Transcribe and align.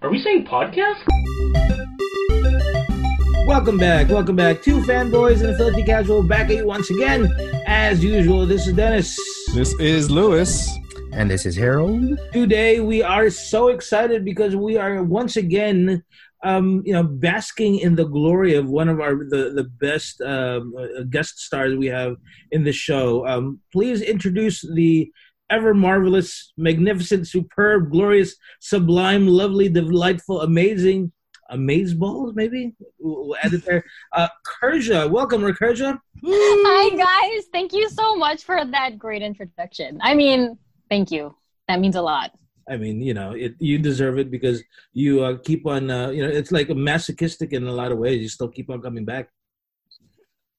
Are 0.00 0.10
we 0.10 0.18
saying 0.22 0.46
podcast? 0.46 0.96
Welcome 3.46 3.76
back, 3.76 4.08
welcome 4.08 4.36
back. 4.36 4.62
Two 4.62 4.80
fanboys 4.84 5.42
and 5.42 5.50
a 5.50 5.56
filthy 5.58 5.82
casual 5.82 6.22
back 6.22 6.48
at 6.48 6.56
you 6.56 6.66
once 6.66 6.88
again. 6.88 7.30
As 7.66 8.02
usual, 8.02 8.46
this 8.46 8.66
is 8.66 8.72
Dennis. 8.72 9.14
This 9.52 9.74
is 9.78 10.10
Lewis. 10.10 10.70
And 11.12 11.30
this 11.30 11.44
is 11.44 11.56
Harold. 11.56 12.18
Today 12.32 12.80
we 12.80 13.02
are 13.02 13.28
so 13.28 13.68
excited 13.68 14.24
because 14.24 14.56
we 14.56 14.78
are 14.78 15.02
once 15.02 15.36
again 15.36 16.02
um, 16.44 16.82
you 16.84 16.92
know, 16.92 17.02
basking 17.02 17.78
in 17.78 17.96
the 17.96 18.04
glory 18.04 18.54
of 18.54 18.68
one 18.68 18.88
of 18.88 19.00
our 19.00 19.16
the 19.28 19.52
the 19.54 19.64
best 19.80 20.20
um, 20.20 20.74
uh, 20.78 21.02
guest 21.10 21.38
stars 21.40 21.76
we 21.76 21.86
have 21.86 22.16
in 22.52 22.64
the 22.64 22.72
show. 22.72 23.26
Um, 23.26 23.60
please 23.72 24.02
introduce 24.02 24.60
the 24.74 25.10
ever 25.50 25.74
marvelous, 25.74 26.52
magnificent, 26.56 27.26
superb, 27.26 27.90
glorious, 27.90 28.36
sublime, 28.60 29.26
lovely, 29.26 29.68
delightful, 29.68 30.42
amazing, 30.42 31.10
amazeballs. 31.50 32.34
Maybe 32.34 32.74
we'll 32.98 33.36
add 33.42 33.54
it 33.54 33.64
there. 33.64 33.84
Uh, 34.12 34.28
Kerja, 34.46 35.10
welcome, 35.10 35.42
Kerja. 35.42 35.98
Hi 36.24 36.96
guys, 36.96 37.46
thank 37.52 37.72
you 37.72 37.88
so 37.88 38.16
much 38.16 38.44
for 38.44 38.64
that 38.64 38.98
great 38.98 39.22
introduction. 39.22 39.98
I 40.02 40.14
mean, 40.14 40.58
thank 40.88 41.10
you. 41.10 41.34
That 41.66 41.80
means 41.80 41.96
a 41.96 42.02
lot. 42.02 42.32
I 42.68 42.76
mean, 42.76 43.00
you 43.00 43.14
know, 43.14 43.32
it, 43.32 43.54
you 43.58 43.78
deserve 43.78 44.18
it 44.18 44.30
because 44.30 44.62
you 44.92 45.22
uh, 45.24 45.38
keep 45.38 45.66
on, 45.66 45.90
uh, 45.90 46.10
you 46.10 46.26
know, 46.26 46.32
it's 46.32 46.52
like 46.52 46.68
a 46.68 46.74
masochistic 46.74 47.52
in 47.52 47.66
a 47.66 47.72
lot 47.72 47.92
of 47.92 47.98
ways. 47.98 48.20
You 48.20 48.28
still 48.28 48.48
keep 48.48 48.70
on 48.70 48.82
coming 48.82 49.04
back. 49.04 49.28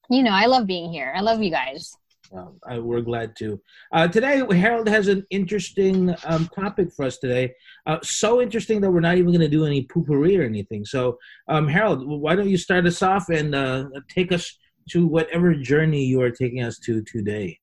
You 0.10 0.24
know, 0.24 0.32
I 0.32 0.48
love 0.48 0.66
being 0.66 0.92
here. 0.92 1.14
I 1.16 1.22
love 1.22 1.42
you 1.42 1.52
guys. 1.52 1.96
Well, 2.32 2.56
I, 2.68 2.78
we're 2.78 3.02
glad 3.02 3.36
to. 3.38 3.60
Uh, 3.92 4.08
today, 4.08 4.44
Harold 4.56 4.88
has 4.88 5.08
an 5.08 5.26
interesting 5.32 6.16
um, 6.26 6.48
topic 6.54 6.90
for 6.96 7.06
us 7.06 7.18
today. 7.18 7.54
Uh, 7.88 7.98
so 8.04 8.42
interesting 8.42 8.82
that 8.82 8.92
we're 8.92 9.00
not 9.00 9.18
even 9.18 9.32
going 9.32 9.40
to 9.40 9.48
do 9.48 9.66
any 9.66 9.86
poopery 9.86 10.40
or 10.40 10.44
anything. 10.44 10.86
So, 10.86 11.18
um, 11.48 11.68
Harold, 11.68 12.08
why 12.08 12.36
don't 12.36 12.50
you 12.50 12.58
start 12.58 12.86
us 12.86 13.02
off 13.02 13.30
and 13.30 13.56
uh, 13.56 13.86
take 14.10 14.32
us 14.32 14.56
to 14.92 15.08
whatever 15.08 15.56
journey 15.56 16.04
you 16.04 16.22
are 16.22 16.32
taking 16.32 16.62
us 16.62 16.78
to 16.80 17.02
today? 17.04 17.60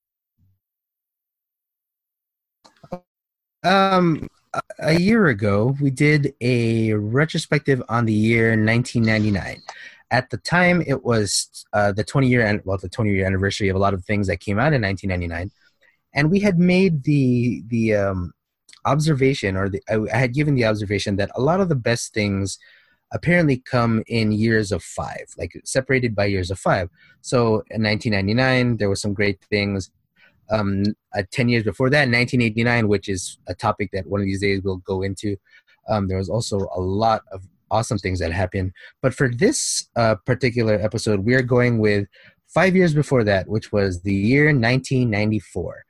Um, 3.62 4.28
a 4.78 4.98
year 4.98 5.26
ago, 5.26 5.76
we 5.80 5.90
did 5.90 6.34
a 6.40 6.92
retrospective 6.94 7.82
on 7.88 8.06
the 8.06 8.12
year 8.12 8.50
1999. 8.50 9.62
At 10.10 10.30
the 10.30 10.36
time, 10.36 10.82
it 10.86 11.04
was 11.04 11.66
uh, 11.72 11.92
the 11.92 12.04
20 12.04 12.28
year 12.28 12.62
well, 12.64 12.78
the 12.78 12.88
20 12.88 13.10
year 13.10 13.26
anniversary 13.26 13.68
of 13.68 13.76
a 13.76 13.80
lot 13.80 13.94
of 13.94 14.04
things 14.04 14.28
that 14.28 14.40
came 14.40 14.58
out 14.58 14.72
in 14.72 14.82
1999, 14.82 15.50
and 16.14 16.30
we 16.30 16.40
had 16.40 16.58
made 16.58 17.02
the 17.02 17.62
the 17.66 17.94
um, 17.94 18.32
observation, 18.84 19.56
or 19.56 19.68
the, 19.68 19.82
I 19.90 20.16
had 20.16 20.32
given 20.32 20.54
the 20.54 20.64
observation 20.64 21.16
that 21.16 21.30
a 21.34 21.40
lot 21.40 21.60
of 21.60 21.68
the 21.68 21.74
best 21.74 22.14
things 22.14 22.58
apparently 23.12 23.58
come 23.58 24.02
in 24.06 24.32
years 24.32 24.72
of 24.72 24.82
five, 24.82 25.26
like 25.38 25.60
separated 25.64 26.14
by 26.14 26.26
years 26.26 26.50
of 26.50 26.58
five. 26.58 26.88
So 27.20 27.62
in 27.70 27.82
1999, 27.82 28.76
there 28.76 28.88
were 28.88 28.96
some 28.96 29.14
great 29.14 29.40
things 29.50 29.90
um, 30.50 30.84
uh, 31.16 31.22
10 31.32 31.48
years 31.48 31.64
before 31.64 31.90
that, 31.90 32.08
1989, 32.08 32.88
which 32.88 33.08
is 33.08 33.38
a 33.48 33.54
topic 33.54 33.90
that 33.92 34.06
one 34.06 34.20
of 34.20 34.26
these 34.26 34.40
days 34.40 34.62
we'll 34.62 34.76
go 34.78 35.02
into. 35.02 35.36
Um, 35.88 36.08
there 36.08 36.18
was 36.18 36.28
also 36.28 36.68
a 36.74 36.80
lot 36.80 37.22
of 37.32 37.42
awesome 37.70 37.98
things 37.98 38.18
that 38.20 38.32
happened. 38.32 38.72
But 39.02 39.14
for 39.14 39.28
this 39.28 39.88
uh, 39.96 40.16
particular 40.24 40.74
episode, 40.74 41.20
we 41.20 41.34
are 41.34 41.42
going 41.42 41.78
with 41.78 42.06
five 42.48 42.76
years 42.76 42.94
before 42.94 43.24
that, 43.24 43.48
which 43.48 43.72
was 43.72 44.02
the 44.02 44.14
year 44.14 44.46
1994. 44.46 45.84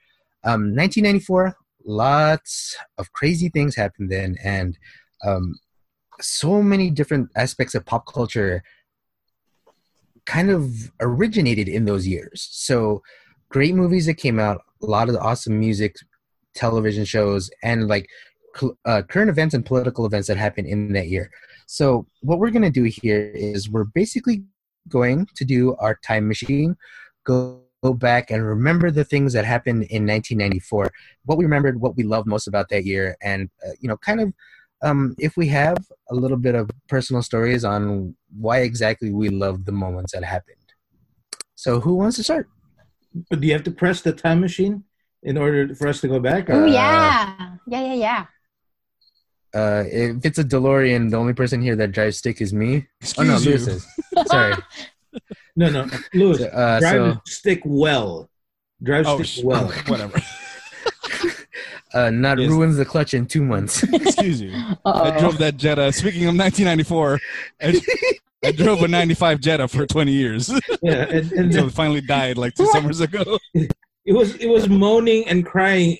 Um, 0.45 0.75
1994, 0.75 1.57
lots 1.85 2.77
of 2.99 3.13
crazy 3.13 3.49
things 3.49 3.77
happened 3.77 4.11
then, 4.11 4.37
and 4.43 4.79
um, 5.25 5.55
so 6.21 6.63
many 6.63 6.91
different 6.91 7.31
aspects 7.37 7.75
of 7.75 7.85
pop 7.85 8.07
culture 8.07 8.63
kind 10.25 10.51
of 10.51 10.93
originated 11.01 11.69
in 11.69 11.85
those 11.85 12.07
years. 12.07 12.49
So 12.51 13.03
great 13.57 13.75
movies 13.75 14.05
that 14.05 14.19
came 14.19 14.39
out, 14.39 14.61
a 14.83 14.85
lot 14.85 15.09
of 15.09 15.15
the 15.15 15.21
awesome 15.21 15.59
music, 15.59 15.97
television 16.55 17.07
shows, 17.07 17.49
and 17.63 17.89
like 17.89 18.07
uh, 18.85 19.01
current 19.09 19.31
events 19.31 19.55
and 19.55 19.65
political 19.65 20.05
events 20.05 20.29
that 20.29 20.37
happened 20.37 20.67
in 20.67 20.93
that 20.93 21.09
year. 21.09 21.31
So 21.67 22.07
what 22.21 22.39
we're 22.39 22.51
gonna 22.51 22.69
do 22.69 22.83
here 22.83 23.33
is 23.35 23.71
we're 23.71 23.85
basically 23.85 24.45
going 24.91 25.27
to 25.35 25.45
do 25.47 25.75
our 25.77 25.99
time 26.05 26.29
machine, 26.29 26.77
go, 27.25 27.63
go 27.83 27.95
back 27.95 28.31
and 28.31 28.47
remember 28.47 28.91
the 28.91 29.05
things 29.05 29.33
that 29.33 29.47
happened 29.47 29.85
in 29.85 30.07
1994, 30.07 30.93
what 31.25 31.39
we 31.39 31.47
remembered, 31.47 31.81
what 31.81 31.97
we 31.97 32.03
loved 32.03 32.27
most 32.27 32.47
about 32.47 32.69
that 32.69 32.85
year, 32.85 33.17
and 33.23 33.49
uh, 33.67 33.71
you 33.81 33.89
know, 33.89 33.97
kind 33.97 34.21
of 34.21 34.35
um, 34.83 35.15
if 35.19 35.35
we 35.39 35.49
have 35.49 35.79
a 36.11 36.15
little 36.15 36.37
bit 36.37 36.55
of 36.55 36.69
personal 36.91 37.23
stories 37.23 37.65
on 37.65 38.15
why 38.39 38.59
exactly 38.59 39.15
we 39.15 39.31
loved 39.31 39.65
the 39.65 39.73
moments 39.73 40.13
that 40.13 40.25
happened. 40.25 40.59
So 41.55 41.81
who 41.81 41.95
wants 41.95 42.17
to 42.17 42.23
start? 42.23 42.51
But 43.31 43.41
do 43.41 43.47
you 43.47 43.53
have 43.55 43.65
to 43.65 43.71
press 43.71 44.03
the 44.03 44.13
time 44.13 44.41
machine 44.41 44.85
in 45.23 45.37
order 45.39 45.75
for 45.75 45.89
us 45.89 46.01
to 46.03 46.09
go 46.09 46.21
back? 46.21 46.51
Oh 46.51 46.67
yeah, 46.67 47.57
yeah, 47.67 47.83
yeah, 47.87 47.95
yeah. 47.95 48.25
Uh, 49.55 49.85
if 49.87 50.25
it's 50.25 50.39
a 50.39 50.45
DeLorean, 50.45 51.11
the 51.11 51.17
only 51.17 51.33
person 51.33 51.63
here 51.63 51.77
that 51.77 51.93
drives 51.93 52.19
stick 52.19 52.41
is 52.43 52.53
me. 52.53 52.87
Excuse 53.01 53.29
oh 53.29 53.33
no. 53.33 53.39
Lewis 53.39 53.67
is. 53.69 53.87
Sorry. 54.27 54.55
No, 55.59 55.71
no, 55.71 55.89
Lewis, 56.13 56.41
So, 56.41 56.47
uh, 56.49 56.79
drive 56.79 57.15
so- 57.15 57.21
stick 57.25 57.63
well. 57.65 58.29
Drive 58.83 59.07
Oh, 59.07 59.17
stick 59.17 59.27
sh- 59.27 59.43
well. 59.43 59.69
whatever. 59.87 60.21
Uh, 61.97 62.11
not 62.11 62.39
Yes. 62.39 62.51
ruins 62.51 62.77
the 62.77 62.85
clutch 62.85 63.15
in 63.15 63.25
two 63.27 63.43
months. 63.43 63.83
Excuse 63.93 64.41
you. 64.41 64.53
I 64.53 64.77
Uh-oh. 64.85 65.19
drove 65.21 65.39
that 65.39 65.57
Jetta. 65.57 65.93
Speaking 65.93 66.25
of 66.29 66.37
1994, 66.37 67.19
I, 67.63 67.81
I 68.45 68.53
drove 68.53 68.83
a 68.83 68.89
95 68.89 69.41
Jetta 69.41 69.67
for 69.69 69.87
20 69.87 70.13
years 70.13 70.51
Yeah, 70.83 70.93
and, 71.09 71.33
and 71.33 71.33
until 71.47 71.67
it 71.69 71.73
finally 71.73 72.03
died 72.03 72.37
like 72.37 72.55
two 72.55 72.67
summers 72.67 73.01
ago. 73.01 73.39
it 73.55 74.13
was 74.13 74.35
it 74.37 74.47
was 74.49 74.69
moaning 74.69 75.27
and 75.27 75.45
crying, 75.47 75.97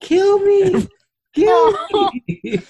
"Kill 0.00 0.40
me, 0.40 0.86
kill 1.34 1.78
me!" 2.28 2.60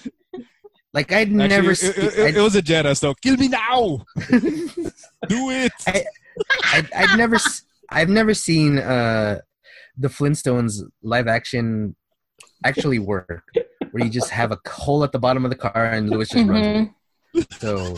like 0.93 1.11
I'd 1.11 1.27
Actually, 1.33 1.47
never. 1.49 1.71
it, 1.71 1.83
it- 1.83 1.97
it- 1.97 2.19
I'd, 2.19 2.35
it 2.37 2.41
was 2.41 2.55
a 2.55 2.61
Jetta, 2.61 2.93
so 2.95 3.13
kill 3.15 3.35
me 3.37 3.47
now. 3.49 4.05
Do 5.27 5.49
it. 5.51 5.71
I'd, 6.73 6.87
I'd 6.93 7.17
never. 7.17 7.37
I've 7.89 8.09
never 8.09 8.33
seen 8.33 8.77
uh, 8.79 9.39
the 9.97 10.07
Flintstones 10.09 10.81
live 11.03 11.27
action 11.27 11.95
actually 12.63 12.99
work, 12.99 13.43
where 13.91 14.03
you 14.03 14.09
just 14.09 14.29
have 14.29 14.51
a 14.51 14.59
hole 14.67 15.03
at 15.03 15.11
the 15.11 15.19
bottom 15.19 15.45
of 15.45 15.51
the 15.51 15.57
car 15.57 15.85
and 15.85 16.09
Lewis 16.09 16.29
just 16.29 16.47
runs. 16.47 16.65
Mhm. 16.67 16.93
with 17.33 17.45
it. 17.51 17.53
So, 17.59 17.97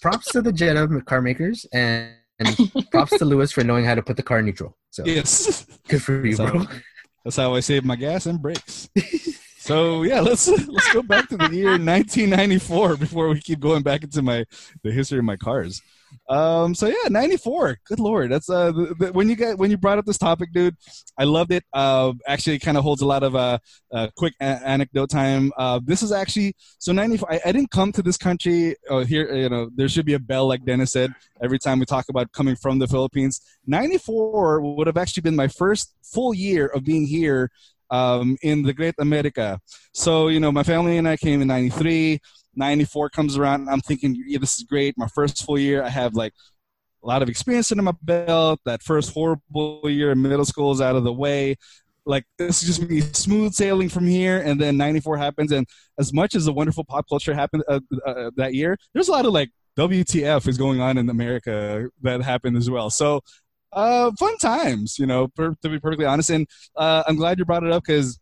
props 0.00 0.30
to 0.32 0.42
the 0.42 0.52
Jetta 0.52 0.86
car 1.06 1.20
makers 1.22 1.66
and. 1.72 2.12
And 2.38 2.54
props 2.90 3.16
to 3.16 3.24
Lewis 3.24 3.50
for 3.50 3.64
knowing 3.64 3.86
how 3.86 3.94
to 3.94 4.02
put 4.02 4.18
the 4.18 4.22
car 4.22 4.40
in 4.40 4.44
neutral. 4.44 4.76
So 4.90 5.06
Yes. 5.06 5.64
good 5.88 6.02
for 6.02 6.22
you, 6.26 6.36
So- 6.36 6.46
bro. 6.50 6.66
That's 7.24 7.36
how 7.36 7.54
I 7.54 7.60
save 7.60 7.82
my 7.82 7.96
gas 7.96 8.26
and 8.26 8.42
brakes. 8.42 8.90
So 9.58 10.02
yeah, 10.02 10.20
let's 10.20 10.46
let's 10.46 10.92
go 10.92 11.02
back 11.02 11.30
to 11.30 11.38
the 11.38 11.48
year 11.50 11.78
1994 11.78 12.98
before 12.98 13.28
we 13.30 13.40
keep 13.40 13.58
going 13.58 13.82
back 13.82 14.04
into 14.04 14.20
my 14.20 14.44
the 14.82 14.92
history 14.92 15.18
of 15.18 15.24
my 15.24 15.36
cars. 15.36 15.80
Um, 16.28 16.74
so 16.74 16.86
yeah, 16.86 17.08
94. 17.08 17.78
Good 17.86 18.00
lord, 18.00 18.30
that's 18.30 18.50
uh 18.50 18.72
when 19.12 19.28
you 19.28 19.36
get 19.36 19.58
when 19.58 19.70
you 19.70 19.76
brought 19.76 19.98
up 19.98 20.04
this 20.04 20.18
topic, 20.18 20.52
dude. 20.52 20.76
I 21.18 21.24
loved 21.24 21.52
it. 21.52 21.64
Uh, 21.72 22.12
actually, 22.26 22.58
kind 22.58 22.76
of 22.76 22.82
holds 22.82 23.02
a 23.02 23.06
lot 23.06 23.22
of 23.22 23.34
uh, 23.34 23.58
uh 23.92 24.08
quick 24.16 24.34
a- 24.40 24.44
anecdote 24.44 25.10
time. 25.10 25.52
Uh, 25.56 25.80
this 25.82 26.02
is 26.02 26.12
actually 26.12 26.54
so 26.78 26.92
94. 26.92 27.32
I, 27.32 27.40
I 27.46 27.52
didn't 27.52 27.70
come 27.70 27.92
to 27.92 28.02
this 28.02 28.16
country. 28.16 28.76
Uh, 28.90 29.04
here, 29.04 29.32
you 29.34 29.48
know, 29.48 29.70
there 29.74 29.88
should 29.88 30.06
be 30.06 30.14
a 30.14 30.18
bell, 30.18 30.46
like 30.46 30.64
Dennis 30.64 30.92
said. 30.92 31.12
Every 31.42 31.58
time 31.58 31.78
we 31.78 31.86
talk 31.86 32.06
about 32.08 32.32
coming 32.32 32.56
from 32.56 32.78
the 32.78 32.86
Philippines, 32.86 33.40
94 33.66 34.60
would 34.60 34.86
have 34.86 34.96
actually 34.96 35.22
been 35.22 35.36
my 35.36 35.48
first 35.48 35.94
full 36.02 36.34
year 36.34 36.66
of 36.66 36.84
being 36.84 37.06
here 37.06 37.50
um, 37.90 38.36
in 38.42 38.62
the 38.62 38.72
Great 38.72 38.94
America. 38.98 39.60
So, 39.92 40.28
you 40.28 40.40
know, 40.40 40.52
my 40.52 40.62
family 40.62 40.98
and 40.98 41.08
I 41.08 41.16
came 41.16 41.40
in 41.40 41.48
93. 41.48 42.20
94 42.56 43.10
comes 43.10 43.36
around, 43.36 43.62
and 43.62 43.70
I'm 43.70 43.80
thinking, 43.80 44.22
yeah, 44.26 44.38
this 44.38 44.56
is 44.56 44.64
great. 44.64 44.96
My 44.96 45.08
first 45.08 45.44
full 45.44 45.58
year, 45.58 45.82
I 45.82 45.88
have 45.88 46.14
like 46.14 46.32
a 47.02 47.06
lot 47.06 47.22
of 47.22 47.28
experience 47.28 47.70
under 47.70 47.82
my 47.82 47.94
belt. 48.02 48.60
That 48.64 48.82
first 48.82 49.12
horrible 49.12 49.80
year 49.84 50.12
in 50.12 50.22
middle 50.22 50.44
school 50.44 50.72
is 50.72 50.80
out 50.80 50.96
of 50.96 51.04
the 51.04 51.12
way. 51.12 51.56
Like, 52.04 52.24
this 52.38 52.62
is 52.62 52.68
just 52.68 52.88
me 52.88 53.00
smooth 53.00 53.52
sailing 53.52 53.88
from 53.88 54.06
here. 54.06 54.38
And 54.38 54.60
then 54.60 54.76
94 54.76 55.16
happens. 55.16 55.52
And 55.52 55.66
as 55.98 56.12
much 56.12 56.34
as 56.34 56.44
the 56.44 56.52
wonderful 56.52 56.84
pop 56.84 57.06
culture 57.08 57.34
happened 57.34 57.64
uh, 57.68 57.80
uh, 58.06 58.30
that 58.36 58.54
year, 58.54 58.76
there's 58.94 59.08
a 59.08 59.12
lot 59.12 59.26
of 59.26 59.32
like 59.32 59.50
WTF 59.76 60.48
is 60.48 60.56
going 60.56 60.80
on 60.80 60.98
in 60.98 61.10
America 61.10 61.88
that 62.02 62.22
happened 62.22 62.56
as 62.56 62.70
well. 62.70 62.90
So, 62.90 63.20
uh, 63.72 64.10
fun 64.18 64.38
times, 64.38 64.98
you 64.98 65.06
know, 65.06 65.28
per, 65.28 65.54
to 65.62 65.68
be 65.68 65.78
perfectly 65.78 66.06
honest. 66.06 66.30
And 66.30 66.46
uh, 66.76 67.02
I'm 67.06 67.16
glad 67.16 67.38
you 67.38 67.44
brought 67.44 67.64
it 67.64 67.72
up 67.72 67.84
because 67.84 68.18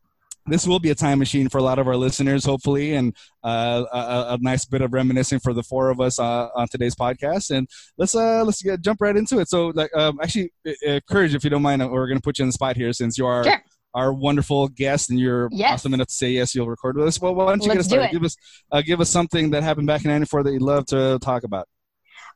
this 0.47 0.67
will 0.67 0.79
be 0.79 0.91
a 0.91 0.95
time 0.95 1.19
machine 1.19 1.49
for 1.49 1.59
a 1.59 1.63
lot 1.63 1.79
of 1.79 1.89
our 1.89 1.97
listeners, 1.97 2.45
hopefully, 2.45 2.95
and 2.95 3.17
uh, 3.43 3.85
a, 3.93 4.35
a, 4.35 4.39
nice 4.41 4.65
bit 4.65 4.83
of 4.83 4.93
reminiscing 4.93 5.39
for 5.39 5.53
the 5.53 5.63
four 5.63 5.91
of 5.91 6.01
us 6.01 6.19
uh, 6.19 6.49
on 6.55 6.69
today's 6.69 6.95
podcast. 6.95 7.51
And 7.51 7.69
let's 7.97 8.15
uh, 8.15 8.45
let's 8.45 8.63
get, 8.63 8.81
jump 8.83 9.01
right 9.01 9.17
into 9.17 9.39
it. 9.39 9.49
So, 9.49 9.69
like, 9.69 9.95
um, 9.97 10.19
actually, 10.23 10.53
uh, 10.87 11.01
courage, 11.09 11.35
if 11.35 11.45
you 11.45 11.51
don't 11.51 11.63
mind, 11.63 11.83
uh, 11.83 11.89
we're 11.89 12.07
going 12.07 12.19
to 12.19 12.23
put 12.23 12.39
you 12.39 12.43
in 12.43 12.49
the 12.49 12.53
spot 12.53 12.77
here 12.77 12.93
since 12.93 13.17
you 13.17 13.27
are. 13.27 13.45
Sure. 13.45 13.63
Our 13.95 14.13
wonderful 14.13 14.67
guest, 14.67 15.11
and 15.11 15.21
you're 15.21 15.49
Yes. 15.53 15.75
awesome 15.75 15.95
enough 15.95 16.09
to 16.09 16.15
say 16.15 16.31
yes. 16.33 16.53
You'll 16.53 16.67
record 16.67 16.97
with 16.97 17.07
us. 17.07 17.21
Well, 17.21 17.33
why 17.33 17.47
don't 17.47 17.63
you 17.63 17.69
Let's 17.69 17.75
get 17.75 17.79
us 17.79 17.87
started? 17.87 18.11
Give 18.11 18.25
us, 18.25 18.37
uh, 18.73 18.83
give 18.83 19.01
us 19.01 19.09
something 19.09 19.51
that 19.51 19.63
happened 19.63 19.87
back 19.87 20.05
in 20.05 20.11
'94 20.11 20.43
that 20.43 20.53
you'd 20.53 20.63
love 20.63 20.85
to 20.87 21.21
talk 21.21 21.45
about. 21.45 21.69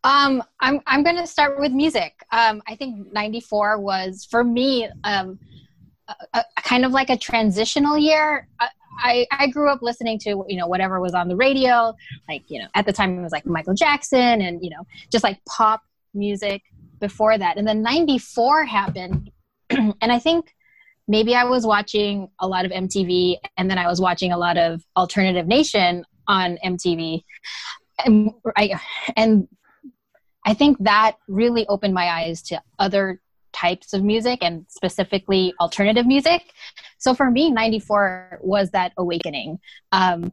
Um, 0.04 0.42
I'm 0.60 0.80
I'm 0.86 1.02
gonna 1.02 1.26
start 1.26 1.58
with 1.58 1.72
music. 1.72 2.14
Um, 2.30 2.62
I 2.68 2.76
think 2.76 3.12
'94 3.12 3.80
was 3.80 4.26
for 4.30 4.44
me 4.44 4.88
um, 5.02 5.38
a, 6.08 6.14
a, 6.56 6.62
kind 6.62 6.84
of 6.84 6.92
like 6.92 7.10
a 7.10 7.16
transitional 7.16 7.96
year. 7.96 8.48
I, 8.60 8.68
I 9.00 9.26
I 9.30 9.46
grew 9.48 9.70
up 9.70 9.80
listening 9.82 10.18
to 10.20 10.44
you 10.48 10.56
know 10.56 10.66
whatever 10.66 11.00
was 11.00 11.14
on 11.14 11.28
the 11.28 11.36
radio, 11.36 11.94
like 12.28 12.44
you 12.48 12.60
know 12.60 12.68
at 12.74 12.86
the 12.86 12.92
time 12.92 13.18
it 13.18 13.22
was 13.22 13.32
like 13.32 13.46
Michael 13.46 13.74
Jackson 13.74 14.40
and 14.42 14.62
you 14.62 14.70
know 14.70 14.86
just 15.10 15.24
like 15.24 15.42
pop 15.44 15.82
music 16.14 16.62
before 16.98 17.38
that, 17.38 17.56
and 17.56 17.66
then 17.66 17.82
'94 17.82 18.64
happened, 18.64 19.30
and 19.70 19.94
I 20.00 20.18
think 20.18 20.54
maybe 21.06 21.34
I 21.34 21.44
was 21.44 21.66
watching 21.66 22.28
a 22.40 22.48
lot 22.48 22.64
of 22.64 22.72
MTV, 22.72 23.36
and 23.56 23.70
then 23.70 23.78
I 23.78 23.86
was 23.86 24.00
watching 24.00 24.32
a 24.32 24.38
lot 24.38 24.58
of 24.58 24.82
Alternative 24.96 25.46
Nation 25.46 26.04
on 26.26 26.58
MTV, 26.64 27.22
and 28.04 28.32
I 28.56 28.80
and 29.16 29.48
I 30.44 30.54
think 30.54 30.78
that 30.80 31.16
really 31.28 31.66
opened 31.66 31.94
my 31.94 32.08
eyes 32.08 32.42
to 32.44 32.62
other 32.78 33.20
types 33.52 33.92
of 33.92 34.02
music 34.02 34.38
and 34.42 34.64
specifically 34.68 35.54
alternative 35.60 36.06
music. 36.06 36.42
So 36.98 37.14
for 37.14 37.30
me, 37.30 37.50
94 37.50 38.40
was 38.42 38.70
that 38.70 38.92
awakening. 38.96 39.58
Um, 39.92 40.32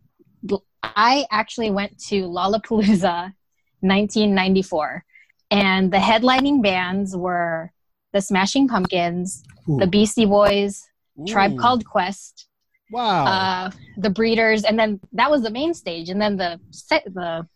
I 0.83 1.25
actually 1.31 1.71
went 1.71 1.97
to 2.09 2.23
Lollapalooza 2.23 3.33
1994, 3.81 5.03
and 5.51 5.91
the 5.91 5.97
headlining 5.97 6.61
bands 6.61 7.15
were 7.15 7.71
the 8.13 8.21
Smashing 8.21 8.67
Pumpkins, 8.67 9.43
Ooh. 9.69 9.77
the 9.77 9.87
Beastie 9.87 10.25
Boys, 10.25 10.83
Tribe 11.27 11.57
Called 11.57 11.85
Quest, 11.85 12.47
Wow. 12.91 13.25
uh, 13.25 13.71
the 13.97 14.09
Breeders, 14.09 14.63
and 14.63 14.77
then 14.77 14.99
that 15.13 15.29
was 15.31 15.41
the 15.41 15.49
main 15.51 15.73
stage, 15.73 16.09
and 16.09 16.21
then 16.21 16.37
the 16.37 16.59
se- 16.71 17.03
the 17.05 17.47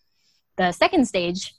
the 0.58 0.72
second 0.74 1.06
stage, 1.08 1.54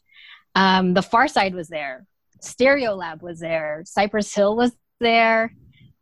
um, 0.55 0.93
the 0.93 1.01
Pharcyde 1.01 1.55
was 1.55 1.69
there, 1.69 2.07
Stereolab 2.43 3.23
was 3.23 3.41
there, 3.41 3.83
Cypress 3.87 4.35
Hill 4.35 4.57
was 4.57 4.73
there. 5.01 5.55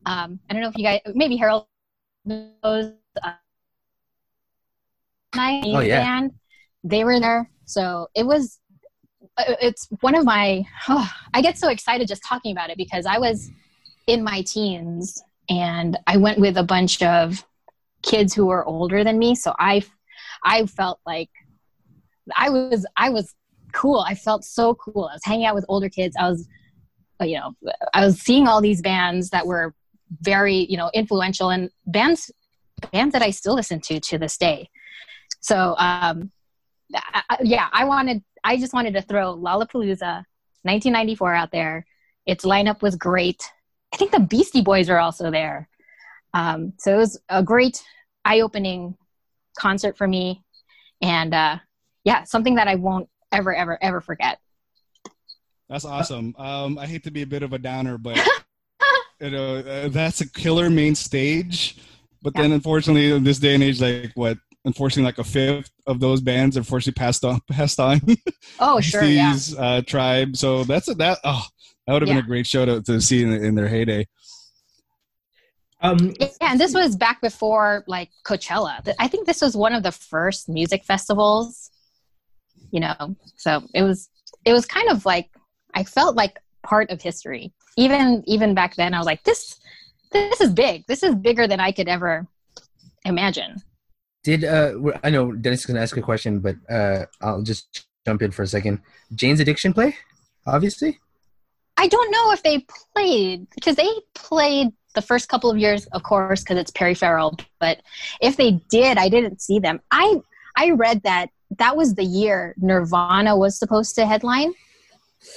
Um, 0.07 0.39
I 0.49 0.53
don't 0.53 0.63
know 0.63 0.69
if 0.69 0.77
you 0.77 0.85
guys, 0.85 1.01
maybe 1.15 1.37
Harold 1.37 1.67
knows. 2.25 2.93
Uh, 3.23 3.33
my 5.35 5.61
Oh, 5.65 5.81
yeah. 5.81 6.01
band, 6.01 6.33
they 6.85 7.05
were 7.05 7.21
there, 7.21 7.51
so 7.65 8.09
it 8.15 8.25
was. 8.27 8.59
uh, 9.37 9.55
It's 9.61 9.89
one 10.01 10.15
of 10.15 10.25
my. 10.25 10.65
I 11.35 11.43
get 11.43 11.59
so 11.59 11.69
excited 11.69 12.09
just 12.09 12.23
talking 12.25 12.53
about 12.53 12.71
it 12.71 12.77
because 12.77 13.07
I 13.07 13.19
was 13.19 13.51
in 14.07 14.25
my 14.25 14.43
teens 14.43 15.23
and 15.51 15.99
I 16.07 16.17
went 16.17 16.39
with 16.39 16.57
a 16.57 16.63
bunch 16.63 17.03
of 17.03 17.45
kids 18.03 18.33
who 18.33 18.47
were 18.47 18.65
older 18.65 19.03
than 19.03 19.19
me 19.19 19.35
so 19.35 19.53
i 19.59 19.83
i 20.45 20.65
felt 20.67 21.01
like 21.05 21.29
i 22.37 22.49
was 22.49 22.87
i 22.97 23.09
was 23.09 23.35
cool. 23.79 24.05
I 24.07 24.15
felt 24.15 24.45
so 24.45 24.75
cool. 24.75 25.05
I 25.05 25.15
was 25.15 25.25
hanging 25.25 25.47
out 25.47 25.55
with 25.55 25.65
older 25.69 25.89
kids. 25.89 26.17
I 26.19 26.29
was 26.29 26.49
uh, 27.21 27.25
you 27.25 27.39
know 27.39 27.53
i 27.95 28.05
was 28.05 28.21
seeing 28.21 28.47
all 28.47 28.61
these 28.61 28.81
bands 28.81 29.31
that 29.31 29.45
were 29.45 29.75
very 30.21 30.67
you 30.71 30.77
know 30.77 30.89
influential 30.95 31.51
and 31.51 31.69
bands 31.87 32.31
bands 32.93 33.13
that 33.13 33.23
i 33.23 33.31
still 33.31 33.55
listen 33.55 33.81
to 33.81 33.99
to 34.01 34.19
this 34.19 34.37
day. 34.37 34.69
So 35.41 35.75
um 35.79 36.31
I, 36.95 37.39
yeah 37.43 37.69
i 37.73 37.85
wanted 37.85 38.23
i 38.45 38.57
just 38.57 38.73
wanted 38.73 38.95
to 38.95 39.03
throw 39.03 39.37
lollapalooza 39.37 40.23
1994 40.63 41.35
out 41.35 41.53
there. 41.53 41.87
Its 42.27 42.45
lineup 42.45 42.83
was 42.83 42.97
great. 42.97 43.43
I 43.93 43.97
think 43.97 44.13
the 44.13 44.21
beastie 44.21 44.61
boys 44.61 44.89
were 44.89 45.01
also 45.01 45.31
there. 45.31 45.69
Um, 46.35 46.75
so 46.79 46.93
it 46.93 46.99
was 46.99 47.19
a 47.31 47.43
great 47.43 47.83
eye-opening 48.25 48.97
concert 49.59 49.97
for 49.97 50.07
me. 50.07 50.45
And 51.01 51.33
uh, 51.35 51.57
yeah 52.05 52.25
something 52.25 52.57
that 52.57 52.69
i 52.69 52.75
won't 52.75 53.09
ever 53.33 53.55
ever 53.55 53.79
ever 53.83 54.01
forget 54.01 54.39
That's 55.69 55.85
awesome. 55.85 56.35
Um, 56.39 56.79
I 56.79 56.87
hate 56.87 57.05
to 57.05 57.11
be 57.11 57.23
a 57.23 57.27
bit 57.27 57.43
of 57.43 57.53
a 57.53 57.59
downer, 57.59 57.99
but 57.99 58.17
you 59.21 59.31
know 59.31 59.57
uh, 59.57 59.89
that's 59.89 60.21
a 60.23 60.31
killer 60.31 60.71
main 60.71 60.95
stage. 60.95 61.77
But 62.23 62.35
then, 62.35 62.51
unfortunately, 62.53 63.13
in 63.13 63.23
this 63.23 63.39
day 63.39 63.55
and 63.55 63.63
age, 63.63 63.81
like 63.81 64.11
what, 64.15 64.39
unfortunately, 64.65 65.05
like 65.05 65.19
a 65.19 65.25
fifth 65.25 65.71
of 65.87 66.01
those 66.01 66.21
bands 66.21 66.57
unfortunately 66.57 66.99
passed 66.99 67.25
on. 67.25 67.41
Passed 67.51 67.79
on. 67.79 68.01
oh 68.59 68.81
sure 68.93 69.05
yeah 69.05 69.33
Beasties, 69.35 69.57
uh, 69.59 69.83
Tribe. 69.87 70.37
So 70.37 70.65
that's 70.65 70.89
a, 70.89 70.95
that. 70.95 71.19
Oh, 71.23 71.45
that 71.87 71.93
would 71.93 72.03
have 72.03 72.09
Yeah. 72.09 72.15
been 72.17 72.25
a 72.25 72.27
great 72.27 72.47
show 72.47 72.65
to, 72.67 72.83
to 72.83 73.01
see 73.01 73.23
in, 73.23 73.33
in 73.33 73.55
their 73.55 73.69
heyday. 73.69 74.07
Um, 75.81 76.13
yeah 76.19 76.29
and 76.41 76.59
this 76.59 76.75
was 76.75 76.97
back 76.97 77.21
before 77.21 77.85
like 77.87 78.11
coachella 78.27 78.83
i 78.99 79.07
think 79.07 79.27
this 79.29 79.41
was 79.41 79.57
one 79.57 79.73
of 79.73 79.85
the 79.85 79.93
first 79.93 80.49
music 80.49 80.85
festivals 80.85 81.71
you 82.71 82.81
know 82.81 83.17
so 83.37 83.63
it 83.75 83.83
was 83.83 84.09
it 84.45 84.53
was 84.53 84.67
kind 84.67 84.89
of 84.91 85.05
like 85.05 85.29
i 85.75 85.83
felt 85.83 86.17
like 86.17 86.39
part 86.63 86.91
of 86.91 87.01
history 87.01 87.53
even 87.77 88.23
even 88.27 88.55
back 88.55 88.75
then 88.77 88.95
i 88.95 88.99
was 88.99 89.07
like 89.07 89.23
this 89.25 89.59
this 90.13 90.41
is 90.41 90.51
big 90.53 90.85
this 90.87 91.03
is 91.03 91.15
bigger 91.15 91.47
than 91.47 91.61
i 91.61 91.71
could 91.73 91.89
ever 91.89 92.27
imagine 93.05 93.57
Did 94.25 94.45
uh, 94.45 94.75
I 95.03 95.11
know 95.11 95.33
Dennis 95.33 95.61
is 95.61 95.67
gonna 95.67 95.81
ask 95.81 95.97
a 95.97 96.03
question, 96.03 96.41
but 96.41 96.57
uh, 96.69 97.07
I'll 97.23 97.43
just 97.43 97.87
jump 98.05 98.23
in 98.23 98.33
for 98.33 98.43
a 98.43 98.47
second. 98.47 98.81
Jane's 99.15 99.41
Addiction 99.41 99.73
play, 99.73 99.97
obviously. 100.47 100.99
I 101.77 101.87
don't 101.87 102.11
know 102.11 102.33
if 102.33 102.43
they 102.43 102.67
played 102.95 103.47
because 103.55 103.77
they 103.77 103.89
played 104.15 104.69
the 104.95 105.03
first 105.03 105.29
couple 105.29 105.51
of 105.51 105.57
years, 105.57 105.87
of 105.93 106.03
course, 106.03 106.43
because 106.43 106.59
it's 106.59 106.73
Perry 106.73 106.95
Farrell. 106.95 107.37
But 107.61 107.81
if 108.21 108.37
they 108.37 108.53
did, 108.69 108.99
I 108.99 109.09
didn't 109.09 109.41
see 109.41 109.61
them. 109.61 109.81
I 109.91 110.21
I 110.57 110.71
read 110.71 111.03
that 111.05 111.31
that 111.57 111.77
was 111.77 111.95
the 111.95 112.05
year 112.05 112.55
Nirvana 112.59 113.37
was 113.37 113.59
supposed 113.59 113.95
to 113.97 114.07
headline, 114.07 114.53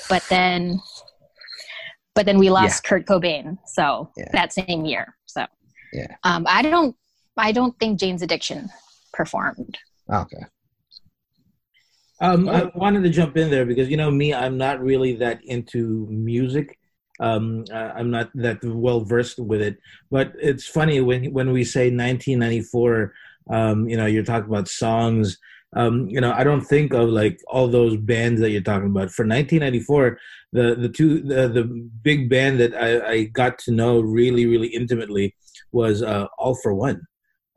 but 0.10 0.24
then 0.30 0.80
but 2.14 2.26
then 2.26 2.38
we 2.38 2.50
lost 2.50 2.84
Kurt 2.84 3.06
Cobain, 3.06 3.58
so 3.66 4.12
Yeah. 4.18 4.26
that 4.34 4.52
same 4.54 4.86
year. 4.86 5.16
So 5.26 5.46
Yeah. 5.94 6.16
um, 6.24 6.46
I 6.48 6.62
don't 6.62 6.96
I 7.38 7.52
don't 7.52 7.78
think 7.80 8.00
Jane's 8.00 8.22
Addiction 8.22 8.70
performed. 9.14 9.78
Okay. 10.10 10.46
Um, 12.20 12.48
I 12.50 12.70
wanted 12.76 13.02
to 13.04 13.10
jump 13.10 13.36
in 13.36 13.50
there 13.50 13.66
because 13.66 13.90
you 13.90 13.98
know 13.98 14.12
me, 14.12 14.34
I'm 14.34 14.58
not 14.58 14.80
really 14.82 15.16
that 15.18 15.44
into 15.44 16.08
music. 16.12 16.78
Um, 17.20 17.66
I'm 17.74 18.12
not 18.12 18.30
that 18.36 18.64
well 18.64 19.02
versed 19.02 19.40
with 19.40 19.62
it. 19.62 19.78
But 20.12 20.34
it's 20.40 20.68
funny 20.68 21.02
when 21.02 21.32
when 21.34 21.52
we 21.52 21.64
say 21.64 21.86
1994. 21.90 23.14
Um, 23.50 23.90
you 23.90 23.98
know, 23.98 24.06
you're 24.06 24.24
talking 24.24 24.50
about 24.50 24.68
songs. 24.68 25.38
Um, 25.74 26.08
you 26.10 26.20
know, 26.20 26.34
I 26.34 26.44
don't 26.44 26.62
think 26.62 26.94
of 26.94 27.10
like 27.10 27.40
all 27.48 27.68
those 27.68 27.96
bands 27.98 28.42
that 28.42 28.52
you're 28.52 28.62
talking 28.62 28.90
about. 28.90 29.12
For 29.12 29.26
1994, 29.26 30.20
the 30.52 30.76
the 30.76 30.90
two 30.90 31.22
the, 31.22 31.48
the 31.48 31.64
big 32.04 32.30
band 32.30 32.60
that 32.60 32.76
I, 32.76 33.12
I 33.12 33.24
got 33.26 33.58
to 33.60 33.72
know 33.72 34.00
really 34.02 34.46
really 34.46 34.68
intimately 34.68 35.36
was 35.72 36.04
uh, 36.04 36.28
All-4-One. 36.38 37.08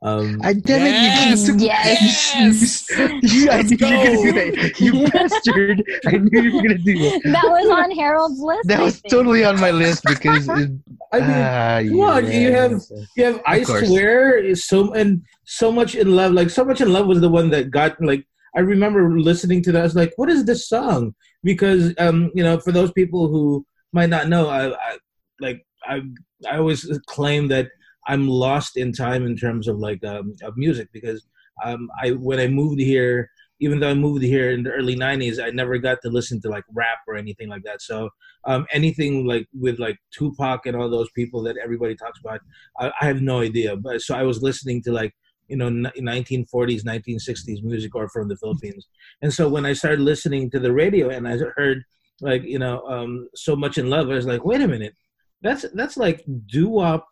Um, 0.01 0.39
I 0.43 0.53
damn 0.53 0.85
Yes! 0.85 1.49
it! 1.49 1.59
You, 1.59 1.67
Yes! 1.67 2.85
you, 3.23 3.49
I 3.49 3.57
Let's 3.57 3.71
knew 3.71 3.87
you 3.87 3.97
were 3.97 4.03
gonna 4.03 4.21
do 4.21 4.31
that. 4.33 4.79
You 4.79 5.09
bastard! 5.11 5.83
I 6.05 6.11
knew 6.17 6.41
you 6.41 6.55
were 6.55 6.61
gonna 6.61 6.77
do 6.77 6.99
that. 6.99 7.21
that 7.23 7.43
was 7.45 7.69
on 7.69 7.91
Harold's 7.91 8.39
list. 8.39 8.67
That 8.67 8.79
I 8.81 8.83
was 8.83 8.99
think. 8.99 9.11
totally 9.11 9.43
on 9.45 9.59
my 9.59 9.71
list 9.71 10.03
because. 10.05 10.47
It, 10.49 10.69
I 11.13 11.19
mean, 11.19 11.29
ah, 11.31 11.79
come 11.87 11.99
on, 12.01 12.31
you 12.31 12.51
have- 12.51 12.81
You 13.15 13.23
have 13.25 13.41
I 13.45 13.63
course. 13.63 13.87
swear 13.87 14.37
is 14.37 14.65
so 14.65 14.91
and 14.93 15.21
so 15.45 15.71
much 15.71 15.95
in 15.95 16.13
love. 16.15 16.33
Like 16.33 16.49
so 16.49 16.65
much 16.65 16.81
in 16.81 16.91
love 16.91 17.07
was 17.07 17.21
the 17.21 17.29
one 17.29 17.49
that 17.51 17.71
got 17.71 17.99
like 18.01 18.25
I 18.55 18.59
remember 18.59 19.17
listening 19.19 19.61
to 19.63 19.71
that. 19.71 19.79
I 19.79 19.83
was 19.83 19.95
like, 19.95 20.13
what 20.17 20.29
is 20.29 20.45
this 20.45 20.67
song? 20.67 21.15
Because 21.43 21.93
um, 21.97 22.31
you 22.35 22.43
know, 22.43 22.59
for 22.59 22.71
those 22.71 22.91
people 22.91 23.27
who 23.29 23.65
might 23.93 24.09
not 24.09 24.27
know, 24.27 24.49
I, 24.49 24.71
I 24.73 24.97
like 25.39 25.65
I 25.87 26.01
I 26.49 26.57
always 26.57 26.85
claim 27.07 27.47
that 27.47 27.69
I'm 28.07 28.27
lost 28.27 28.77
in 28.77 28.91
time 28.91 29.25
in 29.25 29.35
terms 29.35 29.67
of 29.67 29.77
like 29.77 30.03
um, 30.03 30.33
of 30.43 30.57
music 30.57 30.89
because 30.93 31.25
um, 31.63 31.89
I 32.01 32.11
when 32.11 32.39
I 32.39 32.47
moved 32.47 32.79
here, 32.79 33.29
even 33.59 33.79
though 33.79 33.89
I 33.89 33.93
moved 33.93 34.23
here 34.23 34.51
in 34.51 34.63
the 34.63 34.71
early 34.71 34.95
'90s, 34.95 35.43
I 35.43 35.49
never 35.49 35.77
got 35.77 35.99
to 36.03 36.09
listen 36.09 36.41
to 36.41 36.49
like 36.49 36.63
rap 36.73 36.99
or 37.07 37.15
anything 37.15 37.49
like 37.49 37.63
that. 37.63 37.81
So 37.81 38.09
um, 38.45 38.65
anything 38.71 39.25
like 39.25 39.47
with 39.53 39.79
like 39.79 39.97
Tupac 40.11 40.65
and 40.65 40.75
all 40.75 40.89
those 40.89 41.09
people 41.15 41.41
that 41.43 41.57
everybody 41.63 41.95
talks 41.95 42.19
about, 42.19 42.41
I, 42.79 42.91
I 43.01 43.05
have 43.05 43.21
no 43.21 43.41
idea. 43.41 43.75
But 43.75 44.01
so 44.01 44.15
I 44.15 44.23
was 44.23 44.43
listening 44.43 44.83
to 44.83 44.91
like 44.91 45.13
you 45.47 45.57
know 45.57 45.67
n- 45.67 45.91
1940s, 45.97 46.83
1960s 46.83 47.63
music 47.63 47.95
or 47.95 48.09
from 48.09 48.27
the 48.27 48.37
Philippines, 48.37 48.87
and 49.21 49.33
so 49.33 49.49
when 49.49 49.65
I 49.65 49.73
started 49.73 50.01
listening 50.01 50.51
to 50.51 50.59
the 50.59 50.73
radio 50.73 51.09
and 51.09 51.27
I 51.27 51.37
heard 51.55 51.83
like 52.21 52.43
you 52.43 52.59
know 52.59 52.81
um, 52.87 53.29
so 53.35 53.55
much 53.55 53.77
in 53.77 53.89
love, 53.89 54.09
I 54.09 54.15
was 54.15 54.27
like, 54.27 54.45
wait 54.45 54.61
a 54.61 54.67
minute, 54.67 54.93
that's 55.41 55.65
that's 55.73 55.97
like 55.97 56.23
doo 56.47 56.69
wop 56.69 57.07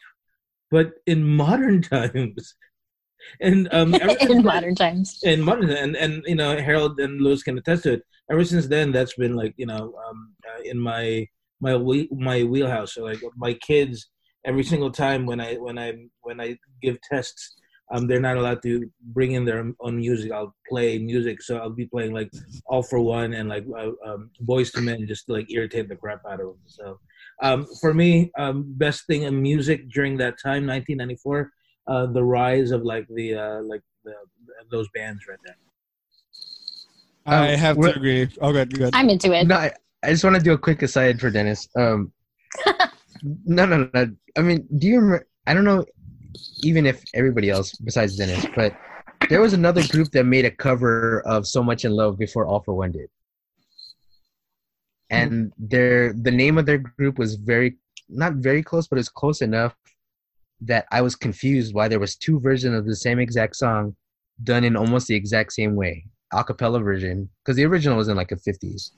but 0.73 0.93
in 1.05 1.23
modern 1.23 1.81
times. 1.95 2.55
And 3.39 3.69
um, 3.71 3.93
in 4.33 4.43
modern 4.43 4.75
times. 4.75 5.19
in 5.23 5.39
modern 5.41 5.69
and 5.69 5.95
and 5.95 6.13
you 6.25 6.35
know 6.35 6.51
Harold 6.57 6.99
and 6.99 7.21
Lewis 7.21 7.43
can 7.43 7.57
attest 7.57 7.83
to 7.83 7.93
it. 7.93 8.01
Ever 8.31 8.43
since 8.43 8.67
then, 8.67 8.91
that's 8.91 9.15
been 9.23 9.35
like 9.41 9.53
you 9.55 9.67
know 9.71 9.83
um, 10.05 10.33
uh, 10.49 10.61
in 10.71 10.77
my 10.77 11.05
my 11.61 11.75
wheel, 11.77 12.07
my 12.11 12.43
wheelhouse. 12.43 12.95
So 12.95 13.03
like 13.03 13.21
my 13.37 13.53
kids, 13.69 14.09
every 14.43 14.65
single 14.71 14.91
time 14.91 15.21
when 15.29 15.39
I 15.39 15.55
when 15.55 15.77
I 15.77 15.89
when 16.27 16.41
I 16.41 16.57
give 16.81 16.97
tests, 17.09 17.55
um, 17.93 18.07
they're 18.07 18.27
not 18.27 18.37
allowed 18.37 18.61
to 18.63 18.73
bring 19.17 19.31
in 19.37 19.45
their 19.45 19.63
own 19.85 19.95
music. 19.97 20.31
I'll 20.31 20.55
play 20.67 20.97
music, 20.97 21.41
so 21.41 21.57
I'll 21.59 21.79
be 21.83 21.85
playing 21.85 22.13
like 22.19 22.31
All-4-One 22.65 23.33
and 23.33 23.47
like 23.47 23.65
uh, 23.77 23.91
um, 24.09 24.31
Boyz 24.43 24.75
II 24.75 24.83
Men, 24.83 25.07
just 25.07 25.27
to 25.27 25.33
like 25.33 25.51
irritate 25.51 25.87
the 25.87 25.95
crap 25.95 26.21
out 26.25 26.41
of 26.41 26.47
them. 26.47 26.63
So 26.65 26.99
um, 27.43 27.67
for 27.81 27.93
me, 27.93 28.31
um, 28.38 28.63
best 28.67 29.05
thing 29.05 29.23
in 29.23 29.41
music 29.41 29.89
during 29.89 30.17
that 30.17 30.35
time, 30.41 30.65
1994, 30.65 31.51
uh, 31.88 32.05
the 32.07 32.23
rise 32.23 32.71
of 32.71 32.81
like 32.83 33.05
the 33.09 33.35
uh, 33.35 33.62
like 33.62 33.81
the, 34.05 34.13
those 34.71 34.88
bands 34.95 35.21
right 35.29 35.38
there. 35.45 35.55
I 37.25 37.53
Um, 37.53 37.59
have 37.59 37.75
to 37.75 37.79
we're- 37.81 37.93
agree. 37.93 38.27
Oh, 38.41 38.51
good, 38.51 38.73
good. 38.77 38.89
I'm 38.93 39.09
into 39.09 39.31
it. 39.33 39.47
No, 39.47 39.55
I, 39.55 39.71
I 40.03 40.09
just 40.12 40.23
want 40.23 40.35
to 40.35 40.41
do 40.41 40.53
a 40.53 40.57
quick 40.57 40.81
aside 40.81 41.19
for 41.21 41.29
Dennis. 41.29 41.67
Um, 41.77 42.12
no, 43.45 43.65
no, 43.65 43.89
no. 43.93 44.07
I 44.38 44.41
mean, 44.41 44.67
do 44.77 44.88
you 44.88 44.95
remember? 45.00 45.27
I 45.47 45.53
don't 45.53 45.65
know, 45.65 45.85
even 46.63 46.85
if 46.85 47.03
everybody 47.13 47.50
else 47.50 47.73
besides 47.75 48.15
Dennis, 48.17 48.45
but 48.55 48.73
there 49.29 49.41
was 49.41 49.53
another 49.53 49.83
group 49.88 50.09
that 50.12 50.25
made 50.25 50.45
a 50.45 50.51
cover 50.51 51.21
of 51.25 51.45
"So 51.47 51.63
Much 51.63 51.83
in 51.85 51.91
Love" 51.91 52.17
before 52.17 52.45
All-4-One 52.47 52.91
did, 52.93 53.09
and 55.13 55.32
mm-hmm. 55.32 55.65
their 55.67 56.13
the 56.13 56.32
name 56.32 56.58
of 56.58 56.65
their 56.65 56.77
group 56.77 57.17
was 57.17 57.36
very 57.36 57.77
not 58.10 58.34
very 58.36 58.63
close, 58.63 58.88
but 58.88 59.00
it's 59.00 59.10
close 59.10 59.41
enough 59.41 59.75
that 60.62 60.86
I 60.91 61.01
was 61.01 61.15
confused 61.15 61.74
why 61.74 61.88
there 61.88 62.00
was 62.00 62.15
two 62.15 62.39
versions 62.39 62.75
of 62.75 62.86
the 62.86 62.96
same 62.96 63.20
exact 63.20 63.55
song 63.55 63.96
done 64.43 64.63
in 64.63 64.75
almost 64.75 65.08
the 65.08 65.15
exact 65.15 65.53
same 65.53 65.75
way, 65.75 66.05
a 66.34 66.43
cappella 66.43 66.79
version, 66.79 67.29
because 67.43 67.55
the 67.58 67.65
original 67.65 67.98
was 67.98 68.08
in 68.08 68.17
like 68.17 68.29
the 68.29 68.36
50s 68.36 68.91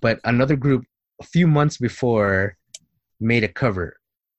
but 0.00 0.20
another 0.24 0.56
group 0.56 0.84
a 1.20 1.24
few 1.24 1.46
months 1.46 1.78
before 1.78 2.56
made 3.20 3.44
a 3.44 3.48
cover. 3.48 3.96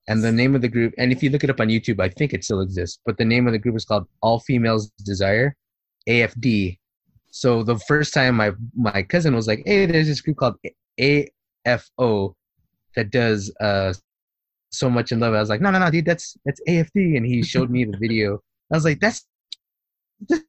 And 0.08 0.24
the 0.24 0.32
name 0.32 0.56
of 0.56 0.62
the 0.62 0.68
group 0.68 0.96
and 0.98 1.12
if 1.12 1.22
you 1.22 1.30
look 1.30 1.44
it 1.44 1.51
up 1.51 1.60
on 1.60 1.68
youtube 1.68 2.00
i 2.01 2.10
think 2.10 2.34
it 2.34 2.44
still 2.44 2.62
exists 2.62 2.98
but 3.06 3.20
the 3.20 3.25
name 3.25 3.46
of 3.46 3.54
the 3.54 3.60
group 3.60 3.75
is 3.75 3.86
called 3.86 4.08
all 4.24 4.39
females 4.39 4.89
desire 5.06 5.56
afd 6.08 6.80
so 7.30 7.62
the 7.62 7.78
first 7.88 8.12
time 8.12 8.34
my 8.36 8.51
my 8.75 9.04
cousin 9.04 9.36
was 9.36 9.46
like 9.46 9.62
hey 9.68 9.86
there's 9.86 10.08
this 10.08 10.22
group 10.22 10.38
called 10.38 10.56
afo 11.65 12.36
that 12.96 13.12
does 13.12 13.53
uh 13.62 13.94
so 14.72 14.89
much 14.89 15.12
in 15.12 15.20
love 15.20 15.34
i 15.34 15.39
was 15.39 15.50
like 15.50 15.62
no 15.62 15.72
no 15.72 15.79
no 15.79 15.89
dude 15.89 16.06
that's 16.06 16.38
that's 16.46 16.62
afd 16.68 17.18
and 17.18 17.25
he 17.25 17.41
showed 17.41 17.70
me 17.70 17.86
the 17.86 17.98
video 17.98 18.39
i 18.72 18.75
was 18.75 18.86
like 18.86 19.00
that's, 19.00 19.25
that's 20.27 20.44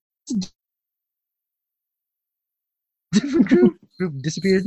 different 3.12 3.48
group 3.48 3.76
group 3.98 4.14
disappeared 4.22 4.64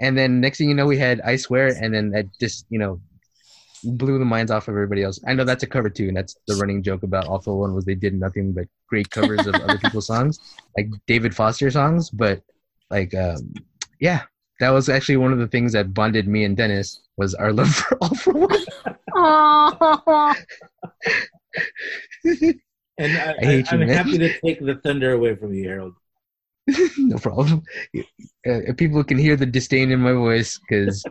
and 0.00 0.16
then 0.16 0.40
next 0.40 0.58
thing 0.58 0.68
you 0.68 0.74
know, 0.74 0.86
we 0.86 0.98
had 0.98 1.20
I 1.22 1.36
Swear, 1.36 1.68
and 1.68 1.94
then 1.94 2.10
that 2.10 2.26
just, 2.38 2.66
you 2.68 2.78
know, 2.78 3.00
blew 3.84 4.18
the 4.18 4.24
minds 4.24 4.50
off 4.50 4.68
of 4.68 4.74
everybody 4.74 5.02
else. 5.02 5.20
I 5.26 5.34
know 5.34 5.44
that's 5.44 5.62
a 5.62 5.66
cover 5.66 5.88
too, 5.88 6.08
and 6.08 6.16
that's 6.16 6.36
the 6.46 6.56
running 6.56 6.82
joke 6.82 7.02
about 7.02 7.44
for 7.44 7.58
One 7.58 7.74
was 7.74 7.84
they 7.84 7.94
did 7.94 8.14
nothing 8.14 8.52
but 8.52 8.66
great 8.88 9.10
covers 9.10 9.46
of 9.46 9.54
other 9.54 9.78
people's 9.78 10.06
songs, 10.06 10.38
like 10.76 10.88
David 11.06 11.34
Foster 11.34 11.70
songs. 11.70 12.10
But 12.10 12.42
like, 12.90 13.14
um, 13.14 13.54
yeah, 14.00 14.22
that 14.60 14.70
was 14.70 14.88
actually 14.88 15.16
one 15.18 15.32
of 15.32 15.38
the 15.38 15.48
things 15.48 15.72
that 15.72 15.92
bonded 15.94 16.26
me 16.28 16.44
and 16.44 16.56
Dennis 16.56 17.00
was 17.16 17.34
our 17.34 17.52
love 17.52 17.68
for 17.74 17.98
All 18.00 18.14
for 18.14 18.32
One. 18.32 18.64
Oh, 19.14 20.34
And 22.98 23.18
I, 23.18 23.34
I 23.40 23.44
hate 23.44 23.72
I, 23.72 23.76
you, 23.76 23.80
am 23.82 23.86
man. 23.86 23.88
happy 23.88 24.18
to 24.18 24.40
take 24.40 24.60
the 24.64 24.76
thunder 24.82 25.12
away 25.12 25.34
from 25.36 25.52
you, 25.54 25.68
Harold. 25.68 25.94
no 26.98 27.16
problem. 27.18 27.62
Uh, 28.46 28.60
people 28.76 29.04
can 29.04 29.18
hear 29.18 29.36
the 29.36 29.46
disdain 29.46 29.90
in 29.92 30.00
my 30.00 30.12
voice 30.12 30.58
because 30.68 31.04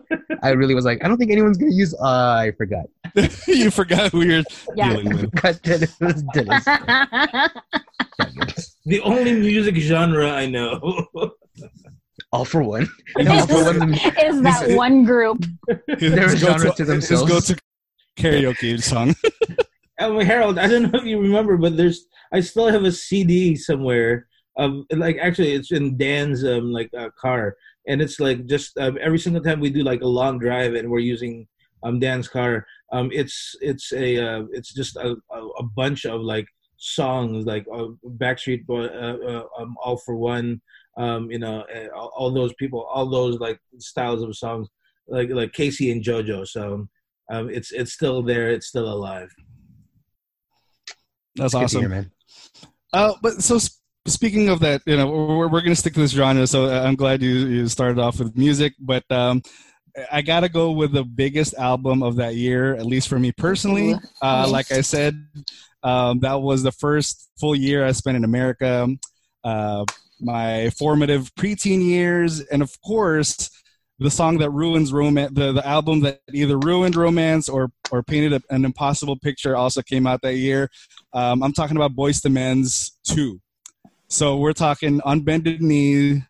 I 0.44 0.50
really 0.50 0.76
was 0.76 0.84
like, 0.84 1.04
I 1.04 1.08
don't 1.08 1.18
think 1.18 1.32
anyone's 1.32 1.58
gonna 1.58 1.72
use. 1.74 1.94
Uh, 1.94 2.36
I 2.46 2.52
forgot. 2.58 2.86
you 3.48 3.72
forgot 3.72 4.12
who 4.12 4.24
you're 4.24 4.44
Yeah. 4.76 4.90
dealing 4.90 5.14
with. 5.14 5.32
Forgot 5.36 5.64
that 5.64 5.84
it 5.84 5.92
was 6.02 6.24
Dennis. 6.24 6.66
The 8.86 9.02
only 9.02 9.34
music 9.34 9.76
genre 9.78 10.30
I 10.30 10.46
know. 10.48 11.02
All-4-One. 12.36 12.88
And 13.18 13.30
All-4-One. 13.30 13.94
is 13.94 14.42
that 14.42 14.76
one 14.76 15.06
group. 15.06 15.44
His 16.00 16.12
They're 16.14 16.34
a 16.34 16.36
genre 16.38 16.66
go-to- 16.66 16.76
to 16.78 16.86
themselves. 16.86 17.30
His 17.30 17.56
go-to 17.56 17.62
karaoke 18.18 18.82
song. 18.82 19.16
Um, 19.98 20.20
Harold, 20.20 20.60
I 20.60 20.68
don't 20.68 20.92
know 20.92 21.00
if 21.00 21.06
you 21.06 21.22
remember, 21.22 21.56
but 21.56 21.78
there's 21.78 22.06
I 22.34 22.42
still 22.42 22.68
have 22.68 22.84
a 22.84 22.92
CD 22.92 23.56
somewhere. 23.56 24.28
Um, 24.60 24.86
like 24.92 25.16
actually, 25.22 25.54
it's 25.54 25.72
in 25.72 25.96
Dan's 25.96 26.44
um 26.44 26.74
like 26.74 26.90
uh, 26.94 27.12
car, 27.18 27.56
and 27.88 28.02
it's 28.02 28.20
like 28.20 28.46
just 28.46 28.78
um, 28.78 28.98
every 29.00 29.18
single 29.20 29.42
time 29.42 29.62
we 29.62 29.70
do 29.70 29.84
like 29.84 30.02
a 30.02 30.06
long 30.20 30.38
drive, 30.38 30.74
and 30.76 30.90
we're 30.90 31.00
using 31.00 31.48
um 31.84 32.00
Dan's 32.02 32.28
car. 32.28 32.68
Um, 32.92 33.10
it's 33.14 33.56
it's 33.62 33.94
a 33.94 34.18
uh, 34.20 34.44
it's 34.52 34.74
just 34.74 34.98
a, 34.98 35.16
a, 35.32 35.40
a 35.40 35.64
bunch 35.78 36.04
of 36.06 36.20
like 36.20 36.48
songs 36.76 37.46
like 37.46 37.66
uh, 37.74 37.88
Backstreet 38.18 38.66
Boy, 38.66 38.88
uh, 38.88 39.18
uh, 39.32 39.44
um, 39.62 39.76
All-4-One, 39.82 40.62
um, 40.98 41.30
you 41.32 41.40
know, 41.40 41.66
uh, 41.74 41.88
all, 41.96 42.12
all 42.16 42.32
those 42.32 42.54
people, 42.54 42.84
all 42.84 43.10
those 43.10 43.40
like 43.40 43.60
styles 43.80 44.22
of 44.22 44.36
songs, 44.36 44.68
like 45.08 45.30
like 45.30 45.54
Casey 45.54 45.92
and 45.92 46.04
JoJo. 46.04 46.48
So 46.48 46.88
um, 47.32 47.50
it's 47.50 47.72
it's 47.72 47.94
still 47.94 48.22
there, 48.22 48.52
it's 48.52 48.68
still 48.68 48.92
alive. 48.92 49.30
That's 51.36 51.54
Good 51.54 51.60
to 51.60 51.66
awesome. 51.66 51.82
hear, 51.82 51.90
man. 51.90 52.12
Uh, 52.94 53.14
but 53.22 53.44
so 53.44 53.58
sp- 53.60 53.82
speaking 54.08 54.50
of 54.50 54.60
that, 54.62 54.82
you 54.86 54.96
know, 54.96 55.08
we're, 55.10 55.48
we're 55.48 55.62
going 55.62 55.72
to 55.72 55.76
stick 55.76 55.94
to 55.96 56.00
this 56.00 56.12
genre. 56.12 56.48
So 56.48 56.66
uh, 56.66 56.84
I'm 56.84 56.96
glad 56.96 57.22
you, 57.22 57.32
you 57.48 57.68
started 57.68 58.00
off 58.00 58.20
with 58.20 58.38
music, 58.38 58.74
but 58.80 59.04
um, 59.12 59.42
I 60.12 60.22
got 60.22 60.42
to 60.42 60.50
go 60.50 60.72
with 60.72 60.94
the 60.94 61.04
biggest 61.04 61.56
album 61.56 62.04
of 62.04 62.16
that 62.18 62.36
year, 62.36 62.76
at 62.76 62.86
least 62.86 63.08
for 63.08 63.20
me 63.20 63.32
personally. 63.32 63.96
Uh, 64.22 64.48
like 64.50 64.72
I 64.72 64.82
said, 64.82 65.28
um, 65.84 66.20
that 66.20 66.42
was 66.42 66.64
the 66.64 66.72
first 66.72 67.30
full 67.40 67.56
year 67.56 67.86
I 67.86 67.92
spent 67.92 68.18
in 68.18 68.24
America. 68.24 68.88
Uh, 69.44 69.86
my 70.20 70.70
formative 70.72 71.34
preteen 71.36 71.84
years, 71.84 72.40
and 72.42 72.62
of 72.62 72.76
course, 72.82 73.50
the 74.00 74.12
song 74.12 74.38
that 74.40 74.50
ruins 74.50 74.92
romance, 74.92 75.32
the, 75.34 75.54
the 75.54 75.66
album 75.66 76.02
that 76.02 76.20
either 76.34 76.58
ruined 76.58 76.96
romance 76.96 77.48
or 77.48 77.72
or 77.92 78.04
painted 78.04 78.34
a, 78.34 78.42
an 78.54 78.66
impossible 78.66 79.18
picture, 79.18 79.56
also 79.56 79.82
came 79.82 80.06
out 80.06 80.22
that 80.22 80.36
year. 80.36 80.70
Um, 81.14 81.42
I'm 81.44 81.54
talking 81.54 81.78
about 81.78 81.96
Boyz 81.96 82.26
II 82.26 82.32
Men's 82.32 82.98
2. 83.06 83.40
So 84.08 84.38
we're 84.38 84.54
talking 84.54 85.02
On 85.02 85.22
Bended 85.22 85.62
Knee 85.62 86.24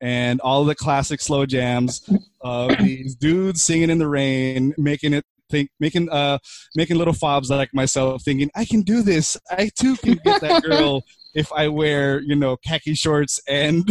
and 0.00 0.40
all 0.40 0.64
the 0.64 0.74
classic 0.74 1.20
slow 1.20 1.44
jams 1.46 2.08
of 2.40 2.76
these 2.78 3.14
dudes 3.14 3.62
singing 3.62 3.90
in 3.90 3.98
the 3.98 4.08
rain, 4.08 4.74
making 4.78 5.12
it 5.12 5.24
think, 5.50 5.70
making 5.78 6.08
uh, 6.08 6.38
making 6.74 6.96
little 6.96 7.12
fobs 7.12 7.50
like 7.50 7.74
myself, 7.74 8.22
thinking 8.22 8.50
I 8.54 8.64
can 8.64 8.82
do 8.82 9.02
this. 9.02 9.36
I 9.50 9.70
too 9.74 9.96
can 9.96 10.14
get 10.24 10.40
that 10.40 10.62
girl 10.62 11.02
if 11.34 11.52
I 11.52 11.68
wear 11.68 12.20
you 12.20 12.34
know 12.36 12.56
khaki 12.56 12.94
shorts 12.94 13.40
and 13.48 13.88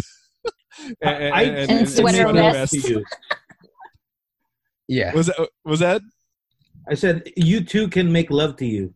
and, 1.02 1.34
I- 1.34 1.44
And 1.44 1.90
sweater 1.90 2.26
make 2.32 2.36
love 2.36 2.54
vest. 2.54 2.92
Yeah. 4.88 5.14
Was 5.14 5.28
that 5.28 5.50
was 5.66 5.80
that 5.82 6.02
I 6.90 6.96
said 6.96 7.30
you 7.36 7.62
too 7.64 7.88
can 7.90 8.12
make 8.12 8.32
love 8.32 8.56
to 8.58 8.66
you. 8.66 8.94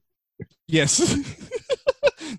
Yes. 0.68 1.16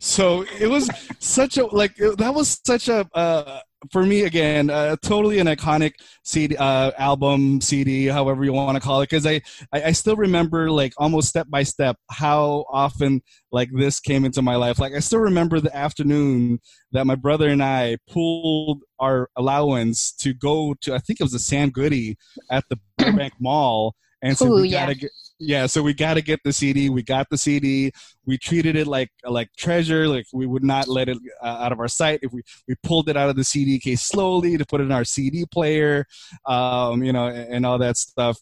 so 0.00 0.44
it 0.58 0.68
was 0.68 0.90
such 1.18 1.56
a 1.56 1.66
like 1.66 1.96
that 1.96 2.32
was 2.34 2.60
such 2.64 2.88
a 2.88 3.08
uh, 3.14 3.60
for 3.90 4.04
me 4.04 4.22
again 4.22 4.70
uh, 4.70 4.96
totally 5.02 5.38
an 5.38 5.46
iconic 5.46 5.92
CD 6.22 6.56
uh, 6.56 6.90
album 6.98 7.60
CD 7.60 8.06
however 8.06 8.44
you 8.44 8.52
want 8.52 8.76
to 8.76 8.80
call 8.80 9.00
it 9.00 9.10
because 9.10 9.26
I, 9.26 9.42
I 9.72 9.84
I 9.84 9.92
still 9.92 10.16
remember 10.16 10.70
like 10.70 10.92
almost 10.96 11.28
step 11.28 11.48
by 11.48 11.62
step 11.62 11.96
how 12.10 12.64
often 12.70 13.22
like 13.52 13.70
this 13.72 14.00
came 14.00 14.24
into 14.24 14.42
my 14.42 14.56
life 14.56 14.78
like 14.78 14.94
I 14.94 15.00
still 15.00 15.20
remember 15.20 15.60
the 15.60 15.74
afternoon 15.76 16.60
that 16.92 17.06
my 17.06 17.14
brother 17.14 17.48
and 17.48 17.62
I 17.62 17.98
pulled 18.10 18.82
our 18.98 19.28
allowance 19.36 20.12
to 20.20 20.34
go 20.34 20.74
to 20.82 20.94
I 20.94 20.98
think 20.98 21.20
it 21.20 21.24
was 21.24 21.32
the 21.32 21.38
Sam 21.38 21.70
Goody 21.70 22.16
at 22.50 22.64
the 22.70 22.78
Burbank 22.98 23.34
Mall 23.40 23.94
and 24.22 24.36
so 24.38 24.46
Ooh, 24.46 24.62
we 24.62 24.68
yeah. 24.68 24.86
gotta 24.86 24.94
get 24.94 25.10
yeah 25.40 25.66
so 25.66 25.82
we 25.82 25.92
got 25.92 26.14
to 26.14 26.22
get 26.22 26.40
the 26.44 26.52
cd 26.52 26.88
we 26.90 27.02
got 27.02 27.28
the 27.28 27.36
cd 27.36 27.90
we 28.24 28.38
treated 28.38 28.76
it 28.76 28.86
like 28.86 29.10
like 29.24 29.50
treasure. 29.56 30.08
Like 30.08 30.26
we 30.32 30.46
would 30.46 30.64
not 30.64 30.88
let 30.88 31.08
it 31.10 31.18
uh, 31.42 31.46
out 31.46 31.72
of 31.72 31.80
our 31.80 31.88
sight. 31.88 32.20
If 32.22 32.32
we 32.32 32.42
we 32.68 32.74
pulled 32.82 33.08
it 33.10 33.16
out 33.16 33.28
of 33.28 33.36
the 33.36 33.44
cd 33.44 33.78
case 33.78 34.02
slowly 34.02 34.56
to 34.56 34.64
put 34.64 34.80
it 34.80 34.84
in 34.84 34.92
our 34.92 35.04
cd 35.04 35.44
player 35.52 36.06
um 36.46 37.04
you 37.04 37.12
know 37.12 37.26
and, 37.26 37.52
and 37.54 37.66
all 37.66 37.78
that 37.78 37.96
stuff. 37.96 38.38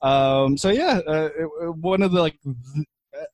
Um 0.00 0.56
so 0.56 0.70
yeah 0.70 1.00
uh, 1.06 1.28
it- 1.36 1.76
one 1.76 2.02
of 2.02 2.12
the 2.12 2.20
like 2.22 2.38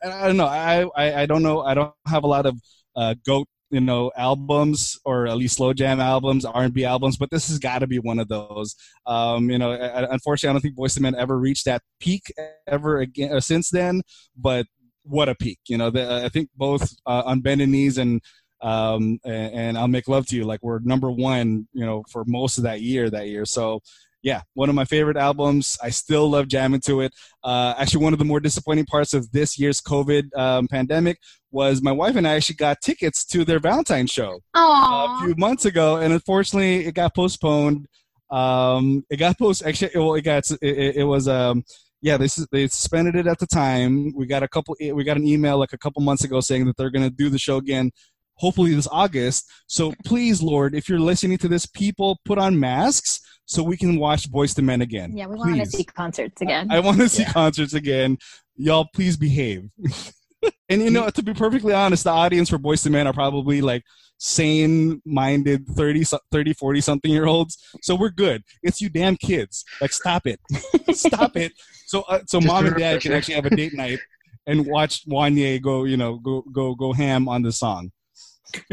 I 0.04 0.26
don't 0.26 0.36
know. 0.36 0.46
I, 0.46 0.82
I 0.96 1.22
i 1.22 1.26
don't 1.26 1.42
know. 1.42 1.62
I 1.62 1.74
don't 1.74 1.92
have 2.06 2.24
a 2.24 2.26
lot 2.26 2.46
of 2.46 2.56
uh 2.96 3.14
goat 3.26 3.48
you 3.72 3.80
know 3.80 4.12
albums 4.16 5.00
or 5.04 5.26
at 5.26 5.36
least 5.36 5.56
slow 5.56 5.72
jam 5.72 5.98
albums 5.98 6.44
r&b 6.44 6.84
albums 6.84 7.16
but 7.16 7.30
this 7.30 7.48
has 7.48 7.58
got 7.58 7.78
to 7.80 7.86
be 7.86 7.98
one 7.98 8.18
of 8.18 8.28
those 8.28 8.76
um, 9.06 9.50
you 9.50 9.58
know, 9.58 9.72
unfortunately, 9.72 10.50
I 10.50 10.52
don't 10.54 10.60
think 10.60 10.76
Boyz 10.76 10.96
II 10.96 11.02
Men 11.02 11.14
ever 11.14 11.38
reached 11.38 11.64
that 11.64 11.82
peak 12.00 12.32
ever 12.66 13.00
again 13.00 13.34
uh, 13.34 13.40
since 13.40 13.70
then. 13.70 14.02
But 14.36 14.66
what 15.04 15.28
a 15.28 15.34
peak. 15.34 15.58
You 15.68 15.78
know, 15.78 15.90
the, 15.90 16.24
I 16.24 16.28
think 16.28 16.50
both 16.56 16.94
uh, 17.06 17.22
on 17.26 17.40
bended 17.40 17.68
knees 17.68 17.98
and 17.98 18.20
um, 18.60 19.18
and, 19.24 19.54
and 19.54 19.78
I'll 19.78 19.88
make 19.88 20.06
love 20.06 20.26
to 20.26 20.36
you 20.36 20.44
like 20.44 20.60
we're 20.62 20.78
number 20.80 21.10
one. 21.10 21.66
You 21.72 21.84
know, 21.84 22.04
for 22.10 22.24
most 22.26 22.58
of 22.58 22.64
that 22.64 22.80
year 22.80 23.10
that 23.10 23.28
year. 23.28 23.44
So 23.44 23.80
yeah, 24.22 24.42
one 24.54 24.68
of 24.68 24.76
my 24.76 24.84
favorite 24.84 25.16
albums. 25.16 25.76
I 25.82 25.90
still 25.90 26.30
love 26.30 26.46
jamming 26.46 26.80
to 26.82 27.00
it. 27.00 27.12
Uh, 27.42 27.74
actually, 27.76 28.04
one 28.04 28.12
of 28.12 28.20
the 28.20 28.24
more 28.24 28.38
disappointing 28.38 28.86
parts 28.86 29.14
of 29.14 29.32
this 29.32 29.58
year's 29.58 29.80
COVID 29.80 30.36
um, 30.36 30.68
pandemic 30.68 31.18
was 31.52 31.82
my 31.82 31.92
wife 31.92 32.16
and 32.16 32.26
I 32.26 32.34
actually 32.34 32.56
got 32.56 32.80
tickets 32.80 33.24
to 33.26 33.44
their 33.44 33.60
Valentine's 33.60 34.10
show 34.10 34.40
uh, 34.54 35.18
a 35.20 35.20
few 35.24 35.34
months 35.36 35.64
ago, 35.64 35.96
and 35.98 36.12
unfortunately, 36.12 36.86
it 36.86 36.94
got 36.94 37.14
postponed. 37.14 37.86
Um, 38.30 39.04
it 39.10 39.18
got 39.18 39.38
post 39.38 39.62
actually. 39.64 39.90
Well, 39.94 40.14
it 40.14 40.22
got 40.22 40.50
it, 40.50 40.96
it 40.96 41.04
was 41.04 41.28
um 41.28 41.64
yeah 42.00 42.16
they 42.16 42.28
they 42.50 42.66
suspended 42.66 43.14
it 43.14 43.26
at 43.26 43.38
the 43.38 43.46
time. 43.46 44.12
We 44.16 44.26
got 44.26 44.42
a 44.42 44.48
couple. 44.48 44.74
We 44.80 45.04
got 45.04 45.16
an 45.16 45.26
email 45.26 45.58
like 45.58 45.72
a 45.72 45.78
couple 45.78 46.02
months 46.02 46.24
ago 46.24 46.40
saying 46.40 46.66
that 46.66 46.76
they're 46.76 46.90
going 46.90 47.08
to 47.08 47.14
do 47.14 47.28
the 47.28 47.38
show 47.38 47.58
again 47.58 47.90
hopefully 48.36 48.74
this 48.74 48.88
August. 48.90 49.48
So 49.66 49.94
please, 50.04 50.42
Lord, 50.42 50.74
if 50.74 50.88
you're 50.88 50.98
listening 50.98 51.38
to 51.38 51.48
this, 51.48 51.64
people 51.64 52.18
put 52.24 52.38
on 52.38 52.58
masks 52.58 53.20
so 53.44 53.62
we 53.62 53.76
can 53.76 53.98
watch 53.98 54.30
Boyz 54.30 54.58
II 54.58 54.64
Men 54.64 54.82
again. 54.82 55.16
Yeah, 55.16 55.26
we 55.26 55.36
want 55.36 55.56
to 55.56 55.66
see 55.66 55.84
concerts 55.84 56.40
again. 56.42 56.68
I, 56.70 56.76
I 56.76 56.80
want 56.80 56.98
to 56.98 57.08
see 57.08 57.22
yeah. 57.22 57.32
concerts 57.32 57.74
again. 57.74 58.18
Y'all, 58.56 58.88
please 58.94 59.16
behave. 59.16 59.68
and 60.68 60.82
you 60.82 60.90
know, 60.90 61.08
to 61.10 61.22
be 61.22 61.34
perfectly 61.34 61.72
honest, 61.72 62.04
the 62.04 62.10
audience 62.10 62.48
for 62.48 62.58
Boyz 62.58 62.84
II 62.86 62.92
Men 62.92 63.06
are 63.06 63.12
probably 63.12 63.60
like 63.60 63.82
sane-minded 64.18 65.66
30, 65.68 66.04
30 66.30 66.52
40 66.52 66.80
something 66.80 67.10
year 67.10 67.26
olds. 67.26 67.58
So 67.82 67.94
we're 67.94 68.10
good. 68.10 68.42
It's 68.62 68.80
you 68.80 68.88
damn 68.88 69.16
kids. 69.16 69.64
Like, 69.80 69.92
stop 69.92 70.26
it, 70.26 70.40
stop 70.92 71.36
it. 71.36 71.52
So, 71.86 72.02
uh, 72.02 72.20
so 72.26 72.40
mom 72.40 72.66
and 72.66 72.76
dad 72.76 73.00
can 73.00 73.12
actually 73.12 73.34
have 73.34 73.46
a 73.46 73.50
date 73.50 73.74
night 73.74 73.98
and 74.46 74.66
watch 74.66 75.06
Wanya 75.06 75.60
go, 75.60 75.84
you 75.84 75.96
know, 75.96 76.18
go 76.18 76.42
go 76.52 76.74
go 76.74 76.92
ham 76.92 77.28
on 77.28 77.42
the 77.42 77.52
song. 77.52 77.92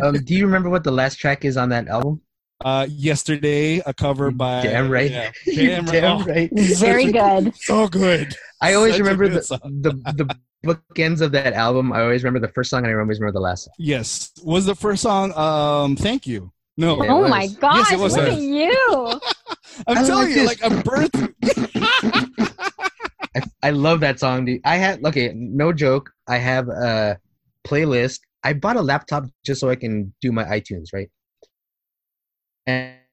Um, 0.02 0.16
do 0.24 0.36
you 0.36 0.46
remember 0.46 0.70
what 0.70 0.84
the 0.84 0.92
last 0.92 1.16
track 1.16 1.46
is 1.46 1.58
on 1.58 1.70
that 1.70 1.88
album? 1.88 2.22
Uh, 2.64 2.86
yesterday, 2.90 3.82
a 3.86 3.94
cover 3.94 4.32
by 4.32 4.62
Damn 4.64 4.90
right, 4.90 5.10
yeah, 5.10 5.32
damn, 5.56 5.86
damn 5.86 6.26
right, 6.26 6.50
very 6.78 7.10
good, 7.12 7.56
so 7.56 7.88
good. 7.88 8.36
I 8.62 8.74
always 8.74 8.96
Such 8.96 9.00
remember 9.02 9.30
the, 9.30 9.40
the 9.82 10.14
the 10.14 10.38
bookends 10.66 11.22
of 11.22 11.32
that 11.32 11.54
album. 11.54 11.94
I 11.94 12.02
always 12.02 12.24
remember 12.24 12.46
the 12.46 12.52
first 12.52 12.70
song, 12.70 12.84
and 12.84 12.94
I 12.94 13.00
always 13.00 13.20
remember 13.20 13.38
the 13.38 13.44
last. 13.44 13.64
Song. 13.64 13.74
Yes, 13.78 14.32
was 14.44 14.66
the 14.66 14.76
first 14.76 15.02
song. 15.02 15.34
Um, 15.38 15.96
thank 15.96 16.28
you. 16.28 16.52
No. 16.76 17.02
oh 17.08 17.28
my 17.28 17.48
gosh! 17.48 17.78
Yes, 17.78 17.92
it 17.94 18.00
was 18.00 18.18
look 18.18 18.28
at 18.28 18.40
you. 18.40 19.22
I'm 19.88 20.06
telling 20.06 20.32
you, 20.32 20.46
like 20.46 20.62
a 20.62 20.70
birth. 20.70 21.12
I, 23.36 23.42
I 23.64 23.70
love 23.70 24.00
that 24.02 24.20
song, 24.20 24.46
dude. 24.46 24.62
I 24.66 24.78
had 24.78 25.06
okay, 25.06 25.32
no 25.34 25.72
joke. 25.72 26.10
I 26.28 26.38
have 26.38 26.68
a 26.68 27.20
playlist. 27.66 28.20
I 28.44 28.54
bought 28.54 28.78
a 28.78 28.82
laptop 28.82 29.26
just 29.46 29.62
so 29.62 29.70
I 29.70 29.76
can 29.76 30.14
do 30.22 30.32
my 30.32 30.44
iTunes, 30.46 30.88
right? 30.94 31.10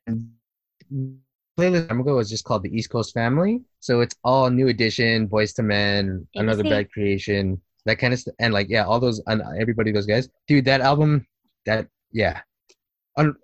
And 0.06 1.18
playlist 1.58 1.86
I'm 1.90 2.00
ago 2.00 2.16
was 2.16 2.30
just 2.30 2.44
called 2.44 2.62
the 2.62 2.76
East 2.76 2.90
Coast 2.90 3.14
Family. 3.14 3.62
So 3.80 4.00
it's 4.00 4.14
all 4.25 4.50
new 4.50 4.68
edition, 4.68 5.28
Boyz 5.28 5.58
II 5.58 5.64
Men, 5.64 6.26
Another 6.34 6.62
Bad 6.62 6.92
Creation, 6.92 7.60
that 7.86 7.98
kind 7.98 8.12
of 8.12 8.20
stuff. 8.20 8.34
And 8.38 8.52
like, 8.52 8.68
yeah, 8.68 8.84
all 8.84 9.00
those, 9.00 9.22
and 9.26 9.42
everybody, 9.58 9.92
those 9.92 10.06
guys. 10.06 10.28
Dude, 10.46 10.64
that 10.66 10.80
album, 10.80 11.26
that, 11.64 11.88
yeah. 12.12 12.40
Un- 13.16 13.36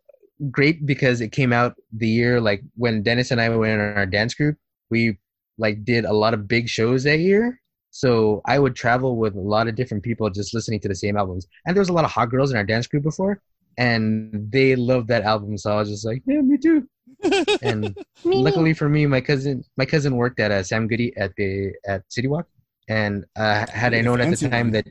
great 0.50 0.84
because 0.86 1.20
it 1.20 1.32
came 1.32 1.52
out 1.52 1.76
the 1.92 2.08
year, 2.08 2.40
like 2.40 2.62
when 2.74 3.02
Dennis 3.02 3.30
and 3.30 3.40
I 3.40 3.48
went 3.48 3.72
in 3.72 3.80
our 3.80 4.06
dance 4.06 4.34
group, 4.34 4.56
we 4.90 5.18
like 5.58 5.84
did 5.84 6.04
a 6.04 6.12
lot 6.12 6.34
of 6.34 6.48
big 6.48 6.68
shows 6.68 7.04
that 7.04 7.20
year. 7.20 7.60
So 7.90 8.40
I 8.46 8.58
would 8.58 8.74
travel 8.74 9.16
with 9.16 9.36
a 9.36 9.40
lot 9.40 9.68
of 9.68 9.74
different 9.74 10.02
people 10.02 10.28
just 10.30 10.54
listening 10.54 10.80
to 10.80 10.88
the 10.88 10.94
same 10.94 11.16
albums. 11.16 11.46
And 11.66 11.76
there 11.76 11.80
was 11.80 11.90
a 11.90 11.92
lot 11.92 12.04
of 12.04 12.10
hot 12.10 12.30
girls 12.30 12.50
in 12.50 12.56
our 12.56 12.64
dance 12.64 12.86
group 12.86 13.02
before, 13.02 13.40
and 13.78 14.50
they 14.50 14.76
loved 14.76 15.08
that 15.08 15.22
album. 15.22 15.56
So 15.58 15.72
I 15.72 15.76
was 15.76 15.88
just 15.88 16.06
like, 16.06 16.22
yeah, 16.26 16.40
me 16.40 16.58
too. 16.58 16.88
and 17.62 17.96
luckily 18.24 18.74
for 18.74 18.88
me, 18.88 19.06
my 19.06 19.20
cousin 19.20 19.64
my 19.76 19.86
cousin 19.86 20.16
worked 20.16 20.40
at 20.40 20.50
uh, 20.50 20.62
Sam 20.62 20.88
Goody 20.88 21.16
at 21.16 21.32
the 21.36 21.72
at 21.86 22.02
City 22.08 22.28
Walk, 22.28 22.46
and 22.88 23.24
uh, 23.36 23.66
had 23.70 23.94
I 23.94 24.00
known 24.00 24.20
at 24.20 24.36
the 24.36 24.48
time 24.48 24.70
that 24.72 24.86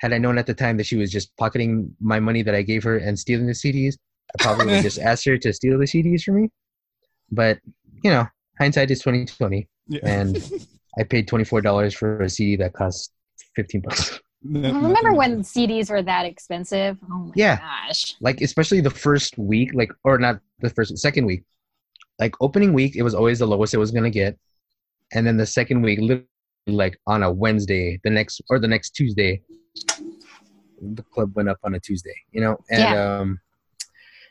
had 0.00 0.12
I 0.12 0.18
known 0.18 0.36
at 0.36 0.46
the 0.46 0.54
time 0.54 0.76
that 0.78 0.86
she 0.86 0.96
was 0.96 1.10
just 1.10 1.34
pocketing 1.36 1.94
my 2.00 2.20
money 2.20 2.42
that 2.42 2.54
I 2.54 2.62
gave 2.62 2.82
her 2.84 2.98
and 2.98 3.18
stealing 3.18 3.46
the 3.46 3.52
CDs, 3.52 3.94
I 4.34 4.42
probably 4.42 4.66
would 4.66 4.74
have 4.74 4.82
just 4.82 4.98
asked 5.10 5.24
her 5.26 5.38
to 5.38 5.52
steal 5.52 5.78
the 5.78 5.84
CDs 5.84 6.22
for 6.22 6.32
me. 6.32 6.48
But 7.30 7.58
you 8.04 8.10
know, 8.10 8.26
hindsight 8.58 8.90
is 8.90 9.00
twenty 9.00 9.24
twenty, 9.24 9.68
yeah. 9.88 10.00
and 10.02 10.36
I 10.98 11.04
paid 11.04 11.28
twenty 11.28 11.44
four 11.44 11.60
dollars 11.60 11.94
for 11.94 12.20
a 12.20 12.28
CD 12.28 12.56
that 12.56 12.74
cost 12.74 13.12
fifteen 13.56 13.80
bucks. 13.80 14.20
Remember 14.44 15.14
when 15.14 15.42
CDs 15.42 15.90
were 15.90 16.02
that 16.02 16.24
expensive? 16.26 16.98
Oh 17.10 17.26
my 17.26 17.32
yeah. 17.34 17.58
gosh! 17.58 18.16
Like 18.20 18.40
especially 18.40 18.80
the 18.80 18.90
first 18.90 19.38
week, 19.38 19.72
like 19.74 19.92
or 20.04 20.18
not 20.18 20.40
the 20.60 20.70
first, 20.70 20.96
second 20.98 21.26
week. 21.26 21.44
Like 22.18 22.34
opening 22.40 22.72
week, 22.72 22.96
it 22.96 23.02
was 23.02 23.14
always 23.14 23.38
the 23.38 23.46
lowest 23.46 23.74
it 23.74 23.78
was 23.78 23.90
gonna 23.90 24.10
get, 24.10 24.38
and 25.12 25.26
then 25.26 25.36
the 25.36 25.46
second 25.46 25.82
week, 25.82 25.98
literally 26.00 26.26
like 26.66 26.98
on 27.06 27.22
a 27.22 27.32
Wednesday, 27.32 28.00
the 28.04 28.10
next 28.10 28.40
or 28.48 28.58
the 28.58 28.68
next 28.68 28.90
Tuesday, 28.90 29.42
the 30.80 31.02
club 31.12 31.34
went 31.34 31.48
up 31.48 31.58
on 31.64 31.74
a 31.74 31.80
Tuesday. 31.80 32.14
You 32.32 32.40
know, 32.42 32.56
and 32.70 32.80
yeah. 32.80 33.18
um, 33.18 33.40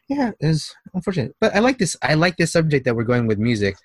yeah, 0.08 0.32
it's 0.40 0.76
unfortunate. 0.94 1.36
But 1.40 1.56
I 1.56 1.60
like 1.60 1.78
this. 1.78 1.96
I 2.02 2.14
like 2.14 2.38
this 2.38 2.52
subject 2.52 2.86
that 2.86 2.96
we're 2.96 3.04
going 3.04 3.28
with 3.28 3.40
music 3.40 3.76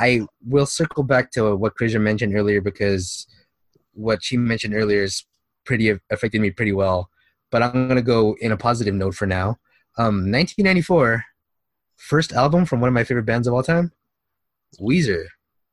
I 0.00 0.26
will 0.46 0.64
circle 0.64 1.02
back 1.02 1.30
to 1.32 1.54
what 1.54 1.74
Krisha 1.76 2.00
mentioned 2.00 2.34
earlier 2.34 2.62
because 2.62 3.26
what 3.92 4.24
she 4.24 4.38
mentioned 4.38 4.74
earlier 4.74 5.02
is 5.02 5.26
pretty 5.64 5.98
affected 6.10 6.40
me 6.40 6.50
pretty 6.50 6.72
well. 6.72 7.10
But 7.50 7.62
I'm 7.62 7.88
gonna 7.88 8.02
go 8.02 8.36
in 8.40 8.52
a 8.52 8.56
positive 8.56 8.94
note 8.94 9.14
for 9.14 9.26
now. 9.26 9.58
Um, 9.98 10.30
1994, 10.30 11.24
first 11.96 12.32
album 12.32 12.64
from 12.64 12.80
one 12.80 12.88
of 12.88 12.94
my 12.94 13.04
favorite 13.04 13.26
bands 13.26 13.48
of 13.48 13.54
all 13.54 13.62
time, 13.62 13.92
Weezer. 14.80 15.24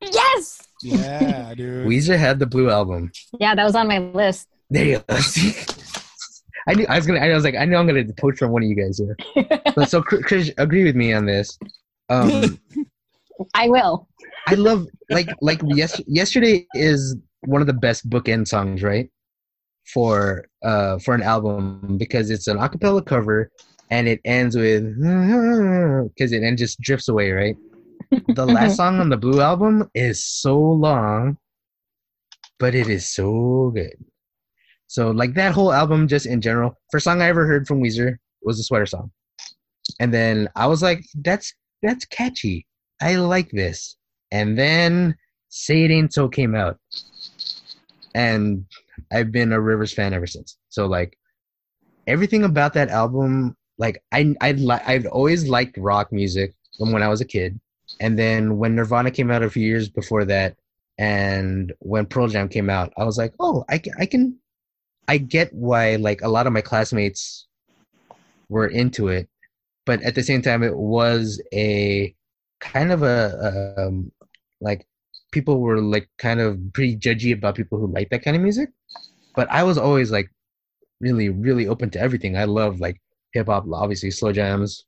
Yes. 0.02 0.68
Yeah, 0.82 1.54
dude. 1.56 1.88
Weezer 1.88 2.18
had 2.18 2.40
the 2.40 2.46
Blue 2.46 2.70
album. 2.70 3.12
Yeah, 3.40 3.56
that 3.56 3.64
was 3.64 3.76
on 3.76 3.88
my 3.88 4.00
list. 4.00 4.48
There 4.70 4.86
you 4.86 5.04
go. 5.08 5.18
I 6.68 6.74
knew 6.74 6.86
I 6.90 6.98
was 6.98 7.08
gonna. 7.08 7.20
I 7.20 7.34
was 7.34 7.46
like, 7.46 7.56
I 7.56 7.64
know 7.66 7.78
I'm 7.78 7.88
gonna 7.88 8.04
poach 8.18 8.38
from 8.38 8.52
one 8.52 8.64
of 8.64 8.70
you 8.70 8.76
guys 8.76 9.00
here. 9.00 9.16
but 9.76 9.90
so, 9.90 10.02
Chris, 10.02 10.52
agree 10.58 10.84
with 10.84 10.96
me 10.96 11.14
on 11.14 11.26
this. 11.26 11.58
Um, 12.10 12.60
I 13.54 13.70
will. 13.70 14.08
I 14.48 14.56
love 14.56 14.88
like 15.10 15.30
like 15.42 15.62
yes, 15.64 16.02
yesterday 16.08 16.68
is 16.74 17.16
one 17.42 17.62
of 17.62 17.68
the 17.68 17.74
best 17.74 18.10
bookend 18.10 18.48
songs, 18.48 18.84
right? 18.84 19.10
For 19.94 20.48
uh 20.64 21.00
for 21.00 21.16
an 21.16 21.22
album 21.22 21.98
because 21.98 22.30
it's 22.30 22.48
an 22.48 22.58
acapella 22.58 23.06
cover 23.06 23.50
and 23.90 24.08
it 24.08 24.20
ends 24.26 24.56
with 24.56 24.84
because 26.14 26.32
it 26.32 26.44
and 26.44 26.58
just 26.58 26.80
drifts 26.82 27.08
away, 27.08 27.32
right? 27.32 27.56
The 28.30 28.46
last 28.58 28.76
song 28.76 29.00
on 29.00 29.10
the 29.10 29.18
Blue 29.18 29.42
album 29.42 29.90
is 29.94 30.26
so 30.26 30.60
long, 30.60 31.38
but 32.60 32.76
it 32.76 32.88
is 32.90 33.10
so 33.10 33.72
good. 33.74 33.96
So 34.88 35.12
like 35.12 35.34
that 35.36 35.54
whole 35.54 35.74
album, 35.74 36.08
just 36.08 36.26
in 36.26 36.42
general, 36.42 36.78
first 36.92 37.04
song 37.06 37.22
I 37.22 37.28
ever 37.28 37.46
heard 37.46 37.68
from 37.68 37.82
Weezer 37.82 38.18
was 38.44 38.58
the 38.58 38.64
Sweater 38.64 38.86
Song, 38.86 39.12
and 40.00 40.14
then 40.14 40.50
I 40.56 40.68
was 40.68 40.82
like, 40.82 41.04
that's 41.16 41.54
that's 41.82 42.06
catchy. 42.06 42.66
I 43.02 43.16
like 43.16 43.52
this. 43.52 43.98
And 44.32 44.58
then 44.58 45.16
Say 45.50 45.84
It 45.84 45.92
Ain't 45.92 46.14
So 46.14 46.28
came 46.28 46.56
out. 46.56 46.78
And 48.16 48.66
I've 49.12 49.32
been 49.32 49.52
a 49.52 49.62
Rivers 49.62 49.94
fan 49.94 50.14
ever 50.14 50.28
since. 50.28 50.58
So 50.70 50.86
like 50.88 51.18
everything 52.08 52.44
about 52.44 52.74
that 52.74 52.90
album, 52.90 53.56
like 53.78 54.04
I 54.12 54.36
I 54.42 54.54
li- 54.54 54.84
I've 54.86 55.06
always 55.08 55.48
liked 55.48 55.78
rock 55.78 56.12
music 56.12 56.54
from 56.78 56.92
when 56.92 57.04
I 57.04 57.08
was 57.08 57.22
a 57.22 57.26
kid. 57.26 57.60
And 58.00 58.18
then 58.18 58.58
when 58.58 58.76
Nirvana 58.76 59.12
came 59.12 59.32
out 59.32 59.44
a 59.44 59.50
few 59.50 59.66
years 59.66 59.90
before 59.90 60.26
that, 60.26 60.58
and 60.98 61.74
when 61.80 62.06
Pearl 62.06 62.28
Jam 62.28 62.50
came 62.50 62.70
out, 62.70 62.92
I 62.98 63.04
was 63.04 63.18
like, 63.18 63.34
oh, 63.40 63.64
I 63.70 63.78
can, 63.78 63.94
I 64.00 64.06
can, 64.06 64.38
I 65.08 65.18
get 65.18 65.54
why 65.54 65.96
like 65.96 66.22
a 66.22 66.28
lot 66.28 66.48
of 66.48 66.54
my 66.54 66.62
classmates 66.62 67.48
were 68.50 68.68
into 68.68 69.08
it, 69.08 69.30
but 69.86 70.02
at 70.04 70.16
the 70.16 70.24
same 70.24 70.42
time, 70.42 70.64
it 70.64 70.76
was 70.76 71.42
a 71.54 72.14
kind 72.60 72.92
of 72.92 73.04
a, 73.04 73.76
um, 73.78 74.12
like 74.60 74.86
people 75.32 75.60
were 75.60 75.82
like 75.82 76.10
kind 76.18 76.40
of 76.40 76.60
pretty 76.74 76.98
judgy 76.98 77.34
about 77.34 77.56
people 77.56 77.78
who 77.80 77.88
like 77.88 78.10
that 78.10 78.24
kind 78.24 78.36
of 78.36 78.44
music. 78.44 78.70
But 79.38 79.50
I 79.52 79.64
was 79.64 79.78
always 79.78 80.12
like 80.12 80.30
really, 81.00 81.30
really 81.30 81.68
open 81.68 81.92
to 81.92 82.00
everything. 82.02 82.36
I 82.36 82.46
love 82.46 82.80
like 82.80 83.00
hip 83.34 83.46
hop, 83.46 83.66
obviously 83.72 84.10
slow 84.10 84.34
jams, 84.34 84.84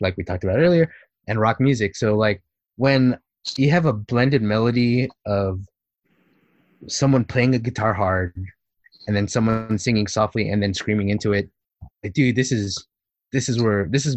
like 0.00 0.16
we 0.16 0.24
talked 0.24 0.42
about 0.42 0.58
earlier, 0.58 0.92
and 1.28 1.40
rock 1.40 1.60
music. 1.60 1.94
So 1.94 2.16
like 2.16 2.42
when 2.76 3.16
you 3.56 3.70
have 3.70 3.86
a 3.86 3.92
blended 3.92 4.42
melody 4.42 5.08
of 5.24 5.60
someone 6.88 7.24
playing 7.24 7.54
a 7.54 7.60
guitar 7.60 7.94
hard 7.94 8.34
and 9.06 9.14
then 9.14 9.28
someone 9.28 9.78
singing 9.78 10.08
softly 10.08 10.50
and 10.50 10.60
then 10.60 10.74
screaming 10.74 11.10
into 11.10 11.32
it, 11.32 11.48
like, 12.02 12.12
dude, 12.12 12.34
this 12.34 12.50
is 12.50 12.84
this 13.32 13.48
is 13.48 13.62
where 13.62 13.86
this 13.88 14.04
is 14.04 14.16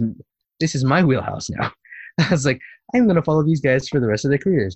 this 0.59 0.73
is 0.73 0.83
my 0.83 1.03
wheelhouse 1.03 1.47
now. 1.49 1.71
I 2.19 2.29
was 2.31 2.45
like, 2.45 2.59
I'm 2.95 3.05
gonna 3.05 3.21
follow 3.21 3.43
these 3.43 3.61
guys 3.61 3.87
for 3.87 3.99
the 3.99 4.07
rest 4.07 4.25
of 4.25 4.31
their 4.31 4.39
careers. 4.39 4.75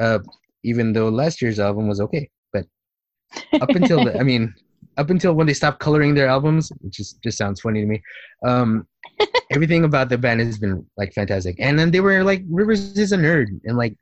Uh, 0.00 0.18
even 0.64 0.92
though 0.92 1.08
last 1.08 1.40
year's 1.40 1.60
album 1.60 1.86
was 1.86 2.00
okay, 2.00 2.28
up 3.60 3.68
until 3.70 4.04
the, 4.04 4.18
I 4.18 4.22
mean, 4.22 4.54
up 4.96 5.10
until 5.10 5.32
when 5.34 5.46
they 5.46 5.54
stopped 5.54 5.80
coloring 5.80 6.14
their 6.14 6.26
albums, 6.28 6.70
which 6.80 6.94
just 6.94 7.22
just 7.22 7.38
sounds 7.38 7.60
funny 7.60 7.80
to 7.80 7.86
me. 7.86 8.02
Um, 8.44 8.86
everything 9.50 9.84
about 9.84 10.08
the 10.08 10.18
band 10.18 10.40
has 10.40 10.58
been 10.58 10.84
like 10.96 11.12
fantastic. 11.12 11.56
And 11.58 11.78
then 11.78 11.90
they 11.90 12.00
were 12.00 12.22
like 12.24 12.42
Rivers 12.50 12.96
is 12.98 13.12
a 13.12 13.16
nerd, 13.16 13.46
and 13.64 13.76
like 13.76 13.92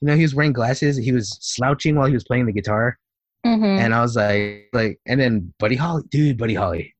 you 0.00 0.08
know 0.08 0.16
he 0.16 0.22
was 0.22 0.34
wearing 0.34 0.52
glasses, 0.52 0.96
he 0.96 1.12
was 1.12 1.36
slouching 1.40 1.96
while 1.96 2.06
he 2.06 2.14
was 2.14 2.24
playing 2.24 2.46
the 2.46 2.52
guitar, 2.52 2.98
Mhm. 3.46 3.78
and 3.80 3.94
I 3.94 4.00
was 4.02 4.16
like 4.16 4.68
like, 4.72 5.00
and 5.06 5.20
then 5.20 5.52
Buddy 5.58 5.76
Holly, 5.76 6.02
dude, 6.10 6.38
Buddy 6.38 6.54
Holly, 6.54 6.94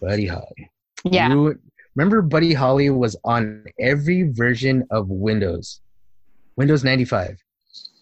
Buddy 0.00 0.26
Holly. 0.26 0.70
yeah. 1.04 1.28
You- 1.30 1.58
remember 1.96 2.22
Buddy 2.22 2.52
Holly 2.52 2.90
was 2.90 3.16
on 3.24 3.64
every 3.78 4.30
version 4.32 4.84
of 4.90 5.08
Windows, 5.08 5.80
Windows 6.56 6.82
95. 6.84 7.38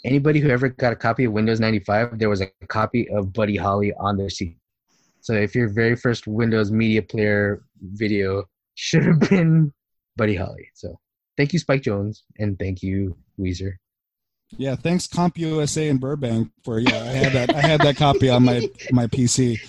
Anybody 0.05 0.41
who 0.41 0.51
ever 0.51 0.69
got 0.69 0.93
a 0.93 0.97
copy 0.97 1.25
of 1.25 1.33
Windows 1.33 1.61
95, 1.61 2.19
there 2.19 2.29
was 2.29 2.41
a 2.41 2.51
copy 2.69 3.09
of 3.11 3.33
Buddy 3.33 3.57
Holly 3.57 3.93
on 3.99 4.17
their 4.17 4.31
CD. 4.31 4.57
So 5.21 5.35
if 5.35 5.55
your 5.55 5.69
very 5.69 5.95
first 5.95 6.27
Windows 6.27 6.73
media 6.73 7.03
player 7.03 7.63
video 7.81 8.45
should 8.75 9.05
have 9.05 9.21
been 9.21 9.73
Buddy 10.17 10.35
Holly. 10.35 10.69
So 10.75 10.99
thank 11.37 11.53
you, 11.53 11.59
Spike 11.61 11.83
Jonze, 11.83 12.23
and 12.39 12.59
thank 12.59 12.83
you, 12.83 13.17
Weezer. 13.39 13.75
Yeah, 14.59 14.77
thanks 14.77 15.07
CompUSA 15.07 15.89
in 15.89 15.99
Burbank 15.99 16.51
for 16.65 16.79
yeah. 16.79 16.97
I 16.97 17.07
had 17.07 17.33
that. 17.33 17.55
I 17.55 17.61
had 17.61 17.81
that 17.83 17.97
copy 17.97 18.29
on 18.29 18.45
my 18.45 18.69
my 18.91 19.07
PC. 19.07 19.61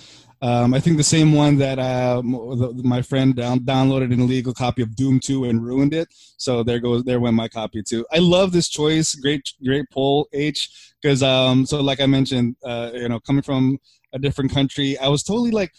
Um, 0.44 0.74
I 0.74 0.80
think 0.80 0.98
the 0.98 1.02
same 1.02 1.32
one 1.32 1.56
that 1.56 1.78
uh, 1.78 2.20
my 2.22 3.00
friend 3.00 3.34
down, 3.34 3.60
downloaded 3.60 4.12
an 4.12 4.20
illegal 4.20 4.52
copy 4.52 4.82
of 4.82 4.94
Doom 4.94 5.18
2 5.18 5.44
and 5.44 5.64
ruined 5.64 5.94
it. 5.94 6.08
So 6.36 6.62
there 6.62 6.80
goes 6.80 7.02
there 7.04 7.18
went 7.18 7.34
my 7.34 7.48
copy 7.48 7.82
too. 7.82 8.04
I 8.12 8.18
love 8.18 8.52
this 8.52 8.68
choice. 8.68 9.14
Great 9.14 9.54
great 9.64 9.88
poll 9.90 10.28
H 10.34 10.92
because 11.00 11.22
um 11.22 11.64
so 11.64 11.80
like 11.80 11.98
I 11.98 12.04
mentioned 12.04 12.56
uh, 12.62 12.90
you 12.92 13.08
know 13.08 13.20
coming 13.20 13.42
from 13.42 13.78
a 14.12 14.18
different 14.18 14.52
country, 14.52 14.98
I 14.98 15.08
was 15.08 15.22
totally 15.22 15.50
like 15.50 15.72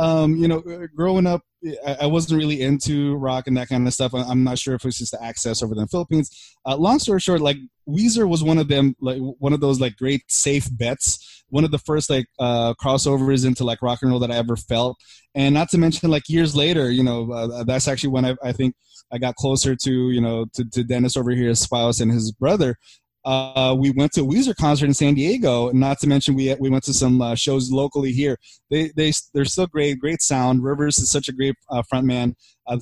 um 0.00 0.36
you 0.36 0.48
know 0.48 0.60
growing 0.96 1.26
up 1.26 1.42
I, 1.86 2.06
wasn't 2.06 2.38
really 2.38 2.62
into 2.62 3.16
rock 3.16 3.46
and 3.46 3.56
that 3.56 3.68
kind 3.68 3.86
of 3.86 3.92
stuff. 3.92 4.14
I'm 4.14 4.44
not 4.44 4.58
sure 4.58 4.74
if 4.74 4.84
it's 4.84 4.98
just 4.98 5.12
the 5.12 5.22
access 5.22 5.62
over 5.62 5.74
the 5.74 5.86
Philippines. 5.86 6.56
Uh, 6.66 6.76
long 6.76 6.98
story 6.98 7.20
short, 7.20 7.42
like 7.42 7.58
Weezer 7.88 8.26
was 8.26 8.42
one 8.42 8.58
of 8.58 8.68
them, 8.68 8.96
like 9.00 9.18
one 9.38 9.52
of 9.52 9.60
those 9.60 9.80
like 9.80 9.96
great 9.96 10.22
safe 10.28 10.68
bets. 10.72 11.44
One 11.50 11.64
of 11.64 11.70
the 11.70 11.78
first 11.78 12.08
like 12.08 12.26
uh, 12.38 12.74
crossovers 12.74 13.44
into 13.44 13.64
like 13.64 13.82
rock 13.82 13.98
and 14.00 14.10
roll 14.10 14.20
that 14.20 14.30
I 14.30 14.36
ever 14.36 14.56
felt, 14.56 14.96
and 15.34 15.52
not 15.52 15.68
to 15.70 15.78
mention 15.78 16.10
like 16.10 16.28
years 16.28 16.56
later, 16.56 16.90
you 16.90 17.02
know, 17.02 17.30
uh, 17.32 17.64
that's 17.64 17.88
actually 17.88 18.10
when 18.10 18.24
I, 18.24 18.36
I 18.42 18.52
think 18.52 18.74
I 19.12 19.18
got 19.18 19.34
closer 19.34 19.74
to 19.74 20.10
you 20.10 20.20
know 20.20 20.46
to, 20.54 20.64
to 20.64 20.84
Dennis 20.84 21.16
over 21.16 21.32
here, 21.32 21.48
his 21.48 21.60
spouse 21.60 22.00
and 22.00 22.10
his 22.10 22.32
brother. 22.32 22.76
Uh, 23.24 23.76
we 23.78 23.90
went 23.90 24.12
to 24.12 24.22
a 24.22 24.24
Weezer 24.24 24.56
concert 24.56 24.86
in 24.86 24.94
San 24.94 25.14
Diego. 25.14 25.70
Not 25.72 25.98
to 26.00 26.06
mention 26.06 26.34
we 26.34 26.54
we 26.54 26.70
went 26.70 26.84
to 26.84 26.94
some 26.94 27.20
uh, 27.20 27.34
shows 27.34 27.70
locally 27.70 28.12
here. 28.12 28.38
They 28.70 28.92
they 28.96 29.12
they're 29.34 29.44
still 29.44 29.66
great, 29.66 29.98
great 29.98 30.22
sound. 30.22 30.64
Rivers 30.64 30.98
is 30.98 31.10
such 31.10 31.28
a 31.28 31.32
great 31.32 31.54
uh, 31.70 31.82
frontman. 31.92 32.34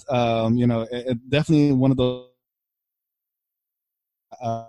Um, 0.09 0.57
you 0.57 0.67
know, 0.67 0.83
it, 0.83 1.07
it 1.09 1.31
definitely 1.31 1.73
one 1.73 1.91
of 1.91 1.97
those. 1.97 2.27
Uh, 4.41 4.67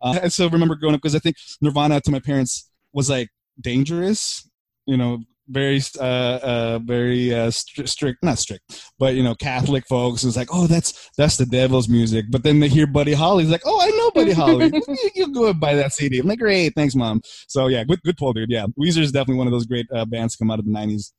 uh, 0.00 0.18
I 0.22 0.28
still 0.28 0.50
remember 0.50 0.74
growing 0.74 0.94
up 0.94 1.00
because 1.00 1.14
I 1.14 1.18
think 1.18 1.36
Nirvana 1.60 2.00
to 2.00 2.10
my 2.10 2.20
parents 2.20 2.70
was 2.92 3.10
like 3.10 3.28
dangerous, 3.60 4.48
you 4.86 4.96
know, 4.96 5.22
very, 5.48 5.80
uh, 5.98 6.02
uh, 6.02 6.78
very 6.82 7.34
uh, 7.34 7.50
strict, 7.50 7.88
strict, 7.88 8.22
not 8.22 8.38
strict, 8.38 8.90
but 8.98 9.14
you 9.14 9.22
know, 9.22 9.34
Catholic 9.34 9.86
folks 9.86 10.24
is 10.24 10.36
like, 10.36 10.48
oh, 10.52 10.66
that's 10.66 11.10
that's 11.16 11.36
the 11.36 11.46
devil's 11.46 11.88
music. 11.88 12.26
But 12.30 12.42
then 12.42 12.60
they 12.60 12.68
hear 12.68 12.86
Buddy 12.86 13.12
Holly's 13.14 13.50
like, 13.50 13.62
oh, 13.64 13.80
I 13.80 13.90
know 13.96 14.10
Buddy 14.10 14.32
Holly. 14.32 14.70
you, 14.88 15.10
you 15.14 15.32
go 15.34 15.48
and 15.50 15.58
buy 15.60 15.74
that 15.74 15.92
CD. 15.92 16.18
I'm 16.20 16.26
like, 16.26 16.38
great, 16.38 16.74
thanks, 16.74 16.94
mom. 16.94 17.20
So 17.48 17.66
yeah, 17.68 17.84
good, 17.84 18.02
good 18.02 18.16
poll, 18.16 18.32
dude. 18.32 18.50
Yeah, 18.50 18.66
Weezer 18.78 19.00
is 19.00 19.12
definitely 19.12 19.38
one 19.38 19.46
of 19.46 19.52
those 19.52 19.66
great 19.66 19.86
uh, 19.94 20.04
bands 20.04 20.34
to 20.34 20.38
come 20.38 20.50
out 20.50 20.58
of 20.58 20.64
the 20.64 20.70
'90s. 20.70 21.12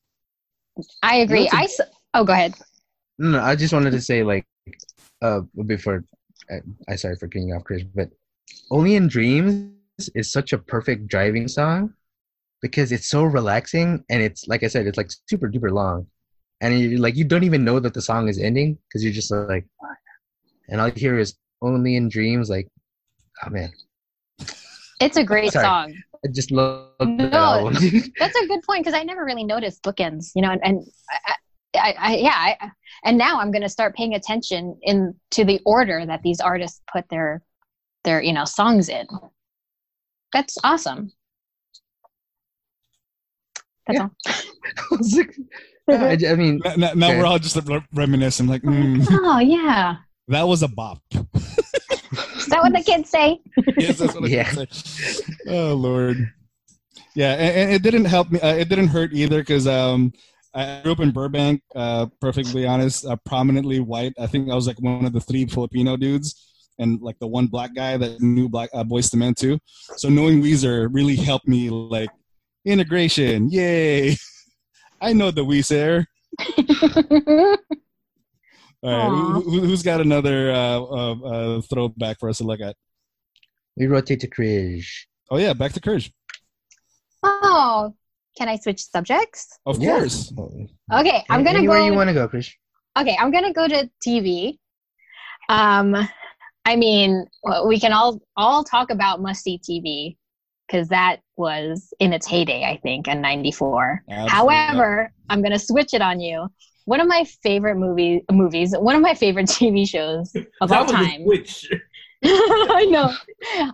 I 1.03 1.17
agree. 1.17 1.43
What's 1.43 1.53
a- 1.53 1.57
I 1.57 1.63
s- 1.63 1.81
oh, 2.13 2.23
go 2.23 2.33
ahead. 2.33 2.55
No, 3.17 3.31
no, 3.31 3.41
I 3.41 3.55
just 3.55 3.73
wanted 3.73 3.91
to 3.91 4.01
say 4.01 4.23
like, 4.23 4.45
uh, 5.21 5.41
before 5.65 6.03
I, 6.49 6.59
I 6.87 6.95
sorry 6.95 7.15
for 7.15 7.27
cutting 7.27 7.53
off, 7.53 7.63
Chris, 7.63 7.83
but 7.83 8.09
"Only 8.71 8.95
in 8.95 9.07
Dreams" 9.07 9.71
is 10.15 10.31
such 10.31 10.53
a 10.53 10.57
perfect 10.57 11.07
driving 11.07 11.47
song 11.47 11.93
because 12.61 12.91
it's 12.91 13.09
so 13.09 13.23
relaxing 13.23 14.03
and 14.09 14.21
it's 14.21 14.47
like 14.47 14.63
I 14.63 14.67
said, 14.67 14.87
it's 14.87 14.97
like 14.97 15.09
super 15.29 15.49
duper 15.49 15.71
long, 15.71 16.07
and 16.61 16.77
you 16.79 16.97
like 16.97 17.15
you 17.15 17.23
don't 17.25 17.43
even 17.43 17.63
know 17.63 17.79
that 17.79 17.93
the 17.93 18.01
song 18.01 18.27
is 18.27 18.39
ending 18.39 18.77
because 18.87 19.03
you're 19.03 19.13
just 19.13 19.31
like, 19.31 19.65
and 20.69 20.81
all 20.81 20.87
you 20.87 20.93
hear 20.95 21.17
is 21.17 21.35
"Only 21.61 21.95
in 21.95 22.09
Dreams." 22.09 22.49
Like, 22.49 22.67
oh 23.45 23.49
man, 23.49 23.71
It's 24.99 25.17
a 25.17 25.23
great 25.23 25.51
Sorry. 25.51 25.65
song. 25.65 25.95
I 26.25 26.27
just 26.33 26.51
love 26.51 26.89
No. 26.99 27.71
That's 27.71 28.35
a 28.43 28.47
good 28.47 28.61
point 28.63 28.83
because 28.83 28.93
I 28.93 29.03
never 29.03 29.23
really 29.23 29.45
noticed 29.45 29.83
bookends, 29.83 30.31
you 30.35 30.41
know, 30.41 30.51
and, 30.51 30.61
and 30.63 30.85
I, 31.09 31.35
I, 31.75 31.95
I, 31.97 32.15
yeah, 32.17 32.35
I, 32.35 32.71
and 33.05 33.17
now 33.17 33.39
I'm 33.39 33.51
going 33.51 33.61
to 33.61 33.69
start 33.69 33.95
paying 33.95 34.15
attention 34.15 34.77
in 34.81 35.15
to 35.31 35.45
the 35.45 35.61
order 35.65 36.05
that 36.05 36.21
these 36.23 36.41
artists 36.41 36.81
put 36.91 37.07
their 37.09 37.41
their 38.03 38.21
you 38.21 38.33
know 38.33 38.45
songs 38.45 38.89
in. 38.89 39.07
That's 40.33 40.57
awesome. 40.63 41.11
That's 43.89 45.15
Yeah. 45.15 45.23
all. 45.23 45.25
I 45.95 46.13
yeah, 46.13 46.29
I, 46.29 46.33
I 46.33 46.35
mean, 46.35 46.61
Now, 46.63 46.75
now- 46.75 46.93
now 46.93 47.07
Okay. 47.09 47.17
we're 47.19 47.25
all 47.25 47.39
just 47.39 47.57
reminiscing, 47.93 48.47
like, 48.47 48.61
mm, 48.61 49.05
oh 49.09 49.39
yeah, 49.39 49.95
that 50.27 50.47
was 50.47 50.61
a 50.61 50.67
bop. 50.67 51.01
is 51.11 52.45
that 52.47 52.61
what 52.61 52.73
the 52.73 52.83
kids 52.85 53.09
say? 53.09 53.39
yes, 53.77 53.97
that's 53.97 54.13
what 54.13 54.25
I 54.25 54.27
Yeah. 54.27 54.53
yeah. 54.55 54.65
say. 54.71 55.23
Oh 55.47 55.73
Lord. 55.73 56.17
Yeah, 57.15 57.33
and, 57.33 57.57
and 57.57 57.71
it 57.71 57.81
didn't 57.81 58.05
help 58.05 58.31
me. 58.31 58.39
Uh, 58.39 58.53
it 58.53 58.69
didn't 58.69 58.87
hurt 58.89 59.11
either 59.13 59.39
because 59.39 59.65
um, 59.67 60.13
I 60.53 60.81
grew 60.83 60.91
up 60.91 60.99
in 60.99 61.11
Burbank. 61.11 61.61
Uh, 61.75 62.05
perfectly 62.21 62.67
honest, 62.67 63.05
uh, 63.05 63.15
prominently 63.25 63.79
white. 63.79 64.13
I 64.19 64.27
think 64.27 64.49
I 64.51 64.55
was 64.55 64.67
like 64.67 64.79
one 64.79 65.05
of 65.05 65.13
the 65.13 65.19
three 65.19 65.45
Filipino 65.47 65.97
dudes, 65.97 66.35
and 66.77 67.01
like 67.01 67.17
the 67.19 67.27
one 67.27 67.47
black 67.47 67.73
guy 67.73 67.97
that 67.97 68.21
knew 68.21 68.47
black 68.47 68.69
uh, 68.73 68.83
Boyz 68.83 69.11
II 69.13 69.19
Men 69.19 69.33
too. 69.33 69.57
So 69.97 70.07
knowing 70.07 70.41
Weezer 70.41 70.87
really 70.91 71.15
helped 71.15 71.47
me 71.47 71.69
like 71.71 72.09
integration. 72.65 73.49
Yay! 73.49 74.15
I 75.01 75.13
know 75.13 75.31
the 75.31 75.45
Weezer. 75.45 76.05
All 78.81 78.91
right, 78.91 79.09
Aw. 79.09 79.09
who, 79.33 79.41
who, 79.41 79.59
who's 79.61 79.83
got 79.83 79.99
another 79.99 80.51
uh, 80.51 80.79
uh, 80.79 81.13
uh, 81.13 81.61
throwback 81.61 82.17
for 82.19 82.29
us 82.29 82.37
to 82.37 82.43
look 82.45 82.61
at? 82.61 82.75
we 83.75 83.87
rotate 83.87 84.19
to 84.21 84.29
Krish. 84.29 85.05
Oh 85.31 85.37
yeah, 85.37 85.53
back 85.53 85.71
to 85.73 85.79
Courage. 85.81 86.11
oh, 87.23 87.93
can 88.37 88.47
I 88.49 88.55
switch 88.57 88.83
subjects? 88.85 89.57
Of 89.65 89.81
Yeah. 89.81 89.99
course. 89.99 90.33
Okay, 90.93 91.23
I'm 91.29 91.43
gonna 91.43 91.59
Anywhere 91.59 91.77
go. 91.77 91.83
Where 91.83 91.91
you 91.91 91.93
want 91.93 92.09
to 92.09 92.13
go, 92.13 92.27
Krish. 92.27 92.53
okay, 92.97 93.17
I'm 93.19 93.31
gonna 93.31 93.53
go 93.53 93.67
to 93.67 93.89
TV. 94.05 94.57
Um, 95.49 95.95
I 96.65 96.75
mean, 96.75 97.25
we 97.67 97.79
can 97.79 97.91
all 97.93 98.19
all 98.37 98.63
talk 98.63 98.91
about 98.91 99.21
must 99.21 99.43
see 99.43 99.59
TV 99.59 100.17
because 100.69 100.89
that 100.89 101.17
was 101.37 101.93
in 101.99 102.13
its 102.13 102.27
heyday, 102.27 102.63
I 102.63 102.77
think, 102.83 103.07
in 103.07 103.21
'94. 103.21 104.03
Absolutely. 104.09 104.29
However, 104.29 105.11
I'm 105.29 105.41
gonna 105.41 105.59
switch 105.59 105.93
it 105.93 106.01
on 106.01 106.19
you. 106.19 106.47
One 106.85 106.99
of 106.99 107.07
my 107.07 107.23
favorite 107.43 107.75
movie 107.75 108.23
movies, 108.31 108.75
one 108.77 108.95
of 108.95 109.01
my 109.01 109.13
favorite 109.13 109.45
TV 109.49 109.87
shows 109.87 110.31
of 110.35 110.45
all 110.61 110.67
That 110.67 110.81
was 110.83 110.91
a 110.91 110.95
time. 110.95 111.23
switch. 111.23 111.69
I 112.23 112.85
know. 112.89 113.13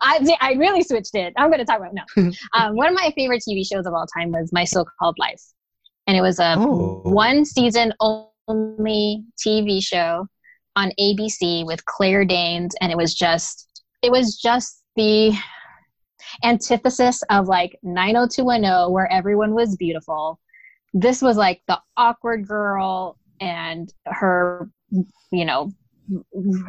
I, 0.02 0.38
I 0.40 0.54
really 0.54 0.84
switched 0.84 1.16
it. 1.16 1.34
I'm 1.36 1.48
going 1.50 1.58
to 1.60 1.66
talk 1.66 1.80
about 1.80 1.96
no. 1.96 2.04
Um, 2.54 2.76
one 2.76 2.88
of 2.88 2.94
my 2.94 3.12
favorite 3.16 3.42
TV 3.48 3.66
shows 3.68 3.88
of 3.88 3.94
all 3.96 4.06
time 4.06 4.32
was 4.32 4.52
My 4.54 4.64
So-Called 4.66 5.18
Life, 5.18 5.42
and 6.06 6.16
it 6.16 6.22
was 6.22 6.40
a 6.40 6.54
Oh. 6.58 7.02
one 7.06 7.44
season 7.44 7.92
only 8.48 9.24
TV 9.44 9.84
show 9.84 10.28
on 10.76 10.92
ABC 11.00 11.66
with 11.66 11.84
Claire 11.86 12.24
Danes, 12.26 12.76
and 12.82 12.92
it 12.92 12.98
was 12.98 13.16
just 13.16 13.82
it 14.04 14.12
was 14.12 14.36
just 14.38 14.84
the 14.96 15.34
antithesis 16.44 17.22
of 17.30 17.48
like 17.48 17.78
90210 17.84 18.92
where 18.92 19.12
everyone 19.12 19.54
was 19.54 19.76
beautiful. 19.76 20.40
This 20.94 21.22
was 21.22 21.38
like 21.38 21.62
the 21.68 21.80
awkward 21.98 22.48
girl 22.48 23.18
and 23.40 23.94
her, 24.06 24.70
you 25.32 25.46
know, 25.46 25.72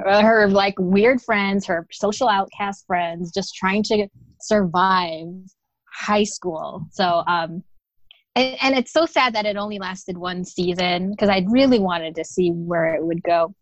her 0.04 0.48
like 0.48 0.74
weird 0.78 1.20
friends, 1.22 1.66
her 1.66 1.87
social 1.92 2.28
outcast 2.28 2.87
friends, 2.87 3.32
just 3.32 3.54
trying 3.54 3.82
to 3.85 4.09
survive 4.40 5.26
high 5.92 6.24
school. 6.24 6.87
So, 6.90 7.22
um, 7.26 7.62
and, 8.35 8.56
and 8.61 8.76
it's 8.76 8.92
so 8.92 9.06
sad 9.06 9.35
that 9.35 9.46
it 9.46 9.56
only 9.56 9.78
lasted 9.78 10.16
one 10.16 10.44
season 10.44 11.11
because 11.11 11.28
I 11.28 11.44
really 11.48 11.78
wanted 11.78 12.14
to 12.16 12.24
see 12.24 12.50
where 12.50 12.94
it 12.94 13.04
would 13.04 13.22
go. 13.22 13.54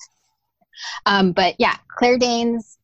Um, 1.07 1.33
but 1.33 1.55
yeah, 1.59 1.77
Claire 1.97 2.19
Danes, 2.19 2.79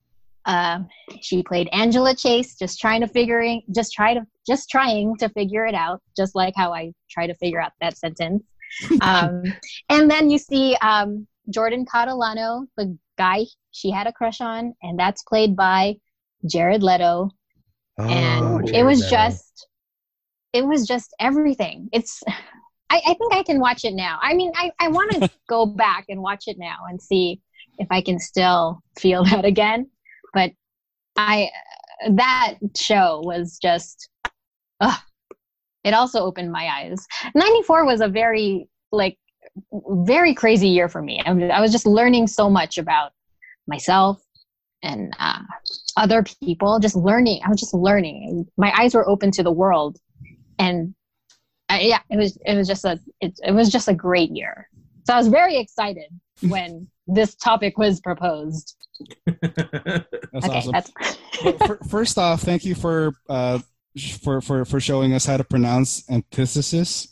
um, 0.46 0.88
she 1.20 1.42
played 1.42 1.68
Angela 1.72 2.14
Chase, 2.14 2.56
just 2.56 2.80
trying 2.80 3.00
to 3.00 3.08
figuring, 3.08 3.62
just 3.74 3.92
try 3.92 4.14
to, 4.14 4.26
just 4.46 4.70
trying 4.70 5.16
to 5.18 5.28
figure 5.30 5.66
it 5.66 5.74
out, 5.74 6.00
just 6.16 6.34
like 6.34 6.54
how 6.56 6.72
I 6.72 6.92
try 7.10 7.26
to 7.26 7.34
figure 7.34 7.60
out 7.60 7.72
that 7.80 7.96
sentence. 7.96 8.42
Um, 9.00 9.42
and 9.88 10.08
then 10.08 10.30
you 10.30 10.38
see 10.38 10.76
um, 10.80 11.26
Jordan 11.52 11.84
Catalano, 11.84 12.66
the 12.76 12.96
guy 13.18 13.46
she 13.72 13.90
had 13.90 14.06
a 14.06 14.12
crush 14.12 14.40
on, 14.40 14.74
and 14.80 14.96
that's 14.96 15.24
played 15.24 15.56
by 15.56 15.96
Jared 16.48 16.80
Leto. 16.82 17.30
Oh, 17.98 18.04
and 18.04 18.68
it 18.68 18.84
was 18.84 19.00
Leto. 19.00 19.10
just 19.10 19.66
it 20.52 20.64
was 20.64 20.86
just 20.86 21.14
everything. 21.18 21.88
It's 21.92 22.22
I, 22.90 23.00
I 23.06 23.14
think 23.14 23.32
I 23.32 23.42
can 23.42 23.60
watch 23.60 23.84
it 23.84 23.94
now. 23.94 24.18
I 24.20 24.34
mean, 24.34 24.52
I, 24.56 24.72
I 24.80 24.88
want 24.88 25.12
to 25.12 25.30
go 25.48 25.64
back 25.64 26.06
and 26.08 26.20
watch 26.20 26.44
it 26.46 26.58
now 26.58 26.78
and 26.88 27.00
see 27.00 27.40
if 27.78 27.86
I 27.90 28.02
can 28.02 28.18
still 28.18 28.80
feel 28.98 29.24
that 29.24 29.44
again. 29.44 29.88
But 30.32 30.52
I 31.16 31.50
that 32.10 32.54
show 32.76 33.20
was 33.24 33.58
just 33.60 34.08
ugh, 34.80 34.98
it 35.84 35.94
also 35.94 36.20
opened 36.20 36.52
my 36.52 36.66
eyes. 36.66 37.06
94 37.34 37.84
was 37.84 38.00
a 38.00 38.08
very 38.08 38.68
like 38.92 39.18
very 39.72 40.34
crazy 40.34 40.68
year 40.68 40.88
for 40.88 41.02
me. 41.02 41.20
I, 41.24 41.30
I 41.48 41.60
was 41.60 41.72
just 41.72 41.86
learning 41.86 42.26
so 42.26 42.48
much 42.48 42.78
about 42.78 43.12
myself 43.66 44.22
and 44.82 45.14
uh, 45.18 45.40
other 45.96 46.24
people 46.42 46.78
just 46.78 46.96
learning 46.96 47.40
i 47.44 47.50
was 47.50 47.60
just 47.60 47.74
learning. 47.74 48.46
My 48.56 48.72
eyes 48.78 48.94
were 48.94 49.08
open 49.08 49.30
to 49.32 49.42
the 49.42 49.52
world 49.52 49.98
and 50.58 50.94
uh, 51.70 51.78
yeah 51.80 52.00
it 52.10 52.16
was 52.16 52.38
it 52.46 52.54
was 52.56 52.66
just 52.66 52.84
a 52.84 52.98
it, 53.20 53.38
it 53.42 53.52
was 53.52 53.70
just 53.70 53.88
a 53.88 53.94
great 53.94 54.30
year. 54.30 54.68
So 55.06 55.14
i 55.14 55.18
was 55.18 55.28
very 55.28 55.58
excited 55.58 56.10
when 56.48 56.88
this 57.06 57.34
topic 57.34 57.76
was 57.76 58.00
proposed 58.00 58.76
That's 59.26 60.46
okay 60.46 60.48
awesome. 60.58 60.72
that's 60.72 60.92
first 61.88 62.18
off, 62.18 62.42
thank 62.42 62.64
you 62.64 62.74
for 62.74 63.12
uh, 63.28 63.58
for 64.22 64.40
for 64.40 64.64
for 64.64 64.80
showing 64.80 65.12
us 65.14 65.26
how 65.26 65.36
to 65.36 65.44
pronounce 65.44 66.08
antithesis 66.10 67.08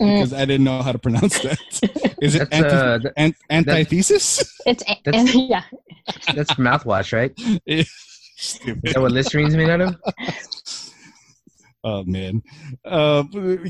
Mm. 0.00 0.14
because 0.14 0.32
I 0.32 0.44
didn't 0.44 0.62
know 0.62 0.80
how 0.80 0.92
to 0.92 0.98
pronounce 1.00 1.40
that. 1.40 1.58
Is 2.22 2.36
it 2.36 2.48
That's 2.50 2.52
anti- 2.52 2.68
uh, 2.68 2.98
th- 3.00 3.14
an- 3.16 3.34
antithesis? 3.50 4.44
it's 4.64 4.84
That's- 5.04 5.34
yeah 5.34 5.64
that's 6.36 6.52
mouthwash, 6.54 7.12
right? 7.12 7.32
Is 7.66 7.90
that 8.62 9.00
what 9.02 9.10
Listerine's 9.10 9.56
made 9.56 9.68
out 9.70 9.80
of? 9.80 9.96
Oh 11.84 12.02
man, 12.04 12.42
uh, 12.84 13.22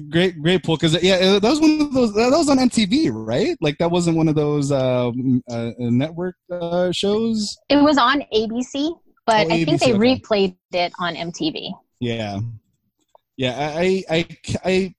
great, 0.08 0.40
great 0.40 0.62
pull. 0.62 0.76
Because 0.76 1.02
yeah, 1.02 1.38
that 1.38 1.42
was 1.42 1.60
one 1.60 1.80
of 1.82 1.92
those. 1.92 2.14
That 2.14 2.30
was 2.30 2.48
on 2.48 2.56
MTV, 2.58 3.10
right? 3.12 3.56
Like 3.60 3.76
that 3.78 3.90
wasn't 3.90 4.16
one 4.16 4.28
of 4.28 4.34
those 4.34 4.72
um, 4.72 5.42
uh, 5.50 5.72
network 5.78 6.34
uh, 6.50 6.90
shows. 6.90 7.58
It 7.68 7.76
was 7.76 7.98
on 7.98 8.22
ABC, 8.34 8.98
but 9.26 9.46
Oh, 9.46 9.54
I 9.54 9.64
think 9.64 9.80
they 9.80 9.92
okay. 9.92 9.98
replayed 9.98 10.56
it 10.72 10.92
on 10.98 11.14
MTV. 11.14 11.70
Yeah, 12.00 12.40
yeah. 13.36 13.72
I, 13.76 14.02
I, 14.08 14.26
I, 14.64 14.94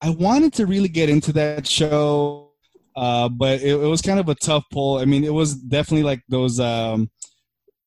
I 0.00 0.10
wanted 0.10 0.52
to 0.54 0.66
really 0.66 0.88
get 0.88 1.08
into 1.08 1.32
that 1.32 1.66
show, 1.66 2.52
uh, 2.94 3.28
but 3.28 3.60
it, 3.62 3.70
it 3.72 3.86
was 3.88 4.02
kind 4.02 4.20
of 4.20 4.28
a 4.28 4.36
tough 4.36 4.62
pull. 4.70 4.98
I 4.98 5.04
mean, 5.04 5.24
it 5.24 5.32
was 5.32 5.54
definitely 5.54 6.04
like 6.04 6.22
those 6.28 6.60
um, 6.60 7.10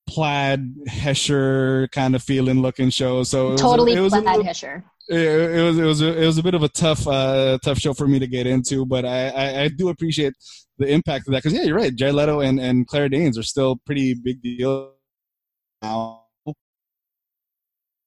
plaid 0.10 0.60
Hesher 0.88 1.88
kind 1.92 2.16
of 2.16 2.22
feeling 2.24 2.62
looking 2.62 2.90
show. 2.90 3.24
So 3.24 3.50
it 3.50 3.52
was, 3.52 3.62
a- 3.62 3.64
Totally 3.64 4.00
was 4.00 4.12
plaid 4.14 4.26
little- 4.26 4.44
Hesher. 4.44 4.84
it, 5.10 5.18
it 5.60 5.64
was 5.64 5.78
it 5.78 5.84
was 5.92 6.02
a, 6.02 6.22
it 6.24 6.26
was 6.26 6.38
a 6.38 6.44
bit 6.44 6.56
of 6.56 6.64
a 6.64 6.70
tough 6.70 7.08
uh, 7.08 7.58
tough 7.64 7.80
show 7.80 7.94
for 7.94 8.08
me 8.08 8.20
to 8.20 8.28
get 8.28 8.46
into, 8.48 8.86
but 8.86 9.06
I, 9.06 9.30
I, 9.30 9.62
I 9.64 9.68
do 9.70 9.90
appreciate 9.90 10.34
the 10.78 10.88
impact 10.88 11.28
of 11.28 11.32
that 11.34 11.44
because 11.44 11.54
yeah, 11.58 11.64
you're 11.64 11.76
right. 11.84 11.94
Jared 11.96 12.16
Leto 12.16 12.40
and, 12.42 12.60
and 12.60 12.88
Claire 12.88 13.10
Danes 13.10 13.38
are 13.38 13.44
still 13.44 13.78
pretty 13.86 14.14
big 14.14 14.42
deal 14.42 14.94
now, 15.82 16.24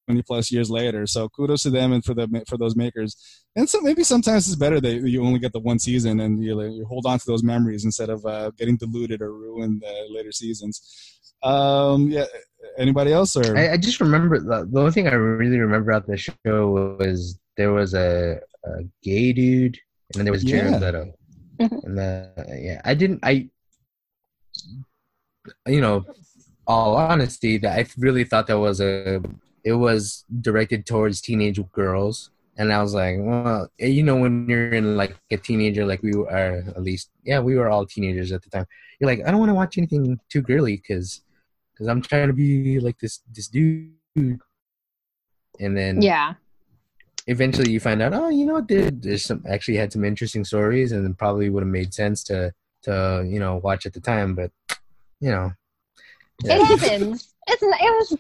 twenty 0.07 0.23
plus 0.23 0.51
years 0.53 0.71
later. 0.71 1.07
So 1.07 1.29
kudos 1.29 1.63
to 1.65 1.71
them 1.71 1.93
and 1.93 2.05
for 2.05 2.15
the 2.15 2.27
for 2.49 2.57
those 2.57 2.77
makers. 2.77 3.17
And 3.57 3.69
so 3.69 3.81
maybe 3.81 4.05
sometimes 4.05 4.47
it's 4.47 4.57
better 4.57 4.81
that 4.81 4.95
you 5.09 5.23
only 5.25 5.39
get 5.39 5.53
the 5.53 5.61
one 5.61 5.79
season 5.79 6.21
and 6.21 6.43
you, 6.43 6.61
you 6.63 6.85
hold 6.87 7.05
on 7.07 7.19
to 7.19 7.27
those 7.27 7.43
memories 7.43 7.85
instead 7.85 8.09
of 8.11 8.25
uh, 8.25 8.51
getting 8.59 8.77
diluted 8.77 9.21
or 9.23 9.33
ruined 9.33 9.83
uh, 9.85 9.91
later 10.17 10.33
seasons. 10.33 10.75
Um, 11.43 12.11
yeah. 12.11 12.27
Anybody 12.79 13.13
else 13.13 13.37
or 13.37 13.57
I, 13.57 13.73
I 13.73 13.77
just 13.77 14.01
remember 14.01 14.39
the, 14.39 14.67
the 14.71 14.81
only 14.81 14.93
thing 14.93 15.07
I 15.07 15.13
really 15.15 15.59
remember 15.59 15.91
about 15.91 16.07
the 16.07 16.17
show 16.17 16.37
was 16.99 17.39
there 17.57 17.73
was 17.73 17.93
a, 17.93 18.41
a 18.65 18.85
gay 19.03 19.33
dude 19.35 19.79
and 20.15 20.19
then 20.19 20.25
there 20.25 20.33
was 20.33 20.45
Jared 20.45 20.73
Yeah. 20.73 20.79
Leto. 20.79 21.13
Mhm. 21.61 21.85
And 21.85 21.99
the, 21.99 22.31
yeah, 22.61 22.81
I 22.85 22.95
didn't. 22.95 23.21
I, 23.23 23.49
you 25.67 25.81
know, 25.81 26.05
all 26.67 26.97
honesty, 26.97 27.59
that 27.59 27.79
I 27.79 27.87
really 27.99 28.25
thought 28.25 28.47
that 28.47 28.59
was 28.59 28.81
a. 28.81 29.21
It 29.65 29.75
was 29.75 30.25
directed 30.41 30.87
towards 30.87 31.21
teenage 31.21 31.61
girls, 31.73 32.31
and 32.57 32.73
I 32.73 32.83
was 32.83 32.95
like, 32.95 33.17
well, 33.21 33.69
you 33.79 34.03
know, 34.03 34.17
when 34.17 34.49
you're 34.49 34.73
in 34.73 34.97
like 34.97 35.17
a 35.31 35.37
teenager, 35.37 35.87
like 35.87 36.03
we 36.03 36.13
are, 36.15 36.65
at 36.67 36.83
least, 36.83 37.11
yeah, 37.25 37.39
we 37.39 37.55
were 37.55 37.69
all 37.69 37.87
teenagers 37.87 38.33
at 38.33 38.43
the 38.43 38.51
time. 38.51 38.67
You're 38.99 39.11
like, 39.11 39.21
I 39.27 39.31
don't 39.31 39.39
want 39.41 39.51
to 39.51 39.55
watch 39.55 39.79
anything 39.79 40.19
too 40.29 40.43
girly 40.43 40.77
because, 40.77 41.23
because 41.73 41.89
I'm 41.89 42.03
trying 42.03 42.29
to 42.29 42.33
be 42.35 42.79
like 42.81 42.99
this 42.99 43.21
this 43.35 43.49
dude. 43.49 43.93
And 45.61 45.77
then 45.77 46.01
Yeah. 46.03 46.35
eventually 47.27 47.71
you 47.73 47.81
find 47.81 48.03
out, 48.03 48.15
oh, 48.15 48.29
you 48.29 48.47
know, 48.47 48.55
what, 48.55 48.69
there, 48.69 48.91
there's 48.91 49.25
some 49.25 49.45
actually 49.49 49.77
had 49.77 49.93
some 49.93 50.05
interesting 50.05 50.45
stories, 50.45 50.93
and 50.93 51.07
it 51.09 51.19
probably 51.19 51.51
would 51.51 51.63
have 51.63 51.69
made 51.71 51.93
sense 51.95 52.23
to 52.25 52.53
to 52.85 53.25
you 53.29 53.39
know 53.39 53.57
watch 53.63 53.87
at 53.87 53.93
the 53.93 54.01
time, 54.01 54.35
but 54.35 54.51
you 55.21 55.31
know, 55.31 55.53
yeah. 56.45 56.57
It 56.57 56.81
happens. 56.81 57.29
It's 57.47 57.63
it 57.63 57.69
was 57.71 58.19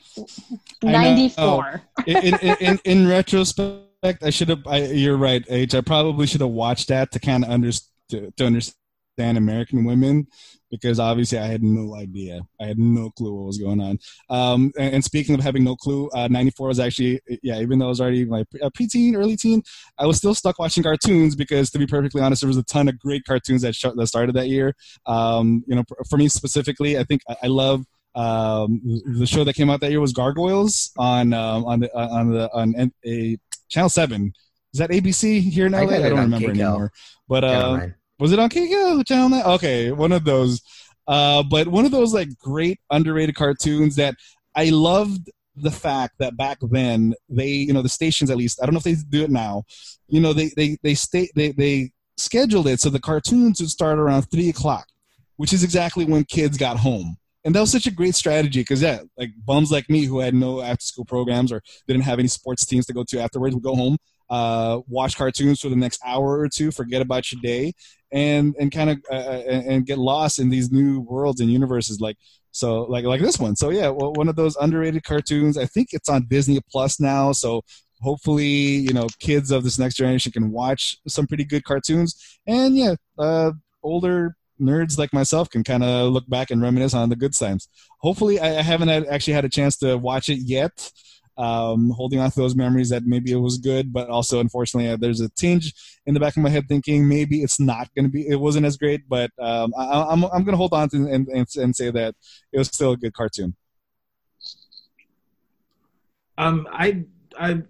I 0.82 0.86
know. 0.86 0.92
ninety 0.92 1.28
four. 1.28 1.82
in, 2.06 2.16
in, 2.16 2.56
in, 2.60 2.80
in 2.84 3.08
retrospect, 3.08 4.22
I 4.22 4.30
should 4.30 4.48
have. 4.48 4.66
I, 4.66 4.78
you're 4.86 5.16
right, 5.16 5.44
H. 5.48 5.74
I 5.74 5.80
probably 5.80 6.26
should 6.26 6.40
have 6.40 6.50
watched 6.50 6.88
that 6.88 7.12
to 7.12 7.18
kind 7.20 7.44
of 7.44 7.50
understand 7.50 8.32
to 8.36 8.46
understand 8.46 9.38
American 9.38 9.84
women 9.84 10.26
because 10.72 10.98
obviously 10.98 11.38
I 11.38 11.46
had 11.46 11.62
no 11.62 11.94
idea. 11.94 12.40
I 12.60 12.64
had 12.64 12.78
no 12.78 13.10
clue 13.10 13.32
what 13.32 13.46
was 13.46 13.58
going 13.58 13.80
on. 13.80 13.98
Um, 14.30 14.72
and, 14.78 14.94
and 14.94 15.04
speaking 15.04 15.34
of 15.34 15.42
having 15.42 15.62
no 15.62 15.76
clue, 15.76 16.08
uh, 16.14 16.28
94 16.28 16.68
was 16.68 16.80
actually 16.80 17.20
yeah. 17.42 17.60
Even 17.60 17.78
though 17.78 17.86
I 17.86 17.88
was 17.90 18.00
already 18.00 18.24
my 18.24 18.44
pre- 18.50 18.60
uh, 18.62 18.70
preteen, 18.70 19.14
early 19.14 19.36
teen, 19.36 19.62
I 19.98 20.06
was 20.06 20.16
still 20.16 20.34
stuck 20.34 20.58
watching 20.58 20.82
cartoons 20.82 21.36
because 21.36 21.70
to 21.70 21.78
be 21.78 21.86
perfectly 21.86 22.22
honest, 22.22 22.40
there 22.40 22.48
was 22.48 22.56
a 22.56 22.64
ton 22.64 22.88
of 22.88 22.98
great 22.98 23.22
cartoons 23.24 23.62
that, 23.62 23.76
sh- 23.76 23.84
that 23.94 24.06
started 24.06 24.34
that 24.34 24.48
year. 24.48 24.74
Um, 25.06 25.62
you 25.68 25.76
know, 25.76 25.84
for, 25.86 25.98
for 26.08 26.16
me 26.16 26.28
specifically, 26.28 26.98
I 26.98 27.04
think 27.04 27.20
I, 27.28 27.36
I 27.44 27.46
love 27.48 27.84
um, 28.14 28.80
the 29.18 29.26
show 29.26 29.44
that 29.44 29.54
came 29.54 29.68
out 29.68 29.80
that 29.80 29.90
year 29.90 30.00
was 30.00 30.14
Gargoyles 30.14 30.90
on 30.96 31.34
um, 31.34 31.66
on 31.66 31.80
the 31.80 31.94
on 31.94 32.32
the 32.32 32.50
on 32.54 32.92
a 33.06 33.36
channel 33.68 33.90
seven. 33.90 34.32
Is 34.72 34.78
that 34.78 34.88
ABC 34.88 35.42
here 35.42 35.66
in 35.66 35.72
LA? 35.72 35.80
I 35.80 35.82
I, 35.82 36.08
don't 36.08 36.18
remember 36.20 36.48
KCAL. 36.48 36.50
anymore. 36.50 36.92
But 37.28 37.44
uh. 37.44 37.86
Was 38.22 38.30
it 38.30 38.38
on 38.38 38.48
KK 38.48 39.04
channel? 39.04 39.42
Okay, 39.54 39.90
one 39.90 40.12
of 40.12 40.24
those. 40.24 40.62
Uh, 41.08 41.42
but 41.42 41.66
one 41.66 41.84
of 41.84 41.90
those 41.90 42.14
like 42.14 42.28
great 42.38 42.78
underrated 42.88 43.34
cartoons 43.34 43.96
that 43.96 44.14
I 44.54 44.70
loved 44.70 45.28
the 45.56 45.72
fact 45.72 46.14
that 46.20 46.36
back 46.36 46.58
then 46.62 47.14
they, 47.28 47.48
you 47.48 47.72
know, 47.72 47.82
the 47.82 47.88
stations 47.88 48.30
at 48.30 48.36
least. 48.36 48.60
I 48.62 48.66
don't 48.66 48.74
know 48.74 48.78
if 48.78 48.84
they 48.84 48.94
do 48.94 49.24
it 49.24 49.30
now. 49.30 49.64
You 50.06 50.20
know, 50.20 50.32
they 50.32 50.52
they 50.56 50.78
they 50.84 50.94
stay 50.94 51.30
they 51.34 51.50
they 51.50 51.90
scheduled 52.16 52.68
it 52.68 52.80
so 52.80 52.90
the 52.90 53.00
cartoons 53.00 53.60
would 53.60 53.70
start 53.70 53.98
around 53.98 54.22
three 54.30 54.48
o'clock, 54.48 54.86
which 55.36 55.52
is 55.52 55.64
exactly 55.64 56.04
when 56.04 56.22
kids 56.22 56.56
got 56.56 56.76
home. 56.76 57.16
And 57.44 57.52
that 57.56 57.60
was 57.60 57.72
such 57.72 57.88
a 57.88 57.90
great 57.90 58.14
strategy 58.14 58.60
because 58.60 58.82
yeah, 58.82 59.00
like 59.18 59.30
bums 59.44 59.72
like 59.72 59.90
me 59.90 60.04
who 60.04 60.20
had 60.20 60.32
no 60.32 60.60
after 60.62 60.84
school 60.84 61.04
programs 61.04 61.50
or 61.50 61.60
didn't 61.88 62.04
have 62.04 62.20
any 62.20 62.28
sports 62.28 62.64
teams 62.64 62.86
to 62.86 62.92
go 62.92 63.02
to 63.02 63.20
afterwards 63.20 63.56
would 63.56 63.64
go 63.64 63.74
home, 63.74 63.96
uh, 64.30 64.80
watch 64.88 65.16
cartoons 65.16 65.60
for 65.60 65.68
the 65.68 65.76
next 65.76 66.00
hour 66.06 66.38
or 66.38 66.48
two, 66.48 66.70
forget 66.70 67.02
about 67.02 67.30
your 67.32 67.40
day, 67.42 67.72
and 68.12 68.54
and 68.58 68.70
kind 68.70 68.90
of 68.90 68.98
uh, 69.10 69.14
and, 69.14 69.66
and 69.66 69.86
get 69.86 69.98
lost 69.98 70.38
in 70.38 70.50
these 70.50 70.70
new 70.70 71.00
worlds 71.00 71.40
and 71.40 71.50
universes 71.50 72.00
like 72.00 72.16
so 72.50 72.82
like 72.82 73.04
like 73.04 73.20
this 73.20 73.38
one. 73.38 73.56
So 73.56 73.70
yeah, 73.70 73.88
well, 73.88 74.12
one 74.12 74.28
of 74.28 74.36
those 74.36 74.56
underrated 74.56 75.04
cartoons. 75.04 75.56
I 75.56 75.66
think 75.66 75.88
it's 75.92 76.08
on 76.08 76.26
Disney 76.28 76.60
Plus 76.70 77.00
now. 77.00 77.32
So 77.32 77.62
hopefully 78.00 78.44
you 78.44 78.92
know 78.92 79.06
kids 79.20 79.50
of 79.50 79.64
this 79.64 79.78
next 79.78 79.94
generation 79.96 80.32
can 80.32 80.50
watch 80.50 80.96
some 81.08 81.26
pretty 81.26 81.44
good 81.44 81.64
cartoons. 81.64 82.38
And 82.46 82.76
yeah, 82.76 82.94
uh, 83.18 83.52
older 83.82 84.36
nerds 84.60 84.98
like 84.98 85.12
myself 85.12 85.50
can 85.50 85.64
kind 85.64 85.82
of 85.82 86.12
look 86.12 86.28
back 86.28 86.50
and 86.50 86.62
reminisce 86.62 86.94
on 86.94 87.08
the 87.08 87.16
good 87.16 87.34
times. 87.34 87.68
Hopefully, 88.00 88.38
I, 88.38 88.58
I 88.58 88.62
haven't 88.62 88.88
had, 88.88 89.06
actually 89.06 89.34
had 89.34 89.44
a 89.44 89.48
chance 89.48 89.76
to 89.78 89.96
watch 89.96 90.28
it 90.28 90.38
yet. 90.38 90.90
Um, 91.42 91.90
holding 91.90 92.20
on 92.20 92.30
to 92.30 92.40
those 92.40 92.54
memories 92.54 92.90
that 92.90 93.04
maybe 93.04 93.32
it 93.32 93.36
was 93.36 93.58
good, 93.58 93.92
but 93.92 94.08
also 94.08 94.38
unfortunately, 94.38 94.90
uh, 94.90 94.96
there's 94.96 95.20
a 95.20 95.28
tinge 95.30 95.74
in 96.06 96.14
the 96.14 96.20
back 96.20 96.36
of 96.36 96.42
my 96.44 96.50
head 96.50 96.68
thinking 96.68 97.08
maybe 97.08 97.42
it's 97.42 97.58
not 97.58 97.92
going 97.96 98.04
to 98.04 98.10
be, 98.10 98.28
it 98.28 98.36
wasn't 98.36 98.64
as 98.64 98.76
great. 98.76 99.08
But 99.08 99.32
um, 99.40 99.74
I, 99.76 100.04
I'm 100.04 100.22
I'm 100.24 100.44
going 100.44 100.52
to 100.52 100.56
hold 100.56 100.72
on 100.72 100.88
to 100.90 101.08
and, 101.08 101.26
and 101.26 101.48
and 101.56 101.74
say 101.74 101.90
that 101.90 102.14
it 102.52 102.58
was 102.58 102.68
still 102.68 102.92
a 102.92 102.96
good 102.96 103.12
cartoon. 103.12 103.56
Um, 106.38 106.68
I, 106.70 107.04
I, 107.36 107.62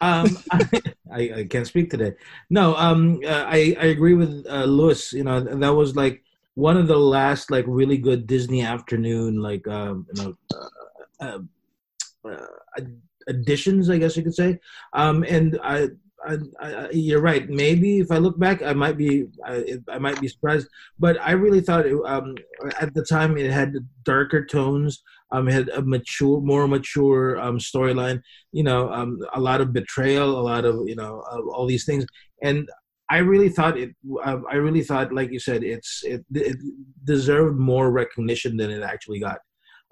um, 0.00 0.38
I, 1.10 1.32
I 1.36 1.46
can't 1.48 1.66
speak 1.66 1.90
today. 1.90 2.12
No, 2.50 2.76
um, 2.76 3.20
uh, 3.24 3.44
I, 3.46 3.76
I 3.80 3.86
agree 3.86 4.14
with 4.14 4.46
uh, 4.48 4.64
Lewis. 4.64 5.12
You 5.12 5.24
know, 5.24 5.40
that 5.40 5.74
was 5.74 5.96
like 5.96 6.22
one 6.54 6.76
of 6.76 6.86
the 6.86 6.98
last 6.98 7.50
like 7.50 7.64
really 7.66 7.98
good 7.98 8.26
Disney 8.26 8.62
afternoon 8.62 9.40
like 9.40 9.66
um, 9.66 10.06
you 10.14 10.22
know 10.22 10.34
uh, 11.20 11.38
uh, 12.24 12.46
uh, 12.76 12.82
additions, 13.26 13.88
I 13.88 13.98
guess 13.98 14.16
you 14.16 14.22
could 14.22 14.34
say. 14.34 14.58
Um, 14.92 15.24
and 15.26 15.58
I, 15.62 15.88
I, 16.26 16.38
I, 16.60 16.90
you're 16.90 17.20
right. 17.20 17.48
Maybe 17.48 17.98
if 17.98 18.10
I 18.10 18.18
look 18.18 18.38
back, 18.38 18.62
I 18.62 18.72
might 18.72 18.96
be 18.96 19.26
I, 19.44 19.78
I 19.88 19.98
might 19.98 20.20
be 20.20 20.28
surprised. 20.28 20.68
But 20.98 21.18
I 21.20 21.32
really 21.32 21.60
thought 21.60 21.86
it, 21.86 21.96
um, 22.06 22.34
at 22.80 22.94
the 22.94 23.04
time 23.04 23.36
it 23.36 23.50
had 23.50 23.74
darker 24.04 24.44
tones. 24.44 25.02
Um, 25.32 25.48
it 25.48 25.52
had 25.52 25.68
a 25.70 25.82
mature, 25.82 26.40
more 26.40 26.68
mature 26.68 27.38
um, 27.40 27.58
storyline. 27.58 28.20
You 28.52 28.64
know, 28.64 28.92
um, 28.92 29.18
a 29.34 29.40
lot 29.40 29.60
of 29.60 29.72
betrayal, 29.72 30.38
a 30.38 30.42
lot 30.42 30.64
of 30.64 30.86
you 30.86 30.96
know, 30.96 31.22
uh, 31.30 31.40
all 31.50 31.66
these 31.66 31.84
things. 31.84 32.06
And 32.42 32.68
I 33.10 33.18
really 33.18 33.48
thought 33.48 33.78
it. 33.78 33.94
Um, 34.22 34.44
I 34.50 34.56
really 34.56 34.82
thought, 34.82 35.12
like 35.12 35.30
you 35.30 35.40
said, 35.40 35.62
it's 35.62 36.02
it, 36.04 36.24
it 36.34 36.56
deserved 37.04 37.58
more 37.58 37.90
recognition 37.90 38.56
than 38.56 38.70
it 38.70 38.82
actually 38.82 39.20
got. 39.20 39.38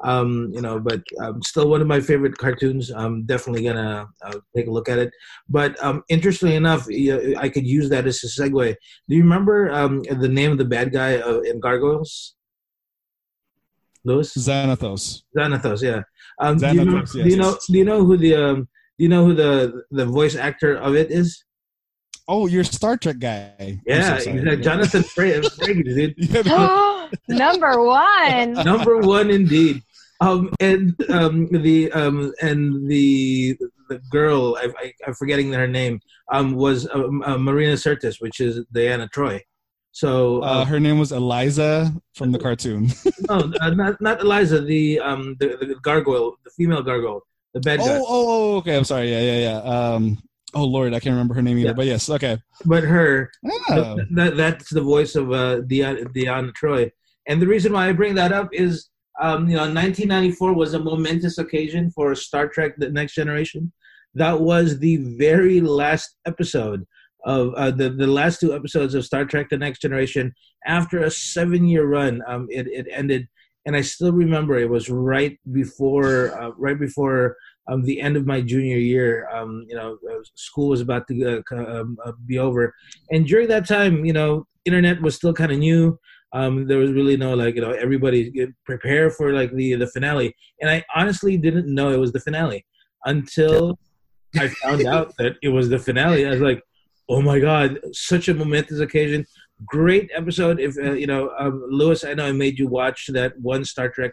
Um, 0.02 0.50
you 0.52 0.60
know, 0.60 0.80
but 0.80 1.00
um, 1.20 1.42
still 1.42 1.68
one 1.68 1.80
of 1.80 1.86
my 1.86 2.00
favorite 2.00 2.36
cartoons. 2.36 2.90
I'm 2.90 3.24
definitely 3.24 3.64
gonna 3.64 4.08
uh, 4.24 4.38
take 4.56 4.66
a 4.66 4.70
look 4.70 4.88
at 4.88 4.98
it. 4.98 5.12
But 5.48 5.82
um, 5.82 6.02
interestingly 6.08 6.56
enough, 6.56 6.88
I 6.88 7.48
could 7.48 7.66
use 7.66 7.88
that 7.90 8.06
as 8.06 8.22
a 8.24 8.26
segue. 8.26 8.74
Do 9.08 9.16
you 9.16 9.22
remember 9.22 9.70
um, 9.72 10.02
the 10.02 10.28
name 10.28 10.52
of 10.52 10.58
the 10.58 10.64
bad 10.64 10.92
guy 10.92 11.16
uh, 11.18 11.40
in 11.40 11.60
Gargoyles? 11.60 12.34
Lewis 14.04 14.34
Xanatos. 14.36 15.22
Xanatos, 15.36 15.82
yeah. 15.82 16.02
Um, 16.40 16.58
do, 16.58 16.66
you 16.66 16.84
know, 16.84 17.02
Xanatos, 17.02 17.12
do 17.12 17.28
you 17.28 17.36
know? 17.36 17.50
yes. 17.50 17.66
Do 17.66 17.78
you 17.78 17.84
know 17.84 18.04
who 18.04 18.16
the 18.16 18.34
um, 18.34 18.68
Do 18.98 19.04
you 19.04 19.08
know 19.08 19.24
who 19.24 19.34
the 19.34 19.82
the 19.90 20.06
voice 20.06 20.34
actor 20.34 20.74
of 20.76 20.96
it 20.96 21.10
is? 21.10 21.44
Oh, 22.28 22.46
you're 22.46 22.64
Star 22.64 22.96
Trek 22.96 23.18
guy. 23.18 23.80
Yeah, 23.84 24.18
so 24.18 24.30
exactly. 24.30 24.56
Jonathan 24.62 25.02
Frakes, 25.02 25.58
Frakes, 25.58 25.84
dude. 25.84 27.18
Number 27.28 27.82
one. 27.84 28.52
number 28.64 28.98
one 28.98 29.30
indeed. 29.30 29.82
Um, 30.22 30.50
and 30.60 30.94
um, 31.10 31.48
the 31.50 31.90
um, 31.92 32.32
and 32.40 32.88
the 32.88 33.58
the 33.88 33.98
girl 34.10 34.56
I, 34.56 34.68
I, 34.78 34.92
I'm 35.06 35.14
forgetting 35.14 35.52
her 35.52 35.66
name 35.66 36.00
um, 36.30 36.54
was 36.54 36.86
uh, 36.88 37.08
uh, 37.24 37.38
Marina 37.38 37.72
Sirtis, 37.74 38.20
which 38.20 38.38
is 38.40 38.64
Deanna 38.74 39.10
Troi. 39.10 39.40
So 39.90 40.42
uh, 40.42 40.46
uh, 40.46 40.64
her 40.64 40.78
name 40.78 40.98
was 41.00 41.10
Eliza 41.10 41.92
from 42.14 42.30
the 42.30 42.38
cartoon. 42.38 42.90
no, 43.28 43.52
uh, 43.60 43.70
not 43.70 44.00
not 44.00 44.20
Eliza, 44.20 44.60
the 44.60 45.00
um 45.00 45.36
the, 45.40 45.56
the 45.60 45.74
gargoyle, 45.82 46.36
the 46.44 46.50
female 46.50 46.82
gargoyle, 46.82 47.22
the 47.52 47.60
bad 47.60 47.80
guy. 47.80 47.86
oh, 47.88 48.06
oh, 48.06 48.54
oh, 48.54 48.56
okay. 48.58 48.76
I'm 48.76 48.84
sorry. 48.84 49.10
Yeah, 49.10 49.20
yeah, 49.20 49.38
yeah. 49.38 49.58
Um, 49.58 50.22
oh 50.54 50.64
Lord, 50.64 50.94
I 50.94 51.00
can't 51.00 51.14
remember 51.14 51.34
her 51.34 51.42
name 51.42 51.58
either. 51.58 51.70
Yeah. 51.70 51.74
But 51.74 51.86
yes, 51.86 52.08
okay. 52.08 52.38
But 52.64 52.84
her, 52.84 53.32
that, 53.42 54.34
that's 54.36 54.70
the 54.70 54.82
voice 54.82 55.16
of 55.16 55.32
uh, 55.32 55.62
Deanna 55.62 56.52
Troi. 56.54 56.92
And 57.26 57.40
the 57.40 57.46
reason 57.46 57.72
why 57.72 57.88
I 57.88 57.92
bring 57.92 58.14
that 58.16 58.32
up 58.32 58.48
is, 58.52 58.88
um, 59.20 59.48
you 59.48 59.56
know, 59.56 59.62
1994 59.62 60.54
was 60.54 60.74
a 60.74 60.78
momentous 60.78 61.38
occasion 61.38 61.90
for 61.90 62.14
Star 62.14 62.48
Trek: 62.48 62.72
The 62.78 62.90
Next 62.90 63.14
Generation. 63.14 63.72
That 64.14 64.40
was 64.40 64.78
the 64.78 64.96
very 65.18 65.60
last 65.60 66.16
episode 66.26 66.86
of 67.24 67.54
uh, 67.54 67.70
the 67.70 67.90
the 67.90 68.06
last 68.06 68.40
two 68.40 68.54
episodes 68.54 68.94
of 68.94 69.04
Star 69.04 69.24
Trek: 69.24 69.48
The 69.50 69.58
Next 69.58 69.80
Generation. 69.80 70.32
After 70.66 71.02
a 71.02 71.10
seven 71.10 71.66
year 71.66 71.86
run, 71.86 72.22
um, 72.26 72.46
it 72.50 72.66
it 72.68 72.86
ended, 72.90 73.28
and 73.66 73.76
I 73.76 73.82
still 73.82 74.12
remember 74.12 74.58
it 74.58 74.70
was 74.70 74.88
right 74.88 75.38
before 75.52 76.38
uh, 76.40 76.50
right 76.56 76.78
before 76.78 77.36
um, 77.70 77.82
the 77.82 78.00
end 78.00 78.16
of 78.16 78.26
my 78.26 78.40
junior 78.40 78.78
year. 78.78 79.28
Um, 79.28 79.66
you 79.68 79.76
know, 79.76 79.98
uh, 80.10 80.18
school 80.34 80.68
was 80.68 80.80
about 80.80 81.06
to 81.08 81.42
uh, 81.52 81.54
um, 81.54 81.98
uh, 82.04 82.12
be 82.26 82.38
over, 82.38 82.74
and 83.10 83.26
during 83.26 83.48
that 83.48 83.68
time, 83.68 84.04
you 84.06 84.12
know, 84.14 84.46
internet 84.64 85.02
was 85.02 85.16
still 85.16 85.34
kind 85.34 85.52
of 85.52 85.58
new. 85.58 85.98
Um, 86.34 86.66
there 86.66 86.78
was 86.78 86.92
really 86.92 87.16
no 87.16 87.34
like 87.34 87.54
you 87.56 87.60
know 87.60 87.72
everybody 87.72 88.46
prepare 88.64 89.10
for 89.10 89.32
like 89.32 89.52
the 89.52 89.74
the 89.74 89.86
finale, 89.86 90.34
and 90.60 90.70
I 90.70 90.84
honestly 90.94 91.36
didn't 91.36 91.72
know 91.72 91.90
it 91.92 91.98
was 91.98 92.12
the 92.12 92.20
finale 92.20 92.64
until 93.04 93.78
I 94.38 94.48
found 94.48 94.86
out 94.86 95.14
that 95.18 95.36
it 95.42 95.50
was 95.50 95.68
the 95.68 95.78
finale. 95.78 96.26
I 96.26 96.30
was 96.30 96.40
like, 96.40 96.62
oh 97.08 97.20
my 97.20 97.38
god, 97.38 97.78
such 97.92 98.28
a 98.28 98.34
momentous 98.34 98.80
occasion. 98.80 99.26
Great 99.66 100.10
episode. 100.14 100.58
If 100.58 100.76
uh, 100.78 100.92
you 100.92 101.06
know, 101.06 101.32
um, 101.38 101.64
Lewis, 101.70 102.04
I 102.04 102.14
know 102.14 102.26
I 102.26 102.32
made 102.32 102.58
you 102.58 102.66
watch 102.66 103.08
that 103.12 103.38
one 103.38 103.64
Star 103.64 103.88
Trek 103.90 104.12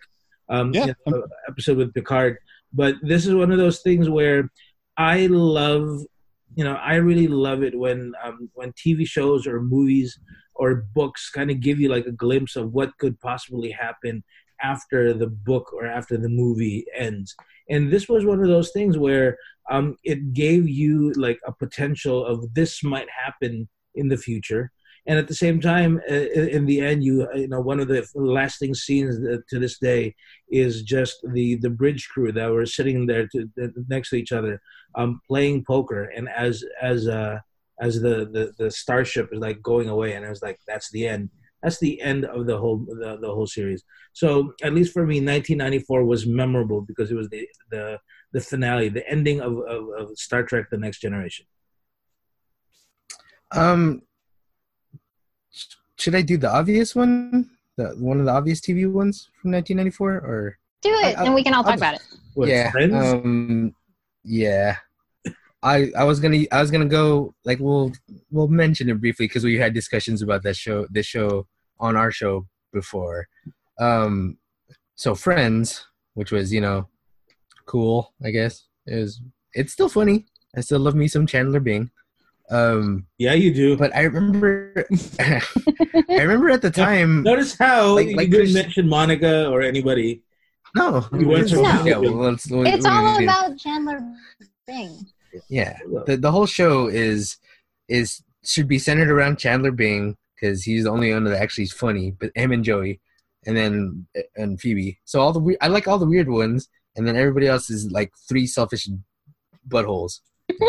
um, 0.50 0.74
Yeah. 0.74 0.88
you 0.88 0.94
know, 1.08 1.24
episode 1.48 1.78
with 1.78 1.94
Picard, 1.94 2.38
but 2.74 2.96
this 3.02 3.26
is 3.26 3.34
one 3.34 3.52
of 3.52 3.58
those 3.58 3.80
things 3.82 4.10
where 4.10 4.50
I 4.98 5.28
love, 5.28 6.02
you 6.56 6.64
know, 6.64 6.74
I 6.76 6.96
really 6.96 7.28
love 7.28 7.64
it 7.64 7.78
when 7.78 8.14
um, 8.24 8.50
when 8.54 8.74
TV 8.74 9.08
shows 9.08 9.48
or 9.48 9.62
movies 9.62 10.20
or 10.60 10.86
books 11.00 11.30
kind 11.38 11.50
of 11.52 11.60
give 11.68 11.80
you 11.80 11.90
like 11.90 12.06
a 12.08 12.20
glimpse 12.26 12.56
of 12.56 12.74
what 12.78 12.98
could 13.02 13.20
possibly 13.30 13.72
happen 13.72 14.24
after 14.62 15.14
the 15.14 15.28
book 15.50 15.66
or 15.74 15.86
after 15.86 16.16
the 16.18 16.34
movie 16.42 16.86
ends. 17.06 17.36
And 17.70 17.92
this 17.92 18.10
was 18.10 18.26
one 18.26 18.42
of 18.42 18.50
those 18.50 18.72
things 18.72 18.98
where 18.98 19.38
um, 19.72 19.96
it 20.04 20.34
gave 20.34 20.68
you 20.68 21.14
like 21.14 21.40
a 21.46 21.54
potential 21.54 22.26
of 22.26 22.54
this 22.54 22.84
might 22.84 23.10
happen 23.26 23.70
in 23.96 24.10
the 24.10 24.18
future. 24.18 24.72
And 25.08 25.18
at 25.18 25.28
the 25.28 25.42
same 25.46 25.60
time, 25.62 26.02
uh, 26.10 26.28
in 26.58 26.66
the 26.66 26.82
end, 26.82 27.04
you 27.04 27.16
you 27.34 27.48
know 27.48 27.62
one 27.62 27.80
of 27.80 27.88
the 27.88 28.06
lasting 28.14 28.74
scenes 28.84 29.14
that- 29.22 29.48
to 29.50 29.58
this 29.64 29.78
day 29.80 30.04
is 30.64 30.74
just 30.96 31.16
the 31.34 31.48
the 31.66 31.74
bridge 31.82 32.04
crew 32.12 32.32
that 32.34 32.52
were 32.52 32.66
sitting 32.78 33.00
there 33.12 33.26
to, 33.32 33.40
next 33.96 34.10
to 34.10 34.18
each 34.22 34.34
other, 34.40 34.54
um, 35.00 35.12
playing 35.30 35.64
poker, 35.74 36.04
and 36.16 36.26
as 36.46 36.56
as 36.92 37.08
uh, 37.08 37.38
as 37.82 38.02
the, 38.02 38.26
the 38.36 38.54
the 38.58 38.70
starship 38.72 39.30
is 39.32 39.40
like 39.40 39.62
going 39.62 39.90
away, 39.90 40.14
and 40.14 40.26
I 40.26 40.30
was 40.30 40.42
like, 40.42 40.60
that's 40.68 40.90
the 40.92 41.08
end. 41.08 41.30
That's 41.64 41.80
the 41.80 42.00
end 42.02 42.24
of 42.26 42.46
the 42.46 42.58
whole 42.58 42.78
the, 42.78 43.18
the 43.22 43.28
whole 43.34 43.48
series. 43.48 43.84
So 44.14 44.54
at 44.64 44.74
least 44.74 44.94
for 44.94 45.04
me, 45.06 45.16
1994 45.16 46.06
was 46.06 46.26
memorable 46.26 46.82
because 46.82 47.12
it 47.12 47.16
was 47.16 47.30
the 47.30 47.48
the 47.72 48.00
the 48.32 48.42
finale, 48.42 48.90
the 48.90 49.08
ending 49.10 49.42
of, 49.42 49.58
of, 49.68 49.90
of 49.98 50.18
Star 50.18 50.44
Trek: 50.44 50.66
The 50.72 50.78
Next 50.78 51.00
Generation. 51.00 51.46
Um, 53.52 54.04
should 55.98 56.16
I 56.16 56.22
do 56.22 56.38
the 56.38 56.50
obvious 56.50 56.96
one? 56.96 57.50
The 57.78 57.90
one 57.98 58.20
of 58.20 58.26
the 58.26 58.32
obvious 58.32 58.62
TV 58.62 58.92
ones 58.92 59.30
from 59.42 59.52
1994, 59.52 60.12
or 60.12 60.58
Do 60.82 60.90
it, 60.90 61.18
I- 61.18 61.26
and 61.26 61.34
we 61.34 61.44
can 61.44 61.54
all 61.54 61.60
I'll 61.60 61.64
talk 61.72 61.78
about 61.78 61.96
it. 61.96 62.02
What, 62.36 62.48
yeah, 62.50 62.72
Friends? 62.72 62.94
um, 62.94 63.74
yeah. 64.24 64.78
I 65.62 65.92
I 65.98 66.04
was 66.06 66.20
gonna 66.20 66.44
I 66.52 66.62
was 66.62 66.72
gonna 66.72 66.86
go 66.86 67.34
like 67.44 67.60
we'll 67.60 67.92
we'll 68.32 68.48
mention 68.48 68.90
it 68.90 69.00
briefly 69.02 69.28
because 69.28 69.44
we 69.44 69.58
had 69.58 69.74
discussions 69.74 70.22
about 70.22 70.44
that 70.44 70.56
show 70.56 70.88
this 70.90 71.06
show 71.06 71.48
on 71.80 71.96
our 71.98 72.12
show 72.12 72.48
before. 72.72 73.28
Um, 73.80 74.38
so 74.96 75.16
Friends, 75.16 75.86
which 76.14 76.32
was 76.32 76.54
you 76.54 76.62
know 76.62 76.88
cool, 77.66 78.14
I 78.24 78.32
guess 78.32 78.66
is 78.88 79.22
it's 79.54 79.74
still 79.74 79.90
funny. 79.90 80.26
I 80.56 80.62
still 80.62 80.80
love 80.80 80.96
me 80.96 81.08
some 81.08 81.28
Chandler 81.28 81.60
Bing. 81.60 81.92
Um, 82.52 83.06
yeah, 83.20 83.34
you 83.34 83.54
do. 83.54 83.78
but 83.78 83.96
I 83.96 84.04
remember 84.04 84.74
I 85.20 85.42
remember 86.10 86.50
at 86.50 86.62
the 86.62 86.72
time. 86.72 87.22
Notice 87.24 87.56
how 87.58 87.96
Like- 87.96 88.08
you 88.08 88.16
like 88.16 88.30
didn't 88.32 88.46
Chris- 88.48 88.54
mention 88.56 88.88
Monica 88.90 89.48
or 89.50 89.62
anybody. 89.62 90.24
No, 90.76 91.06
You 91.18 91.28
went 91.28 91.50
to- 91.50 91.62
yeah, 91.62 91.98
well, 91.98 92.14
let's- 92.14 92.50
we- 92.50 92.68
It's 92.70 92.86
we- 92.86 92.90
all 92.92 93.18
we- 93.18 93.24
about 93.26 93.58
Chandler 93.58 94.00
Bing. 94.66 95.06
Yeah. 95.50 95.78
the 96.06 96.18
the 96.18 96.32
whole 96.32 96.46
show 96.46 96.88
is 96.88 97.38
is 97.88 98.22
should 98.44 98.68
be 98.68 98.80
centered 98.80 99.10
around 99.10 99.38
Chandler 99.40 99.72
Bing 99.72 100.16
because 100.36 100.64
he's 100.64 100.84
the 100.86 100.90
only 100.90 101.14
one 101.14 101.24
that 101.26 101.40
actually 101.42 101.66
is 101.66 101.74
funny, 101.74 102.12
but 102.12 102.32
him 102.36 102.52
and 102.52 102.64
Joey, 102.64 103.02
and 103.46 103.56
then 103.58 104.08
and 104.36 104.60
Phoebe. 104.60 105.00
So 105.06 105.20
all 105.20 105.34
the 105.34 105.40
we- 105.40 105.58
I 105.62 105.68
like 105.68 105.88
all 105.88 106.00
the 106.00 106.06
weird 106.06 106.30
ones, 106.30 106.70
and 106.96 107.08
then 107.08 107.16
everybody 107.16 107.48
else 107.48 107.70
is 107.70 107.92
like 107.92 108.12
three 108.28 108.48
selfish 108.48 108.88
buttholes. 109.68 110.20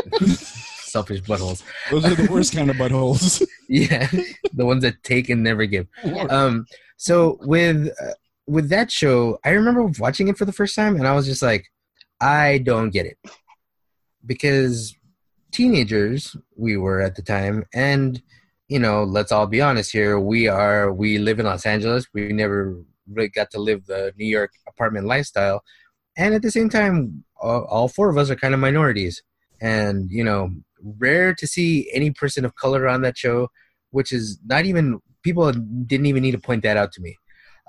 selfish 0.90 1.23
buttholes. 1.23 1.62
those 1.90 2.05
are 2.05 2.14
the 2.14 2.31
worst 2.31 2.55
kind 2.55 2.70
of 2.70 2.77
buttholes. 2.77 3.42
Yeah, 3.73 4.09
the 4.53 4.66
ones 4.66 4.83
that 4.83 5.01
take 5.05 5.29
and 5.29 5.44
never 5.44 5.64
give. 5.64 5.87
Um, 6.29 6.66
so 6.96 7.38
with 7.42 7.88
uh, 8.03 8.14
with 8.49 8.68
that 8.70 8.90
show, 8.90 9.38
I 9.44 9.51
remember 9.51 9.85
watching 10.01 10.27
it 10.27 10.37
for 10.37 10.44
the 10.44 10.53
first 10.53 10.75
time, 10.75 10.96
and 10.96 11.07
I 11.07 11.14
was 11.14 11.25
just 11.25 11.40
like, 11.40 11.66
I 12.20 12.59
don't 12.59 12.90
get 12.90 13.07
it, 13.07 13.16
because 14.24 14.94
teenagers 15.52 16.37
we 16.56 16.76
were 16.76 17.00
at 17.00 17.16
the 17.16 17.22
time, 17.22 17.64
and 17.74 18.22
you 18.68 18.78
know, 18.78 19.02
let's 19.02 19.33
all 19.33 19.46
be 19.46 19.61
honest 19.61 19.92
here, 19.92 20.18
we 20.18 20.48
are 20.48 20.92
we 20.92 21.18
live 21.18 21.40
in 21.40 21.46
Los 21.46 21.66
Angeles. 21.66 22.06
We 22.12 22.33
never 22.33 22.80
really 23.09 23.28
got 23.28 23.50
to 23.52 23.61
live 23.61 23.87
the 23.87 24.12
New 24.16 24.26
York 24.26 24.52
apartment 24.68 25.06
lifestyle, 25.06 25.62
and 26.16 26.35
at 26.35 26.42
the 26.42 26.50
same 26.50 26.68
time, 26.68 27.24
all, 27.40 27.64
all 27.64 27.88
four 27.88 28.11
of 28.11 28.18
us 28.18 28.30
are 28.30 28.37
kind 28.37 28.54
of 28.54 28.61
minorities, 28.61 29.22
and 29.61 30.11
you 30.11 30.24
know, 30.24 30.50
rare 30.98 31.35
to 31.35 31.46
see 31.46 31.90
any 31.92 32.11
person 32.11 32.44
of 32.44 32.54
color 32.56 32.88
on 32.88 33.02
that 33.02 33.18
show 33.18 33.48
which 33.90 34.12
is 34.12 34.38
not 34.46 34.64
even 34.64 35.00
people 35.22 35.52
didn't 35.52 36.06
even 36.06 36.22
need 36.22 36.33
to 36.33 36.38
point 36.38 36.62
that 36.62 36.76
out 36.76 36.92
to 36.92 37.00
me. 37.00 37.16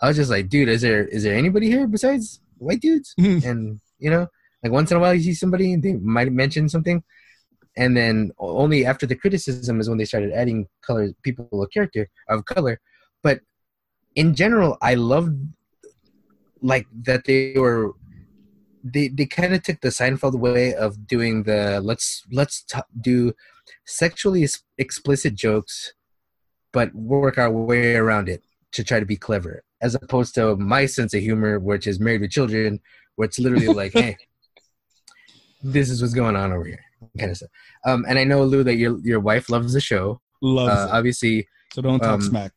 I 0.01 0.07
was 0.07 0.17
just 0.17 0.31
like, 0.31 0.49
dude, 0.49 0.69
is 0.69 0.81
there 0.81 1.05
is 1.05 1.23
there 1.23 1.35
anybody 1.35 1.69
here 1.69 1.87
besides 1.87 2.39
white 2.57 2.81
dudes? 2.81 3.13
and 3.17 3.79
you 3.99 4.09
know, 4.09 4.27
like 4.63 4.71
once 4.71 4.91
in 4.91 4.97
a 4.97 4.99
while 4.99 5.13
you 5.13 5.23
see 5.23 5.33
somebody 5.33 5.73
and 5.73 5.83
they 5.83 5.93
might 5.93 6.31
mention 6.31 6.69
something, 6.69 7.03
and 7.77 7.95
then 7.95 8.31
only 8.37 8.85
after 8.85 9.05
the 9.05 9.15
criticism 9.15 9.79
is 9.79 9.89
when 9.89 9.97
they 9.97 10.05
started 10.05 10.31
adding 10.33 10.67
color 10.81 11.11
people 11.23 11.63
of 11.63 11.69
character 11.71 12.09
of 12.27 12.45
color. 12.45 12.79
But 13.23 13.41
in 14.15 14.35
general, 14.35 14.77
I 14.81 14.95
loved 14.95 15.37
like 16.61 16.87
that 17.03 17.25
they 17.25 17.53
were 17.55 17.93
they 18.83 19.07
they 19.07 19.25
kind 19.25 19.53
of 19.53 19.63
took 19.63 19.81
the 19.81 19.89
Seinfeld 19.89 20.39
way 20.39 20.73
of 20.73 21.07
doing 21.07 21.43
the 21.43 21.81
let's 21.81 22.23
let's 22.31 22.63
t- 22.63 22.79
do 22.99 23.33
sexually 23.85 24.43
ex- 24.43 24.63
explicit 24.77 25.35
jokes, 25.35 25.93
but 26.71 26.93
work 26.93 27.37
our 27.37 27.51
way 27.51 27.95
around 27.95 28.29
it 28.29 28.43
to 28.73 28.83
try 28.83 28.99
to 28.99 29.05
be 29.05 29.17
clever, 29.17 29.63
as 29.81 29.95
opposed 29.95 30.35
to 30.35 30.55
my 30.55 30.85
sense 30.85 31.13
of 31.13 31.21
humor, 31.21 31.59
which 31.59 31.87
is 31.87 31.99
married 31.99 32.21
with 32.21 32.31
children, 32.31 32.79
where 33.15 33.25
it's 33.25 33.39
literally 33.39 33.67
like, 33.67 33.93
hey, 33.93 34.17
this 35.63 35.89
is 35.89 36.01
what's 36.01 36.13
going 36.13 36.35
on 36.35 36.51
over 36.51 36.65
here, 36.65 36.83
kind 37.19 37.31
of 37.31 37.37
stuff. 37.37 37.49
Um, 37.85 38.05
and 38.07 38.17
I 38.19 38.23
know 38.23 38.43
Lou 38.43 38.63
that 38.63 38.75
your 38.75 38.99
your 39.03 39.19
wife 39.19 39.49
loves 39.49 39.73
the 39.73 39.81
show. 39.81 40.21
Loves 40.41 40.71
Uh, 40.73 40.87
it. 40.87 40.91
obviously, 40.97 41.47
So 41.73 41.81
don't 41.81 41.99
talk 41.99 42.09
um, 42.15 42.21
smack. 42.21 42.51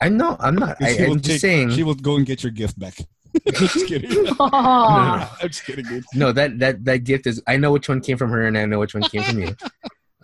I 0.00 0.08
know 0.08 0.36
I'm 0.40 0.56
not. 0.56 0.76
I, 0.80 1.04
I'm 1.06 1.20
just 1.20 1.40
saying. 1.40 1.70
She 1.70 1.82
will 1.82 1.94
go 1.94 2.16
and 2.16 2.26
get 2.26 2.42
your 2.42 2.52
gift 2.52 2.78
back. 2.78 2.94
just 3.54 3.86
kidding. 3.86 4.26
Aw. 4.40 5.38
I'm 5.40 5.48
just 5.48 5.64
kidding, 5.64 5.84
dude. 5.86 6.04
no, 6.14 6.32
that 6.32 6.58
that 6.58 6.84
that 6.84 6.98
gift 7.04 7.26
is. 7.26 7.42
I 7.46 7.56
know 7.56 7.72
which 7.72 7.88
one 7.88 8.00
came 8.00 8.18
from 8.18 8.30
her, 8.30 8.42
and 8.46 8.56
I 8.58 8.66
know 8.66 8.78
which 8.80 8.94
one 8.94 9.02
came 9.04 9.22
from 9.22 9.40
you. 9.40 9.56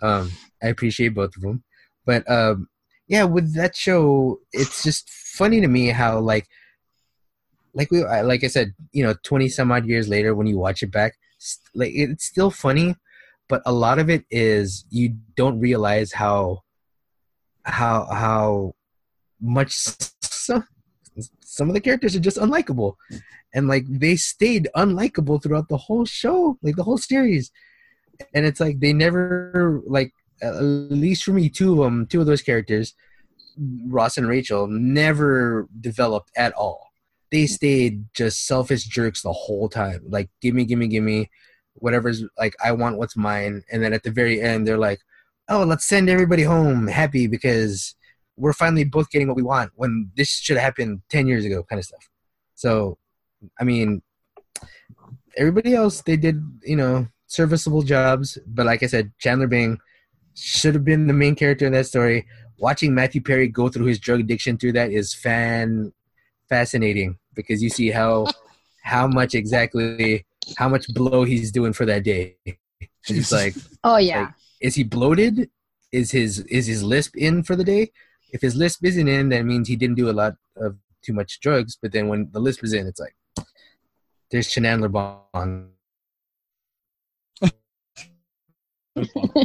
Um, 0.01 0.31
I 0.63 0.67
appreciate 0.67 1.09
both 1.09 1.35
of 1.35 1.41
them, 1.41 1.61
but 2.05 2.23
um, 2.31 2.69
yeah, 3.09 3.25
with 3.25 3.53
that 3.55 3.75
show, 3.75 4.39
it's 4.53 4.81
just 4.81 5.09
funny 5.09 5.59
to 5.59 5.67
me 5.67 5.87
how 5.89 6.19
like, 6.21 6.47
like 7.73 7.91
we, 7.91 8.05
like 8.05 8.45
I 8.45 8.47
said, 8.47 8.73
you 8.93 9.03
know, 9.03 9.13
twenty 9.25 9.49
some 9.49 9.73
odd 9.73 9.85
years 9.85 10.07
later, 10.07 10.33
when 10.35 10.47
you 10.47 10.57
watch 10.57 10.83
it 10.83 10.91
back, 10.93 11.17
like 11.73 11.91
it's 11.93 12.25
still 12.25 12.51
funny, 12.51 12.95
but 13.47 13.61
a 13.65 13.73
lot 13.73 13.99
of 13.99 14.09
it 14.09 14.25
is 14.29 14.85
you 14.89 15.15
don't 15.35 15.59
realize 15.59 16.11
how, 16.13 16.61
how 17.63 18.05
how 18.05 18.73
much 19.41 19.71
some 20.21 20.65
some 21.41 21.69
of 21.69 21.73
the 21.73 21.81
characters 21.81 22.15
are 22.15 22.19
just 22.19 22.37
unlikable. 22.37 22.95
And 23.53 23.67
like 23.67 23.85
they 23.87 24.15
stayed 24.15 24.69
unlikable 24.75 25.41
throughout 25.41 25.69
the 25.69 25.77
whole 25.77 26.05
show 26.05 26.57
like 26.61 26.75
the 26.75 26.83
whole 26.83 26.97
series. 26.97 27.51
And 28.33 28.45
it's 28.45 28.59
like 28.59 28.79
they 28.79 28.93
never 28.93 29.81
like 29.85 30.13
at 30.41 30.61
least 30.61 31.23
for 31.23 31.33
me 31.33 31.49
two 31.49 31.73
of 31.73 31.77
them 31.79 32.05
two 32.05 32.21
of 32.21 32.27
those 32.27 32.41
characters 32.41 32.93
ross 33.87 34.17
and 34.17 34.27
rachel 34.27 34.67
never 34.67 35.67
developed 35.81 36.31
at 36.37 36.53
all 36.53 36.88
they 37.31 37.45
stayed 37.45 38.05
just 38.13 38.47
selfish 38.47 38.85
jerks 38.85 39.21
the 39.21 39.33
whole 39.33 39.69
time. 39.69 40.01
Like 40.07 40.29
gimme 40.41 40.65
gimme 40.65 40.87
gimme 40.87 41.29
whatever's 41.73 42.23
like 42.37 42.55
i 42.63 42.71
want 42.71 42.97
what's 42.97 43.15
mine. 43.15 43.63
And 43.71 43.83
then 43.83 43.93
at 43.93 44.03
the 44.03 44.11
very 44.11 44.41
end 44.41 44.67
they're 44.67 44.77
like 44.77 44.99
oh 45.47 45.63
let's 45.63 45.85
send 45.85 46.09
everybody 46.09 46.43
home 46.43 46.87
happy 46.87 47.27
because 47.27 47.95
we're 48.37 48.53
finally 48.53 48.83
both 48.83 49.09
getting 49.09 49.27
what 49.27 49.37
we 49.37 49.43
want 49.43 49.71
when 49.75 50.11
this 50.15 50.29
should 50.29 50.55
have 50.55 50.63
happened 50.63 51.01
10 51.09 51.27
years 51.27 51.45
ago 51.45 51.63
kind 51.63 51.79
of 51.79 51.85
stuff. 51.85 52.09
So 52.55 52.97
i 53.59 53.63
mean 53.63 54.01
everybody 55.37 55.73
else 55.75 56.01
they 56.01 56.17
did 56.17 56.41
you 56.63 56.75
know 56.75 57.07
serviceable 57.27 57.83
jobs. 57.83 58.37
But 58.47 58.65
like 58.65 58.83
i 58.83 58.87
said 58.87 59.11
chandler 59.19 59.47
bing 59.47 59.79
should 60.35 60.73
have 60.73 60.85
been 60.85 61.07
the 61.07 61.13
main 61.13 61.35
character 61.35 61.65
in 61.65 61.73
that 61.73 61.85
story. 61.85 62.27
Watching 62.57 62.93
matthew 62.93 63.21
perry 63.21 63.47
go 63.47 63.69
through 63.69 63.85
his 63.85 63.99
drug 63.99 64.19
addiction 64.19 64.57
through 64.57 64.73
that 64.73 64.91
is 64.91 65.13
fan 65.13 65.93
fascinating 66.49 67.17
because 67.33 67.61
you 67.63 67.69
see 67.69 67.89
how 67.91 68.25
how 68.83 69.07
much 69.07 69.35
exactly 69.35 70.25
how 70.57 70.67
much 70.67 70.87
blow 70.93 71.23
he's 71.23 71.51
doing 71.51 71.73
for 71.73 71.85
that 71.85 72.03
day 72.03 72.35
it's 72.45 72.59
Jesus. 73.05 73.31
like 73.31 73.55
Oh 73.83 73.97
yeah. 73.97 74.21
Like, 74.21 74.29
is 74.61 74.75
he 74.75 74.83
bloated? 74.83 75.49
Is 75.91 76.11
his 76.11 76.39
is 76.39 76.67
his 76.67 76.83
lisp 76.83 77.15
in 77.15 77.43
for 77.43 77.55
the 77.55 77.63
day? 77.63 77.91
If 78.31 78.41
his 78.41 78.55
lisp 78.55 78.83
isn't 78.85 79.07
in, 79.07 79.29
that 79.29 79.43
means 79.45 79.67
he 79.67 79.75
didn't 79.75 79.95
do 79.95 80.09
a 80.09 80.13
lot 80.13 80.35
of 80.57 80.75
too 81.01 81.13
much 81.13 81.39
drugs. 81.39 81.77
But 81.81 81.91
then 81.93 82.07
when 82.09 82.29
the 82.31 82.39
lisp 82.39 82.63
is 82.63 82.73
in, 82.73 82.85
it's 82.87 82.99
like 82.99 83.15
there's 84.29 84.49
Chandler 84.49 84.89
Bond, 84.89 85.69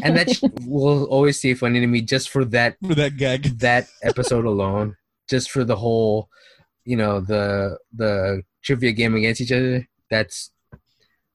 and 0.03 0.17
that 0.17 0.31
sh- 0.31 0.43
will 0.67 1.05
always 1.05 1.39
stay 1.39 1.55
funny 1.55 1.81
to 1.81 1.87
me 1.87 2.01
just 2.03 2.29
for 2.29 2.45
that 2.47 2.77
For 2.87 2.95
that 2.95 3.17
gag. 3.17 3.59
that 3.61 3.89
episode 4.03 4.45
alone, 4.45 4.97
just 5.29 5.51
for 5.51 5.65
the 5.65 5.77
whole, 5.77 6.29
you 6.85 6.97
know, 6.97 7.21
the 7.21 7.79
the 7.93 8.43
trivia 8.63 8.93
game 8.93 9.15
against 9.15 9.41
each 9.41 9.53
other. 9.53 9.89
That's 10.11 10.51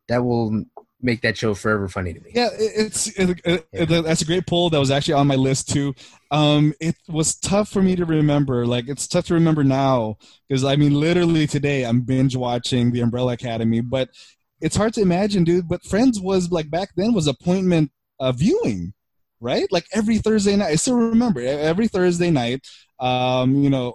that 0.07 0.23
will 0.23 0.65
make 1.01 1.21
that 1.21 1.37
show 1.37 1.53
forever 1.53 1.87
funny 1.87 2.13
to 2.13 2.19
me. 2.19 2.31
Yeah, 2.33 2.49
it's 2.53 3.07
it, 3.17 3.39
it, 3.45 3.89
that's 3.89 4.21
a 4.21 4.25
great 4.25 4.45
poll. 4.45 4.69
That 4.69 4.79
was 4.79 4.91
actually 4.91 5.13
on 5.15 5.27
my 5.27 5.35
list 5.35 5.69
too. 5.69 5.93
Um, 6.31 6.73
it 6.79 6.95
was 7.07 7.35
tough 7.35 7.69
for 7.69 7.81
me 7.81 7.95
to 7.95 8.05
remember. 8.05 8.65
Like 8.65 8.87
it's 8.87 9.07
tough 9.07 9.25
to 9.27 9.33
remember 9.33 9.63
now 9.63 10.17
because 10.47 10.63
I 10.63 10.75
mean, 10.75 10.93
literally 10.93 11.47
today 11.47 11.83
I'm 11.85 12.01
binge 12.01 12.35
watching 12.35 12.91
The 12.91 13.01
Umbrella 13.01 13.33
Academy, 13.33 13.81
but 13.81 14.09
it's 14.61 14.75
hard 14.75 14.93
to 14.95 15.01
imagine, 15.01 15.43
dude. 15.43 15.69
But 15.69 15.83
Friends 15.83 16.19
was 16.19 16.51
like 16.51 16.69
back 16.69 16.89
then 16.95 17.13
was 17.13 17.27
appointment 17.27 17.91
uh, 18.19 18.31
viewing, 18.33 18.93
right? 19.39 19.67
Like 19.71 19.85
every 19.93 20.17
Thursday 20.17 20.55
night. 20.55 20.71
I 20.71 20.75
still 20.75 20.95
remember 20.95 21.39
every 21.41 21.87
Thursday 21.87 22.29
night. 22.29 22.67
Um, 22.99 23.55
you 23.55 23.69
know, 23.69 23.93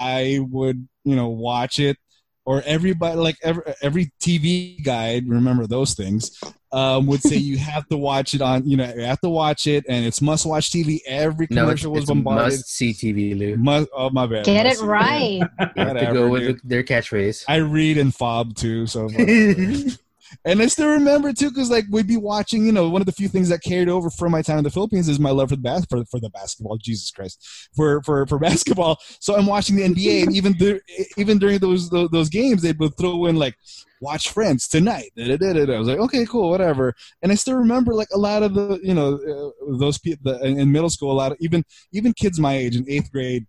I 0.00 0.40
would 0.50 0.88
you 1.06 1.16
know 1.16 1.28
watch 1.28 1.78
it. 1.78 1.96
Or 2.44 2.62
everybody, 2.64 3.16
like 3.16 3.36
every, 3.42 3.62
every 3.82 4.12
TV 4.20 4.80
guide, 4.84 5.28
remember 5.28 5.66
those 5.66 5.94
things 5.94 6.30
um, 6.70 7.06
would 7.06 7.20
say 7.22 7.36
you 7.36 7.58
have 7.58 7.88
to 7.88 7.96
watch 7.96 8.34
it 8.34 8.40
on, 8.42 8.68
you 8.68 8.76
know, 8.76 8.92
you 8.94 9.02
have 9.02 9.20
to 9.22 9.28
watch 9.28 9.66
it, 9.66 9.84
and 9.88 10.04
it's 10.04 10.20
must 10.20 10.44
watch 10.46 10.70
TV. 10.70 11.00
Every 11.06 11.48
No, 11.50 11.62
it's, 11.70 11.82
commercial 11.82 11.92
was 11.92 12.02
it's 12.02 12.08
bombarded. 12.10 12.52
must 12.52 12.68
see 12.68 12.92
TV, 12.92 13.36
Lou. 13.36 13.56
Must, 13.56 13.88
oh 13.96 14.10
my 14.10 14.26
bad. 14.26 14.44
Get 14.44 14.66
it 14.66 14.80
right. 14.80 15.40
You 15.76 15.84
have 15.84 15.98
to 15.98 16.12
go 16.12 16.28
with 16.28 16.42
dude. 16.42 16.60
their 16.64 16.82
catchphrase. 16.84 17.44
I 17.48 17.56
read 17.56 17.98
and 17.98 18.14
fob 18.14 18.54
too, 18.54 18.86
so 18.86 19.08
and 20.44 20.60
I 20.60 20.66
still 20.66 20.88
remember 20.88 21.32
too, 21.32 21.50
because 21.50 21.70
like 21.70 21.84
we'd 21.90 22.06
be 22.06 22.16
watching. 22.16 22.66
You 22.66 22.72
know, 22.72 22.88
one 22.88 23.02
of 23.02 23.06
the 23.06 23.12
few 23.12 23.28
things 23.28 23.48
that 23.48 23.62
carried 23.62 23.88
over 23.88 24.10
from 24.10 24.32
my 24.32 24.42
time 24.42 24.58
in 24.58 24.64
the 24.64 24.70
Philippines 24.70 25.08
is 25.08 25.18
my 25.18 25.30
love 25.30 25.50
for 25.50 25.56
the 25.56 25.62
bas- 25.62 25.86
for, 25.88 26.04
for 26.06 26.20
the 26.20 26.30
basketball. 26.30 26.76
Jesus 26.78 27.10
Christ, 27.10 27.70
for 27.74 28.02
for 28.02 28.26
for 28.26 28.38
basketball. 28.50 28.98
So 29.20 29.36
I'm 29.36 29.46
watching 29.46 29.76
the 29.76 29.82
NBA, 29.82 30.24
and 30.24 30.34
even 30.34 30.52
dur- 30.54 30.80
even 31.16 31.38
during 31.38 31.58
those, 31.58 31.90
those 31.90 32.08
those 32.10 32.28
games, 32.28 32.62
they 32.62 32.72
would 32.72 32.96
throw 32.96 33.26
in 33.26 33.36
like 33.36 33.56
watch 34.00 34.30
Friends 34.30 34.68
tonight. 34.68 35.10
I 35.18 35.78
was 35.78 35.88
like, 35.88 35.98
okay, 35.98 36.26
cool, 36.26 36.50
whatever. 36.50 36.94
And 37.22 37.32
I 37.32 37.34
still 37.34 37.56
remember 37.56 37.94
like 37.94 38.08
a 38.14 38.18
lot 38.18 38.42
of 38.42 38.54
the 38.54 38.78
you 38.82 38.94
know 38.94 39.14
uh, 39.14 39.76
those 39.78 39.98
people 39.98 40.34
in 40.42 40.58
in 40.58 40.72
middle 40.72 40.90
school. 40.90 41.12
A 41.12 41.14
lot 41.14 41.32
of 41.32 41.38
even 41.40 41.64
even 41.92 42.12
kids 42.12 42.38
my 42.38 42.54
age 42.54 42.76
in 42.76 42.84
eighth 42.88 43.10
grade 43.10 43.46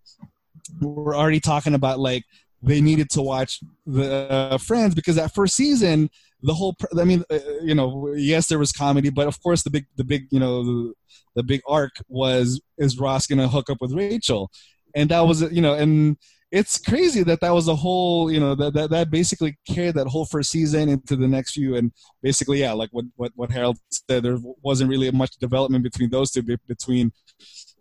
were 0.82 1.16
already 1.16 1.40
talking 1.40 1.74
about 1.74 2.00
like 2.00 2.24
they 2.62 2.82
needed 2.82 3.10
to 3.12 3.22
watch 3.22 3.60
the 3.86 4.30
uh, 4.30 4.58
Friends 4.58 4.96
because 4.96 5.16
that 5.16 5.34
first 5.34 5.56
season, 5.56 6.10
the 6.42 6.54
whole 6.54 6.76
i 7.00 7.04
mean, 7.04 7.24
uh, 7.30 7.40
you 7.62 7.76
know, 7.76 8.14
yes, 8.16 8.48
there 8.48 8.60
was 8.60 8.72
comedy, 8.72 9.10
but 9.10 9.28
of 9.28 9.42
course, 9.42 9.64
the 9.64 9.70
big, 9.70 9.86
the 9.96 10.04
big, 10.04 10.28
you 10.32 10.40
know, 10.40 10.64
the, 10.64 10.94
the 11.36 11.44
big 11.44 11.62
arc 11.68 11.96
was 12.08 12.62
is 12.78 13.00
Ross 13.00 13.28
gonna 13.28 13.48
hook 13.48 13.70
up 13.70 13.78
with 13.82 13.94
Rachel, 13.94 14.52
and 14.96 15.10
that 15.10 15.22
was, 15.22 15.42
you 15.52 15.62
know, 15.62 15.74
and 15.74 16.18
it's 16.52 16.78
crazy 16.78 17.24
that 17.24 17.42
that 17.42 17.54
was 17.54 17.68
a 17.68 17.76
whole, 17.76 18.32
you 18.32 18.40
know, 18.40 18.56
that 18.56 18.74
that, 18.74 18.90
that 18.92 19.12
basically 19.12 19.58
carried 19.68 19.96
that 19.96 20.08
whole 20.08 20.26
first 20.26 20.52
season 20.52 20.90
into 20.90 21.16
the 21.16 21.28
next 21.28 21.54
few, 21.54 21.76
and 21.76 21.92
basically, 22.22 22.60
yeah, 22.60 22.74
like 22.74 22.90
what 22.92 23.06
what 23.16 23.32
what 23.36 23.52
Harold 23.52 23.78
said, 23.90 24.24
there 24.24 24.38
wasn't 24.62 24.90
really 24.90 25.10
much 25.12 25.38
development 25.38 25.84
between 25.84 26.10
those 26.10 26.32
two, 26.32 26.44
between 26.68 27.12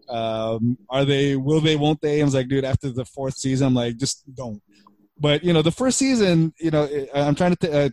um, 0.09 0.79
are 0.89 1.05
they 1.05 1.37
will 1.37 1.61
they 1.61 1.77
won't 1.77 2.01
they? 2.01 2.21
I 2.21 2.25
was 2.25 2.35
like 2.35 2.49
dude 2.49 2.65
after 2.65 2.91
the 2.91 3.05
fourth 3.05 3.37
season 3.37 3.69
i'm 3.69 3.75
like 3.75 3.97
just 3.97 4.23
don't. 4.35 4.63
But 5.19 5.45
you 5.45 5.53
know 5.53 5.63
the 5.63 5.73
first 5.73 5.99
season 5.99 6.53
you 6.61 6.71
know 6.71 6.89
i'm 7.15 7.35
trying 7.35 7.57
to 7.57 7.67
t- 7.67 7.73
uh, 7.73 7.91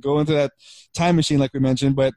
go 0.00 0.18
into 0.18 0.32
that 0.32 0.52
time 0.94 1.16
machine 1.16 1.38
like 1.38 1.52
we 1.54 1.60
mentioned 1.60 1.96
but 1.96 2.12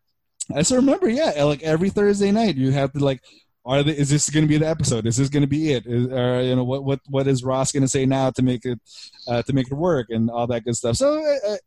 i 0.56 0.62
still 0.62 0.78
remember 0.78 1.10
yeah 1.10 1.44
like 1.44 1.64
every 1.64 1.90
thursday 1.90 2.32
night 2.32 2.56
you 2.56 2.72
have 2.72 2.92
to 2.92 3.00
like 3.00 3.22
are 3.68 3.82
they, 3.82 3.98
is 3.98 4.10
this 4.10 4.30
going 4.30 4.44
to 4.44 4.48
be 4.48 4.60
the 4.60 4.68
episode? 4.68 5.08
Is 5.08 5.18
this 5.18 5.28
going 5.28 5.42
to 5.42 5.48
be 5.48 5.74
it? 5.74 5.88
Is, 5.88 6.06
or 6.06 6.40
you 6.42 6.56
know 6.56 6.64
what 6.64 6.84
what 6.84 7.00
what 7.10 7.28
is 7.28 7.44
ross 7.44 7.72
going 7.72 7.82
to 7.82 7.90
say 7.90 8.06
now 8.06 8.30
to 8.30 8.44
make 8.44 8.64
it 8.64 8.80
uh, 9.28 9.42
to 9.42 9.54
make 9.54 9.72
it 9.72 9.74
work 9.74 10.08
and 10.12 10.30
all 10.30 10.46
that 10.48 10.66
good 10.66 10.76
stuff. 10.76 10.98
So 10.98 11.18
uh, 11.18 11.58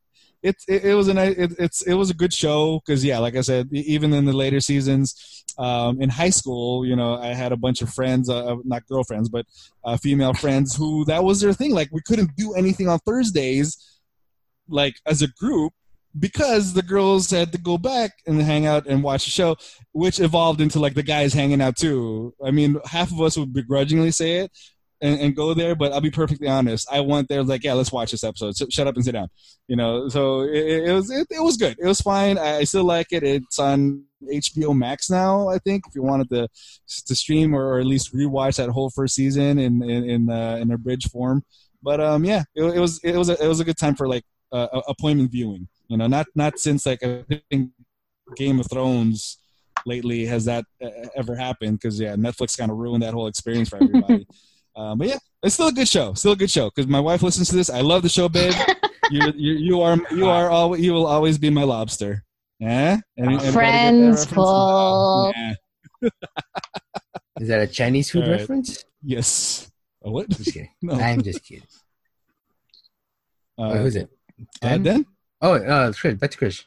it, 0.42 0.57
it, 0.68 0.84
it 0.84 0.94
was 0.94 1.09
a 1.09 1.14
nice, 1.14 1.36
it, 1.36 1.53
it's 1.59 1.82
it 1.82 1.94
was 1.94 2.11
a 2.11 2.14
good 2.14 2.32
show 2.32 2.80
because 2.86 3.05
yeah 3.05 3.18
like 3.18 3.34
i 3.34 3.40
said 3.40 3.68
even 3.72 4.12
in 4.12 4.24
the 4.24 4.32
later 4.32 4.61
seasons 4.61 5.44
um, 5.59 6.01
in 6.01 6.09
high 6.09 6.30
school 6.30 6.86
you 6.86 6.94
know 6.94 7.16
i 7.16 7.34
had 7.34 7.51
a 7.51 7.57
bunch 7.57 7.82
of 7.82 7.92
friends 7.92 8.30
uh, 8.30 8.55
not 8.64 8.86
girlfriends 8.86 9.28
but 9.28 9.44
uh, 9.84 9.96
female 9.96 10.32
friends 10.32 10.76
who 10.76 11.05
that 11.07 11.24
was 11.24 11.40
their 11.40 11.53
thing. 11.53 11.74
Like 11.74 11.88
we 11.90 12.03
couldn't 12.03 12.36
do 12.36 12.55
anything 12.55 12.88
on 12.88 12.99
thursdays 13.01 13.76
like 14.68 14.96
as 15.07 15.22
a 15.22 15.28
group 15.28 15.72
because 16.19 16.73
the 16.73 16.83
girls 16.83 17.31
had 17.31 17.53
to 17.53 17.59
go 17.59 17.79
back 17.79 18.12
and 18.27 18.41
hang 18.41 18.66
out 18.66 18.87
and 18.87 19.03
watch 19.03 19.25
the 19.25 19.31
show 19.31 19.57
which 19.93 20.21
evolved 20.21 20.61
into 20.61 20.79
like 20.79 20.95
the 20.95 21.03
guys 21.03 21.33
hanging 21.33 21.61
out 21.61 21.77
too. 21.77 22.35
I 22.45 22.51
mean 22.51 22.79
half 22.85 23.12
of 23.12 23.21
us 23.21 23.37
would 23.37 23.53
begrudgingly 23.53 24.11
say 24.11 24.39
it 24.39 24.53
and, 25.01 25.21
and 25.21 25.37
go 25.37 25.55
there 25.55 25.77
but 25.77 25.93
i'll 25.93 26.01
be 26.01 26.11
perfectly 26.11 26.49
honest. 26.49 26.89
I 26.91 27.01
went 27.01 27.29
there 27.29 27.43
like 27.43 27.64
yeah 27.64 27.75
let's 27.75 27.93
watch 27.93 28.11
this 28.11 28.25
episode. 28.25 28.57
So, 28.57 28.66
shut 28.71 28.87
up 28.87 28.97
and 28.97 29.05
sit 29.05 29.12
down 29.12 29.29
you 29.66 29.77
know? 29.77 30.09
So 30.09 30.43
it, 30.43 30.89
it 30.89 30.93
was 30.93 31.11
it, 31.11 31.27
it 31.31 31.43
was 31.43 31.57
good. 31.57 31.77
It 31.79 31.87
was 31.87 32.01
fine. 32.01 32.39
I, 32.39 32.59
I 32.59 32.64
still 32.64 32.85
like 32.85 33.09
it. 33.12 33.23
It's 33.23 33.59
on 33.59 34.05
hbo 34.33 34.77
max 34.77 35.09
now 35.09 35.49
i 35.49 35.59
think 35.59 35.85
if 35.87 35.95
you 35.95 36.03
wanted 36.03 36.29
to 36.29 36.49
to 37.07 37.14
stream 37.14 37.55
or, 37.55 37.75
or 37.75 37.79
at 37.79 37.87
least 37.87 38.12
rewatch 38.12 38.57
that 38.57 38.69
whole 38.69 38.91
first 38.91 39.14
season 39.14 39.61
in 39.61 39.81
in 39.81 40.11
in, 40.11 40.29
uh, 40.29 40.59
in 40.61 40.73
a 40.73 40.77
bridge 40.77 41.09
form. 41.09 41.45
But 41.85 42.01
um 42.01 42.25
yeah 42.25 42.43
it, 42.57 42.64
it 42.64 42.81
was 42.81 42.99
it 43.05 43.16
was 43.16 43.29
a, 43.29 43.41
it 43.41 43.47
was 43.47 43.61
a 43.61 43.64
good 43.64 43.79
time 43.79 43.95
for 43.95 44.09
like 44.09 44.25
uh, 44.51 44.66
appointment 44.89 45.31
viewing 45.31 45.69
you 45.89 45.97
know 45.97 46.07
not 46.07 46.26
not 46.34 46.59
since 46.59 46.86
like 46.86 47.03
i 47.03 47.24
think 47.51 47.70
game 48.36 48.61
of 48.61 48.66
thrones 48.70 49.39
lately 49.86 50.26
has 50.26 50.45
that 50.45 50.64
uh, 50.84 50.89
ever 51.16 51.34
happened 51.36 51.78
because 51.78 51.99
yeah, 52.01 52.14
Netflix 52.16 52.59
kind 52.59 52.70
of 52.70 52.76
ruined 52.76 53.03
that 53.03 53.14
whole 53.14 53.26
experience 53.26 53.68
for 53.68 53.76
everybody. 53.76 54.26
um, 54.76 54.99
but 54.99 55.09
yeah, 55.09 55.18
it's 55.43 55.55
still 55.55 55.68
a 55.68 55.72
good 55.72 55.89
show. 55.89 56.14
Still 56.14 56.32
a 56.32 56.36
good 56.36 56.51
show 56.51 56.70
because 56.70 56.86
my 56.89 57.01
wife 57.01 57.22
listens 57.22 57.49
to 57.51 57.57
this. 57.57 57.70
I 57.70 57.80
love 57.80 58.03
the 58.03 58.09
show, 58.09 58.28
babe. 58.28 58.53
you, 59.11 59.32
you, 59.36 59.53
you 59.55 59.80
are 59.80 59.97
you 60.11 60.26
are 60.28 60.51
always 60.51 60.80
you 60.82 60.93
will 60.93 61.07
always 61.07 61.39
be 61.39 61.51
my 61.51 61.62
lobster. 61.62 62.24
Yeah, 62.59 62.99
Any- 63.16 63.28
anybody 63.28 63.36
get 63.36 63.45
that 63.45 63.53
Friends 63.53 64.18
reference? 64.18 64.26
pull. 64.26 65.32
Yeah. 65.36 65.55
Is 67.41 67.49
that 67.49 67.61
a 67.61 67.66
Chinese 67.68 68.11
food 68.11 68.24
All 68.24 68.30
right. 68.30 68.41
reference? 68.41 68.84
Yes. 69.03 69.70
A 70.05 70.11
what? 70.11 70.28
Just 70.28 70.53
kidding. 70.53 70.70
No. 70.82 70.95
I'm 70.95 71.22
just 71.22 71.45
kidding. 71.45 71.64
Uh, 73.57 73.70
Wait, 73.72 73.80
who's 73.82 73.97
it? 73.97 74.11
Uh, 74.61 74.78
Dan? 74.78 75.07
Dan? 75.41 75.51
Oh, 75.51 75.55
uh, 75.55 75.93
Chris. 75.93 76.14
Back 76.14 76.30
to 76.32 76.39
Chris. 76.39 76.64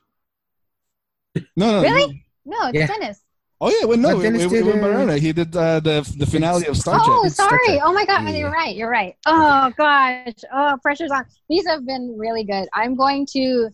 No, 1.56 1.72
no. 1.72 1.82
Really? 1.82 2.26
No, 2.46 2.68
it's 2.68 2.78
Yeah. 2.78 2.88
Dennis. 2.88 3.22
Oh 3.64 3.70
yeah, 3.70 3.86
well, 3.86 3.98
no, 3.98 4.16
But 4.16 4.20
it, 4.20 4.24
Dennis 4.24 4.44
it, 4.44 4.50
did, 4.50 4.60
it 4.60 4.66
went 4.66 4.80
uh, 4.80 4.88
Barona. 4.88 5.18
He 5.20 5.32
did 5.34 5.56
uh, 5.56 5.80
the 5.80 6.16
the 6.18 6.26
finale 6.26 6.66
of 6.66 6.76
Star 6.76 7.00
oh, 7.00 7.22
Trek. 7.22 7.32
Star 7.32 7.50
sorry. 7.50 7.60
Trek. 7.68 7.82
Oh 7.84 7.94
my 7.94 8.06
God. 8.06 8.24
Yeah. 8.24 8.32
You're 8.32 8.50
right. 8.52 8.76
You're 8.76 8.90
right. 8.90 9.16
Oh 9.28 9.72
gosh. 9.78 10.34
Oh, 10.52 10.78
pressure's 10.82 11.12
on. 11.12 11.26
These 11.48 11.68
have 11.68 11.86
been 11.86 12.16
really 12.18 12.44
good. 12.44 12.68
I'm 12.74 12.96
going 12.96 13.28
to. 13.34 13.40
you 13.40 13.70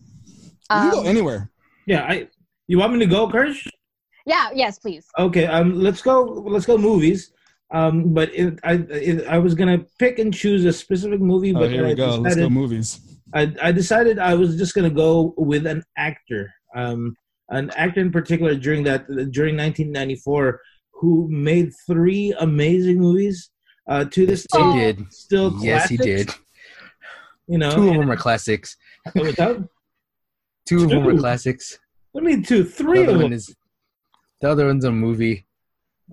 can 0.68 0.90
go 0.90 1.00
Um, 1.00 1.06
anywhere. 1.06 1.50
Yeah, 1.86 2.04
I. 2.04 2.28
You 2.66 2.78
want 2.78 2.92
me 2.92 2.98
to 2.98 3.06
go, 3.06 3.30
Kirsch? 3.30 3.66
yeah. 4.26 4.50
Yes, 4.52 4.78
please. 4.78 5.06
Okay, 5.18 5.46
um, 5.46 5.80
let's 5.80 6.02
go. 6.02 6.22
Let's 6.22 6.66
go 6.66 6.76
movies. 6.76 7.32
Um, 7.70 8.12
but 8.12 8.28
it, 8.34 8.58
I, 8.64 8.74
it, 8.90 9.26
I 9.26 9.38
was 9.38 9.54
gonna 9.54 9.78
pick 9.98 10.18
and 10.18 10.32
choose 10.34 10.66
a 10.66 10.72
specific 10.72 11.20
movie, 11.20 11.54
Oh, 11.54 11.60
but 11.60 11.70
here 11.70 11.86
I 11.86 11.88
we 11.88 11.94
go. 11.94 12.16
Let's 12.16 12.36
go 12.36 12.50
movies. 12.50 13.00
I, 13.34 13.54
I 13.62 13.72
decided 13.72 14.18
I 14.18 14.34
was 14.34 14.56
just 14.56 14.74
gonna 14.74 14.90
go 14.90 15.34
with 15.36 15.66
an 15.66 15.82
actor, 15.96 16.52
um, 16.74 17.14
an 17.50 17.70
actor 17.76 18.00
in 18.00 18.10
particular 18.12 18.54
during 18.54 18.84
that 18.84 19.06
during 19.30 19.56
1994 19.56 20.60
who 20.92 21.28
made 21.30 21.70
three 21.86 22.34
amazing 22.40 22.98
movies. 22.98 23.50
Uh, 23.88 24.04
to 24.04 24.26
this 24.26 24.46
He 24.52 24.58
Oh. 24.58 24.70
day, 24.72 24.92
did. 24.92 25.12
still 25.12 25.54
Yes, 25.62 25.88
he 25.88 25.96
did. 25.96 26.30
You 27.46 27.56
know, 27.56 27.70
Two 27.74 27.88
of 27.88 27.94
them 27.96 28.10
are 28.10 28.16
classics. 28.16 28.76
without, 29.14 29.62
Two 30.66 30.84
of 30.84 30.90
them 30.90 31.06
are 31.08 31.12
Two. 31.12 31.18
classics. 31.20 31.78
I 32.14 32.20
mean, 32.20 32.42
two, 32.42 32.64
The 32.64 32.68
three 32.70 32.98
other 33.04 33.12
of 33.12 33.14
one 33.16 33.22
them. 33.24 33.32
is. 33.32 33.54
The 34.42 34.50
other 34.50 34.66
one's 34.66 34.84
a 34.84 34.92
movie. 34.92 35.46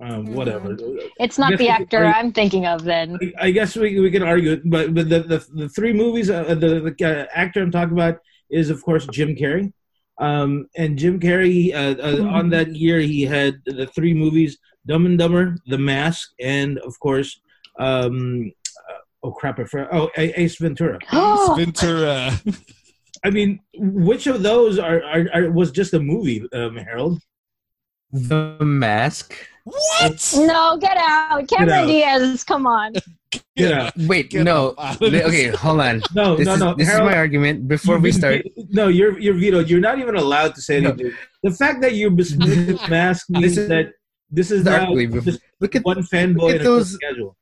Um, 0.01 0.33
whatever. 0.33 0.77
It's 1.19 1.37
not 1.37 1.57
the 1.57 1.69
actor 1.69 2.03
are- 2.03 2.13
I'm 2.13 2.33
thinking 2.33 2.65
of 2.65 2.83
then. 2.83 3.17
I 3.39 3.51
guess 3.51 3.75
we, 3.77 3.99
we 3.99 4.11
can 4.11 4.23
argue 4.23 4.53
it, 4.53 4.69
but 4.69 4.93
but 4.93 5.07
the 5.09 5.21
the, 5.21 5.45
the 5.53 5.69
three 5.69 5.93
movies, 5.93 6.29
uh, 6.29 6.43
the, 6.55 6.93
the 6.97 7.05
uh, 7.05 7.25
actor 7.33 7.61
I'm 7.61 7.71
talking 7.71 7.93
about 7.93 8.19
is 8.49 8.69
of 8.69 8.83
course 8.83 9.07
Jim 9.07 9.35
Carrey, 9.35 9.71
um, 10.19 10.67
and 10.75 10.99
Jim 10.99 11.19
Carrey 11.19 11.73
uh, 11.73 11.95
uh, 12.01 12.27
on 12.27 12.49
that 12.49 12.75
year 12.75 12.99
he 12.99 13.21
had 13.21 13.61
the 13.65 13.87
three 13.87 14.13
movies: 14.13 14.57
Dumb 14.85 15.05
and 15.05 15.17
Dumber, 15.17 15.55
The 15.67 15.77
Mask, 15.77 16.29
and 16.41 16.77
of 16.79 16.99
course, 16.99 17.39
um, 17.79 18.51
uh, 18.89 18.97
oh 19.23 19.31
crap, 19.31 19.59
I 19.59 19.63
forgot, 19.63 19.93
oh 19.93 20.09
Ace 20.17 20.57
Ventura. 20.57 20.99
Ace 21.13 21.49
Ventura. 21.55 22.31
I 23.23 23.29
mean, 23.29 23.61
which 23.77 24.27
of 24.27 24.43
those 24.43 24.77
are, 24.77 25.01
are, 25.03 25.25
are 25.33 25.51
was 25.51 25.71
just 25.71 25.93
a 25.93 25.99
movie, 25.99 26.45
um, 26.53 26.75
Harold? 26.75 27.21
The 28.11 28.57
Mask. 28.59 29.33
What? 29.66 30.34
no, 30.38 30.78
get 30.78 30.95
out. 30.97 31.47
Cameron 31.49 31.70
out. 31.72 31.88
Diaz, 31.88 32.43
come 32.43 32.66
on. 32.68 32.93
Yeah, 33.57 33.91
Wait, 33.97 34.30
Get 34.32 34.43
no. 34.43 34.76
out 34.78 35.01
of 35.01 35.11
this. 35.11 35.24
Okay, 35.26 35.47
hold 35.47 35.82
on. 35.82 36.01
no, 36.13 36.36
This, 36.38 36.45
no, 36.45 36.53
is, 36.53 36.59
no. 36.59 36.74
this 36.76 36.89
is 36.93 36.99
my 36.99 37.16
argument. 37.18 37.68
Before 37.68 37.97
we 37.99 38.11
start, 38.13 38.45
no, 38.70 38.88
you're 38.88 39.18
you're 39.20 39.34
vetoed. 39.34 39.70
You're 39.70 39.82
not 39.82 39.97
even 39.99 40.16
allowed 40.16 40.55
to 40.55 40.61
say 40.61 40.80
No. 40.80 40.95
The 41.43 41.51
fact 41.51 41.82
that 41.82 41.93
you 41.95 42.09
besmirched 42.11 42.68
this 42.68 42.88
mask 42.89 43.30
means 43.30 43.43
This 43.43 43.57
is- 43.57 43.70
that 43.70 43.93
this 44.30 44.51
is 44.51 44.63
now 44.63 44.86
Darkly, 44.86 45.07
just 45.07 45.39
look 45.59 45.76
at. 45.76 45.84
one 45.84 45.97
fanboy 46.03 46.36
look 46.41 46.49
at 46.51 46.55
in 46.55 46.61
a 46.61 46.63
those- 46.63 46.93
schedule. 46.93 47.36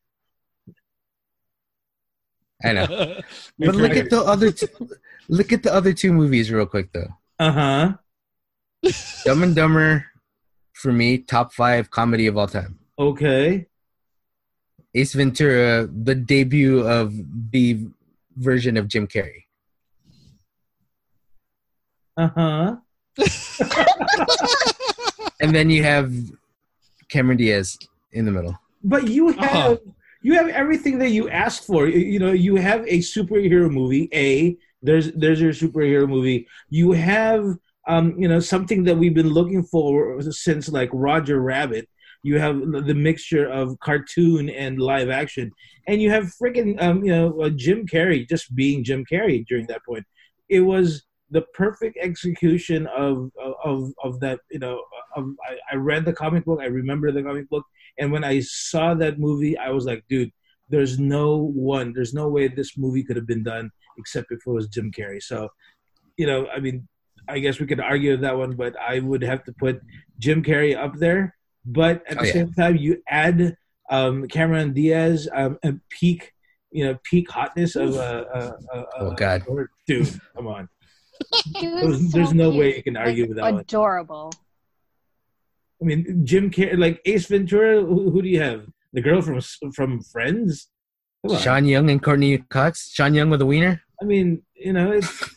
I 2.64 2.72
know, 2.74 2.88
but 3.60 3.76
look 3.76 3.96
at 3.96 4.10
the 4.10 4.22
other. 4.22 4.52
Two, 4.52 4.68
look 5.28 5.52
at 5.52 5.64
the 5.64 5.74
other 5.74 5.94
two 5.94 6.14
movies 6.14 6.52
real 6.52 6.66
quick 6.66 6.92
though. 6.94 7.10
Uh 7.40 7.52
huh. 7.52 7.94
Dumb 9.26 9.44
and 9.44 9.56
Dumber, 9.56 10.06
for 10.74 10.92
me, 10.92 11.18
top 11.20 11.54
five 11.54 11.90
comedy 11.92 12.28
of 12.28 12.38
all 12.38 12.48
time. 12.48 12.80
Okay. 13.00 13.68
Ace 14.96 15.14
Ventura, 15.14 15.88
the 15.88 16.14
debut 16.16 16.80
of 16.86 17.14
the 17.52 17.88
version 18.36 18.78
of 18.78 18.88
Jim 18.88 19.08
Carrey. 19.08 19.44
Uh 22.18 22.30
huh. 22.36 22.76
And 25.42 25.54
then 25.54 25.70
you 25.70 25.84
have 25.84 26.14
Cameron 27.10 27.38
Diaz 27.38 27.78
in 28.14 28.24
the 28.26 28.32
middle. 28.32 28.58
But 28.84 29.10
you 29.10 29.30
have 29.30 29.40
Uh-huh. 29.42 29.78
you 30.22 30.36
have 30.36 30.48
everything 30.48 31.00
that 31.00 31.10
you 31.10 31.28
asked 31.30 31.66
for. 31.66 31.88
You- 31.88 32.00
You 32.14 32.20
know, 32.20 32.32
you 32.32 32.56
have 32.56 32.82
a 32.88 33.00
superhero 33.00 33.70
movie. 33.70 34.08
A 34.14 34.58
there's 34.82 35.12
there's 35.14 35.42
your 35.42 35.52
superhero 35.52 36.08
movie. 36.08 36.48
You 36.70 36.92
have 36.94 37.58
um 37.88 38.16
you 38.18 38.28
know 38.28 38.40
something 38.40 38.84
that 38.84 38.98
we've 38.98 39.14
been 39.14 39.30
looking 39.30 39.64
for 39.64 40.22
since 40.22 40.70
like 40.70 40.90
Roger 40.94 41.42
Rabbit. 41.42 41.88
You 42.26 42.40
have 42.40 42.58
the 42.60 42.96
mixture 42.96 43.50
of 43.50 43.78
cartoon 43.80 44.50
and 44.50 44.80
live 44.80 45.10
action, 45.10 45.52
and 45.88 46.02
you 46.02 46.10
have 46.10 46.32
freaking 46.42 46.82
um 46.82 47.04
you 47.04 47.12
know 47.12 47.42
uh, 47.42 47.50
Jim 47.50 47.86
Carrey 47.86 48.28
just 48.28 48.56
being 48.56 48.84
Jim 48.84 49.04
Carrey 49.12 49.46
during 49.48 49.68
that 49.68 49.84
point. 49.86 50.06
It 50.50 50.62
was 50.62 51.04
the 51.34 51.42
perfect 51.54 51.98
execution 52.00 52.88
of 52.96 53.32
of 53.64 53.92
of 54.04 54.20
that 54.20 54.40
you 54.52 54.60
know 54.60 54.80
of, 55.16 55.26
I, 55.50 55.74
I 55.74 55.76
read 55.76 56.06
the 56.06 56.14
comic 56.14 56.46
book 56.46 56.60
i 56.62 56.66
remember 56.66 57.12
the 57.12 57.24
comic 57.24 57.50
book 57.50 57.66
and 57.98 58.12
when 58.12 58.24
i 58.24 58.40
saw 58.40 58.94
that 58.94 59.20
movie 59.20 59.58
i 59.58 59.70
was 59.72 59.86
like 59.86 60.04
dude 60.08 60.32
there's 60.70 61.00
no 61.00 61.38
one 61.38 61.92
there's 61.92 62.14
no 62.14 62.30
way 62.30 62.48
this 62.48 62.78
movie 62.78 63.04
could 63.04 63.16
have 63.16 63.26
been 63.26 63.44
done 63.44 63.72
except 63.98 64.32
if 64.32 64.40
it 64.46 64.50
was 64.50 64.68
jim 64.68 64.92
carrey 64.92 65.22
so 65.22 65.50
you 66.18 66.28
know 66.28 66.48
i 66.56 66.60
mean 66.60 66.88
i 67.28 67.40
guess 67.40 67.60
we 67.60 67.66
could 67.66 67.80
argue 67.80 68.16
that 68.18 68.38
one 68.38 68.56
but 68.56 68.74
i 68.80 69.00
would 69.00 69.22
have 69.22 69.44
to 69.44 69.54
put 69.54 69.82
jim 70.20 70.44
carrey 70.44 70.76
up 70.78 70.96
there 70.98 71.36
but 71.66 72.04
at 72.08 72.18
Oh, 72.18 72.22
the 72.22 72.28
yeah. 72.28 72.34
same 72.34 72.54
time 72.54 72.76
you 72.78 73.02
add 73.08 73.56
um 73.90 74.28
cameron 74.28 74.74
diaz 74.74 75.28
um 75.34 75.58
and 75.64 75.80
peak 75.90 76.32
you 76.72 76.86
know 76.86 76.98
peak 77.04 77.30
hotness 77.30 77.76
of 77.76 77.96
uh, 77.96 78.26
uh, 78.34 78.52
uh, 78.74 78.84
Oh, 79.00 79.12
God. 79.14 79.44
or- 79.48 79.70
dude 79.88 80.10
come 80.36 80.48
on 80.48 80.68
there's, 81.62 82.12
so 82.12 82.18
there's 82.18 82.34
no 82.34 82.50
way 82.50 82.76
you 82.76 82.84
can 82.84 82.98
argue 82.98 83.28
with 83.28 83.38
that 83.38 83.44
one 83.44 83.60
Adorable. 83.60 84.32
I 85.82 85.86
mean, 85.86 86.22
Jim 86.26 86.50
Carrey, 86.50 86.78
like 86.78 87.02
Ace 87.06 87.28
Ventura. 87.28 87.82
Who, 87.82 88.10
who 88.10 88.22
do 88.22 88.30
you 88.30 88.42
have? 88.42 88.66
The 88.94 89.02
girl 89.02 89.22
from 89.22 89.40
from 89.74 90.02
Friends. 90.02 90.70
Sean 91.40 91.66
Young 91.66 91.90
and 91.90 92.02
Courteney 92.02 92.38
Cox. 92.38 92.90
Sean 92.92 93.14
Young 93.14 93.30
with 93.30 93.42
a 93.42 93.46
wiener. 93.46 93.82
I 94.04 94.06
mean, 94.06 94.44
you 94.54 94.74
know, 94.74 94.92
it's, 94.92 95.36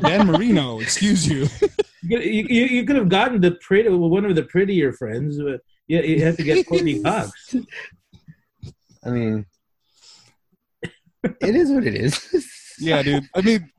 Dan 0.00 0.26
Marino, 0.26 0.80
excuse 0.80 1.24
you. 1.28 1.46
you, 2.02 2.18
you, 2.18 2.64
you 2.64 2.84
could 2.84 2.96
have 2.96 3.08
gotten 3.08 3.40
the 3.40 3.52
pretty 3.52 3.88
one 3.90 4.24
of 4.24 4.34
the 4.34 4.42
prettier 4.42 4.92
friends, 4.92 5.38
but 5.40 5.60
yeah, 5.86 6.00
you 6.00 6.24
have 6.24 6.36
to 6.36 6.42
get 6.42 6.66
Courteney 6.66 7.00
Cox. 7.04 7.54
I 9.06 9.10
mean, 9.10 9.46
it 11.22 11.54
is 11.54 11.70
what 11.70 11.86
it 11.86 11.94
is. 11.94 12.48
Yeah, 12.78 13.00
dude. 13.02 13.28
I 13.36 13.42
mean, 13.42 13.70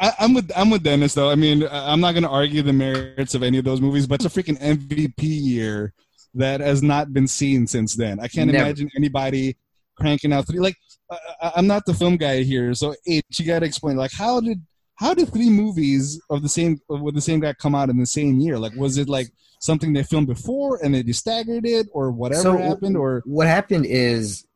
I, 0.00 0.12
I'm 0.18 0.34
with 0.34 0.50
I'm 0.56 0.70
with 0.70 0.82
Dennis 0.82 1.14
though. 1.14 1.30
I 1.30 1.36
mean, 1.36 1.62
I- 1.64 1.92
I'm 1.92 2.00
not 2.00 2.14
gonna 2.14 2.30
argue 2.30 2.62
the 2.62 2.72
merits 2.72 3.34
of 3.36 3.44
any 3.44 3.58
of 3.58 3.64
those 3.64 3.80
movies, 3.80 4.08
but 4.08 4.20
it's 4.20 4.24
a 4.34 4.42
freaking 4.42 4.58
MVP 4.60 5.12
year 5.18 5.92
that 6.34 6.58
has 6.58 6.82
not 6.82 7.12
been 7.12 7.28
seen 7.28 7.68
since 7.68 7.94
then. 7.94 8.18
I 8.18 8.26
can't 8.26 8.50
Never. 8.50 8.64
imagine 8.64 8.90
anybody 8.96 9.56
cranking 10.00 10.32
out 10.32 10.46
three. 10.46 10.58
Like, 10.58 10.76
I, 11.10 11.52
I'm 11.56 11.66
not 11.66 11.86
the 11.86 11.94
film 11.94 12.16
guy 12.16 12.42
here, 12.42 12.74
so 12.74 12.94
H, 13.06 13.24
you 13.38 13.46
got 13.46 13.60
to 13.60 13.66
explain. 13.66 13.96
Like, 13.96 14.12
how 14.12 14.40
did 14.40 14.62
how 14.96 15.14
did 15.14 15.32
three 15.32 15.50
movies 15.50 16.20
of 16.28 16.42
the 16.42 16.48
same 16.48 16.80
with 16.88 17.14
the 17.14 17.20
same 17.20 17.40
guy 17.40 17.52
come 17.54 17.74
out 17.74 17.90
in 17.90 17.98
the 17.98 18.06
same 18.06 18.40
year? 18.40 18.58
Like, 18.58 18.74
was 18.74 18.98
it 18.98 19.08
like 19.08 19.28
something 19.60 19.92
they 19.92 20.02
filmed 20.02 20.26
before 20.26 20.78
and 20.82 20.94
they 20.94 21.02
just 21.02 21.20
staggered 21.20 21.66
it, 21.66 21.88
or 21.92 22.10
whatever 22.10 22.42
So, 22.42 22.56
happened, 22.56 22.96
or 22.96 23.22
what 23.26 23.46
happened 23.46 23.86
is 23.86 24.46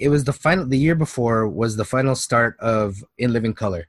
it 0.00 0.08
was 0.08 0.24
the 0.24 0.32
final 0.32 0.66
the 0.66 0.78
year 0.78 0.94
before 0.94 1.46
was 1.46 1.76
the 1.76 1.84
final 1.84 2.14
start 2.14 2.58
of 2.58 3.04
in 3.18 3.32
living 3.32 3.52
color 3.52 3.86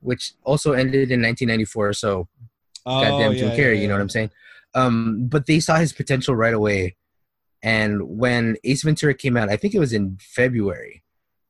which 0.00 0.32
also 0.44 0.72
ended 0.72 1.10
in 1.10 1.20
1994 1.20 1.92
so 1.92 2.28
oh, 2.86 3.00
goddamn 3.02 3.32
yeah, 3.32 3.38
jim 3.38 3.48
yeah, 3.48 3.56
carrey 3.56 3.74
yeah. 3.74 3.82
you 3.82 3.88
know 3.88 3.94
what 3.94 4.00
i'm 4.00 4.08
saying 4.08 4.30
um 4.74 5.26
but 5.28 5.46
they 5.46 5.60
saw 5.60 5.76
his 5.76 5.92
potential 5.92 6.34
right 6.34 6.54
away 6.54 6.96
and 7.62 8.02
when 8.02 8.56
ace 8.64 8.82
ventura 8.82 9.14
came 9.14 9.36
out 9.36 9.48
i 9.48 9.56
think 9.56 9.74
it 9.74 9.78
was 9.80 9.92
in 9.92 10.16
february 10.20 11.02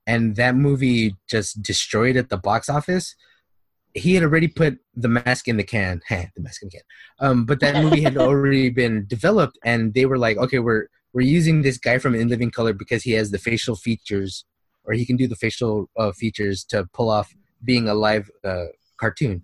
and 0.06 0.36
that 0.36 0.54
movie 0.54 1.16
just 1.28 1.62
destroyed 1.62 2.16
at 2.16 2.28
the 2.28 2.36
box 2.36 2.68
office 2.68 3.14
he 3.92 4.14
had 4.14 4.22
already 4.22 4.46
put 4.46 4.78
the 4.94 5.08
mask 5.08 5.48
in 5.48 5.56
the 5.56 5.64
can 5.64 6.00
the 6.10 6.30
mask 6.38 6.62
in 6.62 6.68
the 6.68 6.78
can 6.78 6.82
um 7.20 7.44
but 7.44 7.60
that 7.60 7.82
movie 7.82 8.02
had 8.02 8.16
already 8.28 8.70
been 8.70 9.06
developed 9.06 9.58
and 9.64 9.94
they 9.94 10.06
were 10.06 10.18
like 10.18 10.36
okay 10.36 10.58
we're 10.58 10.86
we're 11.12 11.22
using 11.22 11.62
this 11.62 11.78
guy 11.78 11.98
from 11.98 12.14
In 12.14 12.28
Living 12.28 12.50
Color 12.50 12.72
because 12.72 13.02
he 13.02 13.12
has 13.12 13.30
the 13.30 13.38
facial 13.38 13.74
features, 13.74 14.44
or 14.84 14.94
he 14.94 15.04
can 15.04 15.16
do 15.16 15.26
the 15.26 15.36
facial 15.36 15.90
uh, 15.96 16.12
features 16.12 16.64
to 16.66 16.86
pull 16.92 17.10
off 17.10 17.34
being 17.64 17.88
a 17.88 17.94
live 17.94 18.30
uh, 18.44 18.66
cartoon, 18.96 19.42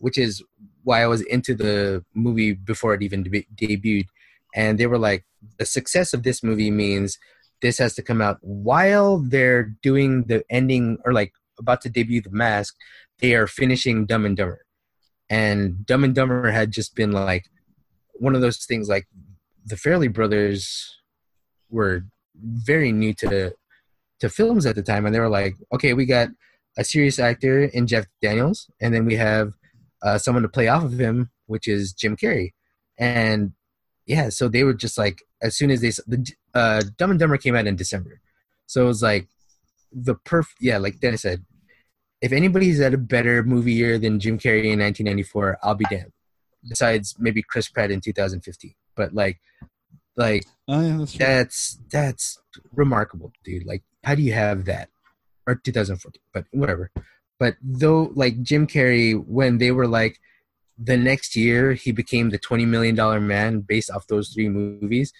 which 0.00 0.18
is 0.18 0.42
why 0.84 1.02
I 1.02 1.06
was 1.06 1.22
into 1.22 1.54
the 1.54 2.04
movie 2.14 2.52
before 2.52 2.94
it 2.94 3.02
even 3.02 3.22
deb- 3.22 3.46
debuted. 3.54 4.06
And 4.56 4.78
they 4.78 4.86
were 4.86 4.98
like, 4.98 5.24
the 5.58 5.66
success 5.66 6.12
of 6.12 6.24
this 6.24 6.42
movie 6.42 6.70
means 6.70 7.18
this 7.62 7.78
has 7.78 7.94
to 7.94 8.02
come 8.02 8.20
out 8.20 8.38
while 8.40 9.18
they're 9.18 9.74
doing 9.82 10.24
the 10.24 10.42
ending 10.50 10.98
or 11.04 11.12
like 11.12 11.32
about 11.58 11.82
to 11.82 11.90
debut 11.90 12.22
the 12.22 12.30
mask. 12.30 12.74
They 13.20 13.34
are 13.34 13.46
finishing 13.46 14.06
Dumb 14.06 14.26
and 14.26 14.36
Dumber, 14.36 14.62
and 15.30 15.86
Dumb 15.86 16.04
and 16.04 16.14
Dumber 16.14 16.50
had 16.50 16.70
just 16.70 16.94
been 16.94 17.12
like 17.12 17.46
one 18.14 18.34
of 18.34 18.40
those 18.40 18.64
things 18.64 18.88
like 18.88 19.06
the 19.64 19.76
Farrelly 19.76 20.12
brothers 20.12 20.98
were 21.70 22.04
very 22.34 22.92
new 22.92 23.14
to 23.14 23.52
to 24.20 24.28
films 24.28 24.66
at 24.66 24.74
the 24.74 24.82
time, 24.82 25.06
and 25.06 25.14
they 25.14 25.20
were 25.20 25.28
like, 25.28 25.54
okay, 25.72 25.92
we 25.92 26.06
got 26.06 26.28
a 26.78 26.84
serious 26.84 27.18
actor 27.18 27.64
in 27.64 27.86
Jeff 27.86 28.06
Daniels, 28.20 28.70
and 28.80 28.94
then 28.94 29.06
we 29.06 29.16
have 29.16 29.54
uh, 30.02 30.18
someone 30.18 30.42
to 30.42 30.48
play 30.48 30.68
off 30.68 30.84
of 30.84 30.98
him, 30.98 31.30
which 31.46 31.66
is 31.66 31.92
Jim 31.92 32.16
Carrey, 32.16 32.52
and 32.98 33.52
yeah, 34.06 34.28
so 34.28 34.48
they 34.48 34.64
were 34.64 34.74
just 34.74 34.96
like, 34.96 35.22
as 35.42 35.56
soon 35.56 35.70
as 35.70 35.80
they 35.80 35.90
the 36.06 36.32
uh, 36.54 36.82
Dumb 36.96 37.10
and 37.10 37.20
Dumber 37.20 37.36
came 37.36 37.56
out 37.56 37.66
in 37.66 37.76
December, 37.76 38.20
so 38.66 38.84
it 38.84 38.86
was 38.86 39.02
like 39.02 39.28
the 39.92 40.14
perf 40.14 40.46
yeah, 40.60 40.78
like 40.78 41.00
Dennis 41.00 41.22
said, 41.22 41.44
if 42.20 42.32
anybody's 42.32 42.80
had 42.80 42.94
a 42.94 42.98
better 42.98 43.42
movie 43.42 43.72
year 43.72 43.98
than 43.98 44.20
Jim 44.20 44.38
Carrey 44.38 44.72
in 44.72 44.80
1994, 44.80 45.58
I'll 45.62 45.74
be 45.74 45.84
damned. 45.90 46.12
Besides 46.68 47.14
maybe 47.18 47.42
Chris 47.42 47.68
Pratt 47.68 47.90
in 47.90 48.00
2015, 48.00 48.74
but 48.96 49.14
like, 49.14 49.40
like 50.16 50.46
Oh 50.68 50.80
yeah, 50.80 50.96
that's 50.98 51.14
that's 51.16 51.78
that's 51.90 52.38
remarkable, 52.74 53.32
dude. 53.44 53.66
Like, 53.66 53.82
how 54.02 54.14
do 54.14 54.22
you 54.22 54.32
have 54.32 54.64
that? 54.64 54.88
Or 55.46 55.54
2014, 55.54 56.20
but 56.32 56.44
whatever. 56.50 56.90
But 57.38 57.54
though, 57.62 58.10
like 58.14 58.42
Jim 58.42 58.66
Carrey, 58.66 59.14
when 59.14 59.58
they 59.58 59.70
were 59.70 59.86
like, 59.86 60.18
the 60.78 60.96
next 60.96 61.34
year 61.36 61.72
he 61.72 61.90
became 61.92 62.30
the 62.30 62.38
20 62.38 62.66
million 62.66 62.94
dollar 62.94 63.20
man 63.20 63.60
based 63.60 63.90
off 63.90 64.06
those 64.06 64.30
three 64.30 64.48
movies. 64.48 65.12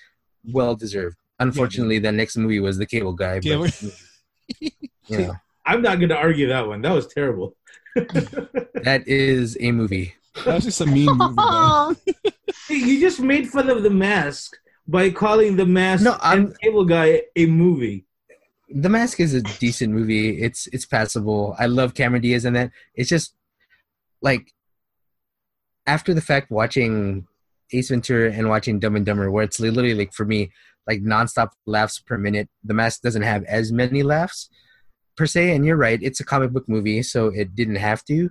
Well 0.44 0.74
deserved. 0.76 1.16
Unfortunately, 1.38 1.98
the 1.98 2.12
next 2.12 2.36
movie 2.36 2.60
was 2.60 2.78
The 2.78 2.86
Cable 2.86 3.12
Guy. 3.12 3.40
Cable- 3.40 3.64
But, 3.64 3.92
you 5.08 5.18
know, 5.18 5.34
I'm 5.64 5.82
not 5.82 5.96
going 5.98 6.08
to 6.10 6.16
argue 6.16 6.48
that 6.48 6.66
one. 6.66 6.80
That 6.82 6.92
was 6.92 7.06
terrible. 7.08 7.56
that 7.96 9.02
is 9.06 9.56
a 9.60 9.72
movie. 9.72 10.14
That 10.44 10.54
was 10.56 10.64
just 10.64 10.80
a 10.80 10.86
mean 10.86 11.08
movie. 11.16 12.00
you 12.68 13.00
just 13.06 13.20
made 13.20 13.48
fun 13.48 13.68
of 13.70 13.82
the 13.82 13.90
mask 13.90 14.56
by 14.86 15.10
calling 15.10 15.56
the 15.56 15.66
mask 15.66 16.04
No, 16.04 16.12
I'm- 16.20 16.46
and 16.46 16.60
Cable 16.60 16.84
Guy 16.84 17.22
a 17.34 17.46
movie. 17.46 18.04
The 18.68 18.88
Mask 18.88 19.20
is 19.20 19.32
a 19.32 19.42
decent 19.42 19.92
movie. 19.94 20.42
It's 20.42 20.66
it's 20.72 20.84
passable. 20.86 21.54
I 21.56 21.66
love 21.66 21.94
Cameron 21.94 22.20
Diaz 22.22 22.44
in 22.44 22.54
that. 22.54 22.72
It's 22.96 23.08
just 23.08 23.36
like 24.20 24.52
after 25.86 26.14
the 26.14 26.20
fact 26.20 26.50
watching 26.50 27.26
Ace 27.72 27.88
Ventura 27.88 28.32
and 28.32 28.48
watching 28.48 28.78
Dumb 28.78 28.96
and 28.96 29.06
Dumber, 29.06 29.30
where 29.30 29.44
it's 29.44 29.60
literally 29.60 29.94
like 29.94 30.12
for 30.12 30.24
me 30.24 30.50
like 30.86 31.02
nonstop 31.02 31.50
laughs 31.66 31.98
per 31.98 32.16
minute. 32.16 32.48
The 32.64 32.74
Mask 32.74 33.02
doesn't 33.02 33.22
have 33.22 33.44
as 33.44 33.72
many 33.72 34.02
laughs 34.02 34.48
per 35.16 35.26
se, 35.26 35.54
and 35.54 35.64
you're 35.66 35.76
right. 35.76 35.98
It's 36.02 36.20
a 36.20 36.24
comic 36.24 36.52
book 36.52 36.68
movie, 36.68 37.02
so 37.02 37.26
it 37.28 37.54
didn't 37.54 37.76
have 37.76 38.04
to. 38.04 38.30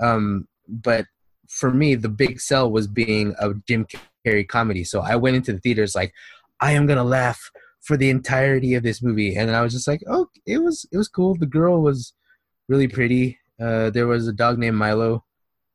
Um, 0.00 0.48
but 0.68 1.06
for 1.48 1.70
me, 1.70 1.94
the 1.94 2.08
big 2.08 2.40
sell 2.40 2.70
was 2.70 2.86
being 2.86 3.34
a 3.38 3.52
Jim 3.68 3.86
Carrey 4.26 4.48
comedy. 4.48 4.84
So 4.84 5.00
I 5.00 5.16
went 5.16 5.36
into 5.36 5.52
the 5.52 5.60
theaters 5.60 5.94
like, 5.94 6.12
I 6.60 6.72
am 6.72 6.86
gonna 6.86 7.04
laugh 7.04 7.50
for 7.82 7.96
the 7.96 8.10
entirety 8.10 8.74
of 8.74 8.82
this 8.82 9.02
movie, 9.02 9.36
and 9.36 9.50
I 9.50 9.62
was 9.62 9.72
just 9.72 9.88
like, 9.88 10.02
oh, 10.08 10.28
it 10.46 10.58
was 10.58 10.86
it 10.92 10.96
was 10.96 11.08
cool. 11.08 11.34
The 11.34 11.46
girl 11.46 11.82
was 11.82 12.14
really 12.68 12.88
pretty. 12.88 13.38
Uh, 13.60 13.90
there 13.90 14.06
was 14.06 14.26
a 14.26 14.32
dog 14.32 14.58
named 14.58 14.76
Milo, 14.76 15.24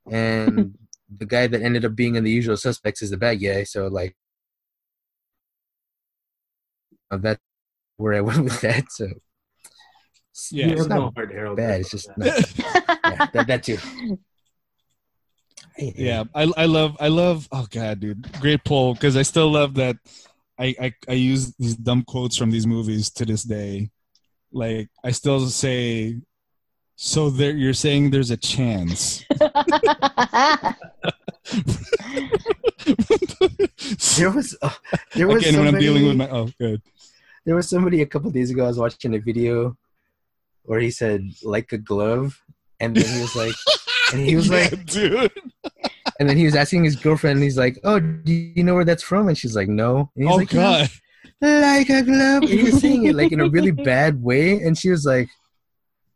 and 0.09 0.77
the 1.15 1.25
guy 1.25 1.47
that 1.47 1.61
ended 1.61 1.85
up 1.85 1.95
being 1.95 2.15
in 2.15 2.23
the 2.23 2.31
Usual 2.31 2.57
Suspects 2.57 3.01
is 3.01 3.11
the 3.11 3.17
bad 3.17 3.35
guy. 3.35 3.63
So 3.63 3.87
like, 3.87 4.15
uh, 7.11 7.17
that's 7.17 7.41
where 7.97 8.13
I 8.15 8.21
went 8.27 8.43
with 8.43 8.61
that. 8.61 8.91
So 8.91 9.07
Yeah, 10.51 10.67
it's 10.71 10.87
not 10.87 10.95
no 10.95 11.11
heart, 11.15 11.31
Harold. 11.31 11.57
bad. 11.57 11.81
It's 11.81 11.91
just 11.91 12.09
not, 12.17 12.27
yeah, 13.05 13.25
that, 13.33 13.47
that 13.47 13.63
too. 13.63 13.77
yeah 15.79 16.23
i 16.33 16.51
i 16.57 16.65
love 16.65 16.97
i 16.99 17.07
love 17.07 17.47
oh 17.51 17.67
god 17.69 17.99
dude 17.99 18.27
great 18.39 18.63
poll 18.63 18.93
because 18.95 19.15
i 19.15 19.21
still 19.21 19.51
love 19.51 19.75
that 19.75 19.95
I, 20.57 20.75
I 20.81 20.93
i 21.07 21.11
use 21.13 21.53
these 21.59 21.75
dumb 21.75 22.03
quotes 22.03 22.35
from 22.35 22.49
these 22.49 22.65
movies 22.65 23.11
to 23.11 23.25
this 23.25 23.43
day 23.43 23.91
like 24.51 24.89
i 25.03 25.11
still 25.11 25.45
say 25.49 26.17
so 26.99 27.29
there 27.29 27.51
you're 27.51 27.73
saying 27.73 28.09
there's 28.09 28.31
a 28.31 28.37
chance 28.37 29.23
There 34.17 34.31
was 34.31 34.57
uh, 34.61 34.69
there 35.15 35.27
was 35.27 35.43
again 35.43 35.59
when 35.59 35.67
i'm 35.67 35.73
somebody- 35.73 35.85
dealing 35.85 36.07
with 36.07 36.17
my 36.17 36.29
oh 36.29 36.49
good 36.59 36.81
There 37.45 37.55
was 37.55 37.69
somebody 37.69 38.01
a 38.01 38.05
couple 38.05 38.29
days 38.31 38.51
ago. 38.51 38.65
I 38.65 38.67
was 38.67 38.77
watching 38.77 39.15
a 39.15 39.19
video 39.19 39.77
where 40.63 40.79
he 40.81 40.91
said 40.91 41.21
like 41.43 41.71
a 41.71 41.77
glove, 41.77 42.41
and 42.81 42.93
then 42.95 43.05
he 43.07 43.21
was 43.21 43.35
like, 43.37 43.55
and 44.11 44.19
he 44.27 44.35
was 44.35 44.47
Yeah, 44.51 44.67
like, 44.69 44.85
dude 44.85 45.31
and 46.19 46.27
then 46.27 46.35
he 46.35 46.45
was 46.45 46.55
asking 46.55 46.83
his 46.83 46.95
girlfriend, 46.95 47.35
and 47.37 47.43
he's 47.43 47.57
like, 47.57 47.77
"Oh, 47.83 47.99
do 47.99 48.33
you 48.33 48.63
know 48.63 48.73
where 48.73 48.83
that's 48.83 49.03
from?" 49.03 49.27
And 49.29 49.37
she's 49.37 49.55
like, 49.55 49.69
"No." 49.69 50.09
And 50.15 50.25
he's 50.25 50.33
oh 50.33 50.37
like, 50.37 50.51
"No." 50.53 50.59
god 50.59 50.89
like 51.39 51.89
a 51.89 52.01
glove. 52.01 52.41
And 52.43 52.49
he 52.49 52.63
was 52.63 52.81
saying 52.81 53.05
it 53.05 53.15
like 53.15 53.31
in 53.31 53.39
a 53.39 53.47
really 53.49 53.71
bad 53.71 54.21
way, 54.21 54.59
and 54.63 54.75
she 54.77 54.89
was 54.89 55.05
like, 55.05 55.29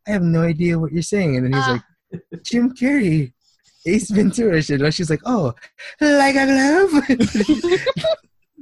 "I 0.06 0.10
have 0.12 0.22
no 0.22 0.42
idea 0.42 0.78
what 0.78 0.92
you're 0.92 1.02
saying." 1.02 1.36
And 1.36 1.46
then 1.46 1.52
he's 1.52 1.62
Ah. 1.66 1.82
like, 2.12 2.42
"Jim 2.44 2.74
Carrey, 2.74 3.32
Ace 3.86 4.10
Ventura." 4.10 4.62
shit." 4.62 4.80
And 4.80 4.94
she's 4.94 5.10
like, 5.10 5.20
"Oh, 5.24 5.54
like 6.00 6.36
a 6.36 6.46
glove." 6.46 6.90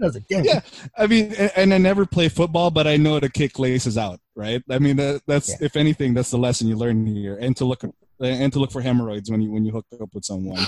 I 0.02 0.06
was 0.06 0.14
like, 0.14 0.26
"Damn." 0.28 0.44
Yeah. 0.44 0.60
I 0.96 1.06
mean, 1.06 1.32
a- 1.38 1.58
and 1.58 1.74
I 1.74 1.78
never 1.78 2.06
play 2.06 2.28
football, 2.28 2.70
but 2.70 2.86
I 2.86 2.96
know 2.96 3.20
to 3.20 3.28
kick 3.28 3.58
laces 3.58 3.98
out, 3.98 4.18
right? 4.34 4.62
I 4.70 4.78
mean, 4.78 4.96
that, 4.96 5.22
that's 5.26 5.50
Yeah. 5.50 5.56
if 5.60 5.76
anything, 5.76 6.14
that's 6.14 6.30
the 6.30 6.38
lesson 6.38 6.68
you 6.68 6.76
learn 6.76 7.06
here, 7.06 7.36
and 7.36 7.56
to 7.58 7.64
look 7.64 7.82
and 8.18 8.52
to 8.52 8.58
look 8.58 8.70
for 8.72 8.80
hemorrhoids 8.82 9.30
when 9.30 9.40
you 9.42 9.50
when 9.50 9.64
you 9.64 9.72
hook 9.72 9.86
up 10.00 10.14
with 10.14 10.24
someone. 10.24 10.58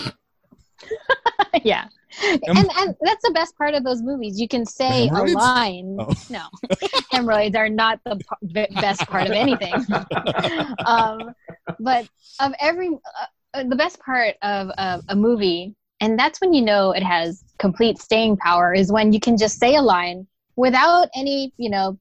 yeah. 1.65 1.89
And, 2.23 2.71
and 2.77 2.95
that's 3.01 3.25
the 3.25 3.33
best 3.33 3.57
part 3.57 3.75
of 3.75 3.85
those 3.85 4.03
movies. 4.03 4.41
You 4.41 4.49
can 4.49 4.67
say 4.67 5.09
a 5.09 5.23
line. 5.23 5.97
Oh. 5.99 6.13
No, 6.29 6.45
hemorrhoids 7.11 7.57
are 7.57 7.69
not 7.69 8.01
the 8.05 8.17
p- 8.17 8.67
best 8.81 9.07
part 9.07 9.27
of 9.27 9.33
anything. 9.33 9.87
um, 10.87 11.35
but 11.81 12.07
of 12.41 12.53
every, 12.61 12.89
uh, 12.89 13.27
uh, 13.55 13.65
the 13.65 13.77
best 13.77 13.99
part 14.01 14.35
of, 14.43 14.69
of 14.79 15.03
a 15.09 15.17
movie, 15.17 15.75
and 16.01 16.19
that's 16.19 16.41
when 16.41 16.53
you 16.53 16.63
know 16.63 16.93
it 16.93 17.03
has 17.03 17.45
complete 17.59 17.99
staying 17.99 18.37
power, 18.37 18.75
is 18.75 18.93
when 18.93 19.13
you 19.13 19.21
can 19.21 19.37
just 19.37 19.59
say 19.59 19.77
a 19.77 19.83
line 19.83 20.27
without 20.57 21.09
any, 21.15 21.53
you 21.57 21.71
know, 21.71 21.99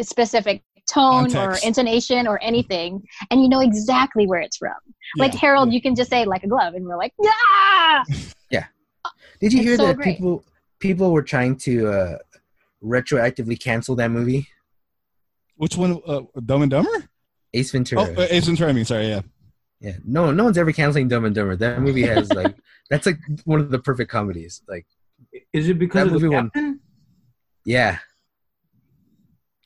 specific 0.00 0.62
tone 0.90 1.30
Context. 1.30 1.64
or 1.64 1.66
intonation 1.66 2.26
or 2.26 2.42
anything, 2.42 3.02
and 3.30 3.40
you 3.42 3.48
know 3.48 3.60
exactly 3.60 4.26
where 4.26 4.40
it's 4.40 4.56
from. 4.56 4.72
Like 5.16 5.32
Yeah. 5.34 5.40
Harold, 5.40 5.72
you 5.72 5.80
can 5.80 5.94
just 5.94 6.10
say 6.10 6.24
like 6.24 6.42
a 6.42 6.48
glove, 6.48 6.74
and 6.74 6.84
we're 6.84 6.96
like, 6.96 7.12
yeah. 7.22 8.02
yeah. 8.50 8.64
Did 9.40 9.52
you 9.52 9.60
It's 9.60 9.68
hear 9.68 9.76
so 9.76 9.86
that 9.86 9.96
great. 9.96 10.16
people 10.16 10.44
people 10.80 11.12
were 11.12 11.22
trying 11.22 11.56
to 11.58 11.88
uh, 11.88 12.18
retroactively 12.82 13.58
cancel 13.60 13.94
that 13.96 14.10
movie, 14.10 14.48
Which 15.56 15.76
one? 15.76 16.00
Uh, 16.06 16.22
Dumb 16.44 16.62
and 16.62 16.70
Dumber? 16.70 17.08
Ace 17.52 17.70
Ventura? 17.72 18.02
Oh, 18.02 18.22
uh, 18.22 18.26
Ace 18.30 18.46
Ventura. 18.46 18.70
I 18.70 18.72
mean, 18.72 18.84
sorry, 18.84 19.08
yeah. 19.08 19.20
yeah, 19.80 19.96
no, 20.04 20.30
no 20.30 20.44
one's 20.44 20.56
ever 20.58 20.72
canceling 20.72 21.08
Dumb 21.08 21.24
and 21.24 21.34
Dumber. 21.34 21.56
That 21.56 21.80
movie 21.80 22.02
has 22.06 22.32
like 22.32 22.54
that's 22.90 23.06
like 23.06 23.18
one 23.44 23.60
of 23.60 23.70
the 23.70 23.78
perfect 23.78 24.10
comedies. 24.10 24.62
Like, 24.68 24.86
Is 25.52 25.68
it 25.68 25.78
because 25.78 26.08
That 26.08 26.14
of 26.14 26.20
the 26.20 26.26
movie 26.26 26.34
won. 26.34 26.50
captain? 26.50 26.80
yeah, 27.64 27.98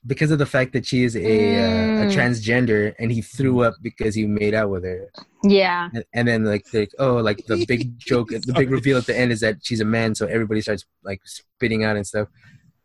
because 0.07 0.31
of 0.31 0.39
the 0.39 0.45
fact 0.45 0.73
that 0.73 0.85
she 0.85 1.03
is 1.03 1.15
a 1.15 1.19
uh, 1.21 2.03
a 2.03 2.07
Mm. 2.07 2.13
transgender, 2.13 2.93
and 2.99 3.11
he 3.11 3.21
threw 3.21 3.61
up 3.63 3.73
because 3.81 4.13
he 4.15 4.25
made 4.27 4.53
out 4.53 4.69
with 4.69 4.83
her, 4.83 5.09
Yeah. 5.43 5.89
and, 5.93 6.03
and 6.13 6.27
then 6.27 6.43
like 6.45 6.65
the 6.71 6.87
oh 6.99 7.15
like 7.15 7.45
the 7.47 7.65
big 7.67 7.97
joke, 8.11 8.29
the 8.29 8.53
big 8.53 8.69
reveal 8.69 8.97
at 8.97 9.05
the 9.07 9.17
end 9.17 9.31
is 9.31 9.39
that 9.41 9.55
she's 9.63 9.81
a 9.81 9.85
man, 9.85 10.13
so 10.15 10.25
everybody 10.27 10.61
starts 10.61 10.85
like 11.03 11.21
spitting 11.25 11.83
out 11.83 11.95
and 11.95 12.05
stuff, 12.05 12.27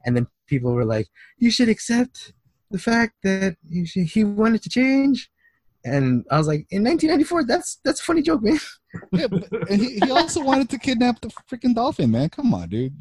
and 0.05 0.17
then 0.17 0.27
people 0.47 0.73
were 0.73 0.85
like, 0.87 1.09
you 1.39 1.51
should 1.51 1.69
accept 1.69 2.33
the 2.71 2.79
fact 2.79 3.15
that 3.23 3.57
he, 3.69 3.85
he 4.05 4.25
wanted 4.25 4.63
to 4.63 4.69
change. 4.71 5.31
And 5.85 6.27
I 6.31 6.37
was 6.37 6.47
like, 6.47 6.67
in 6.71 6.85
1994, 6.85 7.45
that's 7.47 7.79
that's 7.85 8.01
a 8.01 8.05
funny 8.05 8.21
joke, 8.23 8.43
man. 8.43 8.59
yeah 9.13 9.27
but, 9.29 9.51
and 9.71 9.81
he, 9.81 9.99
he 10.05 10.11
also 10.11 10.43
wanted 10.45 10.69
to 10.71 10.79
kidnap 10.79 11.21
the 11.23 11.29
freaking 11.51 11.75
dolphin, 11.75 12.11
man. 12.11 12.29
Come 12.29 12.53
on, 12.55 12.69
dude. 12.69 12.93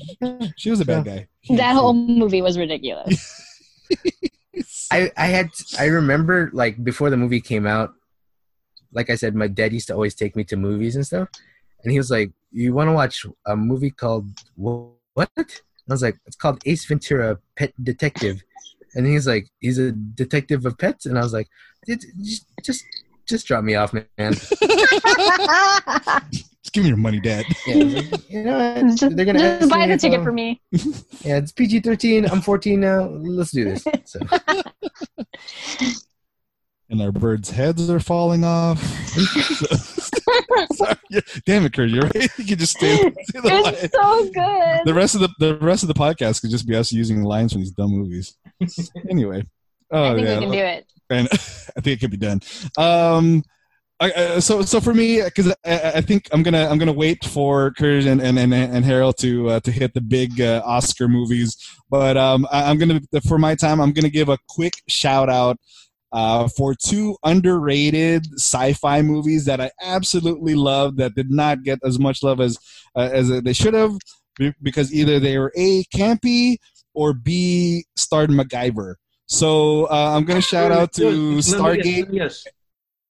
She 0.58 0.70
was 0.72 0.80
a 0.80 0.86
bad 0.86 1.04
guy. 1.06 1.28
He- 1.42 1.58
That 1.58 1.74
whole 1.76 1.94
movie 1.94 2.42
was 2.42 2.58
ridiculous. 2.58 3.46
I 4.92 5.12
I 5.18 5.28
had 5.28 5.52
I 5.78 5.86
remember 5.86 6.50
like 6.54 6.84
before 6.84 7.10
the 7.10 7.18
movie 7.18 7.42
came 7.42 7.68
out, 7.68 7.94
like 8.92 9.10
I 9.10 9.16
said, 9.16 9.36
my 9.36 9.48
dad 9.48 9.74
used 9.74 9.88
to 9.88 9.94
always 9.94 10.16
take 10.16 10.36
me 10.36 10.44
to 10.46 10.58
movies 10.58 10.96
and 10.96 11.06
stuff, 11.06 11.30
and 11.84 11.92
he 11.92 11.98
was 11.98 12.10
like, 12.10 12.32
"You 12.52 12.74
want 12.74 12.90
to 12.90 12.94
watch 12.94 13.26
a 13.46 13.56
movie 13.56 13.92
called 13.92 14.28
wha- 14.56 14.90
what?" 15.14 15.30
And 15.36 15.46
I 15.90 15.94
was 15.94 16.02
like, 16.02 16.18
"It's 16.26 16.36
called 16.36 16.62
Ace 16.66 16.86
Ventura: 16.86 17.40
Pet 17.56 17.74
Detective," 17.84 18.44
and 18.96 19.06
he's 19.06 19.28
like, 19.28 19.50
"He's 19.60 19.78
a 19.78 19.92
detective 19.92 20.66
of 20.66 20.78
pets," 20.78 21.06
and 21.06 21.18
I 21.18 21.22
was 21.22 21.34
like, 21.34 21.50
"Just 21.88 22.46
just 22.64 22.86
just 23.28 23.48
drop 23.48 23.64
me 23.64 23.76
off, 23.76 23.94
man." 23.94 24.06
Just 26.64 26.74
give 26.74 26.84
me 26.84 26.90
your 26.90 26.98
money, 26.98 27.20
Dad. 27.22 27.46
Yeah, 27.66 27.84
like, 27.84 28.30
you 28.30 28.44
know? 28.44 28.76
Just, 28.96 29.16
They're 29.16 29.26
gonna 29.26 29.40
just 29.40 29.70
buy 29.70 29.88
the 29.88 29.98
ticket 29.98 30.20
um, 30.20 30.26
for 30.26 30.32
me. 30.34 30.62
Yeah, 30.72 31.38
it's 31.38 31.54
PG 31.54 31.80
thirteen. 31.82 32.26
I'm 32.30 32.42
fourteen 32.42 32.82
now. 32.82 33.08
Let's 33.08 33.52
do 33.52 33.64
this. 33.64 33.86
So 34.06 34.20
And 36.92 37.02
our 37.02 37.12
birds' 37.12 37.52
heads 37.52 37.88
are 37.90 38.00
falling 38.00 38.44
off. 38.44 38.82
Sorry. 40.74 40.96
Yeah, 41.12 41.22
Damn 41.46 41.66
it, 41.66 41.74
Kurt, 41.74 41.90
you're 41.90 42.02
right. 42.02 42.30
You 42.38 42.46
can 42.46 42.58
just 42.58 42.76
stay, 42.76 42.98
stay 42.98 43.40
the 43.40 43.62
line. 43.64 43.76
It's 43.78 43.94
so 43.94 44.24
good. 44.26 44.82
The 44.86 44.94
rest 44.94 45.16
of 45.16 45.22
the 45.22 45.30
the 45.40 45.58
rest 45.58 45.84
of 45.84 45.88
the 45.88 45.94
podcast 45.94 46.42
could 46.42 46.50
just 46.50 46.68
be 46.68 46.76
us 46.76 46.92
using 46.92 47.24
lines 47.24 47.54
from 47.54 47.62
these 47.62 47.72
dumb 47.72 47.92
movies. 47.92 48.36
anyway. 49.10 49.44
Oh 49.92 50.12
I 50.12 50.16
think 50.16 50.28
yeah. 50.28 50.36
we 50.36 50.42
can 50.42 50.52
do 50.52 50.58
it. 50.58 50.86
and 51.10 51.28
I 51.32 51.82
think 51.82 51.88
it 51.88 52.00
could 52.00 52.12
be 52.12 52.18
done. 52.18 52.42
Um, 52.78 53.44
I, 54.02 54.40
so 54.40 54.62
so 54.62 54.80
for 54.80 54.94
me, 54.94 55.22
because 55.22 55.54
I, 55.66 55.92
I 55.96 56.02
think 56.02 56.30
I'm 56.32 56.42
gonna 56.42 56.68
I'm 56.70 56.78
gonna 56.78 56.94
wait 56.94 57.26
for 57.26 57.72
Kurt 57.72 58.06
and 58.06 58.22
and, 58.22 58.40
and, 58.40 58.54
and 58.54 58.86
Harold 58.86 59.18
to 59.18 59.50
uh, 59.50 59.60
to 59.62 59.72
hit 59.72 59.94
the 59.94 60.02
big 60.02 60.40
uh, 60.40 60.62
Oscar 60.66 61.10
movies, 61.10 61.58
but 61.90 62.16
um, 62.16 62.48
I, 62.52 62.70
I'm 62.70 62.78
gonna 62.78 63.02
for 63.28 63.38
my 63.38 63.56
time 63.56 63.82
I'm 63.82 63.92
gonna 63.92 64.10
give 64.10 64.30
a 64.30 64.38
quick 64.48 64.74
shout 64.88 65.30
out. 65.30 65.58
Uh, 66.12 66.48
for 66.58 66.74
two 66.74 67.16
underrated 67.24 68.26
sci-fi 68.34 69.00
movies 69.00 69.46
that 69.46 69.62
I 69.62 69.70
absolutely 69.80 70.56
love 70.56 70.96
that 70.96 71.14
did 71.14 71.30
not 71.30 71.62
get 71.62 71.78
as 71.84 72.00
much 72.00 72.24
love 72.24 72.42
as 72.42 72.58
uh, 72.96 73.10
as 73.14 73.30
they 73.44 73.54
should 73.54 73.76
have 73.76 73.96
because 74.64 74.92
either 74.92 75.20
they 75.20 75.38
were 75.38 75.52
a 75.56 75.84
campy 75.96 76.58
or 76.96 77.14
b 77.14 77.86
starred 77.96 78.32
MacGyver. 78.32 78.96
So 79.28 79.86
uh, 79.86 80.16
I'm 80.16 80.26
gonna 80.26 80.42
shout 80.42 80.72
out 80.72 80.94
to 80.94 81.06
Let 81.06 81.14
me 81.14 81.36
guess, 81.36 81.54
Stargate. 81.54 82.12
let 82.12 82.54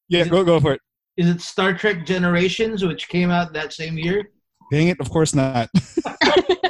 me 0.10 0.18
guess. 0.18 0.26
Yeah, 0.26 0.32
go 0.32 0.44
go 0.44 0.60
for 0.60 0.74
it. 0.74 0.82
Is 1.18 1.28
it 1.30 1.42
Star 1.42 1.74
Trek 1.74 2.06
Generations, 2.06 2.86
which 2.86 3.10
came 3.10 3.30
out 3.30 3.54
that 3.54 3.74
same 3.74 3.98
year? 3.98 4.30
Dang 4.72 4.88
it! 4.90 5.00
Of 5.00 5.10
course 5.10 5.34
not. 5.36 5.70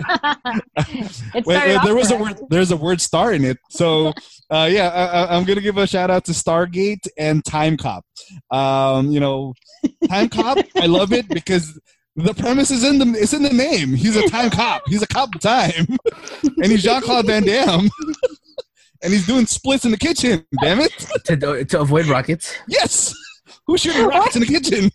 it 0.77 1.45
Wait, 1.45 1.55
started 1.55 1.75
wait, 1.75 1.81
there 1.83 1.95
was 1.95 2.11
a 2.11 2.17
correct. 2.17 2.39
word. 2.39 2.49
There's 2.49 2.71
a 2.71 2.77
word 2.77 3.01
"star" 3.01 3.33
in 3.33 3.43
it. 3.43 3.57
So 3.69 4.07
uh, 4.49 4.67
yeah, 4.71 4.89
I, 4.89 5.05
I, 5.05 5.35
I'm 5.37 5.43
gonna 5.43 5.61
give 5.61 5.77
a 5.77 5.85
shout 5.85 6.09
out 6.09 6.25
to 6.25 6.31
Stargate 6.31 7.07
and 7.17 7.43
Time 7.45 7.77
Cop. 7.77 8.05
Um, 8.51 9.11
you 9.11 9.19
know, 9.19 9.53
Time 10.09 10.29
Cop. 10.29 10.57
I 10.77 10.85
love 10.87 11.13
it 11.13 11.27
because 11.27 11.79
the 12.15 12.33
premise 12.33 12.71
is 12.71 12.83
in 12.83 12.99
the 12.99 13.19
it's 13.19 13.33
in 13.33 13.43
the 13.43 13.53
name. 13.53 13.93
He's 13.93 14.15
a 14.15 14.27
time 14.29 14.49
cop. 14.49 14.83
He's 14.87 15.01
a 15.01 15.07
cop 15.07 15.33
of 15.35 15.41
time, 15.41 15.97
and 16.43 16.65
he's 16.65 16.83
Jean 16.83 17.01
Claude 17.01 17.27
Van 17.27 17.43
Damme. 17.43 17.89
And 19.01 19.13
he's 19.13 19.25
doing 19.25 19.45
splits 19.45 19.85
in 19.85 19.91
the 19.91 19.97
kitchen. 19.97 20.45
Damn 20.61 20.79
it! 20.81 20.91
to 21.25 21.65
to 21.65 21.81
avoid 21.81 22.07
rockets, 22.07 22.55
Yes. 22.67 23.13
Who's 23.69 23.81
shooting 23.81 24.07
rockets 24.07 24.35
in 24.35 24.41
the 24.41 24.47
kitchen? 24.47 24.89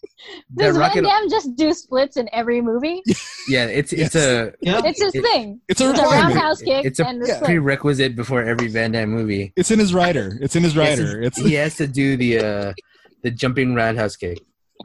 Does 0.56 0.72
Van 0.72 0.80
rocket. 0.80 1.02
Damme 1.04 1.30
just 1.30 1.54
do 1.54 1.72
splits 1.72 2.16
in 2.16 2.28
every 2.32 2.60
movie? 2.60 3.02
Yeah, 3.46 3.66
it's 3.66 3.92
it's 3.92 4.14
Yes. 4.14 4.16
a 4.16 4.52
Yeah. 4.62 4.80
It's 4.84 5.00
his 5.00 5.14
It- 5.14 5.22
thing. 5.22 5.60
It's 5.68 5.80
a 5.80 5.90
It's 5.90 5.98
a 6.00 6.02
roundhouse 6.02 6.60
kick 6.62 6.84
It's 6.86 6.98
a 6.98 7.06
and 7.06 7.22
the 7.22 7.28
yeah, 7.28 7.40
prerequisite 7.40 8.16
before 8.16 8.42
every 8.42 8.68
Van 8.68 8.90
Damme 8.92 9.10
movie. 9.10 9.52
It's 9.54 9.70
in 9.70 9.78
his 9.78 9.92
rider. 9.94 10.38
It's 10.40 10.56
in 10.56 10.62
his 10.64 10.72
He 10.72 10.78
rider. 10.80 11.20
It's 11.22 11.36
he 11.38 11.52
has 11.54 11.76
to 11.76 11.86
do 11.86 12.16
the 12.16 12.38
uh, 12.38 12.72
the 13.22 13.30
jumping 13.30 13.74
roundhouse 13.74 14.16
kick 14.16 14.40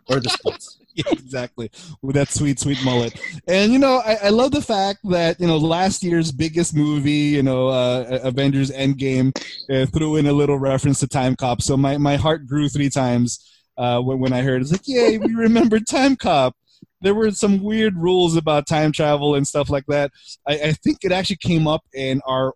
or 0.10 0.20
the 0.20 0.30
splits. 0.30 0.76
Yeah, 0.96 1.04
exactly 1.14 1.72
with 2.02 2.16
that 2.16 2.28
sweet 2.30 2.60
sweet 2.60 2.84
mullet 2.84 3.14
and 3.48 3.72
you 3.72 3.80
know 3.80 4.02
I, 4.06 4.16
I 4.24 4.30
love 4.30 4.52
the 4.52 4.62
fact 4.62 5.00
that 5.06 5.40
you 5.40 5.48
know 5.48 5.56
last 5.56 6.04
year's 6.04 6.30
biggest 6.34 6.76
movie 6.76 7.30
you 7.38 7.44
know 7.44 7.70
uh, 7.70 8.20
avengers 8.24 8.70
endgame 8.72 9.32
uh, 9.72 9.86
threw 9.86 10.18
in 10.18 10.26
a 10.28 10.34
little 10.34 10.58
reference 10.60 11.00
to 11.00 11.08
time 11.08 11.36
cop 11.38 11.62
so 11.62 11.78
my, 11.78 11.98
my 11.98 12.18
heart 12.18 12.48
grew 12.48 12.68
three 12.68 12.90
times 12.90 13.40
uh, 13.80 14.00
when, 14.00 14.20
when 14.20 14.34
i 14.34 14.42
heard 14.42 14.62
it's 14.62 14.72
like 14.72 14.88
yay 14.88 15.18
we 15.18 15.34
remembered 15.34 15.88
time 15.88 16.16
cop 16.16 16.56
there 17.02 17.16
were 17.16 17.32
some 17.32 17.64
weird 17.64 17.96
rules 17.96 18.36
about 18.36 18.68
time 18.68 18.92
travel 18.92 19.34
and 19.36 19.48
stuff 19.48 19.70
like 19.70 19.86
that 19.88 20.12
i, 20.48 20.54
I 20.54 20.72
think 20.74 21.00
it 21.04 21.12
actually 21.12 21.38
came 21.38 21.68
up 21.68 21.84
in 21.94 22.22
our 22.28 22.54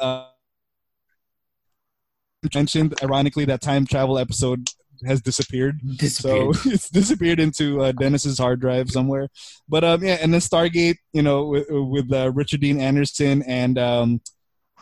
uh, 0.00 0.26
mentioned 2.54 2.94
ironically 3.02 3.44
that 3.44 3.60
time 3.60 3.86
travel 3.86 4.18
episode 4.18 4.68
has 5.06 5.20
disappeared 5.20 5.80
so 6.08 6.50
it's 6.66 6.88
disappeared 6.88 7.40
into 7.40 7.82
uh, 7.82 7.92
Dennis's 7.92 8.38
hard 8.38 8.60
drive 8.60 8.90
somewhere. 8.90 9.28
But 9.68 9.84
um, 9.84 10.02
yeah, 10.02 10.18
and 10.20 10.32
then 10.32 10.40
Stargate, 10.40 10.96
you 11.12 11.22
know, 11.22 11.46
with, 11.46 11.66
with 11.68 12.12
uh, 12.12 12.30
Richard 12.32 12.60
Dean 12.60 12.80
Anderson 12.80 13.42
and 13.42 13.78
um, 13.78 14.20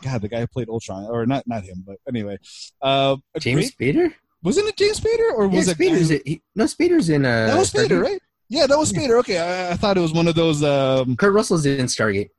God, 0.01 0.21
the 0.21 0.27
guy 0.27 0.41
who 0.41 0.47
played 0.47 0.69
Ultron, 0.69 1.07
or 1.09 1.25
not 1.25 1.45
not 1.47 1.63
him, 1.63 1.83
but 1.85 1.97
anyway, 2.07 2.37
uh, 2.81 3.17
James 3.39 3.71
great- 3.71 3.95
Spader. 3.95 4.13
Wasn't 4.43 4.67
it 4.67 4.77
James 4.77 4.99
Spader 4.99 5.33
or 5.35 5.45
Yeah, 5.45 5.55
was 5.57 5.67
it 5.67 5.77
Spader's 5.77 6.11
it. 6.11 6.21
He, 6.27 6.41
no, 6.55 6.65
Spader's 6.65 7.09
in. 7.09 7.25
Uh, 7.25 7.47
that 7.47 7.57
was 7.57 7.71
Spader, 7.71 7.87
Stargate. 7.89 8.01
right? 8.03 8.19
Yeah, 8.49 8.67
that 8.67 8.77
was 8.77 8.91
Spader. 8.91 9.17
Okay, 9.19 9.39
I, 9.39 9.71
I 9.71 9.75
thought 9.75 9.97
it 9.97 10.01
was 10.01 10.13
one 10.13 10.27
of 10.27 10.35
those. 10.35 10.61
Um, 10.63 11.15
Kurt 11.15 11.33
Russell's 11.33 11.65
in 11.65 11.85
Stargate. 11.87 12.29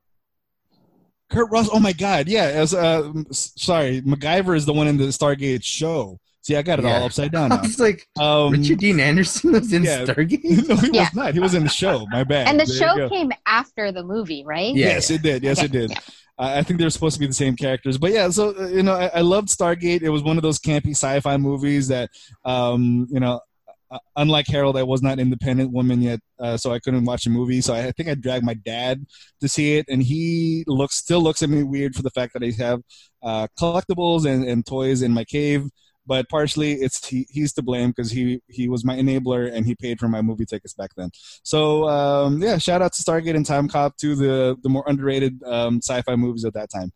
Kurt 1.31 1.49
Russell. 1.51 1.73
Oh 1.75 1.79
my 1.79 1.93
God, 1.93 2.27
yeah. 2.27 2.43
As 2.45 2.73
uh, 2.73 3.11
sorry, 3.31 4.01
MacGyver 4.01 4.55
is 4.55 4.65
the 4.65 4.73
one 4.73 4.87
in 4.87 4.97
the 4.97 5.05
Stargate 5.05 5.63
show. 5.63 6.19
See, 6.41 6.55
I 6.55 6.61
got 6.61 6.77
it 6.77 6.85
Yeah. 6.85 6.99
all 6.99 7.05
upside 7.05 7.31
down 7.31 7.51
I 7.51 7.55
now. 7.55 7.61
was 7.63 7.79
like, 7.79 8.07
Um, 8.19 8.51
Richard 8.53 8.77
Dean 8.77 8.99
Anderson 8.99 9.51
was 9.53 9.73
in 9.73 9.83
yeah. 9.85 10.05
Stargate. 10.05 10.43
no, 10.69 10.75
he 10.75 10.91
Yeah. 10.93 11.01
was 11.05 11.13
not. 11.15 11.33
He 11.33 11.39
was 11.39 11.55
in 11.55 11.63
the 11.63 11.69
show. 11.69 12.05
My 12.11 12.23
bad. 12.23 12.47
and 12.47 12.59
the 12.59 12.65
There 12.65 12.75
show 12.97 13.09
came 13.09 13.31
after 13.47 13.91
the 13.91 14.03
movie, 14.03 14.43
right? 14.45 14.73
Yeah. 14.75 14.87
yes, 14.89 15.09
it 15.09 15.23
did. 15.23 15.43
Yes, 15.43 15.57
Okay, 15.57 15.65
it 15.65 15.71
did. 15.71 15.97
I 16.37 16.63
think 16.63 16.79
they're 16.79 16.89
supposed 16.89 17.15
to 17.15 17.19
be 17.19 17.27
the 17.27 17.33
same 17.33 17.55
characters, 17.55 17.97
but 17.97 18.11
yeah. 18.11 18.29
So 18.29 18.67
you 18.67 18.83
know, 18.83 18.93
I, 18.93 19.07
I 19.15 19.21
loved 19.21 19.47
Stargate. 19.47 20.01
It 20.01 20.09
was 20.09 20.23
one 20.23 20.37
of 20.37 20.43
those 20.43 20.59
campy 20.59 20.91
sci-fi 20.91 21.37
movies 21.37 21.87
that, 21.87 22.09
um, 22.43 23.07
you 23.09 23.19
know, 23.21 23.39
uh, 23.91 23.99
unlike 24.17 24.47
Harold, 24.47 24.77
I 24.77 24.83
was 24.83 25.01
not 25.01 25.19
independent 25.19 25.71
woman 25.71 26.01
yet, 26.01 26.19
uh, 26.39 26.57
so 26.57 26.73
I 26.73 26.79
couldn't 26.79 27.05
watch 27.05 27.25
a 27.25 27.29
movie. 27.29 27.61
So 27.61 27.73
I, 27.73 27.87
I 27.87 27.91
think 27.91 28.09
I 28.09 28.15
dragged 28.15 28.43
my 28.43 28.55
dad 28.55 29.05
to 29.41 29.47
see 29.47 29.77
it, 29.77 29.85
and 29.87 30.03
he 30.03 30.63
looks 30.67 30.95
still 30.97 31.21
looks 31.21 31.41
at 31.41 31.49
me 31.49 31.63
weird 31.63 31.95
for 31.95 32.01
the 32.01 32.09
fact 32.09 32.33
that 32.33 32.43
I 32.43 32.51
have 32.61 32.81
uh, 33.23 33.47
collectibles 33.59 34.25
and, 34.25 34.43
and 34.43 34.65
toys 34.65 35.01
in 35.01 35.13
my 35.13 35.23
cave. 35.23 35.69
But 36.07 36.29
partially, 36.29 36.73
it's 36.73 37.05
he, 37.07 37.25
he's 37.29 37.53
to 37.53 37.63
blame 37.63 37.89
because 37.89 38.11
he 38.11 38.41
he 38.47 38.69
was 38.69 38.85
my 38.85 38.95
enabler 38.95 39.51
and 39.51 39.65
he 39.65 39.75
paid 39.75 39.99
for 39.99 40.07
my 40.07 40.21
movie 40.21 40.45
tickets 40.45 40.73
back 40.73 40.91
then. 40.95 41.09
So 41.43 41.87
um, 41.87 42.41
yeah, 42.41 42.57
shout 42.57 42.81
out 42.81 42.93
to 42.93 43.03
Stargate 43.03 43.35
and 43.35 43.45
Time 43.45 43.67
Cop, 43.67 43.97
two 43.97 44.15
the 44.15 44.57
the 44.61 44.69
more 44.69 44.83
underrated 44.87 45.41
um, 45.43 45.77
sci-fi 45.77 46.15
movies 46.15 46.45
at 46.45 46.53
that 46.53 46.69
time. 46.69 46.91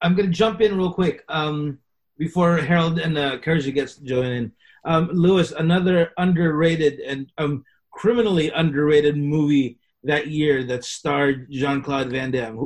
I'm 0.00 0.14
gonna 0.14 0.28
jump 0.28 0.60
in 0.60 0.76
real 0.76 0.92
quick 0.92 1.24
um, 1.28 1.78
before 2.16 2.58
Harold 2.58 2.98
and 2.98 3.18
uh, 3.18 3.38
Kersey 3.38 3.72
gets 3.72 3.96
to 3.96 4.04
join 4.04 4.26
in. 4.26 4.52
Um, 4.84 5.10
Lewis, 5.12 5.52
another 5.52 6.12
underrated 6.16 7.00
and 7.00 7.30
um, 7.38 7.64
criminally 7.92 8.50
underrated 8.50 9.16
movie 9.16 9.78
that 10.04 10.28
year 10.28 10.62
that 10.64 10.84
starred 10.84 11.50
Jean 11.50 11.82
Claude 11.82 12.10
Van 12.10 12.30
Damme. 12.30 12.56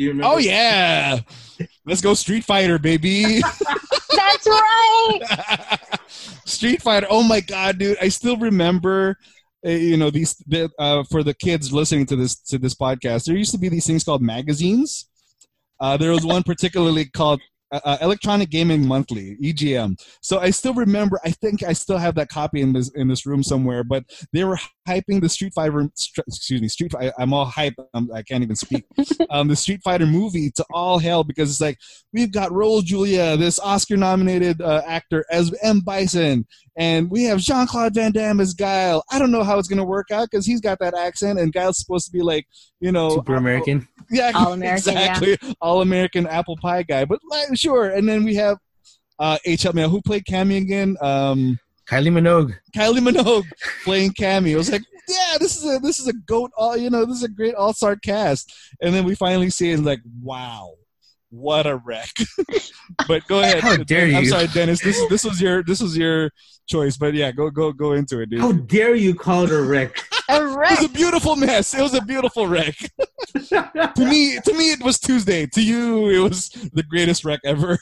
Do 0.00 0.04
you 0.04 0.12
remember? 0.12 0.34
Oh 0.34 0.38
yeah, 0.38 1.18
let's 1.84 2.00
go 2.00 2.14
Street 2.14 2.42
Fighter, 2.42 2.78
baby. 2.78 3.40
That's 4.16 4.46
right. 4.46 5.18
Street 6.46 6.80
Fighter. 6.80 7.06
Oh 7.10 7.22
my 7.22 7.40
god, 7.40 7.76
dude! 7.76 7.98
I 8.00 8.08
still 8.08 8.38
remember. 8.38 9.18
uh, 9.66 9.68
You 9.72 9.98
know 9.98 10.08
these 10.08 10.36
the, 10.46 10.70
uh, 10.78 11.04
for 11.10 11.22
the 11.22 11.34
kids 11.34 11.70
listening 11.70 12.06
to 12.06 12.16
this 12.16 12.40
to 12.44 12.56
this 12.56 12.74
podcast. 12.74 13.26
There 13.26 13.36
used 13.36 13.52
to 13.52 13.58
be 13.58 13.68
these 13.68 13.86
things 13.86 14.02
called 14.02 14.22
magazines. 14.22 15.06
Uh, 15.78 15.98
there 15.98 16.12
was 16.12 16.24
one 16.24 16.44
particularly 16.44 17.04
called 17.04 17.42
uh, 17.70 17.80
uh, 17.84 17.98
Electronic 18.00 18.48
Gaming 18.48 18.88
Monthly 18.88 19.36
(EGM). 19.42 20.00
So 20.22 20.38
I 20.38 20.48
still 20.48 20.72
remember. 20.72 21.20
I 21.26 21.30
think 21.30 21.62
I 21.62 21.74
still 21.74 21.98
have 21.98 22.14
that 22.14 22.30
copy 22.30 22.62
in 22.62 22.72
this 22.72 22.88
in 22.94 23.06
this 23.08 23.26
room 23.26 23.42
somewhere. 23.42 23.84
But 23.84 24.04
they 24.32 24.44
were 24.44 24.58
hyping 24.90 25.20
the 25.20 25.28
Street 25.28 25.52
Fighter. 25.54 25.80
Excuse 26.26 26.60
me, 26.60 26.68
Street. 26.68 26.92
Fi- 26.92 27.12
I'm 27.18 27.32
all 27.32 27.44
hype. 27.44 27.74
I'm, 27.94 28.10
I 28.12 28.22
can't 28.22 28.42
even 28.42 28.56
speak. 28.56 28.84
um, 29.30 29.48
the 29.48 29.56
Street 29.56 29.80
Fighter 29.82 30.06
movie 30.06 30.50
to 30.52 30.64
all 30.72 30.98
hell 30.98 31.22
because 31.24 31.50
it's 31.50 31.60
like 31.60 31.78
we've 32.12 32.32
got 32.32 32.50
Raul 32.50 32.82
Julia, 32.82 33.36
this 33.36 33.58
Oscar-nominated 33.60 34.60
uh, 34.60 34.82
actor 34.86 35.24
as 35.30 35.54
M. 35.62 35.80
Bison, 35.80 36.46
and 36.76 37.10
we 37.10 37.24
have 37.24 37.38
Jean 37.38 37.66
Claude 37.66 37.94
Van 37.94 38.12
Damme 38.12 38.40
as 38.40 38.54
Guile. 38.54 39.04
I 39.10 39.18
don't 39.18 39.30
know 39.30 39.44
how 39.44 39.58
it's 39.58 39.68
gonna 39.68 39.84
work 39.84 40.10
out 40.10 40.28
because 40.30 40.46
he's 40.46 40.60
got 40.60 40.78
that 40.80 40.94
accent, 40.94 41.38
and 41.38 41.52
Guile's 41.52 41.78
supposed 41.78 42.06
to 42.06 42.12
be 42.12 42.22
like, 42.22 42.46
you 42.80 42.92
know, 42.92 43.10
Super 43.10 43.36
American. 43.36 43.86
yeah, 44.10 44.32
All-American, 44.34 44.94
yeah. 44.94 45.16
exactly, 45.16 45.54
all 45.60 45.82
American 45.82 46.26
apple 46.26 46.56
pie 46.56 46.82
guy. 46.82 47.04
But 47.04 47.20
like, 47.30 47.56
sure, 47.56 47.90
and 47.90 48.08
then 48.08 48.24
we 48.24 48.34
have 48.34 48.58
uh, 49.18 49.38
H. 49.44 49.62
Help 49.62 49.76
me 49.76 49.82
out. 49.82 49.90
Who 49.90 50.02
played 50.02 50.24
Cammy 50.24 50.56
again? 50.56 50.96
Um, 51.00 51.58
Kylie 51.90 52.12
Minogue. 52.12 52.54
Kylie 52.74 53.00
Minogue 53.00 53.46
playing 53.84 54.12
Cammy. 54.12 54.54
I 54.54 54.56
was 54.56 54.70
like, 54.70 54.82
yeah, 55.08 55.38
this 55.40 55.56
is 55.56 55.64
a 55.64 55.80
this 55.80 55.98
is 55.98 56.06
a 56.06 56.12
goat. 56.12 56.52
All 56.56 56.76
you 56.76 56.88
know, 56.88 57.04
this 57.04 57.16
is 57.16 57.24
a 57.24 57.28
great 57.28 57.56
all 57.56 57.72
star 57.72 57.96
cast. 57.96 58.54
And 58.80 58.94
then 58.94 59.04
we 59.04 59.16
finally 59.16 59.50
see 59.50 59.70
it, 59.70 59.74
and 59.74 59.84
like, 59.84 60.00
wow, 60.22 60.74
what 61.30 61.66
a 61.66 61.76
wreck. 61.76 62.12
but 63.08 63.26
go 63.26 63.40
ahead. 63.40 63.60
How 63.60 63.76
dare 63.76 64.06
I'm 64.06 64.22
you. 64.22 64.30
sorry, 64.30 64.46
Dennis. 64.48 64.80
This 64.80 65.04
this 65.08 65.24
was 65.24 65.40
your 65.40 65.64
this 65.64 65.80
was 65.80 65.96
your 65.96 66.30
choice. 66.68 66.96
But 66.96 67.14
yeah, 67.14 67.32
go 67.32 67.50
go 67.50 67.72
go 67.72 67.94
into 67.94 68.20
it, 68.20 68.30
dude. 68.30 68.40
How 68.40 68.52
dare 68.52 68.94
you 68.94 69.12
call 69.12 69.44
it 69.44 69.50
a 69.50 69.60
wreck? 69.60 69.96
A 70.28 70.46
wreck. 70.56 70.70
It 70.70 70.82
was 70.82 70.90
a 70.90 70.94
beautiful 70.94 71.34
mess. 71.34 71.74
It 71.74 71.82
was 71.82 71.94
a 71.94 72.02
beautiful 72.02 72.46
wreck. 72.46 72.76
to 73.34 73.92
me, 73.98 74.38
to 74.38 74.54
me, 74.54 74.70
it 74.70 74.82
was 74.84 75.00
Tuesday. 75.00 75.44
To 75.46 75.60
you, 75.60 76.08
it 76.08 76.20
was 76.20 76.50
the 76.72 76.84
greatest 76.84 77.24
wreck 77.24 77.40
ever. 77.44 77.80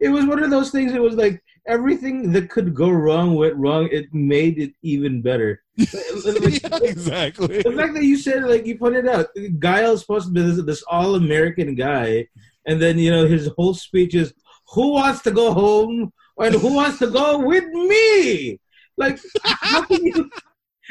it 0.00 0.08
was 0.08 0.24
one 0.24 0.42
of 0.42 0.50
those 0.50 0.70
things. 0.70 0.94
It 0.94 1.02
was 1.02 1.16
like 1.16 1.42
everything 1.66 2.32
that 2.32 2.50
could 2.50 2.74
go 2.74 2.90
wrong 2.90 3.34
went 3.34 3.56
wrong. 3.56 3.88
It 3.90 4.12
made 4.12 4.58
it 4.58 4.72
even 4.82 5.22
better. 5.22 5.62
Like, 6.24 6.62
yeah, 6.62 6.78
exactly. 6.82 7.62
the 7.62 7.72
fact 7.72 7.94
that 7.94 8.04
you 8.04 8.16
said 8.16 8.44
like 8.44 8.64
you 8.64 8.78
pointed 8.78 9.08
out 9.08 9.26
Guile's 9.58 10.00
supposed 10.02 10.28
to 10.28 10.32
be 10.32 10.42
this, 10.42 10.64
this 10.64 10.84
all 10.84 11.16
American 11.16 11.74
guy, 11.74 12.28
and 12.66 12.80
then 12.80 12.98
you 12.98 13.10
know 13.10 13.26
his 13.26 13.50
whole 13.56 13.74
speech 13.74 14.14
is 14.14 14.32
who 14.68 14.92
wants 14.92 15.22
to 15.22 15.30
go 15.30 15.52
home 15.52 16.12
and 16.38 16.54
who 16.54 16.74
wants 16.74 16.98
to 17.00 17.08
go 17.08 17.38
with 17.38 17.64
me. 17.64 18.60
Like 18.96 19.18
how 19.42 19.82
can 19.82 20.04
you 20.04 20.30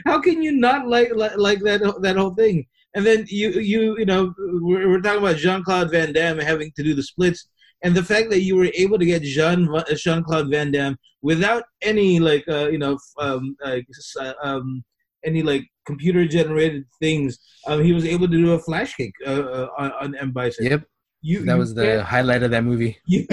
how 0.06 0.20
can 0.20 0.44
you 0.44 0.52
not 0.52 0.88
like 0.88 1.16
like, 1.16 1.38
like 1.38 1.60
that 1.62 1.82
that 2.02 2.18
whole 2.18 2.36
thing? 2.36 2.68
And 2.94 3.06
then 3.06 3.26
you 3.28 3.52
you 3.52 3.98
you 3.98 4.06
know 4.06 4.34
we're, 4.38 4.90
we're 4.90 5.02
talking 5.02 5.20
about 5.20 5.38
Jean 5.38 5.64
Claude 5.64 5.92
Van 5.92 6.14
Damme 6.14 6.40
having 6.40 6.72
to 6.76 6.84
do 6.84 6.94
the 6.94 7.04
splits. 7.04 7.48
And 7.84 7.94
the 7.94 8.04
fact 8.04 8.30
that 8.30 8.42
you 8.42 8.56
were 8.56 8.70
able 8.74 8.98
to 8.98 9.06
get 9.06 9.22
Jean 9.24 9.70
Jean 9.96 10.24
Claude 10.24 10.50
Van 10.50 10.72
Damme 10.72 10.98
without 11.22 11.64
any 11.82 12.20
like 12.20 12.46
uh, 12.48 12.70
you 12.70 12.78
know 12.78 12.98
um, 13.20 13.56
like 13.64 13.86
uh, 14.20 14.34
um, 14.42 14.84
any 15.26 15.44
like 15.44 15.66
computer 15.86 16.26
generated 16.26 16.86
things, 17.00 17.40
um, 17.68 17.84
he 17.84 17.92
was 17.92 18.06
able 18.06 18.28
to 18.28 18.38
do 18.38 18.54
a 18.54 18.60
flash 18.60 18.96
kick 18.96 19.12
uh, 19.26 19.30
uh, 19.30 19.68
on, 19.78 19.92
on 20.02 20.16
M 20.16 20.32
Bison. 20.32 20.66
Yep, 20.66 20.84
You, 21.22 21.46
that 21.46 21.54
you 21.54 21.60
was 21.60 21.74
the 21.74 22.04
highlight 22.04 22.44
of 22.44 22.52
that 22.52 22.64
movie. 22.64 22.98
you, 23.06 23.28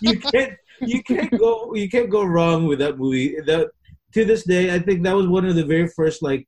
you 0.00 0.18
can't 0.18 0.54
you 0.80 1.02
can't 1.02 1.38
go 1.38 1.74
you 1.74 1.90
can't 1.90 2.10
go 2.10 2.24
wrong 2.24 2.66
with 2.66 2.78
that 2.78 2.98
movie. 2.98 3.36
That 3.46 3.68
to 4.14 4.24
this 4.24 4.44
day, 4.44 4.74
I 4.74 4.78
think 4.78 5.02
that 5.02 5.14
was 5.14 5.26
one 5.26 5.44
of 5.44 5.56
the 5.56 5.64
very 5.64 5.88
first 5.88 6.22
like 6.22 6.46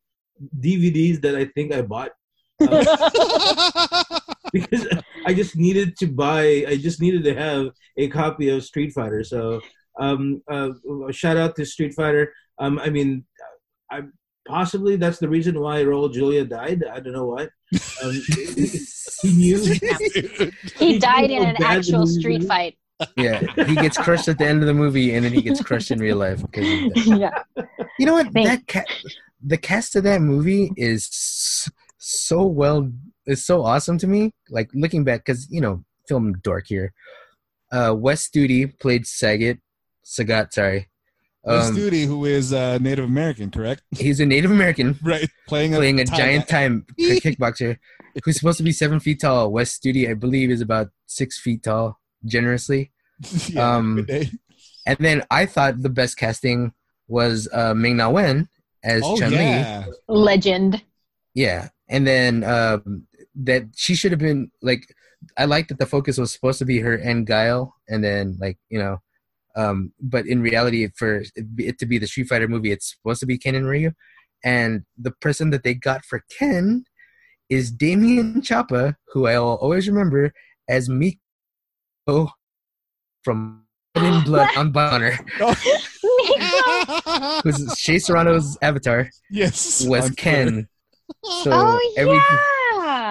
DVDs 0.59 1.21
that 1.21 1.37
I 1.37 1.45
think 1.47 1.75
I 1.75 1.83
bought 1.83 2.13
uh, 2.61 4.20
because 4.53 4.87
I 5.27 5.35
just 5.35 5.57
needed 5.57 5.97
to 5.99 6.07
buy. 6.07 6.65
I 6.69 6.77
just 6.77 7.01
needed 7.01 7.25
to 7.25 7.35
have 7.35 7.71
a 7.97 8.09
copy 8.09 8.49
of 8.49 8.65
Street 8.65 8.93
Fighter. 8.93 9.25
So 9.25 9.61
um, 9.99 10.43
uh, 10.51 10.71
shout 11.11 11.37
out 11.37 11.57
to 11.57 11.65
Street 11.65 11.95
Fighter. 11.95 12.33
Um, 12.59 12.79
I 12.79 12.91
mean, 12.91 13.25
I 13.91 14.03
possibly 14.47 14.97
that's 14.97 15.19
the 15.19 15.29
reason 15.29 15.61
why 15.61 15.83
Raul 15.85 16.13
Julia 16.13 16.45
died. 16.45 16.85
I 16.85 17.01
don't 17.01 17.13
know 17.13 17.27
why. 17.27 17.49
Um, 18.03 18.21
he 19.23 19.33
knew. 19.33 19.63
he 20.77 20.99
died 20.99 21.31
in 21.31 21.45
an 21.45 21.63
actual 21.63 22.07
street 22.07 22.43
is. 22.43 22.49
fight. 22.49 22.77
Yeah, 23.17 23.41
he 23.65 23.75
gets 23.77 23.97
crushed 23.97 24.29
at 24.29 24.37
the 24.39 24.45
end 24.47 24.61
of 24.61 24.67
the 24.67 24.75
movie, 24.75 25.15
and 25.15 25.25
then 25.25 25.33
he 25.33 25.41
gets 25.41 25.63
crushed 25.63 25.91
in 25.91 25.99
real 26.01 26.19
life. 26.19 26.43
Because 26.43 26.67
yeah. 27.07 27.43
you 27.99 28.07
know 28.07 28.13
what? 28.15 28.31
Thank- 28.33 28.47
That 28.47 28.67
ca- 28.67 28.95
the 29.43 29.57
cast 29.57 29.97
of 29.97 30.05
that 30.05 30.21
movie 30.21 30.71
is 30.77 31.09
so 31.97 32.45
well, 32.45 32.91
is 33.27 33.45
so 33.45 33.65
awesome 33.65 33.99
to 33.99 34.07
me. 34.07 34.33
Like 34.49 34.71
looking 34.75 35.05
back, 35.05 35.25
because 35.25 35.51
you 35.51 35.61
know, 35.61 35.85
film 36.09 36.35
dork 36.43 36.67
here. 36.69 36.93
Uh, 37.73 37.95
Wes 37.97 38.29
Studi 38.29 38.79
played 38.81 39.05
Sagat. 39.05 39.59
Sagat, 40.05 40.53
sorry. 40.53 40.89
Wes 41.45 41.69
Um, 41.69 41.77
Studi, 41.77 42.05
who 42.07 42.25
is 42.27 42.53
uh, 42.53 42.79
Native 42.79 43.05
American, 43.05 43.51
correct? 43.51 43.83
he's 43.97 44.21
a 44.21 44.27
Native 44.27 44.51
American 44.51 44.99
Right, 45.03 45.29
playing 45.49 45.73
playing 45.75 46.01
a 46.01 46.05
Thai 46.05 46.17
giant 46.17 46.47
guy. 46.49 46.53
time 46.59 46.87
kickboxer 47.01 47.79
who's 48.25 48.37
supposed 48.39 48.59
to 48.59 48.65
be 48.65 48.73
seven 48.73 48.99
feet 49.01 49.21
tall. 49.21 49.51
Wes 49.53 49.79
Studi, 49.79 50.11
I 50.11 50.15
believe, 50.15 50.51
is 50.51 50.61
about 50.61 50.89
six 51.07 51.39
feet 51.39 51.63
tall, 51.63 51.99
generously. 52.25 52.91
yeah, 53.49 53.77
um. 53.77 54.07
And 54.87 54.97
then 54.99 55.23
I 55.31 55.47
thought 55.47 55.81
the 55.83 55.91
best 55.91 56.17
casting 56.17 56.73
was 57.07 57.49
uh, 57.53 57.75
Ming 57.75 57.99
Na 57.99 58.09
Wen 58.11 58.49
as 58.83 59.03
Oh 59.05 59.17
Chun 59.17 59.31
Li. 59.31 59.37
yeah, 59.39 59.85
Legend. 60.09 60.83
Yeah, 61.35 61.69
and 61.89 62.07
then 62.07 62.43
um, 62.45 63.07
that 63.45 63.65
she 63.77 63.95
should 63.95 64.13
have 64.13 64.21
been 64.21 64.51
like. 64.63 64.95
I 65.37 65.45
like 65.45 65.69
that 65.69 65.79
the 65.79 65.85
focus 65.85 66.17
was 66.17 66.33
supposed 66.33 66.59
to 66.61 66.65
be 66.65 66.81
her 66.81 66.95
and 66.95 67.27
Guile, 67.27 67.75
and 67.89 68.03
then 68.03 68.39
like 68.41 68.59
you 68.71 68.79
know, 68.79 69.03
um, 69.57 69.93
but 70.01 70.27
in 70.27 70.41
reality, 70.41 70.89
for 70.97 71.23
it 71.59 71.79
to 71.79 71.87
be 71.87 71.99
the 71.99 72.07
Street 72.07 72.29
Fighter 72.29 72.49
movie, 72.49 72.73
it's 72.73 72.97
supposed 72.97 73.21
to 73.21 73.27
be 73.27 73.39
Ken 73.39 73.55
and 73.55 73.67
Ryu, 73.67 73.93
and 74.45 74.85
the 74.97 75.11
person 75.11 75.51
that 75.51 75.63
they 75.63 75.75
got 75.75 76.05
for 76.05 76.25
Ken 76.39 76.85
is 77.49 77.71
Damian 77.71 78.43
Chapa, 78.43 78.97
who 79.13 79.27
I'll 79.27 79.59
always 79.61 79.89
remember 79.89 80.33
as 80.69 80.89
Miko 80.89 82.33
from 83.23 83.65
in 83.97 84.25
Blood 84.25 84.49
on 84.57 84.73
Bonner, 84.73 85.19
who's 87.43 87.75
Shea 87.77 87.99
Serrano's 87.99 88.57
avatar 88.63 89.11
yes, 89.31 89.85
was 89.87 90.11
Ken. 90.11 90.69
So 91.43 91.51
oh 91.53 91.93
every 91.97 92.21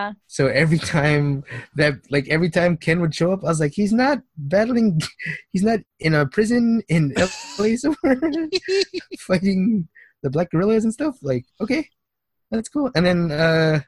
yeah. 0.10 0.14
So 0.28 0.48
every 0.48 0.78
time 0.80 1.44
that, 1.76 1.96
like 2.10 2.28
every 2.30 2.50
time 2.50 2.78
Ken 2.78 3.02
would 3.02 3.14
show 3.16 3.32
up, 3.32 3.44
I 3.44 3.48
was 3.48 3.60
like, 3.60 3.74
he's 3.74 3.94
not 3.94 4.20
battling, 4.38 5.02
he's 5.52 5.64
not 5.64 5.80
in 6.00 6.14
a 6.14 6.26
prison 6.26 6.82
in 6.90 7.14
LA 7.60 7.76
somewhere 7.76 8.20
fighting 9.20 9.88
the 10.24 10.30
black 10.30 10.52
gorillas 10.52 10.84
and 10.84 10.94
stuff. 10.94 11.16
Like, 11.22 11.46
okay, 11.62 11.88
that's 12.52 12.70
cool. 12.70 12.92
And 12.96 13.06
then 13.06 13.32
uh 13.32 13.82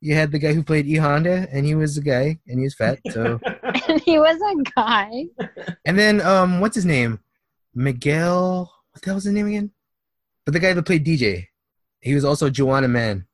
you 0.00 0.14
had 0.14 0.30
the 0.30 0.38
guy 0.38 0.52
who 0.52 0.62
played 0.62 0.86
E 0.86 0.94
Honda, 0.94 1.48
and 1.52 1.66
he 1.66 1.74
was 1.74 1.96
a 1.98 2.00
guy, 2.02 2.38
and 2.46 2.58
he 2.58 2.64
was 2.64 2.74
fat. 2.74 3.00
So, 3.10 3.40
And 3.88 4.00
he 4.02 4.18
was 4.18 4.36
a 4.40 4.70
guy. 4.76 5.24
and 5.84 5.98
then 5.98 6.20
um, 6.20 6.60
what's 6.60 6.76
his 6.76 6.84
name? 6.84 7.18
Miguel. 7.74 8.70
What 8.92 9.02
the 9.02 9.06
hell 9.06 9.14
was 9.16 9.24
his 9.24 9.34
name 9.34 9.48
again? 9.48 9.72
But 10.44 10.52
the 10.52 10.60
guy 10.60 10.72
that 10.72 10.86
played 10.86 11.04
Dee 11.04 11.16
Jay, 11.16 11.48
he 12.00 12.14
was 12.14 12.24
also 12.24 12.48
Juwanna 12.48 12.88
Mann. 12.88 13.26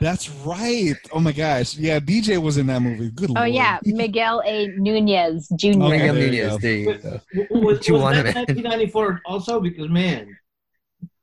That's 0.00 0.30
right. 0.30 0.94
Oh 1.12 1.20
my 1.20 1.32
gosh, 1.32 1.76
yeah, 1.76 2.00
Dee 2.00 2.20
Jay 2.22 2.38
was 2.38 2.56
in 2.56 2.66
that 2.68 2.80
movie. 2.80 3.10
Good 3.10 3.30
Oh 3.30 3.34
lord. 3.34 3.50
yeah, 3.50 3.78
Miguel 3.84 4.42
A. 4.46 4.68
Nunez 4.78 5.48
Jr. 5.56 5.68
Okay, 5.68 5.78
oh, 5.78 5.88
Miguel 5.90 6.14
there 6.14 6.24
you 6.24 6.30
Nunez. 6.30 6.48
go. 6.52 6.58
There 6.58 6.72
you 6.74 6.94
go. 6.94 7.20
was, 7.50 7.62
was 7.62 7.78
Juwanna 7.80 8.22
that 8.24 8.34
1994 8.36 9.20
also? 9.26 9.60
Because 9.60 9.88
man, 9.90 10.34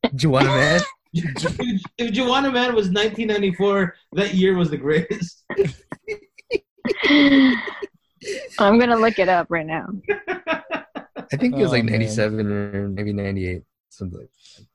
Juwanna 0.08 0.46
Mann. 0.46 0.82
if, 1.14 1.82
if 1.98 2.12
Juwanna 2.14 2.54
Mann 2.54 2.76
was 2.76 2.90
1994, 2.90 3.96
that 4.14 4.34
year 4.36 4.56
was 4.56 4.70
the 4.70 4.78
greatest. 4.78 5.44
I'm 8.60 8.80
gonna 8.80 8.96
look 8.98 9.18
it 9.20 9.30
up 9.30 9.48
right 9.50 9.66
now. 9.66 9.88
I 10.30 11.36
think 11.38 11.56
it 11.56 11.60
was 11.60 11.70
Oh, 11.70 11.74
like 11.74 11.84
man. 11.84 11.94
97 12.00 12.48
or 12.52 12.88
maybe 12.90 13.12
98. 13.14 13.64
Something 13.90 14.20
like 14.20 14.30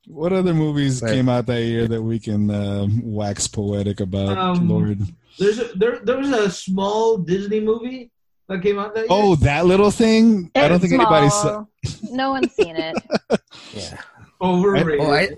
What 0.06 0.32
other 0.32 0.54
movies 0.54 1.00
Right. 1.02 1.12
came 1.14 1.28
out 1.28 1.46
that 1.46 1.62
year 1.62 1.86
that 1.88 2.02
we 2.02 2.18
can 2.18 2.50
um, 2.50 3.00
wax 3.04 3.46
poetic 3.46 4.00
about? 4.00 4.36
Um, 4.38 4.68
Lord. 4.68 5.00
There's 5.38 5.58
a, 5.58 5.64
there 5.76 6.00
there 6.00 6.18
was 6.18 6.30
a 6.30 6.50
small 6.50 7.18
Disney 7.18 7.60
movie 7.60 8.10
that 8.48 8.62
came 8.62 8.78
out 8.78 8.94
that 8.94 9.02
year. 9.02 9.08
Oh, 9.10 9.34
that 9.36 9.64
little 9.66 9.90
thing. 9.90 10.50
I 10.54 10.68
don't 10.68 10.72
It's 10.72 10.82
think 10.82 10.94
anybody 11.00 11.28
saw. 11.30 11.64
No 12.10 12.30
one's 12.30 12.52
seen 12.52 12.76
it. 12.76 12.96
Yeah. 13.74 14.00
overrated. 14.40 15.00
Oh, 15.00 15.12
I 15.12 15.28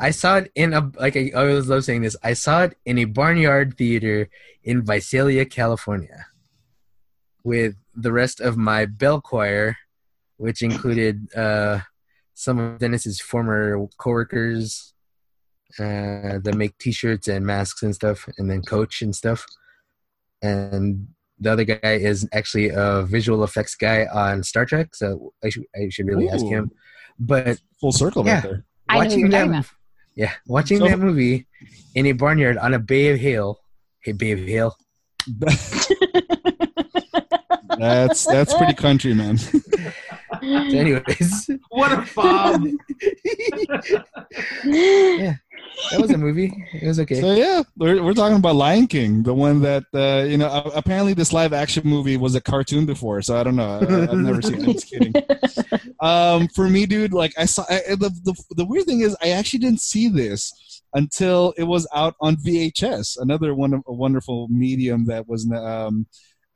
I 0.00 0.10
saw 0.10 0.38
it 0.38 0.50
in 0.54 0.72
a 0.74 0.90
like 0.98 1.16
I 1.16 1.30
always 1.36 1.68
love 1.68 1.84
saying 1.84 2.02
this. 2.02 2.16
I 2.22 2.32
saw 2.32 2.64
it 2.64 2.76
in 2.84 2.98
a 2.98 3.04
barnyard 3.04 3.76
theater 3.78 4.28
in 4.64 4.82
Visalia, 4.84 5.44
California, 5.44 6.26
with 7.44 7.76
the 7.94 8.12
rest 8.12 8.40
of 8.40 8.56
my 8.56 8.86
bell 8.86 9.20
choir, 9.20 9.76
which 10.36 10.62
included 10.62 11.28
uh, 11.36 11.80
some 12.34 12.58
of 12.58 12.78
Dennis's 12.78 13.20
former 13.20 13.86
coworkers 13.98 14.94
uh, 15.78 16.38
that 16.42 16.54
make 16.56 16.76
T-shirts 16.78 17.28
and 17.28 17.46
masks 17.46 17.82
and 17.82 17.94
stuff, 17.94 18.28
and 18.38 18.50
then 18.50 18.62
Coach 18.62 19.02
and 19.02 19.14
stuff. 19.14 19.44
And 20.42 21.08
the 21.38 21.52
other 21.52 21.64
guy 21.64 21.94
is 21.94 22.28
actually 22.32 22.70
a 22.70 23.02
visual 23.02 23.42
effects 23.44 23.74
guy 23.74 24.06
on 24.12 24.42
Star 24.42 24.64
Trek, 24.64 24.94
so 24.94 25.32
I 25.44 25.48
should 25.50 25.64
I 25.74 25.88
should 25.88 26.06
really 26.06 26.28
ask 26.28 26.44
him. 26.44 26.70
But 27.18 27.58
Full 27.80 27.92
circle 27.92 28.24
Yeah. 28.26 28.34
right 28.34 28.42
there. 28.42 28.64
I 28.88 28.94
know 28.94 29.04
watching 29.04 29.28
that, 29.30 29.66
yeah, 30.14 30.32
watching 30.46 30.78
So- 30.78 30.88
that 30.88 30.98
movie 30.98 31.46
in 31.94 32.06
a 32.06 32.12
barnyard 32.12 32.58
on 32.58 32.74
a 32.74 32.78
Bay 32.78 33.08
of 33.12 33.18
Hill. 33.18 33.58
Hey, 34.00 34.12
Bay 34.12 34.32
of 34.32 34.40
Hill. 34.40 34.76
that's 37.78 38.24
that's 38.26 38.54
pretty 38.54 38.74
country, 38.74 39.14
man. 39.14 39.38
So 40.42 40.48
anyways, 40.48 41.50
what 41.70 41.92
a 41.92 42.02
fob. 42.02 42.62
that 44.64 46.00
was 46.00 46.10
a 46.10 46.18
movie. 46.18 46.52
It 46.72 46.86
was 46.88 46.98
okay. 47.00 47.20
So 47.20 47.32
yeah, 47.32 47.62
we're, 47.76 48.02
we're 48.02 48.12
talking 48.12 48.38
about 48.38 48.56
Lion 48.56 48.88
King, 48.88 49.22
the 49.22 49.34
one 49.34 49.60
that 49.62 49.84
uh, 49.94 50.24
you 50.24 50.36
know. 50.36 50.72
Apparently, 50.74 51.14
this 51.14 51.32
live 51.32 51.52
action 51.52 51.86
movie 51.86 52.16
was 52.16 52.34
a 52.34 52.40
cartoon 52.40 52.86
before, 52.86 53.22
so 53.22 53.38
I 53.38 53.44
don't 53.44 53.54
know. 53.54 53.78
I, 53.80 54.10
I've 54.10 54.14
never 54.14 54.42
seen 54.42 54.54
it. 54.54 54.66
I'm 54.66 54.72
just 54.72 54.88
kidding. 54.88 55.14
Um, 56.00 56.48
for 56.48 56.68
me, 56.68 56.84
dude, 56.84 57.12
like 57.12 57.32
I 57.38 57.44
saw 57.44 57.64
I, 57.70 57.80
the, 57.90 58.10
the 58.24 58.34
the 58.56 58.64
weird 58.64 58.86
thing 58.86 59.02
is 59.02 59.16
I 59.22 59.30
actually 59.30 59.60
didn't 59.60 59.80
see 59.80 60.08
this 60.08 60.82
until 60.94 61.54
it 61.56 61.62
was 61.62 61.86
out 61.94 62.16
on 62.20 62.34
VHS, 62.34 63.18
another 63.20 63.54
one 63.54 63.72
of 63.72 63.84
a 63.86 63.92
wonderful 63.92 64.48
medium 64.48 65.04
that 65.06 65.28
was. 65.28 65.48
Um, 65.52 66.06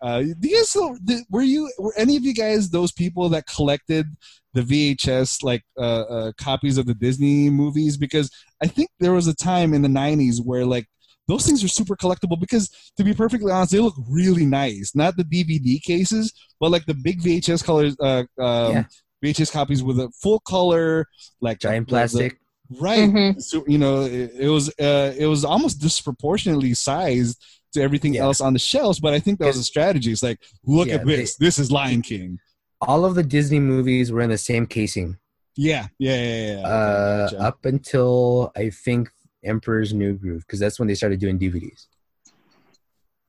uh, 0.07 0.21
do 0.41 0.49
you 0.49 0.57
guys 0.57 0.71
still- 0.71 0.97
did- 1.05 1.25
were 1.31 1.43
you 1.43 1.63
were 1.79 1.95
any 1.97 2.17
of 2.17 2.23
you 2.25 2.35
guys 2.35 2.71
those 2.71 2.93
people 2.93 3.29
that 3.31 3.45
collected 3.57 4.07
the 4.55 4.63
VHS 4.63 5.43
like 5.43 5.63
uh, 5.79 6.03
uh, 6.17 6.33
copies 6.49 6.79
of 6.79 6.87
the 6.87 6.95
Disney 6.95 7.51
movies? 7.51 7.97
Because 7.97 8.31
I 8.63 8.67
think 8.69 8.89
there 9.01 9.13
was 9.13 9.27
a 9.27 9.35
time 9.35 9.75
in 9.75 9.83
the 9.83 9.89
'90s 9.89 10.37
where 10.49 10.65
like 10.65 10.87
those 11.29 11.45
things 11.47 11.65
are 11.65 11.69
super 11.81 11.97
collectible 11.97 12.39
because, 12.39 12.71
to 12.97 13.03
be 13.03 13.13
perfectly 13.13 13.51
honest, 13.51 13.73
they 13.73 13.81
look 13.81 13.97
really 14.09 14.47
nice. 14.47 14.93
Not 14.95 15.17
the 15.17 15.25
DVD 15.25 15.83
cases, 15.83 16.33
but 16.61 16.71
like 16.71 16.87
the 16.87 16.95
big 16.95 17.21
VHS 17.21 17.65
colors, 17.65 17.97
uh, 18.01 18.23
um, 18.39 18.73
Yeah. 18.73 18.85
VHS 19.25 19.51
copies 19.51 19.83
with 19.83 19.99
a 19.99 20.09
full 20.23 20.41
color, 20.41 21.07
like 21.41 21.59
Giant 21.59 21.87
the- 21.89 21.91
the- 21.91 21.95
plastic. 21.95 22.39
right? 22.79 23.09
Mhm. 23.11 23.43
So 23.43 23.65
you 23.67 23.79
know, 23.79 24.03
it, 24.03 24.31
it 24.47 24.49
was 24.57 24.69
uh, 24.79 25.13
it 25.19 25.27
was 25.27 25.45
almost 25.45 25.81
disproportionately 25.81 26.75
sized 26.75 27.37
to 27.77 27.83
everything 27.83 28.15
Yeah. 28.15 28.25
else 28.25 28.41
on 28.41 28.53
the 28.53 28.59
shelves. 28.59 29.01
But 29.01 29.15
I 29.15 29.21
think 29.21 29.39
that 29.39 29.47
was 29.47 29.57
a 29.57 29.65
strategy. 29.65 30.11
It's 30.13 30.23
like, 30.23 30.41
look 30.65 30.89
Yeah, 30.89 30.97
at 30.97 31.07
this. 31.07 31.37
this 31.37 31.59
is 31.59 31.71
Lion 31.71 32.03
King. 32.03 32.39
All 32.81 33.05
of 33.05 33.15
the 33.15 33.23
Disney 33.23 33.61
movies 33.61 34.11
were 34.13 34.21
in 34.21 34.31
the 34.31 34.39
same 34.39 34.67
casing. 34.67 35.17
Yeah, 35.57 35.87
yeah, 35.99 36.23
yeah. 36.23 36.61
yeah. 36.61 36.67
uh, 36.67 37.31
Gotcha. 37.31 37.39
up 37.41 37.65
until 37.65 38.53
I 38.57 38.69
think 38.71 39.11
Emperor's 39.45 39.95
New 39.95 40.13
Groove, 40.15 40.43
because 40.47 40.61
that's 40.61 40.79
when 40.79 40.87
they 40.89 40.95
started 40.95 41.19
doing 41.21 41.39
DVDs. 41.39 41.87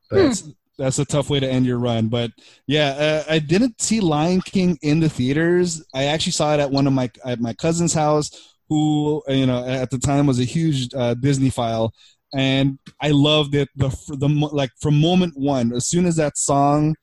But 0.10 0.18
that's 0.24 0.44
that's 0.78 1.00
a 1.00 1.06
tough 1.06 1.30
way 1.30 1.40
to 1.40 1.50
end 1.50 1.66
your 1.66 1.80
run. 1.80 2.08
But 2.08 2.32
yeah, 2.68 3.24
uh, 3.28 3.32
I 3.34 3.40
didn't 3.40 3.82
see 3.82 4.00
Lion 4.00 4.42
King 4.42 4.78
in 4.82 5.00
the 5.00 5.10
theaters. 5.10 5.84
I 5.94 6.06
actually 6.06 6.34
saw 6.34 6.54
it 6.54 6.60
at 6.60 6.72
one 6.72 6.86
of 6.88 6.94
my 6.94 7.10
at 7.26 7.40
my 7.40 7.54
cousin's 7.54 7.94
house, 7.94 8.32
who 8.70 9.24
you 9.28 9.46
know 9.46 9.66
at 9.66 9.90
the 9.90 9.98
time 9.98 10.28
was 10.28 10.40
a 10.40 10.44
huge 10.44 10.94
uh, 10.94 11.16
Disneyphile, 11.16 11.92
and 12.34 12.80
I 13.02 13.10
loved 13.12 13.56
it. 13.56 13.70
The 13.76 13.90
the 14.10 14.28
like 14.52 14.72
from 14.82 15.00
moment 15.00 15.34
one, 15.38 15.74
as 15.74 15.88
soon 15.88 16.06
as 16.06 16.16
that 16.18 16.38
song 16.38 16.96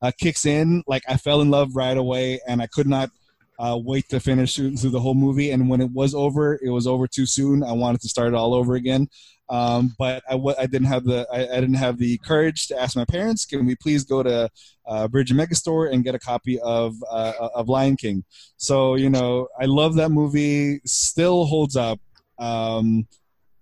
uh, 0.00 0.12
kicks 0.18 0.44
in, 0.44 0.82
like 0.86 1.02
I 1.08 1.16
fell 1.16 1.40
in 1.40 1.50
love 1.50 1.76
right 1.76 1.96
away, 1.96 2.40
and 2.46 2.62
I 2.62 2.66
could 2.66 2.86
not. 2.86 3.10
Uh, 3.58 3.76
wait 3.76 4.08
to 4.08 4.18
finish 4.18 4.56
through 4.56 4.70
the 4.74 4.98
whole 4.98 5.14
movie, 5.14 5.52
and 5.52 5.68
when 5.68 5.80
it 5.80 5.90
was 5.92 6.16
over, 6.16 6.58
it 6.64 6.70
was 6.70 6.84
over 6.84 7.06
too 7.06 7.26
soon. 7.26 7.62
I 7.62 7.70
wanted 7.70 8.00
to 8.00 8.08
start 8.08 8.28
it 8.28 8.34
all 8.34 8.54
over 8.54 8.74
again. 8.74 9.06
Um, 9.52 9.94
but 9.98 10.22
I 10.26 10.32
w- 10.32 10.56
I 10.58 10.64
didn't 10.66 10.88
have 10.88 11.04
the 11.04 11.28
I, 11.30 11.42
I 11.42 11.60
didn't 11.60 11.74
have 11.74 11.98
the 11.98 12.18
courage 12.24 12.68
to 12.68 12.80
ask 12.80 12.96
my 12.96 13.04
parents, 13.04 13.44
can 13.44 13.66
we 13.66 13.74
please 13.76 14.02
go 14.02 14.22
to 14.22 14.48
uh, 14.86 15.08
Virgin 15.08 15.36
Megastore 15.36 15.92
and 15.92 16.02
get 16.02 16.14
a 16.14 16.18
copy 16.18 16.58
of 16.60 16.94
uh, 17.10 17.48
of 17.54 17.68
Lion 17.68 17.96
King? 17.96 18.24
So 18.56 18.94
you 18.94 19.10
know, 19.10 19.48
I 19.60 19.66
love 19.66 19.94
that 19.96 20.08
movie. 20.10 20.80
Still 20.86 21.44
holds 21.44 21.76
up. 21.76 22.00
Um, 22.38 23.06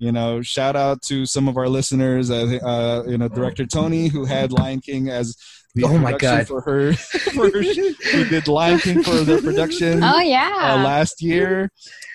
you 0.00 0.10
know, 0.10 0.42
shout 0.42 0.74
out 0.74 1.00
to 1.02 1.24
some 1.26 1.46
of 1.46 1.56
our 1.56 1.68
listeners. 1.68 2.30
Uh, 2.30 2.58
uh, 2.62 3.04
you 3.06 3.16
know, 3.18 3.28
director 3.28 3.64
Tony 3.66 4.08
who 4.08 4.24
had 4.24 4.50
Lion 4.50 4.80
King 4.80 5.08
as 5.10 5.36
the 5.76 5.84
Oh 5.84 5.96
my 5.98 6.12
production 6.12 6.38
God. 6.38 6.48
for 6.48 6.60
her, 6.62 6.92
for 7.34 7.44
her 7.52 7.62
who 7.62 8.24
did 8.24 8.48
Lion 8.48 8.78
King 8.80 9.02
for 9.04 9.16
their 9.22 9.40
production 9.40 10.02
Oh 10.02 10.16
uh, 10.16 10.20
yeah. 10.20 10.82
last 10.84 11.22
year. 11.22 11.70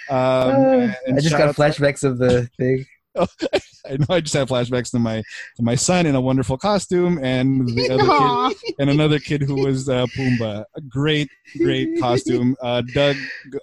Um, 0.09 0.17
Uh, 0.17 0.93
and 1.07 1.17
I 1.17 1.21
just 1.21 1.31
got 1.37 1.47
out 1.49 1.55
to- 1.55 1.61
flashbacks 1.61 2.03
of 2.03 2.17
the 2.17 2.49
thing. 2.57 2.85
I 3.87 3.97
know 3.97 4.05
I 4.09 4.19
just 4.19 4.33
had 4.33 4.47
flashbacks 4.47 4.91
to 4.91 4.99
my 4.99 5.21
to 5.57 5.63
my 5.63 5.75
son 5.75 6.05
in 6.05 6.15
a 6.15 6.21
wonderful 6.21 6.57
costume 6.57 7.19
and 7.23 7.67
the 7.69 7.89
other 7.89 8.53
kid 8.53 8.75
and 8.79 8.89
another 8.89 9.19
kid 9.19 9.41
who 9.43 9.55
was 9.65 9.87
uh, 9.87 10.05
Pumbaa. 10.07 10.65
A 10.75 10.81
great, 10.81 11.29
great 11.57 11.99
costume. 11.99 12.55
Uh, 12.61 12.81
Doug, 12.93 13.15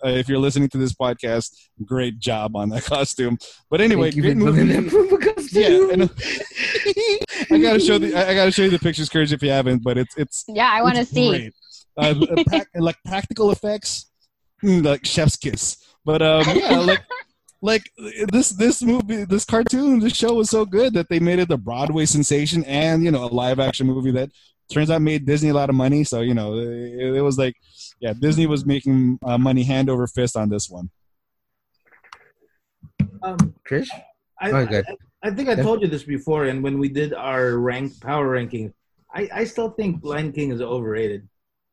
uh, 0.04 0.08
if 0.08 0.28
you're 0.28 0.38
listening 0.38 0.68
to 0.70 0.78
this 0.78 0.92
podcast, 0.92 1.50
great 1.84 2.18
job 2.18 2.54
on 2.56 2.68
that 2.70 2.84
costume. 2.96 3.38
But 3.70 3.80
anyway, 3.80 4.10
Thank 4.10 4.22
great 4.22 4.38
for 4.38 4.44
movie. 4.44 4.72
that 4.72 4.84
Pumbaa 4.84 5.34
costume. 5.34 5.62
Yeah, 5.62 5.92
and, 5.92 6.10
I 7.50 7.58
gotta 7.58 7.80
show 7.80 7.98
the 7.98 8.14
I 8.14 8.34
gotta 8.34 8.50
show 8.50 8.62
you 8.62 8.70
the 8.70 8.78
pictures, 8.78 9.08
Courage, 9.08 9.32
if 9.32 9.42
you 9.42 9.50
haven't. 9.50 9.82
But 9.82 9.98
it's 9.98 10.16
it's 10.16 10.44
Yeah, 10.48 10.70
I 10.72 10.82
want 10.82 10.96
to 10.96 11.04
see. 11.04 11.50
Uh, 11.96 12.14
uh, 12.22 12.44
prac- 12.46 12.68
like 12.74 12.96
practical 13.04 13.50
effects, 13.50 14.10
mm, 14.64 14.82
like 14.84 15.04
chef's 15.04 15.36
kiss. 15.36 15.76
But 16.04 16.22
um, 16.22 16.44
yeah, 16.56 16.78
like 16.78 17.00
like 17.62 17.90
this 18.28 18.50
this 18.50 18.82
movie, 18.82 19.24
this 19.24 19.44
cartoon, 19.44 20.00
this 20.00 20.16
show 20.16 20.34
was 20.34 20.50
so 20.50 20.66
good 20.66 20.92
that 20.94 21.08
they 21.08 21.20
made 21.20 21.38
it 21.38 21.50
a 21.50 21.56
Broadway 21.56 22.04
sensation 22.04 22.64
and 22.64 23.04
you 23.04 23.10
know 23.10 23.24
a 23.24 23.32
live 23.32 23.60
action 23.60 23.86
movie 23.86 24.10
that 24.10 24.30
turns 24.70 24.90
out 24.90 25.00
made 25.00 25.24
Disney 25.24 25.50
a 25.50 25.54
lot 25.54 25.70
of 25.70 25.76
money. 25.76 26.02
So 26.04 26.20
you 26.20 26.34
know 26.34 26.58
it, 26.58 27.16
it 27.16 27.22
was 27.22 27.38
like 27.38 27.54
yeah, 28.00 28.12
Disney 28.12 28.46
was 28.46 28.66
making 28.66 29.18
uh, 29.24 29.38
money 29.38 29.62
hand 29.62 29.88
over 29.88 30.06
fist 30.06 30.36
on 30.36 30.48
this 30.48 30.68
one. 30.68 30.90
Um, 33.22 33.54
Trish? 33.68 33.88
I, 34.40 34.50
Oh. 34.50 34.66
I, 34.66 34.82
I 35.22 35.30
think 35.30 35.48
I 35.48 35.54
told 35.54 35.82
you 35.82 35.88
this 35.88 36.02
before, 36.02 36.46
and 36.46 36.64
when 36.64 36.80
we 36.80 36.88
did 36.88 37.14
our 37.14 37.58
rank 37.58 38.00
power 38.00 38.28
ranking, 38.28 38.74
I, 39.14 39.28
I 39.32 39.44
still 39.44 39.70
think 39.70 40.02
Lion 40.02 40.32
King 40.32 40.50
is 40.50 40.60
overrated. 40.60 41.28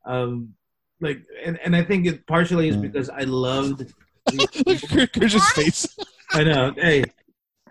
Um, 0.05 0.53
like, 1.01 1.23
and, 1.43 1.59
and 1.65 1.75
I 1.75 1.83
think 1.83 2.05
it 2.05 2.27
partially 2.27 2.69
is 2.69 2.77
because 2.77 3.09
I 3.09 3.21
loved. 3.21 3.91
Look 4.67 4.93
at 4.93 5.13
Courage's 5.13 5.51
face. 5.51 5.87
I 6.31 6.43
know. 6.43 6.73
Hey, 6.77 7.03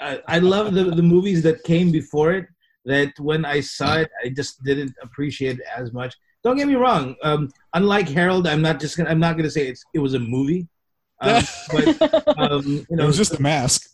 I, 0.01 0.21
I 0.27 0.39
love 0.39 0.75
the 0.75 0.85
the 0.85 1.03
movies 1.03 1.43
that 1.43 1.63
came 1.65 1.91
before 1.91 2.33
it. 2.33 2.47
That 2.85 3.13
when 3.19 3.45
I 3.45 3.61
saw 3.61 3.99
it, 3.99 4.11
I 4.25 4.31
just 4.31 4.63
didn't 4.65 4.95
appreciate 5.03 5.59
it 5.59 5.67
as 5.77 5.93
much. 5.93 6.15
Don't 6.43 6.57
get 6.57 6.69
me 6.69 6.77
wrong. 6.77 7.17
Um, 7.23 7.51
unlike 7.75 8.09
Harold, 8.09 8.47
I'm 8.47 8.63
not 8.63 8.81
just 8.81 8.97
gonna. 8.97 9.11
I'm 9.11 9.21
not 9.21 9.37
gonna 9.37 9.51
say 9.51 9.69
it's 9.69 9.85
it 9.95 9.99
was 9.99 10.15
a 10.15 10.19
movie. 10.19 10.69
Um, 11.21 11.43
but 11.73 12.39
um, 12.39 12.63
you 12.65 12.87
It 12.91 13.05
was 13.05 13.17
just 13.17 13.35
a 13.35 13.43
mask. 13.43 13.91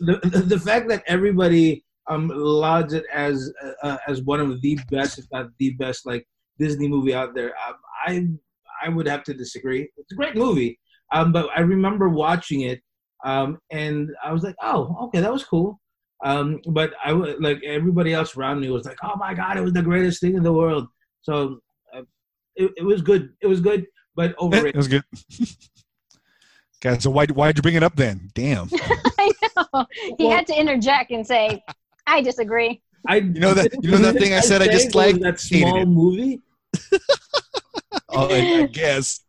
the, 0.00 0.18
the, 0.22 0.38
the 0.46 0.58
fact 0.58 0.88
that 0.88 1.02
everybody 1.06 1.84
um 2.08 2.28
lauds 2.34 2.94
it 2.94 3.04
as 3.12 3.52
uh, 3.82 3.98
as 4.08 4.22
one 4.22 4.40
of 4.40 4.62
the 4.62 4.78
best, 4.90 5.18
if 5.18 5.26
not 5.30 5.48
the 5.58 5.74
best, 5.74 6.06
like 6.06 6.26
Disney 6.58 6.88
movie 6.88 7.14
out 7.14 7.34
there, 7.34 7.52
um, 7.68 7.74
I 8.06 8.28
I 8.82 8.88
would 8.88 9.06
have 9.06 9.24
to 9.24 9.34
disagree. 9.34 9.90
It's 9.98 10.12
a 10.12 10.14
great 10.14 10.36
movie, 10.36 10.78
um, 11.12 11.32
but 11.32 11.48
I 11.54 11.60
remember 11.60 12.08
watching 12.08 12.62
it, 12.62 12.80
um, 13.24 13.58
and 13.70 14.10
I 14.22 14.32
was 14.32 14.42
like, 14.42 14.56
oh, 14.62 14.96
okay, 15.04 15.20
that 15.20 15.32
was 15.32 15.44
cool. 15.44 15.80
Um, 16.24 16.60
but 16.68 16.92
I 17.04 17.12
would 17.12 17.42
like 17.42 17.62
everybody 17.64 18.14
else 18.14 18.36
around 18.36 18.60
me 18.60 18.70
was 18.70 18.86
like, 18.86 18.98
oh 19.02 19.16
my 19.16 19.34
god, 19.34 19.56
it 19.56 19.60
was 19.60 19.72
the 19.72 19.82
greatest 19.82 20.20
thing 20.20 20.34
in 20.36 20.42
the 20.42 20.52
world. 20.52 20.86
So 21.22 21.58
uh, 21.94 22.02
it, 22.56 22.72
it 22.76 22.84
was 22.84 23.02
good. 23.02 23.30
It 23.40 23.46
was 23.46 23.60
good, 23.60 23.86
but 24.14 24.34
it 24.40 24.76
was 24.76 24.88
good. 24.88 25.04
Okay, 26.84 26.98
so 26.98 27.08
why 27.10 27.24
why'd 27.26 27.56
you 27.56 27.62
bring 27.62 27.76
it 27.76 27.82
up 27.82 27.96
then? 27.96 28.30
Damn. 28.34 28.68
I 29.18 29.32
know. 29.56 29.86
He 30.18 30.24
Well- 30.26 30.36
had 30.36 30.46
to 30.48 30.58
interject 30.60 31.10
and 31.12 31.26
say, 31.26 31.64
"I 32.06 32.20
disagree." 32.20 32.82
I 33.08 33.16
You 33.16 33.40
know 33.40 33.54
that 33.54 33.72
you 33.82 33.90
know 33.90 33.98
that 33.98 34.18
thing 34.18 34.34
I 34.34 34.40
said 34.40 34.60
I 34.60 34.66
just 34.66 34.94
like 35.02 35.18
that 35.20 35.40
small 35.40 35.86
movie. 35.86 36.42
Oh, 38.10 38.28
I, 38.30 38.62
I 38.62 38.66
guess. 38.66 39.20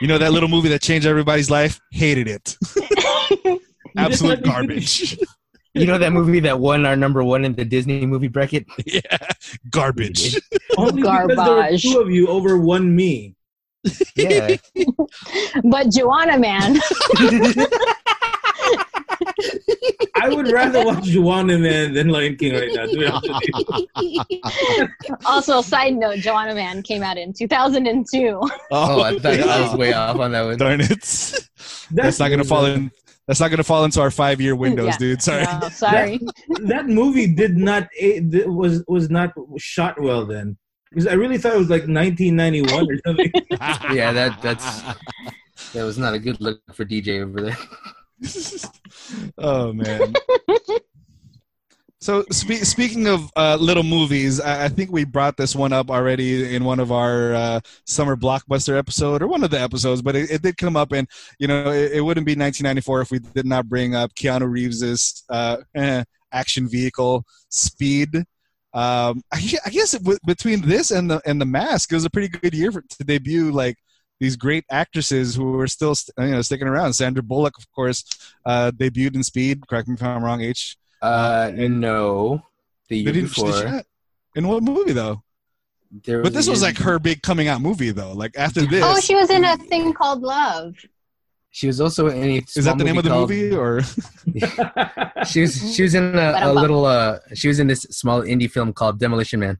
You 0.00 0.08
know 0.08 0.18
that 0.18 0.32
little 0.32 0.48
movie 0.48 0.68
that 0.68 0.82
changed 0.82 1.06
everybody's 1.06 1.50
life? 1.50 1.80
Hated 1.90 2.28
it. 2.28 2.56
Absolute 3.96 4.42
garbage. 4.42 5.18
You 5.72 5.86
know 5.86 5.98
that 5.98 6.12
movie 6.12 6.40
that 6.40 6.58
won 6.58 6.86
our 6.86 6.96
number 6.96 7.22
one 7.22 7.44
in 7.44 7.54
the 7.54 7.64
Disney 7.64 8.04
movie 8.06 8.28
bracket? 8.28 8.66
yeah, 8.86 9.00
oh, 9.10 9.26
garbage. 9.70 10.36
Only 10.76 11.02
because 11.02 11.26
there 11.28 11.28
were 11.28 11.34
Garbage. 11.34 11.82
two 11.82 11.98
of 12.00 12.10
you 12.10 12.28
over 12.28 12.58
one 12.58 12.94
me. 12.96 13.36
Yeah. 14.16 14.56
but 15.64 15.86
Juwanna 15.88 16.40
Mann, 16.40 16.80
I 20.26 20.34
would 20.34 20.50
rather 20.50 20.84
watch 20.84 21.04
Juwanna 21.04 21.60
Mann 21.60 21.94
than 21.94 22.08
Lion 22.08 22.36
King 22.36 22.54
right 22.54 22.70
now. 22.74 22.86
To 22.86 22.96
be 22.96 23.06
honest 23.06 23.28
with 23.96 24.26
you. 24.70 24.88
also 25.26 25.60
side 25.60 25.94
note, 25.94 26.16
Juwanna 26.18 26.54
Mann 26.54 26.82
came 26.82 27.02
out 27.02 27.16
in 27.16 27.32
2002. 27.32 28.40
oh, 28.70 29.02
I 29.02 29.18
thought 29.18 29.32
I 29.40 29.60
was 29.62 29.74
way 29.76 29.92
off 29.92 30.16
on 30.18 30.32
that 30.32 30.42
one. 30.44 30.58
Darn 30.58 30.80
it. 30.80 30.88
That's 31.92 32.18
not 32.18 32.28
gonna 32.28 32.44
fall 32.44 32.66
in. 32.66 32.90
That's 33.28 33.40
not 33.40 33.50
gonna 33.50 33.64
fall 33.64 33.84
into 33.84 34.00
our 34.00 34.10
five-year 34.10 34.54
windows, 34.56 34.86
Yeah. 34.86 34.98
dude. 34.98 35.22
Sorry. 35.22 35.44
Sorry. 35.70 36.20
That 36.62 36.86
movie 36.86 37.32
did 37.34 37.56
not 37.56 37.88
it 37.92 38.48
was 38.48 38.84
was 38.88 39.10
not 39.10 39.32
shot 39.58 40.00
well 40.00 40.24
then 40.26 40.56
because 40.90 41.06
I 41.06 41.12
really 41.14 41.38
thought 41.38 41.54
it 41.54 41.58
was 41.58 41.70
like 41.70 41.82
1991 41.88 42.86
or 42.90 42.98
something. 43.06 43.32
Yeah, 43.94 44.12
that- 44.12 44.40
that's- 44.42 44.96
That 45.72 45.84
was 45.84 45.98
not 45.98 46.14
a 46.14 46.18
good 46.18 46.40
look 46.40 46.60
for 46.72 46.84
Dee 46.84 47.00
Jay 47.00 47.20
over 47.20 47.40
there. 47.40 47.56
oh 49.38 49.72
man. 49.72 50.14
So 52.06 52.24
spe- 52.30 52.62
speaking 52.64 53.08
of 53.08 53.30
uh, 53.36 53.56
little 53.58 53.82
movies, 53.82 54.38
I-, 54.40 54.66
I 54.66 54.68
think 54.68 54.92
we 54.92 55.04
brought 55.04 55.36
this 55.36 55.56
one 55.56 55.72
up 55.72 55.90
already 55.90 56.54
in 56.54 56.62
one 56.62 56.78
of 56.78 56.92
our 56.92 57.34
uh, 57.34 57.60
summer 57.84 58.16
blockbuster 58.16 58.78
episode 58.78 59.22
or 59.22 59.26
one 59.26 59.42
of 59.42 59.50
the 59.50 59.60
episodes, 59.60 60.02
but 60.02 60.14
it, 60.14 60.30
it 60.30 60.42
did 60.42 60.56
come 60.56 60.76
up, 60.76 60.92
and 60.92 61.08
you 61.40 61.48
know 61.48 61.72
it, 61.72 61.92
it 61.92 62.00
wouldn't 62.02 62.24
be 62.24 62.32
1994 62.32 63.00
if 63.00 63.10
we 63.10 63.18
did 63.18 63.44
not 63.44 63.68
bring 63.68 63.96
up 63.96 64.14
Keanu 64.14 64.48
Reeves's 64.48 65.24
uh, 65.30 65.56
eh, 65.74 66.04
action 66.32 66.68
vehicle 66.68 67.24
Speed. 67.48 68.14
Um, 68.72 69.22
I, 69.32 69.54
I 69.64 69.70
guess 69.70 69.92
w- 69.92 70.18
between 70.26 70.60
this 70.60 70.92
and 70.92 71.10
the 71.10 71.20
and 71.26 71.40
the 71.40 71.46
Mask, 71.46 71.90
it 71.90 71.96
was 71.96 72.04
a 72.04 72.10
pretty 72.10 72.28
good 72.28 72.54
year 72.54 72.70
for, 72.70 72.82
to 72.82 73.04
debut 73.04 73.50
like 73.50 73.78
these 74.20 74.36
great 74.36 74.64
actresses 74.70 75.34
who 75.34 75.52
were 75.52 75.66
still 75.66 75.94
st- 75.94 76.14
you 76.18 76.34
know 76.34 76.42
sticking 76.42 76.66
around. 76.68 76.92
Sandra 76.94 77.22
Bullock, 77.22 77.58
of 77.58 77.70
course, 77.72 78.04
uh, 78.44 78.70
debuted 78.74 79.14
in 79.14 79.22
Speed. 79.22 79.66
Correct 79.68 79.88
me 79.88 79.94
if 79.94 80.02
I'm 80.02 80.24
wrong. 80.24 80.40
H. 80.40 80.76
Uh, 81.02 81.50
no. 81.54 82.42
The 82.88 82.96
year 82.98 83.06
They 83.06 83.12
didn't- 83.20 83.28
before. 83.34 83.52
did 83.52 83.80
she? 83.80 84.38
In 84.38 84.48
what 84.48 84.62
movie 84.62 84.92
though? 84.92 85.22
There 86.04 86.22
But 86.22 86.32
this 86.34 86.48
a 86.48 86.50
was 86.50 86.62
like 86.62 86.78
her 86.78 86.98
big 86.98 87.22
coming 87.22 87.48
out 87.48 87.60
movie 87.60 87.90
though. 87.92 88.12
Like 88.12 88.32
after 88.36 88.62
this, 88.66 88.82
Oh, 88.84 88.98
she 89.00 89.14
was 89.14 89.30
in 89.30 89.44
a 89.44 89.56
thing 89.56 89.92
called 89.92 90.20
Love. 90.22 90.74
She 91.50 91.66
was 91.68 91.80
also 91.80 92.08
in 92.08 92.30
a 92.30 92.36
Is 92.56 92.64
that 92.66 92.76
the 92.76 92.84
name 92.84 92.98
of 92.98 93.04
the 93.04 93.10
called- 93.10 93.30
movie 93.30 93.54
or? 93.54 93.80
She 95.26 95.40
was 95.40 95.74
she 95.74 95.82
was 95.82 95.94
in 95.94 96.16
a, 96.18 96.38
a 96.42 96.52
little 96.52 96.84
uh 96.84 97.18
she 97.34 97.48
was 97.48 97.58
in 97.58 97.66
this 97.66 97.82
small 97.90 98.20
indie 98.22 98.50
film 98.50 98.72
called 98.72 98.98
Demolition 98.98 99.40
Man. 99.40 99.58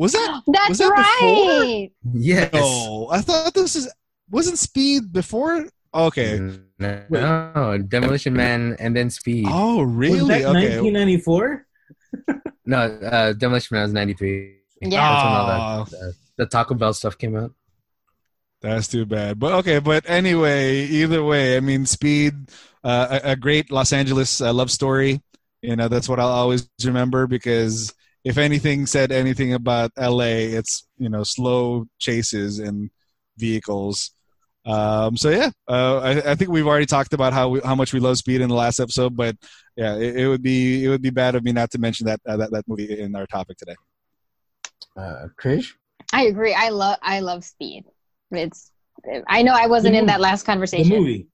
Was 0.00 0.12
that? 0.12 0.42
That's 0.48 0.68
Was 0.70 0.78
that 0.78 0.96
before? 0.96 1.60
right. 1.60 1.90
Yes. 2.14 2.52
No, 2.54 3.08
I 3.12 3.20
thought 3.20 3.52
this 3.52 3.76
is 3.76 3.92
wasn't 4.30 4.56
Speed 4.58 5.12
before. 5.12 5.66
Okay. 5.92 6.40
No, 6.78 7.02
no, 7.10 7.78
Demolition 7.86 8.32
Man 8.32 8.76
and 8.80 8.96
then 8.96 9.10
Speed. 9.10 9.44
Oh, 9.48 9.82
really? 9.82 10.20
Was 10.22 10.28
really? 10.30 10.42
that 10.42 10.48
Okay. 10.56 10.80
1994? 10.80 11.66
No, 12.66 12.78
uh, 12.78 13.32
Demolition 13.34 13.74
Man 13.74 13.82
was 13.82 13.92
'93. 13.92 14.56
Yeah. 14.80 14.88
That's 14.90 15.24
when 15.24 15.32
all 15.34 15.80
Oh, 15.80 15.84
the, 15.84 15.96
the, 15.96 16.14
the 16.38 16.46
Taco 16.46 16.74
Bell 16.74 16.92
stuff 16.94 17.18
came 17.18 17.36
out. 17.36 17.52
that's 18.62 18.86
too 18.88 19.04
bad. 19.04 19.38
But 19.38 19.52
okay. 19.60 19.80
But 19.80 20.08
anyway, 20.08 20.86
either 20.86 21.22
way, 21.24 21.56
I 21.56 21.60
mean, 21.60 21.84
Speed, 21.84 22.34
uh, 22.84 23.18
a, 23.24 23.30
a 23.32 23.36
great 23.36 23.70
Los 23.72 23.92
Angeles 23.92 24.40
uh, 24.40 24.52
love 24.54 24.70
story. 24.70 25.20
You 25.62 25.76
know, 25.76 25.88
that's 25.88 26.08
what 26.08 26.20
I'll 26.20 26.28
always 26.28 26.68
remember 26.84 27.26
because 27.26 27.92
if 28.24 28.38
anything 28.38 28.86
said 28.86 29.12
anything 29.12 29.54
about 29.54 29.92
LA, 29.98 30.56
it's 30.58 30.86
you 30.98 31.08
know 31.08 31.22
slow 31.22 31.86
chases 31.98 32.58
and 32.58 32.90
vehicles. 33.36 34.12
Um, 34.66 35.16
so 35.16 35.30
yeah, 35.30 35.50
uh, 35.68 35.98
I, 36.00 36.32
I 36.32 36.34
think 36.34 36.50
we've 36.50 36.66
already 36.66 36.86
talked 36.86 37.14
about 37.14 37.32
how 37.32 37.48
we, 37.48 37.60
how 37.60 37.74
much 37.74 37.92
we 37.94 38.00
love 38.00 38.18
Speed 38.18 38.40
in 38.42 38.48
the 38.48 38.54
last 38.54 38.78
episode, 38.78 39.16
but 39.16 39.36
yeah, 39.76 39.96
it, 39.96 40.16
it 40.16 40.28
would 40.28 40.42
be 40.42 40.84
it 40.84 40.88
would 40.88 41.00
be 41.02 41.10
bad 41.10 41.34
of 41.34 41.42
me 41.44 41.52
not 41.52 41.70
to 41.70 41.78
mention 41.78 42.06
that 42.06 42.20
uh, 42.26 42.36
that 42.36 42.50
that 42.50 42.68
movie 42.68 43.00
in 43.00 43.14
our 43.16 43.26
topic 43.26 43.56
today. 43.56 43.76
Uh, 44.96 45.28
Krish? 45.40 45.72
I 46.12 46.24
agree. 46.24 46.52
I 46.54 46.68
love 46.68 46.98
I 47.02 47.20
love 47.20 47.44
Speed. 47.44 47.84
It's 48.32 48.70
I 49.28 49.42
know 49.42 49.54
I 49.54 49.66
wasn't 49.66 49.94
in 49.94 50.06
that 50.06 50.20
last 50.20 50.42
The 50.42 50.52
conversation. 50.52 50.98
movie. 50.98 51.28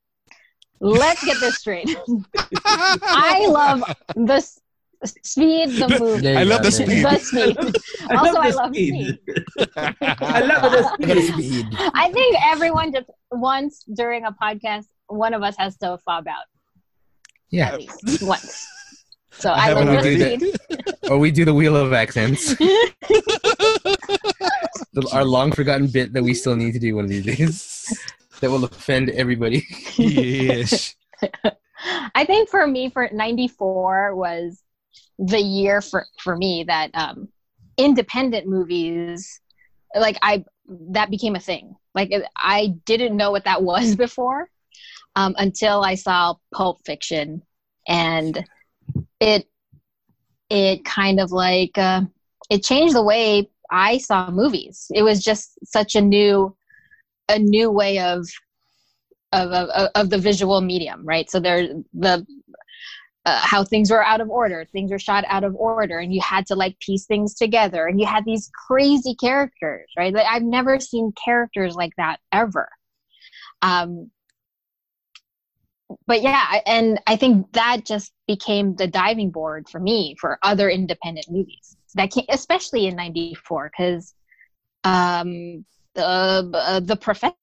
Let's 0.79 1.25
get 1.25 1.41
this 1.41 1.57
straight. 1.57 1.89
I 2.65 3.47
love 3.49 3.83
the 4.15 4.35
s- 4.35 4.61
Speed 5.07 5.71
the 5.71 5.89
movie. 6.01 6.37
I 6.37 6.43
love 6.45 6.63
the 6.63 6.71
there. 6.71 7.19
Speed. 7.21 7.57
The 7.67 7.69
Speed. 7.81 8.17
Also, 8.17 8.39
I 8.41 8.51
the 8.51 8.57
love 8.57 8.75
speed. 8.75 8.95
speed. 8.95 9.19
I 9.77 10.41
love 10.41 10.63
the 10.99 11.07
I 11.07 11.09
speed. 11.21 11.33
Speed. 11.33 11.67
I 11.95 12.11
think 12.13 12.37
everyone 12.47 12.93
just 12.93 13.09
once 13.33 13.85
during 13.95 14.25
a 14.25 14.33
podcast, 14.33 14.87
one 15.09 15.35
of 15.35 15.43
us 15.43 15.57
has 15.59 15.77
to 15.79 15.99
fob 16.05 16.27
out 16.29 16.45
Yeah. 17.51 17.69
at 17.75 17.79
least 17.79 18.23
once. 18.23 18.67
So 19.33 19.51
I 19.51 19.71
I, 19.71 19.73
love 19.73 19.87
the 19.87 19.93
already. 19.99 20.39
Speed. 20.39 20.57
Or 21.11 21.19
we 21.19 21.31
do 21.31 21.45
the 21.45 21.55
Wheel 21.55 21.77
of 21.77 21.93
Accents. 21.93 22.55
The- 22.57 22.95
our 25.13 25.25
long 25.25 25.53
forgotten 25.53 25.87
bit 25.89 26.13
that 26.15 26.23
we 26.23 26.33
still 26.35 26.57
need 26.57 26.73
to 26.73 26.79
do 26.79 26.97
one 26.97 27.05
of 27.05 27.11
these 27.11 27.25
days. 27.25 27.99
that 28.41 28.51
will 28.51 28.65
offend 28.65 29.11
everybody. 29.11 29.67
yes. 29.97 30.95
I 32.15 32.25
think 32.25 32.49
for 32.49 32.67
me, 32.67 32.91
for 32.91 33.09
'94 33.13 34.15
was 34.17 34.63
the 35.19 35.41
year 35.41 35.81
for 35.81 36.07
for 36.23 36.37
me 36.37 36.65
that 36.65 36.91
um, 36.95 37.29
independent 37.77 38.47
movies, 38.47 39.41
like 39.95 40.19
I 40.23 40.45
that 40.91 41.11
became 41.11 41.37
a 41.37 41.41
thing. 41.41 41.75
Like 41.95 42.13
I 42.37 42.75
didn't 42.85 43.17
know 43.17 43.31
what 43.31 43.45
that 43.45 43.63
was 43.63 43.97
before 44.07 44.49
um, 45.15 45.35
until 45.39 45.83
I 45.83 45.95
saw 45.95 46.35
Pulp 46.55 46.79
Fiction, 46.85 47.43
and 47.89 48.45
it 49.21 49.49
it 50.51 50.85
kind 50.85 51.21
of 51.21 51.33
like 51.33 51.77
uh, 51.79 52.03
it 52.51 52.63
changed 52.63 52.95
the 52.95 53.03
way 53.03 53.51
I 53.71 53.99
saw 53.99 54.31
movies. 54.31 54.87
It 54.95 55.03
was 55.03 55.23
just 55.23 55.59
such 55.65 55.95
a 55.95 56.01
new 56.01 56.57
a 57.29 57.39
new 57.39 57.71
way 57.71 57.99
of 57.99 58.27
of 59.33 59.51
of, 59.53 59.91
of 59.95 60.11
the 60.11 60.19
visual 60.19 60.61
medium, 60.61 61.05
right? 61.05 61.29
So 61.31 61.41
there 61.41 61.69
the 61.95 62.27
uh, 63.27 63.41
how 63.43 63.65
things 63.65 63.91
were 63.91 64.05
out 64.05 64.21
of 64.21 64.31
order, 64.31 64.65
things 64.73 64.91
were 64.91 65.01
shot 65.01 65.25
out 65.27 65.43
of 65.43 65.55
order, 65.57 65.99
and 65.99 66.15
you 66.15 66.21
had 66.21 66.47
to 66.47 66.55
like 66.55 66.79
piece 66.79 67.07
things 67.07 67.35
together, 67.35 67.87
and 67.87 68.01
you 68.01 68.07
had 68.07 68.25
these 68.25 68.49
crazy 68.67 69.17
characters, 69.17 69.91
right? 69.99 70.15
Like 70.15 70.27
I've 70.31 70.45
never 70.45 70.79
seen 70.79 71.13
characters 71.23 71.75
like 71.75 71.93
that 71.97 72.19
ever. 72.33 72.69
Um, 73.63 74.13
but 76.07 76.23
yeah, 76.23 76.61
and 76.67 77.01
I 77.09 77.17
think 77.17 77.53
that 77.53 77.85
just 77.85 78.13
became 78.29 78.77
the 78.77 78.87
diving 78.87 79.31
board 79.31 79.69
for 79.69 79.81
me 79.81 80.17
for 80.21 80.39
other 80.43 80.71
independent 80.71 81.27
movies 81.29 81.77
that 81.97 82.13
came, 82.13 82.27
especially 82.29 82.87
in 82.87 82.95
'94, 82.95 83.73
because 83.77 84.15
um, 84.85 85.65
the 85.95 86.05
uh, 86.07 86.79
the 86.79 86.97
professor 86.97 87.35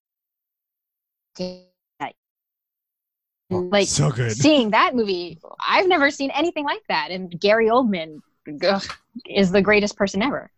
like 3.54 3.88
so 3.88 4.12
good. 4.12 4.32
seeing 4.32 4.72
that 4.72 4.96
movie 4.96 5.40
i've 5.68 5.88
never 5.88 6.10
seen 6.12 6.32
anything 6.32 6.66
like 6.66 6.84
that. 6.90 7.12
And 7.12 7.30
gary 7.40 7.68
oldman 7.68 8.20
ugh, 8.64 8.84
is 9.28 9.52
the 9.52 9.62
greatest 9.62 9.96
person 9.98 10.22
ever. 10.22 10.52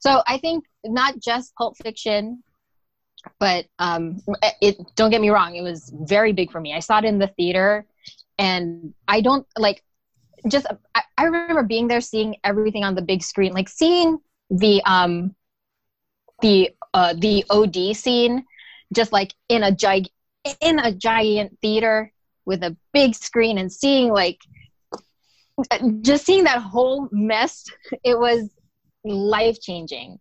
So 0.00 0.22
i 0.26 0.38
think 0.38 0.64
not 0.84 1.18
just 1.18 1.54
pulp 1.54 1.76
fiction 1.76 2.42
but 3.40 3.66
um 3.78 4.18
it 4.60 4.76
don't 4.96 5.10
get 5.10 5.20
me 5.20 5.30
wrong 5.30 5.56
it 5.56 5.62
was 5.62 5.92
very 5.94 6.32
big 6.32 6.50
for 6.50 6.60
me. 6.60 6.74
I 6.74 6.80
saw 6.80 6.98
it 6.98 7.04
in 7.04 7.18
the 7.18 7.28
theater 7.28 7.86
and 8.38 8.94
i 9.06 9.20
don't 9.20 9.46
like 9.58 9.82
just 10.48 10.66
I, 10.94 11.02
I 11.16 11.24
remember 11.24 11.62
being 11.64 11.88
there 11.88 12.00
seeing 12.00 12.36
everything 12.44 12.84
on 12.84 12.94
the 12.94 13.02
big 13.02 13.22
screen 13.22 13.52
like 13.52 13.68
seeing 13.68 14.18
the 14.50 14.80
um 14.86 15.34
the 16.40 16.70
uh 16.94 17.14
the 17.18 17.44
od 17.50 17.76
scene 17.96 18.44
just 18.94 19.12
like 19.12 19.34
in 19.48 19.62
a 19.62 19.72
gig 19.72 20.08
in 20.60 20.78
a 20.78 20.92
giant 20.92 21.58
theater 21.60 22.12
with 22.48 22.62
a 22.64 22.74
big 22.92 23.14
screen 23.14 23.58
and 23.58 23.70
seeing 23.70 24.10
like 24.12 24.38
just 26.00 26.24
seeing 26.24 26.44
that 26.44 26.60
whole 26.62 27.08
mess 27.12 27.64
it 28.04 28.18
was 28.18 28.48
life 29.04 29.60
changing 29.60 30.18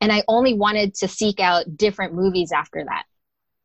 and 0.00 0.10
i 0.12 0.22
only 0.28 0.54
wanted 0.54 0.94
to 0.94 1.06
seek 1.06 1.40
out 1.40 1.64
different 1.76 2.14
movies 2.14 2.52
after 2.52 2.84
that 2.84 3.04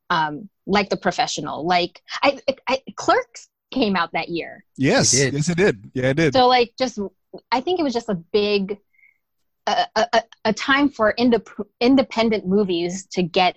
um 0.09 0.49
like 0.67 0.89
the 0.89 0.97
professional 0.97 1.65
like 1.65 2.01
i, 2.21 2.39
I 2.67 2.81
clerks 2.95 3.47
came 3.71 3.95
out 3.95 4.11
that 4.13 4.29
year 4.29 4.63
Yes, 4.77 5.13
It 5.13 5.17
did. 5.31 5.33
yes, 5.33 5.49
it 5.49 5.57
did. 5.57 5.91
Yeah, 5.95 6.09
it 6.09 6.17
did. 6.17 6.33
so 6.33 6.47
like 6.47 6.73
just 6.77 6.99
i 7.51 7.59
think 7.61 7.79
it 7.79 7.83
was 7.83 7.93
just 7.93 8.09
a 8.09 8.15
big 8.15 8.77
a, 9.65 9.85
a, 9.95 10.07
a- 10.13 10.23
a 10.45 10.53
time 10.53 10.89
for 10.89 11.13
indep- 11.17 11.65
independent 11.79 12.45
movies 12.45 13.07
to 13.13 13.23
get 13.23 13.55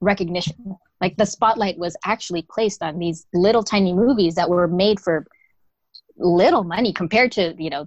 recognition 0.00 0.76
like 1.00 1.16
the 1.16 1.26
spotlight 1.26 1.78
was 1.78 1.96
actually 2.04 2.46
placed 2.50 2.82
on 2.82 2.98
these 2.98 3.26
little 3.32 3.62
tiny 3.62 3.92
movies 3.92 4.34
that 4.34 4.48
were 4.48 4.68
made 4.68 5.00
for 5.00 5.26
little 6.16 6.64
money 6.64 6.92
compared 6.92 7.32
to 7.32 7.54
you 7.58 7.70
know 7.70 7.86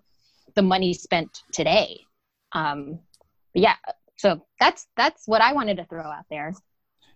the 0.55 0.61
money 0.61 0.93
spent 0.93 1.41
today 1.51 1.99
um 2.53 2.99
yeah 3.53 3.75
so 4.17 4.45
that's 4.59 4.87
that's 4.95 5.23
what 5.27 5.41
i 5.41 5.53
wanted 5.53 5.77
to 5.77 5.85
throw 5.85 6.03
out 6.03 6.25
there 6.29 6.53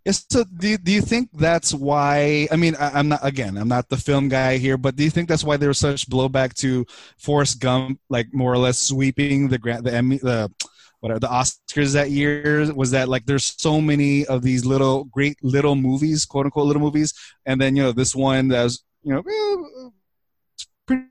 Yes. 0.06 0.26
So, 0.30 0.44
do 0.44 0.78
do 0.78 0.92
you 0.92 1.02
think 1.02 1.30
that's 1.32 1.74
why? 1.74 2.48
I 2.52 2.58
mean, 2.58 2.76
I, 2.76 3.00
I'm 3.00 3.08
not 3.08 3.22
again. 3.24 3.56
I'm 3.56 3.70
not 3.70 3.88
the 3.88 3.96
film 3.96 4.28
guy 4.28 4.58
here, 4.58 4.78
but 4.78 4.98
do 4.98 5.04
you 5.04 5.10
think 5.10 5.30
that's 5.30 5.46
why 5.46 5.56
there 5.56 5.70
was 5.70 5.78
such 5.78 6.10
blowback 6.10 6.54
to 6.56 6.86
Forrest 7.18 7.62
Gump, 7.62 8.00
like 8.10 8.28
more 8.34 8.52
or 8.52 8.58
less 8.58 8.78
sweeping 8.78 9.48
the 9.48 9.58
grant, 9.58 9.86
the 9.86 9.94
Emmy, 9.94 10.18
the 10.18 10.52
whatever 11.04 11.20
the 11.20 11.28
Oscars 11.28 11.94
that 11.94 12.10
year? 12.12 12.74
Was 12.74 12.92
that 12.92 13.10
like 13.10 13.26
there's 13.26 13.56
so 13.58 13.80
many 13.82 14.26
of 14.26 14.42
these 14.42 14.66
little 14.66 15.04
great 15.06 15.38
little 15.44 15.76
movies, 15.76 16.26
quote 16.26 16.46
unquote 16.46 16.66
little 16.68 16.82
movies, 16.82 17.14
and 17.46 17.60
then 17.62 17.76
you 17.76 17.84
know 17.84 17.92
this 17.92 18.16
one 18.16 18.48
that 18.48 18.64
was 18.64 18.84
you 19.04 19.14
know 19.14 19.20
eh, 19.20 19.90
pretty 20.88 21.04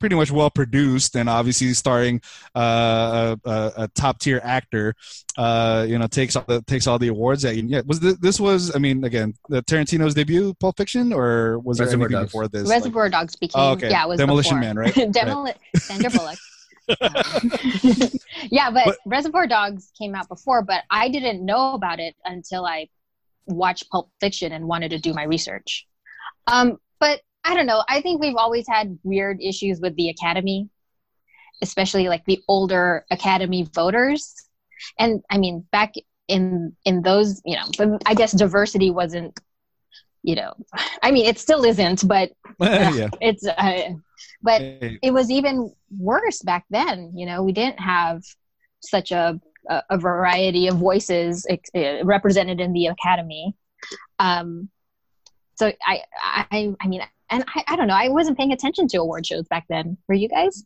pretty 0.00 0.14
much 0.14 0.30
well 0.30 0.48
produced 0.48 1.16
and 1.16 1.28
obviously 1.28 1.74
starring 1.74 2.20
uh, 2.54 3.34
a, 3.44 3.50
a, 3.50 3.72
a 3.84 3.88
top 3.96 4.20
tier 4.20 4.40
actor 4.44 4.94
uh, 5.36 5.84
you 5.88 5.98
know 5.98 6.06
takes 6.06 6.36
all 6.36 6.44
the 6.46 6.62
takes 6.62 6.86
all 6.86 7.00
the 7.00 7.08
awards 7.08 7.42
that 7.42 7.56
you 7.56 7.64
yeah 7.66 7.80
was 7.84 7.98
this, 7.98 8.16
this 8.18 8.38
was 8.38 8.74
I 8.76 8.78
mean 8.78 9.02
again 9.02 9.34
the 9.48 9.60
Tarantino's 9.64 10.14
debut 10.14 10.54
Pulp 10.60 10.76
Fiction 10.76 11.12
or 11.12 11.58
was 11.58 11.78
there 11.78 11.86
Reservoir 11.86 12.06
anything 12.06 12.20
Dogs. 12.20 12.28
before 12.30 12.46
this 12.48 12.68
Reservoir 12.68 12.70
Like- 12.70 12.84
reservoir 12.84 13.08
dogs 13.10 13.36
became 13.36 13.60
Oh, 13.60 13.70
okay. 13.72 13.90
yeah 13.90 14.04
it 14.04 14.08
was 14.08 14.18
Demolition 14.18 14.60
before. 14.60 14.74
Man, 14.74 14.78
right? 14.78 14.94
Demoli- 15.18 15.54
Sandra 15.76 16.10
Bullock. 16.10 16.38
Yeah, 18.50 18.70
but, 18.70 18.84
But- 18.86 18.98
Reservoir 19.06 19.46
Dogs 19.46 19.90
came 19.98 20.14
out 20.14 20.28
before, 20.28 20.62
but 20.62 20.84
I 20.90 21.08
didn't 21.08 21.44
know 21.44 21.74
about 21.74 22.00
it 22.00 22.14
until 22.24 22.64
I 22.64 22.88
watched 23.46 23.88
Pulp 23.90 24.10
Fiction 24.20 24.52
and 24.52 24.66
wanted 24.66 24.90
to 24.90 24.98
do 24.98 25.12
my 25.12 25.24
research. 25.24 25.86
Um, 26.46 26.78
but 27.00 27.20
I 27.44 27.54
don't 27.54 27.66
know. 27.66 27.82
I 27.88 28.00
think 28.00 28.20
we've 28.20 28.36
always 28.36 28.66
had 28.68 28.98
weird 29.02 29.40
issues 29.40 29.80
with 29.80 29.96
the 29.96 30.08
Academy, 30.10 30.68
especially 31.62 32.08
like 32.08 32.24
the 32.26 32.40
older 32.48 33.04
Academy 33.10 33.68
voters. 33.74 34.34
And 34.98 35.22
I 35.30 35.38
mean, 35.38 35.66
back 35.72 35.94
in 36.28 36.76
in 36.84 37.02
those, 37.02 37.40
you 37.44 37.56
know, 37.56 37.98
I 38.06 38.14
guess 38.14 38.32
diversity 38.32 38.90
wasn't, 38.90 39.38
you 40.22 40.34
know, 40.34 40.52
I 41.02 41.10
mean, 41.10 41.26
it 41.26 41.38
still 41.38 41.64
isn't, 41.64 42.06
but 42.06 42.32
yeah 42.60 43.08
it's. 43.20 43.46
Uh, 43.46 43.94
but 44.42 44.60
Hey, 44.60 44.98
it 45.02 45.12
was 45.12 45.30
even 45.30 45.72
worse 45.96 46.42
back 46.42 46.64
then. 46.70 47.12
You 47.14 47.26
know, 47.26 47.42
we 47.42 47.52
didn't 47.52 47.80
have 47.80 48.22
such 48.80 49.10
a 49.10 49.40
a, 49.68 49.82
a 49.90 49.98
variety 49.98 50.68
of 50.68 50.76
voices 50.76 51.46
uh, 51.50 52.04
represented 52.04 52.60
in 52.60 52.72
the 52.72 52.86
academy. 52.86 53.54
Um, 54.18 54.70
so 55.56 55.72
I, 55.84 56.02
I, 56.22 56.74
I 56.80 56.88
mean, 56.88 57.02
and 57.30 57.44
I, 57.54 57.64
I 57.68 57.76
don't 57.76 57.88
know. 57.88 57.94
I 57.94 58.08
wasn't 58.08 58.38
paying 58.38 58.52
attention 58.52 58.88
to 58.88 58.98
award 58.98 59.26
shows 59.26 59.46
back 59.48 59.66
then. 59.68 59.96
Were 60.08 60.14
you 60.14 60.28
guys? 60.28 60.64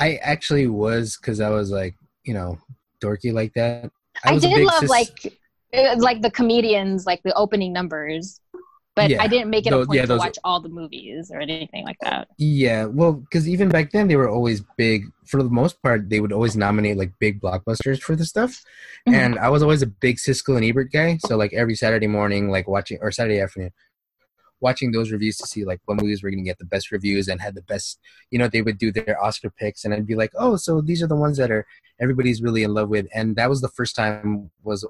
I 0.00 0.16
actually 0.16 0.66
was 0.66 1.18
because 1.20 1.40
I 1.40 1.50
was 1.50 1.70
like, 1.70 1.94
you 2.24 2.34
know, 2.34 2.58
dorky 3.02 3.32
like 3.32 3.52
that. 3.54 3.90
I, 4.24 4.32
was 4.32 4.44
a 4.44 4.48
did 4.48 4.66
love 4.66 4.80
sis- 4.80 4.90
like, 4.90 5.39
uh, 5.72 5.96
like 5.98 6.22
the 6.22 6.30
comedians, 6.30 7.06
like 7.06 7.22
the 7.22 7.34
opening 7.34 7.72
numbers, 7.72 8.40
but 8.96 9.08
Yeah. 9.08 9.22
I 9.22 9.28
didn't 9.28 9.50
make 9.50 9.66
it 9.66 9.70
Those- 9.70 9.84
a 9.84 9.86
point 9.86 9.96
yeah, 10.00 10.06
to 10.06 10.16
watch 10.16 10.38
all 10.44 10.60
the 10.60 10.68
movies 10.68 11.30
or 11.32 11.40
anything 11.40 11.84
like 11.84 11.96
that. 12.00 12.28
Yeah, 12.38 12.86
well, 12.86 13.12
because 13.12 13.48
even 13.48 13.68
back 13.68 13.92
then 13.92 14.08
they 14.08 14.16
were 14.16 14.28
always 14.28 14.62
big. 14.76 15.06
For 15.26 15.42
the 15.42 15.48
most 15.48 15.80
part, 15.80 16.10
they 16.10 16.20
would 16.20 16.32
always 16.32 16.56
nominate 16.56 16.96
like 16.96 17.12
big 17.20 17.40
blockbusters 17.40 18.00
for 18.00 18.16
the 18.16 18.24
stuff. 18.24 18.64
Mhm. 19.08 19.14
And 19.14 19.38
I 19.38 19.48
was 19.48 19.62
always 19.62 19.82
a 19.82 19.86
big 19.86 20.16
Siskel 20.16 20.56
and 20.56 20.64
Ebert 20.64 20.90
guy. 20.92 21.18
So 21.26 21.36
like 21.36 21.52
every 21.52 21.76
Saturday 21.76 22.08
morning, 22.08 22.50
like 22.50 22.66
watching 22.66 22.98
or 23.00 23.12
Saturday 23.12 23.40
afternoon, 23.40 23.70
watching 24.60 24.90
those 24.92 25.10
reviews 25.12 25.36
to 25.38 25.46
see 25.46 25.64
like 25.64 25.80
what 25.86 26.00
movies 26.02 26.22
were 26.22 26.30
going 26.30 26.42
to 26.44 26.48
get 26.48 26.58
the 26.58 26.64
best 26.66 26.90
reviews 26.90 27.28
and 27.28 27.40
had 27.40 27.54
the 27.54 27.62
best. 27.62 27.98
You 28.30 28.38
know, 28.40 28.48
they 28.48 28.60
would 28.60 28.76
do 28.76 28.90
their 28.92 29.22
Oscar 29.22 29.50
picks, 29.50 29.84
and 29.84 29.94
I'd 29.94 30.06
be 30.06 30.16
like, 30.16 30.32
oh, 30.36 30.56
so 30.56 30.80
these 30.82 31.02
are 31.02 31.06
the 31.06 31.16
ones 31.16 31.38
that 31.38 31.50
are 31.50 31.64
everybody's 32.00 32.42
really 32.42 32.62
in 32.64 32.74
love 32.74 32.88
with. 32.90 33.06
And 33.14 33.36
that 33.36 33.48
was 33.48 33.60
the 33.62 33.68
first 33.68 33.94
time 33.96 34.50
was 34.64 34.84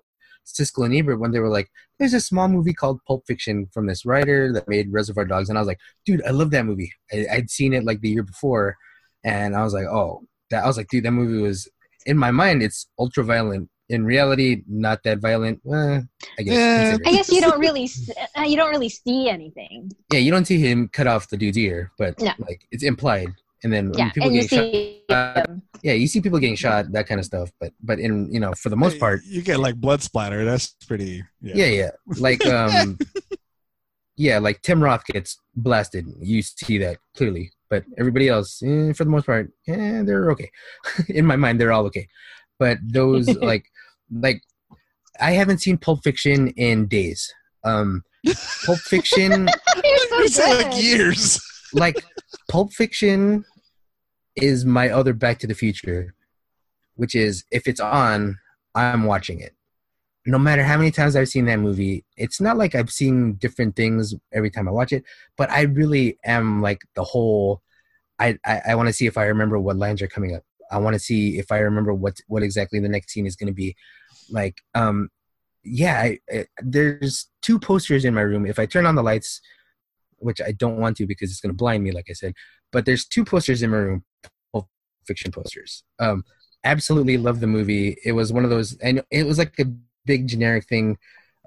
Siskel 0.46 0.84
and 0.84 0.94
Ebert 0.94 1.20
when 1.20 1.30
they 1.30 1.38
were 1.38 1.48
like, 1.48 1.70
there's 1.98 2.14
a 2.14 2.20
small 2.20 2.48
movie 2.48 2.72
called 2.74 3.00
Pulp 3.06 3.24
Fiction 3.26 3.68
from 3.72 3.86
this 3.86 4.04
writer 4.04 4.52
that 4.52 4.68
made 4.68 4.92
Reservoir 4.92 5.24
Dogs, 5.24 5.48
and 5.48 5.58
I 5.58 5.60
was 5.60 5.68
like, 5.68 5.80
dude, 6.04 6.22
I 6.26 6.30
love 6.30 6.50
that 6.52 6.66
movie. 6.66 6.92
I, 7.12 7.26
I'd 7.32 7.50
seen 7.50 7.72
it 7.72 7.84
like 7.84 8.00
the 8.00 8.10
year 8.10 8.22
before, 8.22 8.76
and 9.24 9.54
I 9.54 9.62
was 9.62 9.74
like, 9.74 9.86
oh, 9.86 10.22
that 10.50 10.64
I 10.64 10.66
was 10.66 10.76
like, 10.76 10.88
dude, 10.88 11.04
that 11.04 11.12
movie 11.12 11.40
was 11.40 11.68
in 12.06 12.16
my 12.16 12.30
mind. 12.30 12.62
It's 12.62 12.86
ultra 12.98 13.24
violent. 13.24 13.68
In 13.88 14.04
reality, 14.04 14.62
not 14.68 15.02
that 15.02 15.18
violent. 15.18 15.60
Eh, 15.66 16.00
I 16.38 16.42
guess. 16.42 16.54
Yeah. 16.54 16.96
I 17.04 17.10
guess 17.12 17.28
you 17.30 17.40
don't 17.40 17.58
really, 17.58 17.90
uh, 18.38 18.42
you 18.42 18.56
don't 18.56 18.70
really 18.70 18.88
see 18.88 19.28
anything. 19.28 19.90
Yeah, 20.12 20.20
you 20.20 20.30
don't 20.30 20.44
see 20.44 20.58
him 20.58 20.88
cut 20.92 21.08
off 21.08 21.28
the 21.28 21.36
dude's 21.36 21.58
ear, 21.58 21.90
but 21.98 22.18
No. 22.20 22.32
like 22.38 22.66
it's 22.70 22.84
implied. 22.84 23.28
And 23.62 23.72
then 23.72 23.92
Yeah, 23.94 24.10
people 24.10 24.28
and 24.28 24.36
you 24.36 24.48
getting 24.48 24.72
see 24.72 25.02
shot, 25.10 25.34
them. 25.46 25.62
yeah, 25.82 25.92
you 25.92 26.06
see 26.06 26.20
people 26.20 26.38
getting 26.38 26.56
shot, 26.56 26.90
that 26.92 27.06
kind 27.06 27.18
of 27.18 27.26
stuff. 27.26 27.50
But 27.60 27.72
but 27.82 27.98
in 27.98 28.32
you 28.32 28.40
know, 28.40 28.52
for 28.54 28.68
the 28.70 28.76
most 28.76 28.98
part, 28.98 29.20
you 29.24 29.42
get 29.42 29.60
like 29.60 29.76
blood 29.76 30.02
splatter. 30.02 30.44
That's 30.44 30.74
pretty. 30.86 31.22
Yeah. 31.42 31.54
yeah, 31.56 31.66
yeah, 31.66 31.90
like 32.18 32.44
um, 32.58 32.98
yeah, 34.16 34.38
like 34.38 34.62
Tim 34.62 34.82
Roth 34.82 35.04
gets 35.04 35.38
blasted. 35.56 36.06
You 36.20 36.42
see 36.42 36.78
that 36.78 36.98
clearly, 37.16 37.52
but 37.68 37.84
everybody 37.98 38.28
else, 38.28 38.62
eh, 38.62 38.92
for 38.92 39.04
the 39.04 39.10
most 39.10 39.26
part, 39.26 39.50
eh, 39.68 40.02
they're 40.04 40.30
okay. 40.32 40.50
in 41.08 41.26
my 41.26 41.36
mind, 41.36 41.60
they're 41.60 41.72
all 41.72 41.84
okay. 41.86 42.08
But 42.58 42.78
those 42.82 43.28
like 43.36 43.64
like 44.10 44.42
I 45.20 45.32
haven't 45.32 45.58
seen 45.58 45.76
Pulp 45.78 46.02
Fiction 46.02 46.48
in 46.56 46.86
days. 46.86 47.32
Um, 47.64 48.04
Pulp 48.64 48.78
Fiction. 48.78 49.48
You're 49.84 50.28
so 50.28 50.44
You 50.46 50.52
good. 50.54 50.66
like 50.66 50.82
years. 50.82 51.40
Like 51.72 52.04
Pulp 52.50 52.72
Fiction 52.72 53.44
is 54.36 54.64
my 54.64 54.88
other 54.88 55.12
Back 55.12 55.38
to 55.40 55.46
the 55.46 55.54
Future, 55.54 56.14
which 56.94 57.14
is 57.14 57.44
if 57.50 57.66
it's 57.66 57.80
on, 57.80 58.38
I'm 58.74 59.04
watching 59.04 59.40
it. 59.40 59.54
No 60.26 60.38
matter 60.38 60.62
how 60.62 60.76
many 60.76 60.90
times 60.90 61.16
I've 61.16 61.28
seen 61.28 61.46
that 61.46 61.58
movie, 61.58 62.04
it's 62.16 62.40
not 62.40 62.58
like 62.58 62.74
I've 62.74 62.90
seen 62.90 63.34
different 63.34 63.74
things 63.74 64.14
every 64.32 64.50
time 64.50 64.68
I 64.68 64.70
watch 64.72 64.92
it, 64.92 65.04
but 65.36 65.50
I 65.50 65.62
really 65.62 66.18
am 66.24 66.60
like 66.60 66.80
the 66.94 67.04
whole. 67.04 67.62
I 68.18 68.38
I, 68.44 68.60
I 68.68 68.74
want 68.74 68.88
to 68.88 68.92
see 68.92 69.06
if 69.06 69.16
I 69.16 69.24
remember 69.24 69.58
what 69.58 69.76
lines 69.76 70.02
are 70.02 70.08
coming 70.08 70.34
up. 70.34 70.42
I 70.70 70.78
want 70.78 70.94
to 70.94 71.00
see 71.00 71.38
if 71.38 71.50
I 71.50 71.58
remember 71.58 71.94
what 71.94 72.18
what 72.28 72.42
exactly 72.42 72.80
the 72.80 72.88
next 72.88 73.10
scene 73.10 73.26
is 73.26 73.34
going 73.34 73.48
to 73.48 73.54
be. 73.54 73.74
Like, 74.30 74.60
um, 74.74 75.08
yeah, 75.64 76.00
I, 76.00 76.18
I, 76.30 76.46
there's 76.62 77.28
two 77.42 77.58
posters 77.58 78.04
in 78.04 78.14
my 78.14 78.20
room. 78.20 78.46
If 78.46 78.58
I 78.58 78.66
turn 78.66 78.86
on 78.86 78.94
the 78.94 79.02
lights, 79.02 79.40
which 80.20 80.40
I 80.40 80.52
don't 80.52 80.78
want 80.78 80.96
to 80.98 81.06
because 81.06 81.30
it's 81.30 81.40
going 81.40 81.52
to 81.52 81.56
blind 81.56 81.82
me, 81.82 81.92
like 81.92 82.06
I 82.08 82.14
said. 82.14 82.34
But 82.72 82.86
there's 82.86 83.04
two 83.04 83.24
posters 83.24 83.62
in 83.62 83.70
my 83.70 83.78
room, 83.78 84.04
Pulp 84.52 84.68
Fiction 85.06 85.32
posters. 85.32 85.82
Um, 85.98 86.24
absolutely 86.64 87.16
love 87.16 87.40
the 87.40 87.46
movie. 87.46 87.96
It 88.04 88.12
was 88.12 88.32
one 88.32 88.44
of 88.44 88.50
those, 88.50 88.76
and 88.78 89.02
it 89.10 89.26
was 89.26 89.38
like 89.38 89.58
a 89.58 89.66
big 90.04 90.28
generic 90.28 90.66
thing 90.66 90.98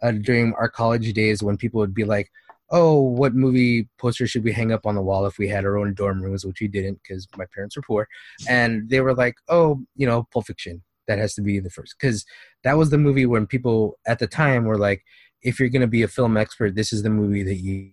uh, 0.02 0.12
during 0.12 0.54
our 0.56 0.70
college 0.70 1.14
days 1.14 1.42
when 1.42 1.58
people 1.58 1.80
would 1.80 1.94
be 1.94 2.04
like, 2.04 2.30
"Oh, 2.70 3.00
what 3.00 3.36
movie 3.36 3.90
poster 3.98 4.28
should 4.28 4.44
we 4.44 4.52
hang 4.52 4.72
up 4.72 4.86
on 4.86 4.96
the 4.96 5.02
wall 5.02 5.26
if 5.26 5.38
we 5.38 5.48
had 5.48 5.66
our 5.66 5.78
own 5.78 5.94
dorm 5.94 6.22
rooms?" 6.22 6.46
Which 6.46 6.62
we 6.62 6.68
didn't 6.68 7.00
because 7.04 7.28
my 7.38 7.46
parents 7.54 7.76
were 7.76 7.84
poor, 7.84 8.08
and 8.50 8.90
they 8.90 9.02
were 9.02 9.16
like, 9.16 9.36
"Oh, 9.48 9.82
you 9.96 10.08
know, 10.08 10.28
Pulp 10.32 10.48
Fiction. 10.48 10.84
That 11.08 11.20
has 11.20 11.34
to 11.36 11.42
be 11.42 11.60
the 11.60 11.70
first 11.70 11.96
because 12.00 12.26
that 12.64 12.78
was 12.78 12.90
the 12.90 12.98
movie 12.98 13.26
when 13.26 13.46
people 13.46 14.00
at 14.08 14.20
the 14.20 14.28
time 14.28 14.66
were 14.66 14.78
like." 14.78 15.04
If 15.46 15.60
you're 15.60 15.68
going 15.68 15.82
to 15.82 15.88
be 15.88 16.04
a 16.04 16.08
film 16.08 16.38
expert, 16.38 16.74
this 16.74 16.94
is 16.94 17.04
the 17.04 17.10
movie 17.10 17.44
that 17.44 17.56
you 17.56 17.92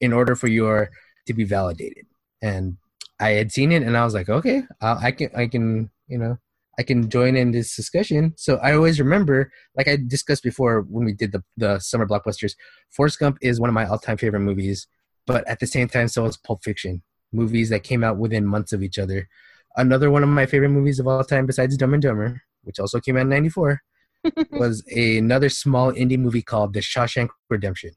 in 0.00 0.12
order 0.12 0.34
for 0.34 0.48
your 0.48 0.90
to 1.26 1.34
be 1.34 1.44
validated. 1.44 2.06
And 2.42 2.76
I 3.20 3.30
had 3.30 3.52
seen 3.52 3.72
it, 3.72 3.82
and 3.82 3.96
I 3.96 4.04
was 4.04 4.14
like, 4.14 4.28
okay, 4.28 4.62
I, 4.80 5.06
I 5.06 5.10
can, 5.12 5.30
I 5.36 5.46
can, 5.46 5.90
you 6.08 6.18
know, 6.18 6.38
I 6.78 6.82
can 6.82 7.08
join 7.08 7.36
in 7.36 7.52
this 7.52 7.74
discussion. 7.74 8.34
So 8.36 8.56
I 8.56 8.74
always 8.74 8.98
remember, 8.98 9.52
like 9.76 9.88
I 9.88 9.96
discussed 9.96 10.42
before 10.42 10.82
when 10.82 11.04
we 11.04 11.12
did 11.12 11.32
the 11.32 11.42
the 11.56 11.78
summer 11.78 12.06
blockbusters, 12.06 12.54
Forrest 12.90 13.18
Gump 13.18 13.38
is 13.40 13.60
one 13.60 13.70
of 13.70 13.74
my 13.74 13.86
all 13.86 13.98
time 13.98 14.16
favorite 14.16 14.40
movies. 14.40 14.86
But 15.26 15.46
at 15.48 15.60
the 15.60 15.66
same 15.66 15.88
time, 15.88 16.08
so 16.08 16.26
is 16.26 16.36
Pulp 16.36 16.62
Fiction, 16.62 17.02
movies 17.32 17.70
that 17.70 17.82
came 17.82 18.04
out 18.04 18.18
within 18.18 18.44
months 18.44 18.72
of 18.72 18.82
each 18.82 18.98
other. 18.98 19.28
Another 19.76 20.10
one 20.10 20.22
of 20.22 20.28
my 20.28 20.46
favorite 20.46 20.68
movies 20.68 21.00
of 21.00 21.06
all 21.06 21.24
time, 21.24 21.46
besides 21.46 21.76
Dumb 21.76 21.94
and 21.94 22.02
Dumber, 22.02 22.42
which 22.62 22.78
also 22.78 23.00
came 23.00 23.16
out 23.16 23.22
in 23.22 23.28
'94, 23.30 23.80
was 24.52 24.84
another 24.88 25.48
small 25.48 25.92
indie 25.92 26.18
movie 26.18 26.42
called 26.42 26.74
The 26.74 26.80
Shawshank 26.80 27.28
Redemption. 27.48 27.92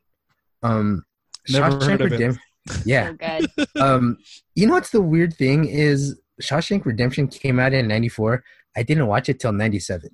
Um, 0.64 1.04
Never 1.50 1.66
heard 1.86 2.02
of 2.02 2.08
it. 2.08 2.12
Redemption. 2.14 2.42
Yeah. 2.86 3.10
So 3.10 3.14
good. 3.14 3.68
um, 3.82 4.18
you 4.56 4.68
know 4.68 4.74
what's 4.74 4.90
the 4.92 5.02
weird 5.02 5.34
thing 5.36 5.66
is 5.66 6.20
Shawshank 6.42 6.86
Redemption 6.86 7.28
came 7.28 7.60
out 7.60 7.74
in 7.74 7.88
'94. 7.88 8.44
I 8.76 8.84
didn't 8.84 9.08
watch 9.08 9.30
it 9.30 9.40
till 9.40 9.54
'97, 9.54 10.10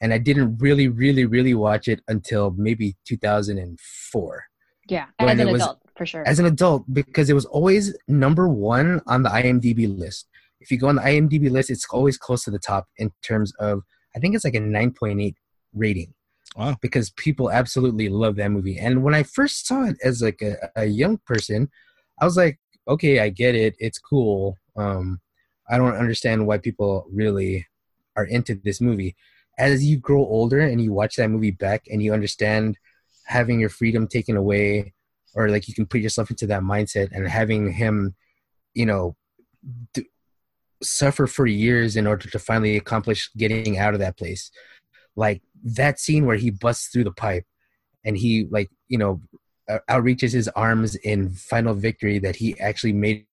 and 0.00 0.12
I 0.12 0.18
didn't 0.18 0.58
really, 0.58 0.88
really, 0.88 1.24
really 1.26 1.54
watch 1.54 1.88
it 1.88 2.00
until 2.08 2.50
maybe 2.56 2.96
2004 3.06 4.44
Yeah, 4.88 5.06
When 5.18 5.28
as 5.28 5.38
an 5.40 5.48
it 5.48 5.52
was- 5.52 5.62
adult, 5.62 5.78
for 5.96 6.06
sure. 6.06 6.26
as 6.26 6.38
an 6.38 6.46
adult 6.46 6.84
because 6.92 7.28
it 7.30 7.34
was 7.34 7.44
always 7.44 7.96
number 8.08 8.48
one 8.48 9.00
on 9.06 9.22
the 9.22 9.28
IMDb 9.30 9.86
list. 9.86 10.28
If 10.60 10.70
you 10.70 10.78
go 10.78 10.88
on 10.88 10.96
the 10.96 11.02
IMDb 11.02 11.50
list, 11.50 11.70
it's 11.70 11.86
always 11.90 12.16
close 12.16 12.44
to 12.44 12.50
the 12.50 12.58
top 12.58 12.86
in 12.96 13.10
terms 13.22 13.52
of 13.60 13.82
I 14.16 14.18
think 14.18 14.34
it's 14.34 14.44
like 14.44 14.54
a 14.54 14.60
9.8 14.60 15.34
rating 15.74 16.12
Wow. 16.56 16.76
because 16.82 17.10
people 17.10 17.50
absolutely 17.50 18.08
love 18.08 18.36
that 18.36 18.50
movie. 18.50 18.78
And 18.78 19.02
when 19.02 19.14
I 19.14 19.22
first 19.22 19.66
saw 19.66 19.84
it 19.84 19.96
as 20.04 20.20
like 20.22 20.42
a, 20.42 20.56
a 20.76 20.84
young 20.84 21.18
person, 21.18 21.70
I 22.20 22.24
was 22.24 22.36
like, 22.36 22.58
okay, 22.86 23.20
I 23.20 23.30
get 23.30 23.54
it. 23.54 23.74
It's 23.78 23.98
cool. 23.98 24.58
Um, 24.76 25.20
I 25.68 25.78
don't 25.78 25.96
understand 25.96 26.46
why 26.46 26.58
people 26.58 27.06
really 27.10 27.66
are 28.16 28.24
into 28.24 28.54
this 28.54 28.80
movie. 28.80 29.16
As 29.58 29.84
you 29.84 29.96
grow 29.96 30.20
older 30.20 30.60
and 30.60 30.80
you 30.80 30.92
watch 30.92 31.16
that 31.16 31.30
movie 31.30 31.50
back 31.50 31.84
and 31.90 32.02
you 32.02 32.12
understand 32.12 32.78
having 33.24 33.60
your 33.60 33.68
freedom 33.68 34.06
taken 34.06 34.36
away 34.36 34.92
or 35.34 35.48
like 35.48 35.68
you 35.68 35.74
can 35.74 35.86
put 35.86 36.00
yourself 36.00 36.30
into 36.30 36.46
that 36.48 36.62
mindset 36.62 37.08
and 37.12 37.26
having 37.28 37.72
him, 37.72 38.14
you 38.74 38.84
know, 38.84 39.16
d- 39.94 40.08
suffer 40.82 41.26
for 41.26 41.46
years 41.46 41.96
in 41.96 42.06
order 42.06 42.28
to 42.28 42.38
finally 42.38 42.76
accomplish 42.76 43.30
getting 43.36 43.78
out 43.78 43.94
of 43.94 44.00
that 44.00 44.18
place. 44.18 44.50
Like 45.16 45.42
that 45.64 45.98
scene 45.98 46.26
where 46.26 46.36
he 46.36 46.50
busts 46.50 46.88
through 46.88 47.04
the 47.04 47.12
pipe 47.12 47.44
and 48.04 48.16
he 48.16 48.46
like, 48.50 48.70
you 48.88 48.98
know, 48.98 49.20
outreaches 49.88 50.32
his 50.32 50.48
arms 50.48 50.94
in 50.96 51.30
final 51.30 51.74
victory 51.74 52.18
that 52.18 52.36
he 52.36 52.58
actually 52.60 52.92
made 52.92 53.26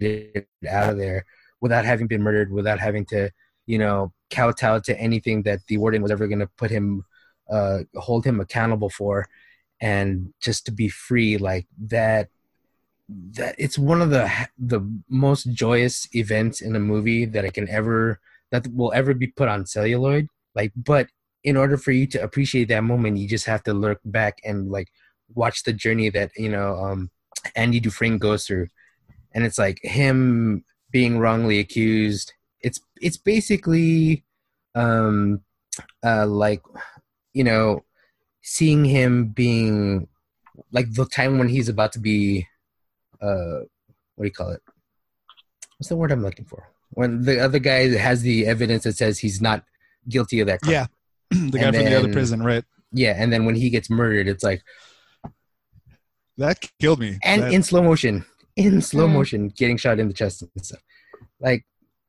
it 0.00 0.48
out 0.68 0.90
of 0.90 0.98
there 0.98 1.24
without 1.60 1.84
having 1.84 2.06
been 2.06 2.22
murdered, 2.22 2.52
without 2.52 2.80
having 2.80 3.04
to, 3.06 3.30
you 3.66 3.78
know, 3.78 4.12
kowtow 4.30 4.78
to 4.80 4.98
anything 4.98 5.42
that 5.42 5.60
the 5.68 5.76
warden 5.76 6.02
was 6.02 6.10
ever 6.10 6.26
going 6.26 6.38
to 6.38 6.50
put 6.56 6.70
him, 6.70 7.04
uh, 7.50 7.80
hold 7.96 8.24
him 8.24 8.40
accountable 8.40 8.90
for, 8.90 9.28
and 9.80 10.32
just 10.40 10.66
to 10.66 10.72
be 10.72 10.88
free 10.88 11.36
like 11.36 11.66
that. 11.78 12.28
That 13.08 13.56
it's 13.58 13.78
one 13.78 14.00
of 14.00 14.10
the 14.10 14.30
the 14.56 14.80
most 15.08 15.52
joyous 15.52 16.08
events 16.14 16.62
in 16.62 16.74
a 16.74 16.80
movie 16.80 17.26
that 17.26 17.44
I 17.44 17.50
can 17.50 17.68
ever 17.68 18.20
that 18.50 18.66
will 18.68 18.92
ever 18.94 19.12
be 19.12 19.26
put 19.26 19.48
on 19.48 19.66
celluloid. 19.66 20.28
Like, 20.54 20.72
but 20.76 21.08
in 21.44 21.56
order 21.56 21.76
for 21.76 21.92
you 21.92 22.06
to 22.08 22.22
appreciate 22.22 22.68
that 22.68 22.84
moment, 22.84 23.18
you 23.18 23.28
just 23.28 23.46
have 23.46 23.62
to 23.64 23.72
look 23.72 24.00
back 24.04 24.38
and 24.44 24.70
like 24.70 24.88
watch 25.34 25.64
the 25.64 25.72
journey 25.72 26.10
that 26.10 26.30
you 26.36 26.48
know 26.48 26.76
um, 26.76 27.10
Andy 27.56 27.80
Dufresne 27.80 28.18
goes 28.18 28.46
through, 28.46 28.68
and 29.32 29.44
it's 29.44 29.58
like 29.58 29.80
him 29.82 30.64
being 30.90 31.18
wrongly 31.18 31.58
accused. 31.58 32.32
It's 32.60 32.80
it's 33.00 33.16
basically 33.16 34.24
um, 34.74 35.40
uh, 36.04 36.26
like 36.26 36.62
you 37.32 37.44
know 37.44 37.84
seeing 38.42 38.84
him 38.84 39.26
being 39.26 40.08
like 40.70 40.92
the 40.94 41.06
time 41.06 41.38
when 41.38 41.48
he's 41.48 41.68
about 41.68 41.92
to 41.92 41.98
be 41.98 42.46
uh, 43.20 43.60
what 44.14 44.24
do 44.24 44.28
you 44.28 44.32
call 44.32 44.50
it? 44.50 44.62
What's 45.78 45.88
the 45.88 45.96
word 45.96 46.12
I'm 46.12 46.22
looking 46.22 46.44
for? 46.44 46.68
When 46.90 47.22
the 47.22 47.40
other 47.40 47.58
guy 47.58 47.88
has 47.96 48.22
the 48.22 48.46
evidence 48.46 48.84
that 48.84 48.96
says 48.96 49.18
he's 49.18 49.40
not 49.40 49.64
guilty 50.08 50.40
of 50.40 50.46
that 50.48 50.60
crime. 50.60 50.72
Yeah. 50.72 50.86
the 51.50 51.58
guy 51.58 51.66
And 51.66 51.76
from 51.76 51.84
the 51.86 51.94
other 51.98 52.12
prison, 52.12 52.42
right? 52.42 52.64
yeah, 52.92 53.14
and 53.16 53.32
then 53.32 53.44
when 53.46 53.54
he 53.54 53.70
gets 53.70 53.88
murdered, 53.90 54.28
it's 54.28 54.44
like 54.44 54.62
That 56.38 56.58
killed 56.80 57.00
me. 57.00 57.18
and 57.24 57.42
That- 57.42 57.52
in 57.52 57.62
slow 57.62 57.82
motion, 57.82 58.24
in 58.56 58.80
slow 58.82 59.06
Mm. 59.08 59.12
motion, 59.12 59.48
getting 59.48 59.76
shot 59.76 59.98
in 59.98 60.08
the 60.08 60.14
chest 60.14 60.42
and 60.42 60.64
stuff. 60.64 60.80
Like, 61.40 61.64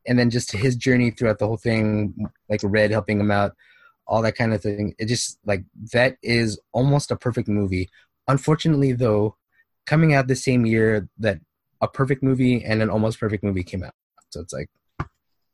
and 0.08 0.18
then 0.20 0.30
just 0.30 0.52
his 0.52 0.76
journey 0.76 1.12
throughout 1.12 1.40
the 1.40 1.48
whole 1.48 1.58
thing, 1.58 2.14
like 2.50 2.62
Red 2.64 2.92
helping 2.92 3.20
him 3.20 3.32
out, 3.32 3.54
all 4.08 4.22
that 4.22 4.36
kind 4.36 4.54
of 4.54 4.62
thing. 4.62 4.94
It 5.00 5.06
just 5.08 5.40
like 5.46 5.64
that 5.94 6.18
is 6.22 6.60
almost 6.74 7.12
a 7.12 7.16
perfect 7.16 7.48
movie. 7.48 7.90
Unfortunately, 8.28 8.92
though, 8.94 9.38
coming 9.86 10.14
out 10.14 10.28
the 10.28 10.36
same 10.36 10.66
year 10.66 11.08
that 11.20 11.40
a 11.82 11.88
perfect 11.88 12.24
movie 12.24 12.64
and 12.64 12.82
an 12.82 12.90
almost 12.90 13.20
perfect 13.20 13.44
movie 13.44 13.64
came 13.64 13.84
out, 13.84 13.94
so 14.30 14.40
it's 14.42 14.54
like 14.54 14.70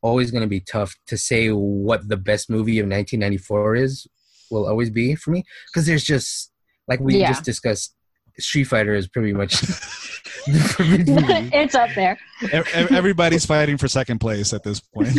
always 0.01 0.31
going 0.31 0.41
to 0.43 0.47
be 0.47 0.59
tough 0.61 0.95
to 1.07 1.17
say 1.17 1.49
what 1.49 2.07
the 2.07 2.17
best 2.17 2.49
movie 2.49 2.79
of 2.79 2.85
1994 2.85 3.75
is. 3.75 4.07
Will 4.51 4.67
always 4.67 4.89
be 4.89 5.15
for 5.15 5.29
me 5.31 5.43
because 5.71 5.85
there's 5.85 6.03
just 6.03 6.51
like 6.87 6.99
we 6.99 7.17
Yeah. 7.19 7.27
just 7.29 7.43
discussed. 7.43 7.95
Street 8.39 8.63
Fighter 8.63 8.95
is 8.95 9.07
pretty 9.07 9.33
much 9.33 9.59
the 10.47 11.03
movie. 11.07 11.49
it's 11.53 11.75
up 11.75 11.89
there. 11.93 12.17
ev- 12.51 12.67
ev- 12.73 12.91
everybody's 12.91 13.45
fighting 13.45 13.77
for 13.77 13.87
second 13.89 14.19
place 14.19 14.53
at 14.53 14.63
this 14.63 14.79
point. 14.79 15.09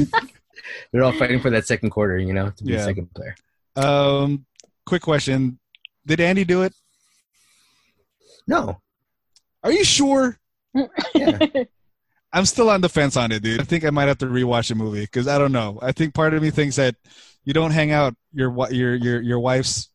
They're 0.93 1.05
all 1.05 1.13
fighting 1.13 1.39
for 1.41 1.51
that 1.51 1.67
second 1.67 1.91
quarter, 1.91 2.17
you 2.19 2.33
know, 2.33 2.51
to 2.51 2.65
be 2.65 2.73
Yeah. 2.73 2.85
second 2.85 3.09
player. 3.15 3.35
Um, 3.77 4.47
quick 4.87 5.03
question: 5.03 5.59
Did 6.07 6.21
Andy 6.21 6.45
do 6.45 6.63
it? 6.63 6.73
No, 8.49 8.81
Are 9.63 9.71
you 9.73 9.85
sure? 9.85 10.39
yeah, 11.15 11.39
I'm 12.33 12.45
still 12.47 12.71
on 12.71 12.81
the 12.81 12.89
fence 12.89 13.17
on 13.17 13.33
it, 13.33 13.43
dude. 13.43 13.61
I 13.61 13.65
think 13.65 13.85
I 13.85 13.91
might 13.91 14.09
have 14.09 14.19
to 14.19 14.27
rewatch 14.27 14.69
the 14.69 14.75
movie 14.77 15.01
because 15.03 15.27
I 15.27 15.37
don't 15.39 15.53
know. 15.53 15.79
I 15.83 15.93
think 15.93 16.15
part 16.15 16.33
of 16.35 16.43
me 16.43 16.51
thinks 16.51 16.77
that 16.77 16.95
you 17.45 17.53
don't 17.53 17.73
hang 17.73 17.91
out 17.91 18.15
your 18.33 18.55
your 18.71 18.95
your 18.95 19.21
your 19.21 19.41
wife's 19.41 19.89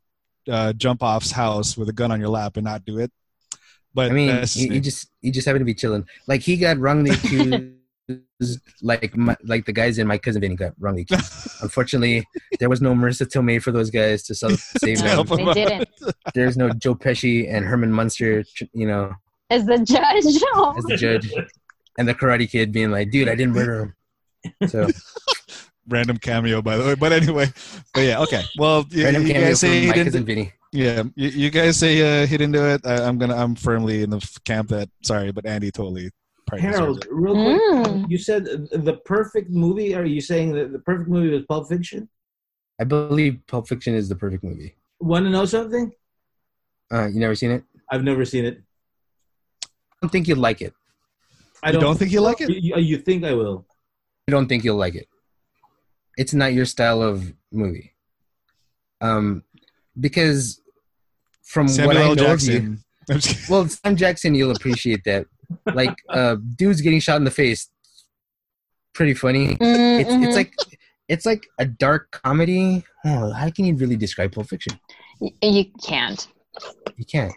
uh, 0.50 0.74
jump 0.74 1.02
off's 1.02 1.32
house 1.32 1.78
with 1.78 1.88
a 1.90 1.94
gun 1.94 2.12
on 2.12 2.20
your 2.20 2.30
lap 2.30 2.58
and 2.58 2.66
not 2.66 2.84
do 2.86 3.00
it. 3.00 3.12
But 3.94 4.12
I 4.12 4.14
mean, 4.14 4.44
you, 4.54 4.74
you 4.74 4.80
just 4.82 5.08
you 5.22 5.32
just 5.32 5.46
happen 5.46 5.60
to 5.60 5.66
be 5.66 5.74
chilling. 5.74 6.06
Like 6.28 6.42
he 6.42 6.58
got 6.58 6.78
wrongly 6.78 7.12
accused. 7.12 7.72
like 8.84 9.16
my, 9.16 9.36
like 9.46 9.66
the 9.66 9.72
guys 9.72 9.98
in 9.98 10.06
my 10.06 10.18
cousin 10.18 10.42
Vinny 10.42 10.56
got 10.56 10.74
wrongly 10.78 11.04
accused. 11.04 11.32
Unfortunately, 11.62 12.28
there 12.60 12.70
was 12.70 12.82
no 12.82 12.94
Marisa 12.94 13.26
Tomei 13.26 13.62
for 13.62 13.72
those 13.72 13.90
guys 13.90 14.24
to 14.24 14.36
save 14.36 14.98
To 14.98 15.04
them. 15.04 15.26
help 15.26 15.28
they 15.30 15.54
didn't. 15.54 15.90
There's 16.34 16.58
no 16.58 16.70
Joe 16.72 16.96
Pesci 16.96 17.52
and 17.52 17.66
Herman 17.66 17.92
Munster, 17.92 18.44
you 18.74 18.86
know, 18.88 19.14
As 19.50 19.66
the 19.66 19.78
judge. 19.80 20.26
As 20.26 20.84
the 20.84 20.98
judge, 20.98 21.32
and 21.98 22.08
the 22.08 22.14
Karate 22.14 22.50
Kid 22.50 22.72
being 22.72 22.92
like, 22.92 23.12
"Dude, 23.12 23.28
I 23.30 23.36
didn't 23.36 23.54
murder 23.54 23.94
him." 24.60 24.70
So 24.70 24.88
random 25.88 26.18
cameo, 26.18 26.62
by 26.62 26.78
the 26.78 26.84
way. 26.86 26.96
But 26.96 27.14
anyway, 27.14 27.48
but 27.94 28.02
yeah, 28.02 28.22
okay. 28.22 28.44
Well, 28.58 28.86
you, 28.90 29.04
random 29.06 29.28
you 29.28 29.34
guys 29.34 29.60
say 29.60 29.68
from 29.70 29.82
he 29.82 29.88
my 29.88 29.94
didn't. 29.94 30.26
Vinny. 30.26 30.54
Yeah, 30.72 31.04
you, 31.16 31.30
you 31.30 31.50
guys 31.52 31.78
say 31.78 32.24
uh, 32.24 32.28
he 32.28 32.38
didn't 32.38 32.52
do 32.54 32.66
it. 32.66 32.82
I, 32.86 33.04
I'm 33.04 33.18
gonna. 33.18 33.36
I'm 33.36 33.56
firmly 33.56 34.04
in 34.04 34.10
the 34.10 34.40
camp 34.46 34.70
that 34.70 34.90
sorry, 35.04 35.32
but 35.32 35.46
Andy 35.46 35.72
totally. 35.72 36.10
Harold, 36.60 37.08
real 37.10 37.34
quick, 37.34 37.62
Mm. 37.92 38.10
you 38.10 38.20
said 38.20 38.46
the 38.46 39.00
perfect 39.04 39.50
movie. 39.50 39.96
Are 39.96 40.06
you 40.06 40.22
saying 40.22 40.52
that 40.54 40.72
the 40.72 40.78
perfect 40.80 41.10
movie 41.10 41.30
was 41.30 41.44
Pulp 41.50 41.68
Fiction? 41.68 42.08
I 42.80 42.84
believe 42.84 43.40
Pulp 43.48 43.68
Fiction 43.68 43.96
is 43.96 44.10
the 44.10 44.16
perfect 44.16 44.44
movie. 44.44 44.76
Want 45.00 45.26
to 45.26 45.32
know 45.32 45.46
something? 45.46 45.92
Uh, 46.94 47.08
you 47.08 47.20
never 47.20 47.34
seen 47.34 47.50
it? 47.50 47.64
I've 47.90 48.04
never 48.04 48.26
seen 48.26 48.46
it. 48.46 48.62
I 49.66 49.68
don't 50.04 50.12
think 50.12 50.28
you'd 50.28 50.38
like 50.38 50.62
it. 50.62 50.74
I 51.66 51.72
You 51.72 51.80
don't 51.80 51.98
think 51.98 52.12
you'll 52.12 52.24
like 52.24 52.42
it? 52.42 52.50
You, 52.50 52.78
you 52.78 52.98
think 52.98 53.24
I 53.26 53.34
will? 53.34 53.66
I 54.28 54.32
don't 54.32 54.48
think 54.48 54.64
you'll 54.64 54.78
like 54.78 54.96
it. 54.96 55.08
It's 56.16 56.34
not 56.34 56.54
your 56.54 56.66
style 56.66 57.02
of 57.02 57.34
movie. 57.52 57.94
Um, 59.02 59.44
because 60.00 60.62
from 61.44 61.68
Samuel 61.68 61.88
what 61.88 61.98
I 61.98 62.06
L. 62.10 62.16
know 62.16 62.34
of 62.34 62.42
you, 62.44 62.78
I'm 63.10 63.20
just 63.20 63.50
well, 63.50 63.68
Sam 63.68 63.96
Jackson, 63.96 64.36
you'll 64.36 64.56
appreciate 64.56 65.04
that. 65.06 65.26
Like, 65.74 65.96
uh, 66.10 66.38
dudes 66.56 66.82
getting 66.82 67.00
shot 67.00 67.18
in 67.18 67.24
the 67.24 67.32
face, 67.32 67.70
pretty 68.94 69.14
funny. 69.16 69.56
Mm, 69.58 70.00
It's 70.02 70.10
it's 70.28 70.36
like 70.36 70.54
it's 71.10 71.26
like 71.26 71.46
a 71.60 71.66
dark 71.66 72.12
comedy. 72.24 72.84
Oh, 73.06 73.32
how 73.32 73.50
can 73.50 73.66
you 73.66 73.76
really 73.76 73.96
describe 73.96 74.32
Pulp 74.34 74.48
Fiction? 74.48 74.80
You 75.20 75.66
can't. 75.84 76.28
You 76.96 77.06
can't. 77.06 77.34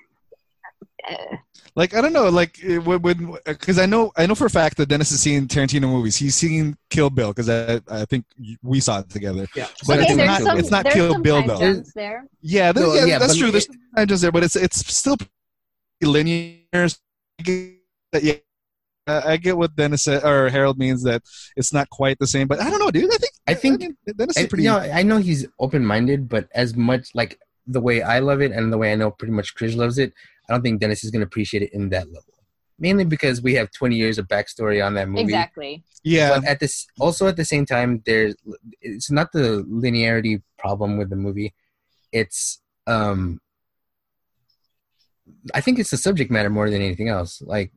Like 1.76 1.94
I 1.94 2.00
don't 2.00 2.12
know, 2.12 2.28
like 2.28 2.58
eh, 2.64 2.74
it 2.74 2.84
would 2.84 3.18
because 3.44 3.78
I 3.78 3.86
know 3.86 4.10
I 4.16 4.26
know 4.26 4.34
for 4.34 4.46
a 4.46 4.50
fact 4.50 4.76
that 4.78 4.88
Dennis 4.88 5.10
has 5.10 5.20
seen 5.20 5.46
Tarantino 5.46 5.82
movies. 5.82 6.16
He's 6.16 6.34
seen 6.34 6.76
Kill 6.90 7.08
Bill 7.10 7.28
because 7.32 7.48
I 7.48 7.80
I 7.88 8.04
think 8.04 8.24
we 8.62 8.80
saw 8.80 8.98
it 9.00 9.08
together. 9.10 9.46
Yeah. 9.54 9.68
But 9.86 10.00
okay, 10.00 10.08
it's 10.08 10.16
not 10.16 10.42
some, 10.42 10.58
it's 10.58 10.70
not 10.70 10.86
Kill 10.86 11.12
some 11.12 11.22
Bill 11.22 11.42
though. 11.46 11.82
there. 11.94 12.26
Yeah, 12.40 12.72
that, 12.72 12.80
No, 12.80 12.94
yeah, 12.94 13.04
yeah, 13.04 13.18
that's 13.18 13.36
true. 13.36 13.48
it- 13.48 13.52
There's 13.52 13.68
not 13.96 14.08
just 14.08 14.22
there, 14.22 14.32
but 14.32 14.42
it's 14.42 14.56
it's 14.56 14.78
still 14.96 15.16
linear. 16.02 16.88
Yeah, 18.20 18.34
I 19.06 19.36
get 19.36 19.56
what 19.56 19.74
Dennis 19.76 20.02
said, 20.02 20.24
or 20.24 20.48
Harold 20.50 20.78
means 20.78 21.02
that 21.04 21.22
it's 21.56 21.72
not 21.72 21.88
quite 21.90 22.18
the 22.18 22.26
same. 22.26 22.46
But 22.48 22.60
I 22.60 22.70
don't 22.70 22.78
know, 22.80 22.90
dude. 22.90 23.04
I 23.12 23.16
think 23.18 23.32
I 23.46 23.54
think- 23.54 23.80
mean, 23.80 23.96
Dennis 24.16 24.36
I, 24.36 24.40
is 24.42 24.46
pretty. 24.48 24.64
you 24.64 24.70
know, 24.70 24.78
I 24.78 25.02
know 25.02 25.18
he's 25.18 25.46
open 25.60 25.84
minded, 25.84 26.28
but 26.28 26.48
as 26.54 26.74
much 26.74 27.14
like 27.14 27.38
the 27.66 27.80
way 27.80 28.02
I 28.02 28.18
love 28.18 28.40
it 28.40 28.52
and 28.52 28.72
the 28.72 28.78
way 28.78 28.92
I 28.92 28.96
know 28.96 29.10
pretty 29.10 29.32
much 29.32 29.54
Chris 29.54 29.74
loves 29.74 29.98
it, 29.98 30.12
I 30.48 30.52
don't 30.54 30.62
think 30.62 30.80
Dennis 30.80 31.04
is 31.04 31.10
going 31.10 31.20
to 31.20 31.26
appreciate 31.26 31.62
it 31.62 31.72
in 31.72 31.90
that 31.90 32.06
level. 32.08 32.34
Mainly 32.78 33.04
because 33.04 33.42
we 33.42 33.54
have 33.54 33.70
20 33.72 33.96
years 33.96 34.18
of 34.18 34.28
backstory 34.28 34.84
on 34.84 34.94
that 34.94 35.08
movie. 35.08 35.22
Exactly. 35.22 35.82
yeah, 36.04 36.30
But 36.38 36.44
at 36.44 36.60
this, 36.60 36.86
also 37.00 37.26
at 37.26 37.36
the 37.36 37.44
same 37.44 37.66
time, 37.66 38.02
there's 38.06 38.36
it's 38.80 39.10
not 39.10 39.32
the 39.32 39.64
linearity 39.68 40.42
problem 40.58 40.96
with 40.96 41.10
the 41.10 41.16
movie. 41.16 41.54
It's 42.12 42.60
um, 42.86 43.40
I 45.54 45.60
think 45.60 45.78
it's 45.78 45.90
the 45.90 45.96
subject 45.96 46.30
matter 46.30 46.50
more 46.50 46.70
than 46.70 46.80
anything 46.80 47.08
else. 47.08 47.42
Like 47.42 47.72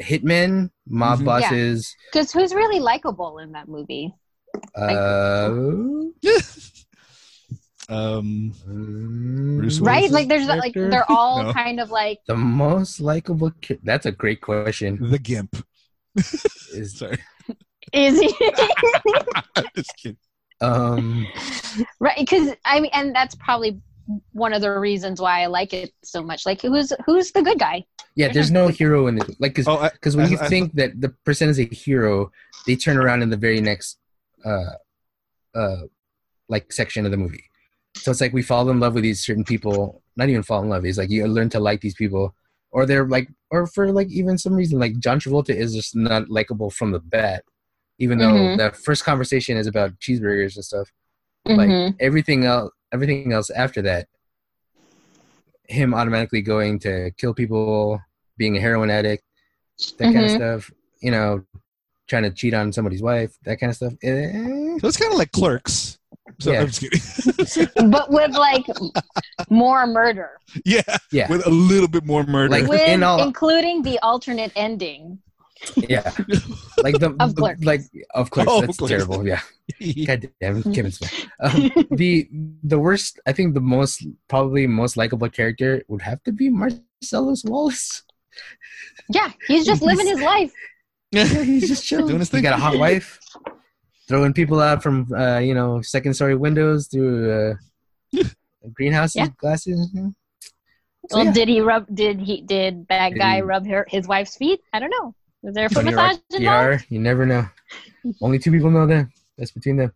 hitmen, 0.00 0.70
mob 0.86 1.18
Mhm. 1.20 1.24
Bosses. 1.24 1.94
Because 2.12 2.32
who's 2.32 2.54
really 2.54 2.78
likable 2.80 3.38
in 3.38 3.52
that 3.52 3.68
movie? 3.68 4.14
Uh, 4.74 5.50
um, 7.88 8.52
Bruce 9.58 9.80
Right? 9.80 10.10
Like 10.10 10.28
there's 10.28 10.46
that, 10.46 10.58
like 10.58 10.74
they're 10.74 11.04
all 11.10 11.44
No. 11.44 11.52
kind 11.52 11.80
of 11.80 11.90
like 11.90 12.20
the 12.26 12.36
most 12.36 13.00
likable. 13.00 13.50
Ki- 13.60 13.78
That's 13.82 14.06
a 14.06 14.12
great 14.12 14.40
question. 14.40 14.98
the 15.10 15.18
Gimp. 15.18 15.64
Is 16.16 16.96
Sorry, 16.98 17.18
is 17.92 18.20
he 18.20 18.28
just 19.76 19.96
kidding. 19.96 20.16
um 20.60 21.26
right? 22.00 22.18
Because 22.18 22.54
I 22.64 22.80
mean, 22.80 22.90
and 22.92 23.14
that's 23.14 23.34
probably 23.36 23.80
one 24.32 24.52
of 24.54 24.62
the 24.62 24.70
reasons 24.78 25.20
why 25.20 25.42
I 25.42 25.46
like 25.46 25.72
it 25.74 25.92
so 26.02 26.22
much. 26.22 26.44
Like 26.46 26.60
who's 26.62 26.92
who's 27.06 27.30
the 27.32 27.42
good 27.42 27.58
guy? 27.58 27.84
yeah. 28.16 28.32
There's 28.32 28.50
no 28.50 28.68
hero 28.68 29.06
in 29.06 29.18
it. 29.18 29.28
Like 29.38 29.54
because 29.54 29.68
Oh, 29.68 29.88
because 29.92 30.16
when 30.16 30.26
I- 30.26 30.30
you 30.30 30.38
I- 30.40 30.48
think 30.48 30.74
that 30.74 31.00
the 31.00 31.10
person 31.24 31.48
is 31.48 31.58
a 31.60 31.64
hero, 31.64 32.32
they 32.66 32.74
turn 32.76 32.96
around 32.96 33.22
in 33.22 33.30
the 33.30 33.36
very 33.36 33.60
next 33.60 33.98
uh 34.44 34.72
uh 35.54 35.82
like 36.48 36.72
section 36.72 37.04
of 37.04 37.10
the 37.12 37.16
movie. 37.16 37.44
So 38.02 38.10
it's 38.10 38.20
like 38.20 38.32
we 38.32 38.42
fall 38.42 38.68
in 38.70 38.80
love 38.80 38.94
with 38.94 39.02
these 39.02 39.24
certain 39.24 39.44
people. 39.44 40.02
Not 40.16 40.28
even 40.28 40.42
fall 40.42 40.62
in 40.62 40.68
love. 40.68 40.84
It's 40.84 40.98
like 40.98 41.10
you 41.10 41.26
learn 41.26 41.48
to 41.50 41.60
like 41.60 41.80
these 41.80 41.94
people, 41.94 42.34
or 42.70 42.86
they're 42.86 43.06
like, 43.06 43.28
or 43.50 43.66
for 43.66 43.92
like 43.92 44.08
even 44.10 44.38
some 44.38 44.54
reason, 44.54 44.78
like 44.78 44.98
John 44.98 45.20
Travolta 45.20 45.50
is 45.54 45.74
just 45.74 45.94
not 45.94 46.28
likable 46.28 46.70
from 46.70 46.92
the 46.92 47.00
bat. 47.00 47.44
Even 47.98 48.18
though 48.18 48.32
Mhm. 48.32 48.56
the 48.56 48.72
first 48.72 49.04
conversation 49.04 49.56
is 49.56 49.66
about 49.66 49.98
cheeseburgers 49.98 50.54
and 50.56 50.64
stuff, 50.64 50.90
like 51.46 51.68
Mhm. 51.70 51.96
everything 52.00 52.44
else, 52.44 52.70
everything 52.92 53.32
else 53.32 53.50
after 53.50 53.82
that, 53.82 54.08
him 55.68 55.94
automatically 55.94 56.40
going 56.42 56.78
to 56.80 57.10
kill 57.18 57.34
people, 57.34 58.00
being 58.36 58.56
a 58.56 58.60
heroin 58.60 58.90
addict, 58.90 59.24
that 59.98 60.12
kind 60.12 60.24
of 60.24 60.30
stuff. 60.30 60.70
You 61.00 61.10
know, 61.12 61.44
trying 62.08 62.22
to 62.24 62.30
cheat 62.30 62.54
on 62.54 62.72
somebody's 62.72 63.02
wife, 63.02 63.36
that 63.44 63.60
kind 63.60 63.70
of 63.70 63.76
stuff. 63.76 63.92
Eh, 64.02 64.78
So 64.80 64.88
it's 64.88 64.96
kind 64.96 65.12
of 65.12 65.18
like 65.18 65.30
Clerks. 65.32 65.97
So 66.40 66.52
Yeah. 66.52 66.60
I'm 66.60 66.68
just 66.68 66.80
kidding. 66.80 67.68
but 67.90 68.10
with 68.10 68.32
like 68.36 68.66
more 69.50 69.86
murder, 69.86 70.30
yeah, 70.64 70.82
Yeah. 71.10 71.28
with 71.30 71.46
a 71.46 71.50
little 71.50 71.88
bit 71.88 72.04
more 72.04 72.24
murder. 72.24 72.50
Like- 72.50 72.68
with 72.68 72.80
In 72.80 73.02
all- 73.02 73.22
including 73.22 73.82
the 73.82 73.98
alternate 74.00 74.52
ending. 74.54 75.18
yeah, 75.74 76.12
like 76.86 76.98
the 77.00 77.16
Of 77.18 77.34
the- 77.34 77.42
Clerks. 77.42 77.64
like 77.64 77.80
of 78.14 78.30
course 78.30 78.46
Oh, 78.48 78.60
that's 78.60 78.76
Clerks. 78.76 78.90
terrible. 78.90 79.26
Yeah, 79.26 79.40
God 80.06 80.30
damn, 80.40 80.62
Kevin 80.72 80.92
Smith. 80.92 81.26
Um, 81.40 81.70
the 81.90 82.28
the 82.62 82.78
worst, 82.78 83.18
I 83.26 83.32
think, 83.32 83.54
the 83.54 83.60
most 83.60 84.06
probably 84.28 84.68
most 84.68 84.96
likable 84.96 85.28
character 85.28 85.82
would 85.88 86.02
have 86.02 86.22
to 86.24 86.32
be 86.32 86.48
Marcellus 86.48 87.42
Wallace. 87.44 88.04
Yeah, 89.10 89.32
he's 89.48 89.66
just 89.66 89.82
living 89.82 90.06
his 90.06 90.20
life. 90.20 90.52
Yeah, 91.10 91.24
he's 91.26 91.66
just 91.66 91.84
chilling. 91.84 92.06
Doing 92.06 92.20
his 92.20 92.28
he 92.28 92.36
thing. 92.36 92.42
got 92.44 92.52
a 92.56 92.62
hot 92.62 92.78
wife, 92.78 93.18
throwing 94.08 94.32
people 94.32 94.60
out 94.60 94.82
from 94.82 95.12
uh, 95.12 95.38
you 95.38 95.54
know 95.54 95.80
second 95.82 96.14
story 96.14 96.34
windows 96.34 96.86
through 96.88 97.30
uh, 97.30 97.54
greenhouses, 98.72 99.16
Yeah. 99.16 99.28
glasses. 99.36 99.90
yeah. 99.94 100.08
So, 101.10 101.16
Well, 101.16 101.24
yeah. 101.26 101.32
did 101.32 101.48
he 101.48 101.60
rub? 101.60 101.86
Did 101.94 102.20
he? 102.20 102.42
Did 102.42 102.86
bad 102.88 103.12
Did 103.14 103.18
guy 103.20 103.36
he- 103.36 103.42
rub 103.42 103.66
her, 103.66 103.86
his 103.88 104.06
wife's 104.08 104.36
feet? 104.36 104.60
I 104.72 104.78
don't 104.80 104.90
know. 104.90 105.14
Was 105.42 105.54
there 105.54 105.66
a 105.66 105.70
foot 105.70 105.84
massage 105.84 106.16
Rock, 106.16 106.20
involved? 106.32 106.78
PR, 106.88 106.94
you 106.94 107.00
never 107.00 107.24
know. 107.24 107.46
Only 108.20 108.38
two 108.38 108.50
people 108.50 108.70
know 108.70 108.86
that. 108.86 109.06
That's 109.36 109.52
between 109.52 109.76
them. 109.76 109.92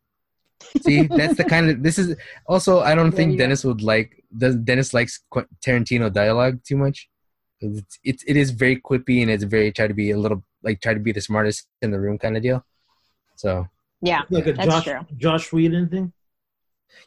See, 0.82 1.02
that's 1.02 1.36
the 1.36 1.44
kind 1.44 1.68
of 1.70 1.82
this 1.82 1.98
is 1.98 2.16
also 2.46 2.80
I 2.80 2.94
don't 2.94 3.10
There 3.10 3.16
think 3.16 3.32
you 3.32 3.38
go. 3.38 3.42
Dennis 3.44 3.64
would 3.64 3.82
like 3.82 4.22
does 4.38 4.54
Dennis 4.56 4.94
likes 4.94 5.20
Qu- 5.30 5.46
Tarantino 5.60 6.10
dialogue 6.12 6.62
too 6.64 6.76
much. 6.76 7.08
It's, 7.60 7.98
it's 8.04 8.22
it 8.24 8.36
is 8.36 8.52
very 8.52 8.76
quippy 8.80 9.22
and 9.22 9.30
it's 9.30 9.42
very 9.44 9.72
try 9.72 9.88
to 9.88 9.94
be 9.94 10.12
a 10.12 10.16
little 10.16 10.44
like 10.62 10.80
try 10.80 10.94
to 10.94 11.00
be 11.00 11.10
the 11.12 11.20
smartest 11.20 11.66
in 11.82 11.90
the 11.90 11.98
room 11.98 12.16
kind 12.18 12.36
of 12.36 12.42
deal. 12.44 12.64
So 13.36 13.66
Yeah, 14.02 14.22
Like 14.30 14.46
a 14.48 14.52
That's 14.52 14.66
Joss, 14.68 14.84
true. 14.84 15.00
Joss 15.16 15.52
Whedon 15.52 15.88
thing. 15.88 16.12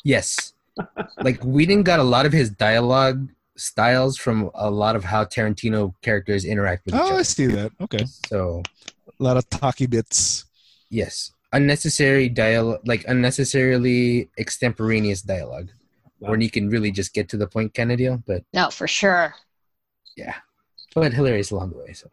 yes, 0.03 0.53
like 1.21 1.41
Whedon 1.43 1.83
got 1.83 1.99
a 1.99 2.03
lot 2.03 2.25
of 2.25 2.31
his 2.33 2.49
dialogue 2.49 3.29
styles 3.57 4.17
from 4.17 4.49
a 4.55 4.69
lot 4.71 4.95
of 4.95 5.03
how 5.03 5.23
Tarantino 5.25 5.93
characters 6.01 6.45
interact 6.45 6.85
with 6.85 6.95
each 6.95 7.01
Oh, 7.03 7.17
I 7.17 7.21
see 7.23 7.47
that. 7.47 7.71
Okay, 7.81 8.05
So 8.29 8.63
a 9.19 9.23
lot 9.23 9.37
of 9.37 9.49
talky 9.49 9.85
bits. 9.87 10.45
yes, 10.89 11.31
unnecessary 11.53 12.29
dialogue, 12.29 12.81
like 12.85 13.03
unnecessarily 13.07 14.29
extemporaneous 14.37 15.21
dialogue, 15.21 15.69
when 16.19 16.41
you 16.41 16.49
can 16.49 16.69
really 16.69 16.91
just 16.91 17.13
get 17.13 17.29
to 17.29 17.37
the 17.37 17.47
point 17.47 17.73
kind 17.73 17.91
of 17.91 17.97
deal. 17.97 18.21
But 18.25 18.43
no, 18.53 18.69
for 18.69 18.87
sure. 18.87 19.35
yeah, 20.15 20.35
but 20.93 21.13
hilarious 21.13 21.51
along 21.51 21.71
the 21.71 21.77
way. 21.77 21.93
So 21.93 22.09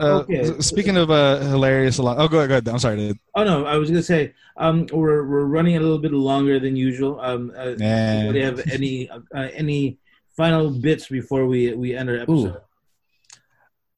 Uh, 0.00 0.20
Okay. 0.20 0.40
s- 0.40 0.66
Speaking 0.66 0.96
of 0.96 1.10
uh, 1.10 1.40
hilarious, 1.40 1.98
a 1.98 2.02
lot. 2.02 2.18
Oh, 2.18 2.28
go 2.28 2.38
ahead. 2.38 2.48
Go 2.48 2.54
ahead. 2.54 2.68
I'm 2.68 2.78
sorry. 2.78 2.96
dude. 2.96 3.18
Oh 3.34 3.44
no, 3.44 3.66
I 3.66 3.76
was 3.76 3.90
gonna 3.90 4.02
say 4.02 4.32
um, 4.56 4.86
we're 4.92 5.26
we're 5.26 5.44
running 5.46 5.76
a 5.76 5.80
little 5.80 5.98
bit 5.98 6.12
longer 6.12 6.60
than 6.60 6.76
usual. 6.76 7.20
Um, 7.20 7.52
uh, 7.56 7.74
Nah. 7.78 8.30
do 8.32 8.38
you 8.38 8.44
have 8.44 8.60
any 8.70 9.10
uh, 9.10 9.20
any 9.34 9.98
final 10.36 10.70
bits 10.70 11.08
before 11.08 11.46
we 11.46 11.74
we 11.74 11.96
end 11.96 12.08
our 12.10 12.16
episode? 12.16 12.60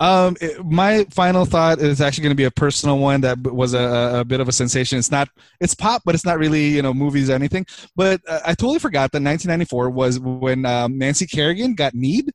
Um, 0.00 0.34
it- 0.40 0.64
my 0.64 1.04
final 1.10 1.44
thought 1.44 1.78
is 1.80 2.00
actually 2.00 2.22
going 2.22 2.30
to 2.30 2.34
be 2.36 2.44
a 2.44 2.50
personal 2.50 2.96
one 2.98 3.20
that 3.20 3.36
was 3.42 3.74
a, 3.74 4.20
a 4.20 4.24
bit 4.24 4.40
of 4.40 4.48
a 4.48 4.52
sensation. 4.52 4.98
It's 4.98 5.10
not, 5.10 5.28
it's 5.60 5.74
pop, 5.74 6.00
but 6.06 6.14
it's 6.14 6.24
not 6.24 6.38
really, 6.38 6.68
you 6.68 6.80
know, 6.80 6.94
movies 6.94 7.28
or 7.28 7.34
anything. 7.34 7.66
But 7.94 8.22
uh, 8.26 8.40
I 8.46 8.54
totally 8.54 8.78
forgot 8.78 9.12
that 9.12 9.20
1994 9.22 9.90
was 9.90 10.18
when 10.18 10.64
um, 10.64 10.96
Nancy 10.96 11.26
Kerrigan 11.26 11.74
got 11.74 11.92
kneed. 11.92 12.30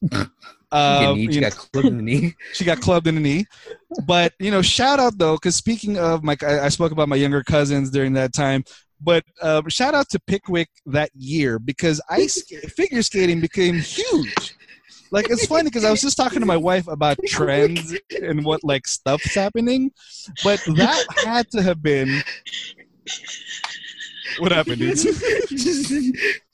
Uh, 0.70 1.14
knee, 1.14 1.32
she 1.32 1.40
know, 1.40 1.48
got 1.48 1.56
clubbed 1.56 1.86
in 1.86 1.96
the 1.96 2.02
knee. 2.02 2.34
she 2.52 2.64
got 2.64 2.80
clubbed 2.80 3.06
in 3.06 3.14
the 3.14 3.20
knee. 3.20 3.46
But 4.06 4.34
you 4.38 4.50
know, 4.50 4.62
shout 4.62 5.00
out 5.00 5.16
though, 5.18 5.34
because 5.34 5.56
speaking 5.56 5.98
of 5.98 6.22
my, 6.22 6.36
I, 6.42 6.60
I 6.60 6.68
spoke 6.68 6.92
about 6.92 7.08
my 7.08 7.16
younger 7.16 7.42
cousins 7.42 7.90
during 7.90 8.12
that 8.14 8.32
time. 8.32 8.64
But 9.00 9.24
uh, 9.40 9.62
shout 9.68 9.94
out 9.94 10.08
to 10.10 10.20
Pickwick 10.20 10.68
that 10.86 11.10
year 11.14 11.58
because 11.58 12.00
ice 12.10 12.42
figure 12.76 13.02
skating 13.02 13.40
became 13.40 13.76
huge. 13.76 14.54
Like 15.10 15.30
it's 15.30 15.46
funny 15.46 15.64
because 15.64 15.84
I 15.84 15.90
was 15.90 16.02
just 16.02 16.16
talking 16.16 16.40
to 16.40 16.46
my 16.46 16.56
wife 16.56 16.86
about 16.86 17.18
trends 17.26 17.96
and 18.20 18.44
what 18.44 18.62
like 18.62 18.86
stuff's 18.86 19.34
happening, 19.34 19.90
but 20.44 20.60
that 20.76 21.04
had 21.24 21.50
to 21.52 21.62
have 21.62 21.82
been. 21.82 22.22
What 24.38 24.52
happened, 24.52 24.80
dude? 24.80 24.98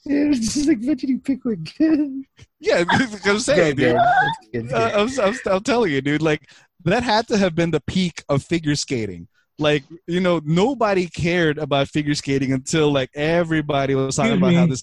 Just, 0.05 0.07
yeah, 0.07 0.29
it's 0.29 0.55
just 0.55 0.69
like 0.69 0.81
mentioning 0.81 1.21
Pickwick. 1.21 1.73
yeah, 2.61 2.85
I'm 3.25 3.39
saying, 3.39 3.77
dude. 3.77 3.97
That's 3.97 4.49
good, 4.53 4.69
that's 4.69 4.95
Uh. 4.95 5.21
I'm, 5.23 5.29
I'm, 5.29 5.35
I'm 5.53 5.63
telling 5.63 5.93
you, 5.93 6.01
dude. 6.01 6.23
Like 6.23 6.49
that 6.85 7.03
had 7.03 7.27
to 7.29 7.37
have 7.39 7.55
been 7.55 7.71
the 7.71 7.81
peak 7.81 8.23
of 8.29 8.43
figure 8.43 8.77
skating. 8.77 9.29
Like 9.59 9.85
you 10.07 10.21
know, 10.21 10.41
nobody 10.45 11.07
cared 11.07 11.59
about 11.59 11.89
figure 11.89 12.15
skating 12.15 12.53
until 12.53 12.93
like 12.93 13.11
everybody 13.15 13.95
was 13.95 14.17
talking 14.17 14.33
Excuse 14.33 14.53
about 14.53 14.61
how 14.61 14.67
this. 14.67 14.83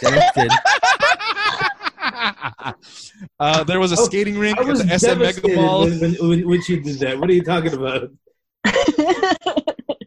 Dennis 0.00 0.24
uh, 3.40 3.64
there 3.64 3.80
was 3.80 3.92
a 3.92 3.96
Oh, 3.98 4.04
skating 4.04 4.38
rink 4.38 4.58
I 4.58 4.62
at 4.62 4.66
was 4.66 4.84
the 4.84 4.98
SM 4.98 5.18
Mega 5.18 5.40
Ball. 5.56 5.84
when, 5.86 6.00
when, 6.00 6.14
when, 6.28 6.48
when 6.48 6.62
she 6.62 6.78
did 6.78 6.98
that. 7.00 7.18
What 7.18 7.30
are 7.30 7.32
you 7.32 7.42
talking 7.42 7.72
about? 7.72 8.10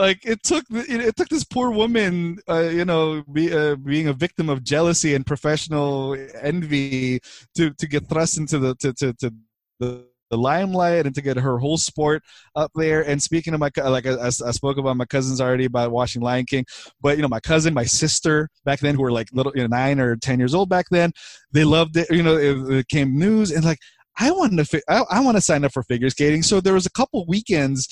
Like 0.00 0.24
it 0.24 0.42
took 0.42 0.64
it, 0.70 1.14
took 1.14 1.28
this 1.28 1.44
poor 1.44 1.70
woman, 1.70 2.38
uh, 2.48 2.70
you 2.72 2.86
know, 2.86 3.22
be, 3.30 3.52
uh, 3.52 3.76
being 3.76 4.08
a 4.08 4.14
victim 4.14 4.48
of 4.48 4.64
jealousy 4.64 5.14
and 5.14 5.26
professional 5.26 6.16
envy 6.40 7.20
to 7.56 7.70
to 7.74 7.86
get 7.86 8.08
thrust 8.08 8.38
into 8.38 8.58
the 8.58 8.74
to 8.76 8.94
to, 8.94 9.12
to 9.12 9.34
the 9.78 10.06
the 10.30 10.38
limelight 10.38 11.04
and 11.04 11.14
to 11.16 11.20
get 11.20 11.36
her 11.36 11.58
whole 11.58 11.76
sport 11.76 12.22
up 12.56 12.70
there. 12.76 13.02
And 13.06 13.22
speaking 13.22 13.52
of 13.52 13.60
my, 13.60 13.68
like 13.76 14.06
I, 14.06 14.26
I 14.26 14.30
spoke 14.30 14.78
about 14.78 14.96
my 14.96 15.04
cousins 15.04 15.40
already 15.40 15.64
about 15.64 15.90
watching 15.90 16.22
Lion 16.22 16.46
King, 16.46 16.64
but 17.02 17.16
you 17.16 17.22
know, 17.22 17.28
my 17.28 17.40
cousin, 17.40 17.74
my 17.74 17.84
sister 17.84 18.48
back 18.64 18.80
then, 18.80 18.94
who 18.94 19.02
were 19.02 19.12
like 19.12 19.28
little, 19.32 19.52
you 19.54 19.62
know, 19.62 19.76
nine 19.76 20.00
or 20.00 20.16
ten 20.16 20.38
years 20.38 20.54
old 20.54 20.70
back 20.70 20.86
then, 20.90 21.12
they 21.52 21.64
loved 21.64 21.96
it. 21.96 22.10
You 22.10 22.22
know, 22.22 22.38
it, 22.38 22.72
it 22.72 22.88
came 22.88 23.18
news 23.18 23.50
and 23.50 23.64
like 23.64 23.78
I 24.18 24.30
wanted 24.30 24.64
to, 24.64 24.82
I, 24.88 25.02
I 25.10 25.20
want 25.20 25.36
to 25.36 25.40
sign 25.40 25.64
up 25.64 25.72
for 25.72 25.82
figure 25.82 26.10
skating. 26.10 26.42
So 26.42 26.60
there 26.60 26.74
was 26.74 26.86
a 26.86 26.90
couple 26.90 27.24
weekends 27.26 27.88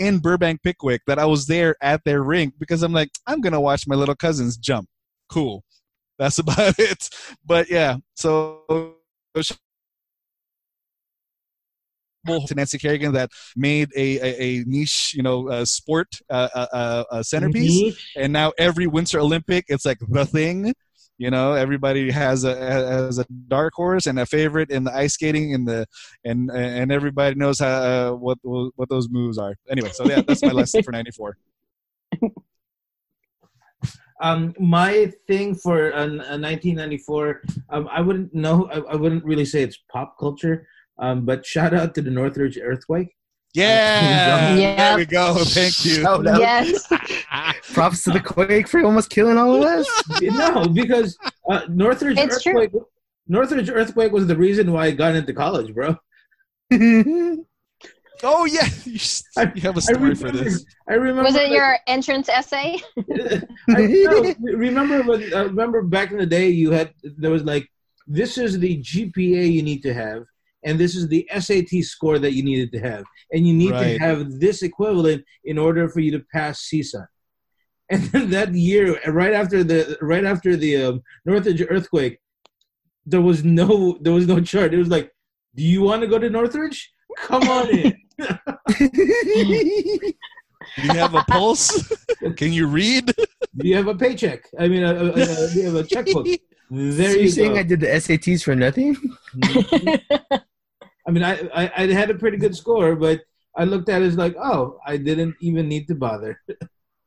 in 0.00 0.18
Burbank 0.18 0.62
Pickwick 0.62 1.02
that 1.06 1.18
I 1.18 1.24
was 1.24 1.46
there 1.46 1.76
at 1.80 2.02
their 2.04 2.22
rink 2.22 2.54
because 2.58 2.82
I'm 2.82 2.92
like, 2.92 3.10
I'm 3.26 3.40
gonna 3.40 3.60
watch 3.60 3.86
my 3.86 3.94
little 3.94 4.14
cousins 4.14 4.56
jump. 4.56 4.88
Cool. 5.28 5.64
That's 6.18 6.38
about 6.40 6.78
it. 6.78 7.08
But 7.44 7.70
yeah, 7.70 7.96
so 8.14 8.96
to 12.26 12.54
Nancy 12.54 12.78
Kerrigan 12.78 13.12
that 13.12 13.30
made 13.56 13.90
a, 13.96 14.18
a, 14.18 14.42
a 14.42 14.64
niche, 14.64 15.14
you 15.14 15.22
know, 15.22 15.48
uh, 15.48 15.64
sport 15.64 16.08
uh, 16.30 16.48
uh, 16.54 17.04
uh, 17.10 17.22
centerpiece, 17.22 17.82
Niche? 17.82 18.12
and 18.16 18.32
now 18.32 18.52
every 18.58 18.86
Winter 18.86 19.20
Olympic, 19.20 19.66
it's 19.68 19.84
like 19.84 19.98
the 20.08 20.24
thing. 20.24 20.74
You 21.16 21.30
know, 21.30 21.52
everybody 21.52 22.10
has 22.10 22.44
a 22.44 22.56
has 22.56 23.18
a 23.18 23.26
dark 23.48 23.72
horse 23.74 24.06
and 24.06 24.18
a 24.18 24.26
favorite 24.26 24.70
in 24.70 24.84
the 24.84 24.94
ice 24.94 25.14
skating 25.14 25.54
and 25.54 25.66
the 25.66 25.86
and 26.24 26.50
and 26.50 26.90
everybody 26.90 27.36
knows 27.36 27.60
how 27.60 27.68
uh, 27.68 28.10
what 28.12 28.38
what 28.42 28.88
those 28.88 29.08
moves 29.08 29.38
are. 29.38 29.54
Anyway, 29.70 29.90
so 29.92 30.04
yeah, 30.06 30.22
that's 30.26 30.42
my 30.42 30.50
lesson 30.52 30.82
for 30.82 30.90
'94. 30.92 31.36
Um, 34.20 34.54
my 34.58 35.12
thing 35.26 35.54
for 35.54 35.92
uh, 35.92 36.06
1994, 36.06 37.42
um, 37.70 37.88
I 37.90 38.00
wouldn't 38.00 38.32
know. 38.32 38.68
I, 38.70 38.92
I 38.92 38.96
wouldn't 38.96 39.24
really 39.24 39.44
say 39.44 39.62
it's 39.62 39.78
pop 39.90 40.16
culture. 40.18 40.66
Um, 40.98 41.24
but 41.24 41.44
shout 41.44 41.74
out 41.74 41.94
to 41.96 42.02
the 42.02 42.10
Northridge 42.10 42.58
earthquake. 42.58 43.16
Yeah, 43.54 44.54
Yeah. 44.56 44.76
there 44.76 44.96
we 44.96 45.06
go. 45.06 45.34
Thank 45.44 45.84
you. 45.84 46.02
Shout 46.02 46.26
out. 46.26 46.40
yes. 46.40 46.86
Props 47.72 48.02
to 48.04 48.10
the 48.10 48.20
Quake 48.20 48.66
for 48.68 48.82
almost 48.84 49.10
killing 49.10 49.38
all 49.38 49.54
of 49.56 49.62
us. 49.62 49.88
no, 50.20 50.66
because 50.66 51.16
uh, 51.48 51.60
Northridge 51.68 52.18
It's 52.18 52.42
true. 52.42 52.60
earthquake. 52.62 52.82
Northridge 53.28 53.70
earthquake 53.70 54.12
was 54.12 54.26
the 54.26 54.36
reason 54.36 54.70
why 54.72 54.86
I 54.86 54.90
got 54.90 55.14
into 55.14 55.32
college, 55.32 55.72
bro. 55.74 55.96
Oh 58.22 58.44
yeah, 58.46 58.66
you, 58.84 58.94
s- 58.94 59.24
I- 59.36 59.52
you 59.54 59.60
have 59.62 59.76
a 59.76 59.80
story 59.82 60.14
for 60.14 60.30
this. 60.30 60.64
I 60.88 60.94
remember. 60.94 61.24
Was 61.24 61.34
it 61.34 61.44
like- 61.44 61.52
your 61.52 61.76
entrance 61.86 62.28
essay? 62.28 62.78
I 62.96 63.86
no, 63.86 64.34
remember 64.40 65.02
when 65.02 65.34
I 65.34 65.42
remember 65.42 65.82
back 65.82 66.10
in 66.10 66.18
the 66.18 66.24
day 66.26 66.48
you 66.48 66.70
had 66.70 66.94
there 67.02 67.30
was 67.30 67.44
like 67.44 67.68
this 68.06 68.38
is 68.38 68.58
the 68.58 68.78
GPA 68.80 69.50
you 69.52 69.62
need 69.62 69.82
to 69.82 69.92
have 69.92 70.24
and 70.64 70.78
this 70.78 70.94
is 70.96 71.08
the 71.08 71.28
SAT 71.38 71.82
score 71.82 72.18
that 72.18 72.32
you 72.32 72.42
needed 72.42 72.72
to 72.72 72.80
have 72.80 73.04
and 73.32 73.46
you 73.46 73.54
need 73.54 73.72
Right. 73.72 73.92
to 73.94 73.98
have 73.98 74.40
this 74.40 74.62
equivalent 74.62 75.24
in 75.44 75.58
order 75.58 75.88
for 75.88 76.00
you 76.00 76.10
to 76.12 76.24
pass 76.32 76.68
CSUN. 76.68 77.06
And 77.90 78.02
then 78.12 78.30
that 78.30 78.54
year 78.54 78.98
right 79.06 79.32
after 79.32 79.62
the 79.62 79.96
right 80.00 80.24
after 80.24 80.56
the 80.56 80.76
um, 80.84 81.02
Northridge 81.24 81.62
earthquake 81.68 82.18
there 83.06 83.20
was 83.20 83.44
no 83.44 83.98
there 84.00 84.14
was 84.14 84.26
no 84.26 84.40
chart. 84.40 84.72
It 84.72 84.78
was 84.78 84.88
like 84.88 85.10
do 85.54 85.62
you 85.62 85.82
want 85.82 86.02
to 86.02 86.08
go 86.08 86.18
to 86.18 86.30
Northridge? 86.30 86.90
Come 87.18 87.48
on 87.48 87.68
in. 87.68 87.94
Do 88.18 88.26
you 90.82 90.92
have 90.94 91.14
a 91.14 91.22
pulse? 91.24 91.92
Can 92.36 92.52
you 92.52 92.66
read? 92.66 93.12
Do 93.56 93.68
you 93.68 93.76
have 93.76 93.86
a 93.86 93.94
paycheck? 93.94 94.48
I 94.58 94.66
mean, 94.68 94.82
a, 94.82 94.94
a, 94.94 95.08
a, 95.10 95.50
do 95.52 95.60
you 95.60 95.66
have 95.66 95.74
a 95.76 95.84
checkbook? 95.84 96.26
There 96.70 97.10
so 97.10 97.16
you 97.16 97.20
you're 97.20 97.28
saying. 97.28 97.58
I 97.58 97.62
did 97.62 97.80
the 97.80 97.86
SATs 97.86 98.42
for 98.42 98.56
nothing? 98.56 98.96
I 101.14 101.16
mean, 101.16 101.22
I, 101.24 101.48
I 101.54 101.70
I 101.76 101.86
had 101.92 102.10
a 102.10 102.14
pretty 102.14 102.38
good 102.38 102.56
score, 102.56 102.96
but 102.96 103.20
I 103.56 103.62
looked 103.64 103.88
at 103.88 104.02
it 104.02 104.06
as 104.06 104.16
like, 104.16 104.34
oh, 104.42 104.78
I 104.84 104.96
didn't 104.96 105.36
even 105.40 105.68
need 105.68 105.86
to 105.88 105.94
bother. 105.94 106.40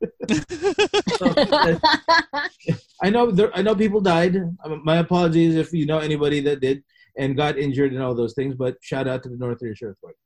I 3.02 3.10
know 3.10 3.30
there, 3.30 3.54
I 3.54 3.60
know 3.60 3.74
people 3.74 4.00
died. 4.00 4.36
Um, 4.64 4.82
My 4.82 4.96
apologies 4.96 5.56
if 5.56 5.74
you 5.74 5.84
know 5.84 5.98
anybody 5.98 6.40
that 6.40 6.60
did 6.60 6.82
and 7.18 7.36
got 7.36 7.58
injured 7.58 7.92
and 7.92 8.02
all 8.02 8.14
those 8.14 8.32
things. 8.32 8.54
But 8.54 8.76
shout 8.80 9.06
out 9.06 9.22
to 9.24 9.28
the 9.28 9.36
Northridge 9.36 9.82
earthquake. 9.82 10.16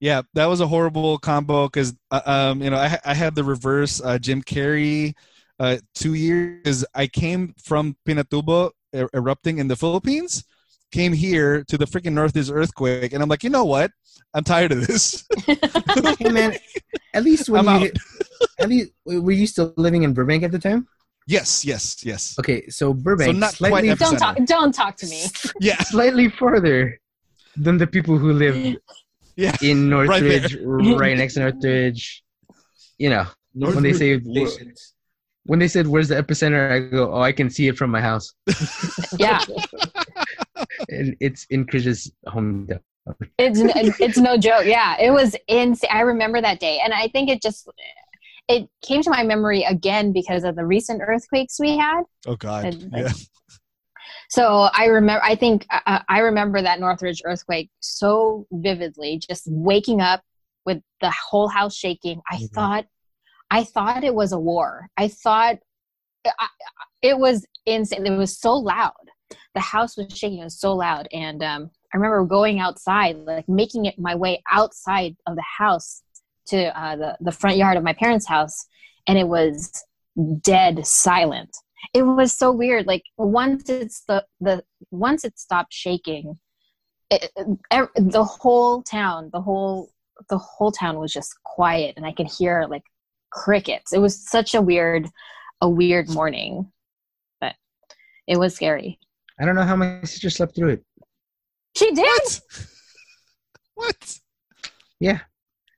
Yeah, 0.00 0.22
that 0.34 0.46
was 0.46 0.60
a 0.60 0.66
horrible 0.66 1.18
combo 1.18 1.66
because 1.66 1.94
uh, 2.10 2.22
um, 2.24 2.62
you 2.62 2.70
know 2.70 2.78
I, 2.78 2.98
I 3.04 3.14
had 3.14 3.36
the 3.36 3.44
reverse 3.44 4.00
uh, 4.02 4.18
Jim 4.18 4.42
Carrey 4.42 5.14
uh, 5.60 5.76
two 5.94 6.14
years. 6.14 6.84
I 6.96 7.06
came 7.06 7.54
from 7.62 7.96
Pinatubo 8.04 8.72
er- 8.92 9.10
erupting 9.14 9.58
in 9.58 9.68
the 9.68 9.76
Philippines, 9.76 10.42
came 10.90 11.12
here 11.12 11.64
to 11.64 11.78
the 11.78 11.84
freaking 11.84 12.12
Northeast 12.12 12.50
earthquake, 12.52 13.12
and 13.12 13.22
I'm 13.22 13.28
like, 13.28 13.44
you 13.44 13.50
know 13.50 13.64
what? 13.64 13.90
I'm 14.34 14.44
tired 14.44 14.72
of 14.72 14.86
this. 14.86 15.26
hey 15.46 16.30
man, 16.30 16.56
at 17.14 17.24
least 17.24 17.48
when 17.48 17.66
I'm 17.68 17.82
you 17.82 17.88
out. 17.88 17.96
at 18.60 18.68
least 18.68 18.92
were 19.04 19.32
you 19.32 19.46
still 19.46 19.74
living 19.76 20.02
in 20.02 20.14
Burbank 20.14 20.42
at 20.42 20.52
the 20.52 20.58
time? 20.58 20.86
yes, 21.26 21.64
yes, 21.64 22.04
yes. 22.04 22.36
Okay, 22.38 22.68
so 22.68 22.92
Burbank 22.92 23.34
So 23.34 23.38
not 23.38 23.52
slightly 23.54 23.88
quite 23.88 23.98
don't 23.98 24.16
talk. 24.18 24.36
Don't 24.46 24.72
talk 24.74 24.96
to 24.98 25.06
me. 25.06 25.24
Yeah, 25.60 25.78
slightly 25.82 26.28
further 26.28 26.98
than 27.56 27.78
the 27.78 27.86
people 27.86 28.18
who 28.18 28.32
live 28.32 28.76
Yeah, 29.36 29.56
in. 29.62 29.88
Northridge, 29.88 30.56
right, 30.60 31.16
next 31.16 31.34
to 31.34 31.40
Northridge. 31.40 32.22
You 32.98 33.10
know, 33.10 33.26
When 33.54 33.82
they 33.82 33.92
say 33.94 34.20
Northridge 34.22 34.74
when 35.44 35.58
they 35.58 35.68
said 35.68 35.86
where's 35.86 36.08
the 36.08 36.14
epicenter, 36.22 36.70
I 36.70 36.78
go, 36.78 37.12
oh, 37.12 37.20
I 37.22 37.32
can 37.32 37.50
see 37.50 37.66
it 37.68 37.76
from 37.76 37.90
my 37.90 38.00
house. 38.00 38.32
Yeah, 39.18 39.40
And 40.88 41.16
it's 41.20 41.44
in 41.50 41.66
Chris's 41.66 42.10
hometown. 42.26 42.80
it's 43.38 43.60
it's 44.00 44.18
no 44.18 44.36
joke. 44.36 44.64
Yeah, 44.66 44.96
it 45.00 45.10
was 45.10 45.34
insane. 45.48 45.90
I 45.92 46.00
remember 46.00 46.40
that 46.40 46.60
day, 46.60 46.80
and 46.84 46.92
I 46.92 47.08
think 47.08 47.28
it 47.30 47.42
just 47.42 47.68
it 48.48 48.68
came 48.82 49.02
to 49.02 49.10
my 49.10 49.22
memory 49.22 49.62
again 49.64 50.12
because 50.12 50.44
of 50.44 50.56
the 50.56 50.64
recent 50.66 51.00
earthquakes 51.06 51.58
we 51.60 51.76
had. 51.76 52.02
Oh 52.26 52.36
God. 52.36 52.64
And- 52.66 52.92
Yeah. 52.94 53.12
So 54.28 54.68
I 54.72 54.86
remember. 54.86 55.22
I 55.24 55.34
think 55.34 55.66
uh, 55.70 56.00
I 56.08 56.20
remember 56.20 56.62
that 56.62 56.78
Northridge 56.80 57.20
earthquake 57.24 57.70
so 57.80 58.46
vividly. 58.52 59.18
Just 59.28 59.44
waking 59.48 60.00
up 60.00 60.22
with 60.64 60.80
the 61.00 61.10
whole 61.10 61.48
house 61.48 61.74
shaking. 61.74 62.20
I 62.30 62.36
Mhm. 62.36 62.50
thought, 62.52 62.86
I 63.50 63.64
thought 63.64 64.04
it 64.04 64.14
was 64.14 64.32
a 64.32 64.38
war. 64.38 64.88
I 64.96 65.08
thought 65.08 65.56
I, 66.24 66.30
I- 66.38 66.48
it 67.02 67.18
was 67.18 67.44
insane. 67.66 68.06
It 68.06 68.16
was 68.16 68.38
so 68.38 68.54
loud. 68.54 68.92
The 69.54 69.60
house 69.60 69.96
was 69.96 70.16
shaking. 70.16 70.38
It 70.38 70.44
was 70.44 70.60
so 70.60 70.74
loud, 70.74 71.08
and 71.12 71.42
um, 71.42 71.70
I 71.92 71.96
remember 71.96 72.24
going 72.24 72.60
outside, 72.60 73.16
like 73.16 73.48
making 73.48 73.86
it 73.86 73.98
my 73.98 74.14
way 74.14 74.42
outside 74.50 75.16
of 75.26 75.36
the 75.36 75.44
house 75.58 76.02
to 76.46 76.78
uh, 76.80 76.96
the 76.96 77.16
the 77.20 77.32
front 77.32 77.56
yard 77.56 77.76
of 77.76 77.82
my 77.82 77.92
parents' 77.92 78.28
house, 78.28 78.66
and 79.06 79.18
it 79.18 79.26
was 79.26 79.84
dead 80.42 80.86
silent. 80.86 81.50
It 81.94 82.02
was 82.02 82.36
so 82.36 82.52
weird 82.52 82.86
like 82.86 83.02
once 83.16 83.68
it's 83.68 84.02
the 84.06 84.24
the 84.40 84.62
once 84.90 85.24
it 85.24 85.38
stopped 85.38 85.72
shaking 85.72 86.38
it, 87.10 87.30
ev- 87.70 87.88
the 87.96 88.24
whole 88.24 88.82
town 88.82 89.30
the 89.32 89.40
whole 89.40 89.90
the 90.28 90.38
whole 90.38 90.70
town 90.70 90.98
was 90.98 91.12
just 91.12 91.34
quiet 91.44 91.94
and 91.96 92.06
i 92.06 92.12
could 92.12 92.30
hear 92.30 92.66
like 92.68 92.82
crickets. 93.30 93.92
It 93.92 94.00
was 94.00 94.28
such 94.28 94.54
a 94.54 94.62
weird 94.62 95.08
a 95.60 95.68
weird 95.68 96.08
morning 96.08 96.72
but 97.40 97.54
it 98.26 98.38
was 98.38 98.54
scary 98.54 98.98
I 99.40 99.46
don't 99.46 99.54
know 99.54 99.62
how 99.62 99.76
my 99.76 100.02
sister 100.02 100.28
slept 100.28 100.54
through 100.54 100.70
it. 100.70 100.84
she 101.74 101.90
did 101.92 102.04
What? 102.04 102.40
what? 103.74 104.18
Yeah. 105.00 105.20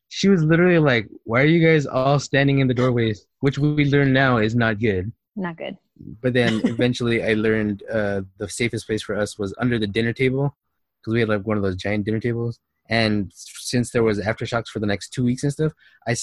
She 0.09 0.29
was 0.29 0.43
literally 0.43 0.79
like, 0.79 1.09
Why 1.25 1.43
are 1.43 1.47
you 1.47 1.65
guys 1.65 1.87
all 1.87 2.19
standing 2.19 2.59
in 2.59 2.67
the 2.67 2.75
doorways? 2.75 3.27
Which 3.41 3.59
we 3.59 3.85
learn 3.85 4.13
now 4.13 4.39
is 4.39 4.57
not 4.57 4.81
good. 4.81 5.13
not 5.37 5.57
good 5.57 5.79
But 6.21 6.33
then 6.35 6.61
eventually 6.65 7.25
I 7.25 7.35
learned 7.35 7.85
uh, 7.91 8.23
the 8.39 8.49
safest 8.49 8.87
place 8.87 9.03
for 9.03 9.17
us 9.17 9.39
was 9.39 9.55
under 9.59 9.79
the 9.79 9.87
dinner 9.87 10.13
table 10.13 10.57
because 11.01 11.15
we 11.15 11.21
had 11.21 11.29
like 11.29 11.47
one 11.47 11.57
of 11.57 11.63
those 11.63 11.77
giant 11.77 12.05
dinner 12.05 12.21
tables. 12.21 12.59
And 12.89 13.33
since 13.35 13.91
there 13.91 14.03
was 14.03 14.19
aftershocks 14.19 14.69
for 14.69 14.81
the 14.81 14.87
next 14.87 15.11
two 15.11 15.25
weeks 15.25 15.45
and 15.45 15.53
stuff, 15.53 15.73
I 16.07 16.17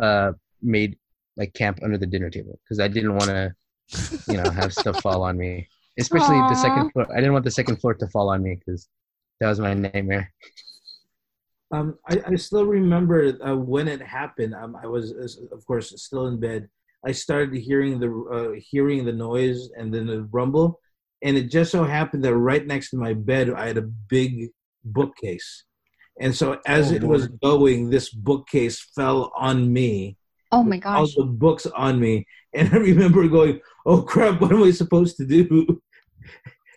uh, 0.00 0.32
made 0.62 0.96
like 1.36 1.54
camp 1.54 1.80
under 1.82 1.98
the 1.98 2.06
dinner 2.06 2.30
table 2.30 2.58
because 2.62 2.78
I 2.78 2.88
didn't 2.88 3.16
want 3.16 3.26
to, 3.26 3.54
you 4.28 4.36
know, 4.36 4.48
have 4.50 4.72
stuff 4.72 5.00
fall 5.00 5.22
on 5.22 5.36
me. 5.36 5.68
Especially 5.98 6.36
the 6.36 6.54
second 6.54 6.90
floor. 6.92 7.06
I 7.12 7.16
didn't 7.16 7.32
want 7.32 7.44
the 7.44 7.50
second 7.50 7.76
floor 7.80 7.94
to 7.94 8.06
fall 8.08 8.28
on 8.30 8.42
me 8.42 8.54
because 8.54 8.88
that 9.40 9.48
was 9.48 9.58
my 9.60 9.74
nightmare. 9.74 10.32
Um, 11.70 11.98
I, 12.08 12.22
I 12.28 12.34
still 12.36 12.64
remember 12.64 13.36
uh, 13.46 13.54
when 13.56 13.88
it 13.88 14.00
happened. 14.00 14.54
Um, 14.54 14.76
I 14.82 14.86
was, 14.86 15.12
uh, 15.12 15.54
of 15.54 15.66
course, 15.66 15.92
still 16.02 16.26
in 16.28 16.40
bed. 16.40 16.68
I 17.06 17.12
started 17.12 17.54
hearing 17.60 18.00
the 18.00 18.10
uh, 18.10 18.58
hearing 18.58 19.04
the 19.04 19.12
noise 19.12 19.70
and 19.76 19.92
then 19.92 20.06
the 20.06 20.22
rumble, 20.32 20.80
and 21.22 21.36
it 21.36 21.50
just 21.50 21.70
so 21.70 21.84
happened 21.84 22.24
that 22.24 22.34
right 22.34 22.66
next 22.66 22.90
to 22.90 22.96
my 22.96 23.12
bed 23.12 23.50
I 23.50 23.66
had 23.68 23.76
a 23.78 23.82
big 23.82 24.48
bookcase, 24.84 25.64
and 26.20 26.34
so 26.34 26.58
as 26.66 26.90
Oh, 26.90 26.94
it 26.94 27.04
was 27.04 27.28
going, 27.28 27.90
this 27.90 28.08
bookcase 28.10 28.80
fell 28.96 29.30
on 29.36 29.72
me. 29.72 30.16
oh 30.50 30.64
my 30.64 30.78
gosh! 30.78 30.96
all 30.96 31.06
the 31.24 31.30
books 31.30 31.66
on 31.66 32.00
me, 32.00 32.26
and 32.54 32.68
I 32.74 32.78
remember 32.78 33.28
going, 33.28 33.60
"Oh 33.86 34.02
crap! 34.02 34.40
What 34.40 34.52
am 34.52 34.62
I 34.64 34.70
supposed 34.72 35.18
to 35.18 35.26
do?" 35.26 35.80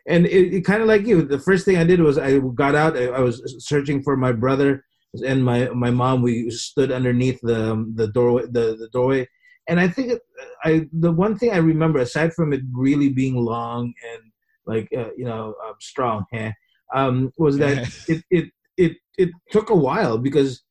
And 0.08 0.26
it, 0.26 0.54
it 0.54 0.66
kind 0.66 0.82
of 0.82 0.88
like 0.88 1.06
you. 1.06 1.22
The 1.22 1.40
first 1.40 1.64
thing 1.64 1.78
I 1.78 1.84
did 1.84 2.02
was 2.02 2.18
I 2.18 2.40
got 2.40 2.76
out. 2.76 2.98
I, 2.98 3.06
I 3.08 3.20
was 3.20 3.56
searching 3.60 4.02
for 4.02 4.18
my 4.18 4.32
brother 4.32 4.84
and 5.26 5.44
my 5.44 5.70
my 5.70 5.92
mom. 5.92 6.22
We 6.22 6.50
stood 6.50 6.92
underneath 6.92 7.40
the 7.42 7.74
um, 7.74 7.94
the 7.96 8.08
doorway 8.08 8.44
the, 8.44 8.76
the 8.80 8.90
doorway, 8.92 9.28
and 9.68 9.80
I 9.80 9.88
think 9.88 10.20
I 10.64 10.88
the 10.92 11.12
one 11.12 11.38
thing 11.38 11.52
I 11.52 11.58
remember 11.58 12.00
aside 12.00 12.34
from 12.34 12.52
it 12.52 12.62
really 12.72 13.10
being 13.10 13.36
long 13.36 13.94
and 14.12 14.22
like 14.66 14.90
uh, 14.98 15.12
you 15.16 15.26
know 15.26 15.54
um, 15.66 15.76
strong, 15.80 16.26
eh, 16.34 16.52
um, 16.96 17.32
was 17.38 17.58
that 17.60 17.94
it 18.08 18.24
it 18.32 18.52
it 18.78 18.98
it 19.18 19.30
took 19.52 19.70
a 19.70 19.76
while 19.76 20.18
because 20.18 20.64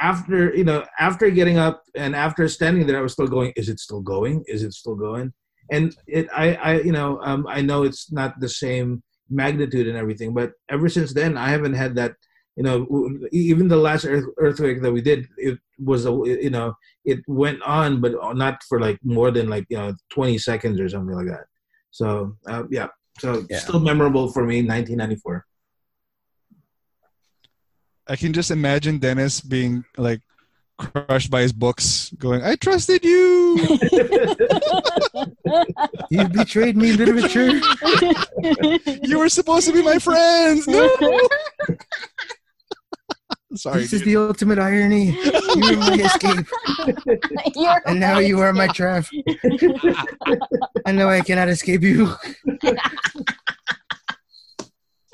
after 0.00 0.54
you 0.54 0.64
know 0.64 0.84
after 0.98 1.30
getting 1.30 1.58
up 1.58 1.82
and 1.94 2.16
after 2.16 2.48
standing 2.48 2.86
there 2.86 2.98
i 2.98 3.02
was 3.02 3.12
still 3.12 3.26
going 3.26 3.52
is 3.54 3.68
it 3.68 3.78
still 3.78 4.00
going 4.00 4.42
is 4.46 4.62
it 4.62 4.72
still 4.72 4.94
going 4.94 5.32
and 5.70 5.96
it 6.06 6.26
i 6.34 6.54
i 6.54 6.80
you 6.80 6.92
know 6.92 7.20
um 7.22 7.46
i 7.48 7.60
know 7.60 7.82
it's 7.82 8.10
not 8.12 8.38
the 8.40 8.48
same 8.48 9.02
magnitude 9.28 9.86
and 9.86 9.96
everything 9.96 10.34
but 10.34 10.52
ever 10.68 10.88
since 10.88 11.12
then 11.14 11.36
i 11.36 11.48
haven't 11.48 11.74
had 11.74 11.94
that 11.94 12.12
you 12.56 12.64
know 12.64 12.86
even 13.32 13.68
the 13.68 13.76
last 13.76 14.04
earth, 14.04 14.26
earthquake 14.38 14.82
that 14.82 14.92
we 14.92 15.00
did 15.00 15.26
it 15.36 15.58
was 15.78 16.04
a 16.06 16.12
you 16.24 16.50
know 16.50 16.74
it 17.04 17.20
went 17.26 17.62
on 17.62 18.00
but 18.00 18.12
not 18.34 18.62
for 18.68 18.80
like 18.80 18.98
more 19.02 19.30
than 19.30 19.48
like 19.48 19.64
you 19.68 19.76
know 19.76 19.94
20 20.12 20.38
seconds 20.38 20.80
or 20.80 20.88
something 20.88 21.16
like 21.16 21.26
that. 21.26 21.46
So 21.90 22.36
uh, 22.48 22.64
yeah. 22.70 22.88
So 23.18 23.46
Yeah. 23.48 23.58
still 23.58 23.80
memorable 23.80 24.30
for 24.32 24.44
me 24.44 24.56
1994 24.56 25.46
I 28.06 28.16
can 28.16 28.32
just 28.32 28.50
imagine 28.50 28.98
Dennis 28.98 29.40
being 29.40 29.84
like 29.96 30.20
crushed 30.80 31.30
by 31.30 31.42
his 31.42 31.52
books, 31.52 32.10
going, 32.18 32.42
"I 32.42 32.56
trusted 32.56 33.04
you." 33.04 33.58
You 36.10 36.28
betrayed 36.28 36.76
me, 36.76 36.92
literature. 36.92 37.60
you 39.02 39.18
were 39.18 39.28
supposed 39.28 39.66
to 39.68 39.72
be 39.72 39.82
my 39.82 39.98
friends. 39.98 40.66
No. 40.66 40.88
Sorry. 43.54 43.80
this 43.82 43.92
is 43.92 44.02
the 44.04 44.16
ultimate 44.16 44.58
irony. 44.58 45.10
You 45.10 45.70
were 45.70 45.76
my 45.76 45.94
escape, 45.94 46.46
You're 47.56 47.82
and 47.86 47.98
now 47.98 48.18
you 48.20 48.38
are 48.40 48.52
my 48.52 48.68
trap. 48.68 49.06
I 50.86 50.92
know 50.92 51.08
I 51.08 51.20
cannot 51.20 51.48
escape 51.48 51.82
you. 51.82 52.14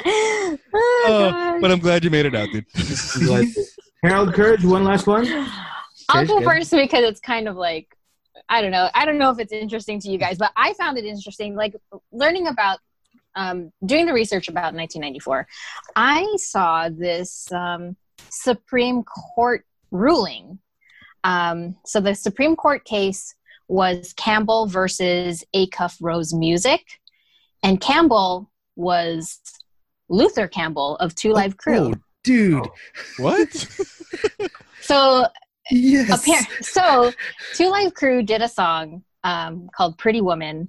oh, 0.04 0.58
Oh, 1.08 1.58
but 1.60 1.70
I'm 1.72 1.78
glad 1.80 2.04
you 2.04 2.10
made 2.10 2.26
it 2.26 2.34
out, 2.34 2.48
dude. 2.52 2.66
Like, 4.06 4.12
Harold 4.12 4.34
Courage, 4.34 4.64
one 4.64 4.84
last 4.84 5.08
one. 5.08 5.26
I'll 6.08 6.24
go 6.24 6.40
first 6.40 6.70
because 6.70 7.02
it's 7.02 7.18
kind 7.18 7.48
of 7.48 7.56
like 7.56 7.96
I 8.48 8.62
don't 8.62 8.70
know. 8.70 8.88
I 8.94 9.04
don't 9.04 9.18
know 9.18 9.30
if 9.30 9.40
it's 9.40 9.52
interesting 9.52 9.98
to 10.00 10.08
you 10.08 10.16
guys, 10.16 10.38
but 10.38 10.52
I 10.54 10.74
found 10.74 10.96
it 10.96 11.04
interesting. 11.04 11.56
Like 11.56 11.74
learning 12.12 12.46
about 12.46 12.78
um, 13.34 13.72
doing 13.84 14.06
the 14.06 14.12
research 14.12 14.46
about 14.46 14.74
1994, 14.74 15.48
I 15.96 16.24
saw 16.36 16.88
this 16.88 17.50
um, 17.50 17.96
Supreme 18.30 19.02
Court 19.02 19.66
ruling. 19.90 20.60
Um, 21.24 21.74
so 21.84 22.00
the 22.00 22.14
Supreme 22.14 22.54
Court 22.54 22.84
case 22.84 23.34
was 23.66 24.12
Campbell 24.12 24.68
versus 24.68 25.42
Acuff 25.52 25.96
Rose 26.00 26.32
Music, 26.32 26.82
and 27.64 27.80
Campbell 27.80 28.52
was 28.76 29.40
Luther 30.08 30.46
Campbell 30.46 30.94
of 30.98 31.16
Two 31.16 31.32
Live 31.32 31.56
Crew. 31.56 31.92
Oh, 31.92 32.05
dude. 32.26 32.68
What? 33.18 33.66
So 34.82 35.24
Yes. 35.70 36.24
Appar- 36.24 36.64
so 36.64 37.12
two 37.54 37.68
live 37.70 37.94
crew 37.94 38.22
did 38.22 38.40
a 38.40 38.48
song 38.48 39.02
um, 39.24 39.68
called 39.74 39.98
pretty 39.98 40.20
woman 40.20 40.68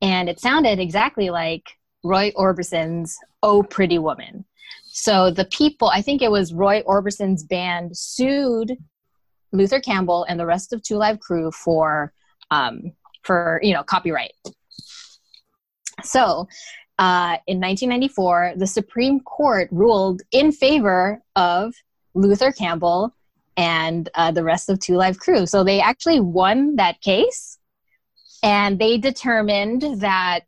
and 0.00 0.28
it 0.28 0.38
sounded 0.38 0.78
exactly 0.78 1.30
like 1.30 1.64
roy 2.04 2.30
orbison's 2.36 3.18
oh 3.42 3.62
pretty 3.64 3.98
woman 3.98 4.44
so 4.84 5.30
the 5.30 5.44
people 5.46 5.88
i 5.88 6.00
think 6.00 6.22
it 6.22 6.30
was 6.30 6.54
roy 6.54 6.80
orbison's 6.86 7.42
band 7.42 7.96
sued 7.96 8.76
luther 9.50 9.80
campbell 9.80 10.24
and 10.28 10.38
the 10.38 10.46
rest 10.46 10.72
of 10.72 10.80
two 10.82 10.96
live 10.96 11.18
crew 11.18 11.50
for 11.50 12.12
um, 12.52 12.92
for 13.24 13.58
you 13.64 13.74
know 13.74 13.82
copyright 13.82 14.34
so 16.04 16.46
uh, 16.98 17.36
in 17.46 17.60
1994 17.60 18.54
the 18.56 18.66
supreme 18.66 19.20
court 19.20 19.68
ruled 19.70 20.22
in 20.32 20.52
favor 20.52 21.22
of 21.36 21.74
luther 22.14 22.52
campbell 22.52 23.14
and 23.58 24.08
uh, 24.14 24.30
the 24.30 24.44
rest 24.44 24.70
of 24.70 24.78
Two 24.78 24.96
Live 24.96 25.18
Crew. 25.18 25.44
So 25.44 25.64
they 25.64 25.80
actually 25.80 26.20
won 26.20 26.76
that 26.76 27.00
case, 27.00 27.58
and 28.42 28.78
they 28.78 28.96
determined 28.98 30.00
that 30.00 30.44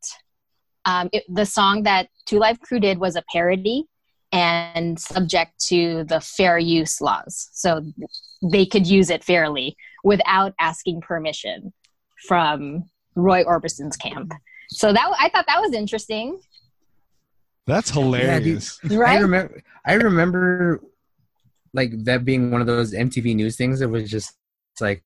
um, 0.84 1.10
it, 1.12 1.24
the 1.28 1.44
song 1.44 1.82
that 1.82 2.08
Two 2.24 2.38
Live 2.38 2.60
Crew 2.60 2.78
did 2.78 2.98
was 2.98 3.16
a 3.16 3.24
parody 3.32 3.84
and 4.30 4.98
subject 4.98 5.58
to 5.66 6.04
the 6.04 6.20
fair 6.20 6.56
use 6.56 7.00
laws. 7.00 7.50
So 7.52 7.82
they 8.48 8.64
could 8.64 8.86
use 8.86 9.10
it 9.10 9.24
fairly 9.24 9.76
without 10.04 10.54
asking 10.60 11.00
permission 11.00 11.72
from 12.28 12.84
Roy 13.16 13.42
Orbison's 13.42 13.96
camp. 13.96 14.32
So 14.72 14.92
that 14.92 15.12
I 15.18 15.28
thought 15.28 15.46
that 15.46 15.60
was 15.60 15.72
interesting, 15.72 16.40
That's 17.66 17.90
hilarious. 17.90 18.78
I 18.88 18.94
right? 18.94 19.20
remember. 19.20 19.62
I 19.84 19.94
remember, 19.94 20.80
like 21.72 21.90
that 22.04 22.24
being 22.24 22.50
one 22.50 22.60
of 22.60 22.66
those 22.66 22.92
MTV 22.92 23.34
News 23.34 23.56
things. 23.56 23.80
It 23.80 23.90
was 23.90 24.10
just 24.10 24.36
like, 24.80 25.02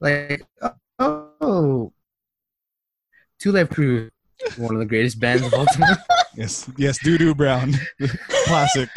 like, 0.00 0.44
oh, 0.62 0.72
oh 0.98 1.34
also 1.44 1.92
Two 3.38 3.52
Live 3.52 3.70
Crew, 3.70 4.10
one 4.56 4.74
of 4.74 4.80
the 4.80 4.86
greatest 4.86 5.20
bands 5.20 5.44
of 5.44 5.54
all 5.54 5.66
time. 5.66 5.96
Yes, 6.36 6.68
yes, 6.76 6.98
Doo 6.98 7.16
Doo 7.16 7.32
Brown, 7.32 7.74
classic, 8.46 8.88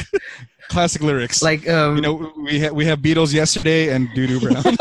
classic 0.70 1.04
lyrics. 1.04 1.44
like 1.44 1.70
um, 1.70 1.96
you 1.96 2.02
know, 2.02 2.34
we 2.36 2.60
ha- 2.60 2.72
we 2.72 2.84
have 2.84 2.98
Beatles 2.98 3.32
yesterday 3.32 3.94
and 3.94 4.12
Doo 4.16 4.26
Doo 4.26 4.40
Brown. 4.40 4.64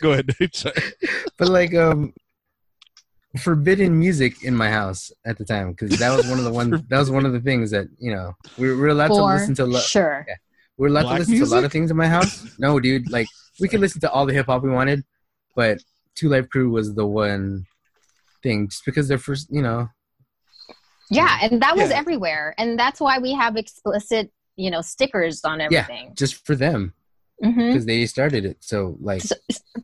Go 0.00 0.10
ahead. 0.10 0.34
But 1.38 1.48
like 1.48 1.72
um 1.76 2.12
forbidden 3.38 3.98
music 3.98 4.44
in 4.44 4.54
my 4.54 4.70
house 4.70 5.10
at 5.24 5.36
the 5.38 5.44
time 5.44 5.72
because 5.72 5.98
that 5.98 6.16
was 6.16 6.26
one 6.28 6.38
of 6.38 6.44
the 6.44 6.52
one 6.52 6.70
that 6.88 6.98
was 6.98 7.10
one 7.10 7.26
of 7.26 7.32
the 7.32 7.40
things 7.40 7.70
that 7.70 7.86
you 7.98 8.12
know 8.14 8.32
we 8.58 8.68
were, 8.68 8.74
we 8.76 8.80
were 8.82 8.88
allowed 8.88 9.08
to 9.08 9.24
listen 9.24 9.54
to 9.54 9.64
lo- 9.66 9.80
sure. 9.80 10.24
we 10.78 10.86
are 10.86 10.88
allowed 10.88 11.02
Black 11.02 11.14
to 11.14 11.18
listen 11.20 11.38
to 11.38 11.44
a 11.44 11.54
lot 11.54 11.64
of 11.64 11.72
things 11.72 11.90
in 11.90 11.96
my 11.96 12.06
house 12.06 12.46
no 12.58 12.78
dude 12.78 13.10
like 13.10 13.26
we 13.60 13.68
could 13.68 13.80
listen 13.80 14.00
to 14.00 14.10
all 14.10 14.24
the 14.24 14.32
hip-hop 14.32 14.62
we 14.62 14.70
wanted 14.70 15.02
but 15.56 15.78
two 16.14 16.28
live 16.28 16.48
crew 16.48 16.70
was 16.70 16.94
the 16.94 17.06
one 17.06 17.66
thing 18.42 18.68
just 18.68 18.84
because 18.84 19.08
they're 19.08 19.18
first 19.18 19.48
you 19.50 19.62
know 19.62 19.88
Yeah, 21.10 21.38
and 21.42 21.60
that 21.60 21.76
was 21.76 21.90
Yeah. 21.90 21.98
everywhere, 21.98 22.54
and 22.56 22.78
that's 22.78 22.98
why 22.98 23.18
we 23.18 23.34
have 23.34 23.56
explicit, 23.56 24.32
you 24.56 24.70
know, 24.70 24.80
stickers 24.80 25.44
on 25.44 25.60
everything. 25.60 26.06
Yeah, 26.06 26.14
just 26.14 26.46
for 26.46 26.56
them 26.56 26.94
hmm 27.44 27.68
because 27.68 27.86
they 27.86 28.06
started 28.06 28.44
it 28.44 28.56
so 28.60 28.96
like 29.00 29.20
So, 29.20 29.34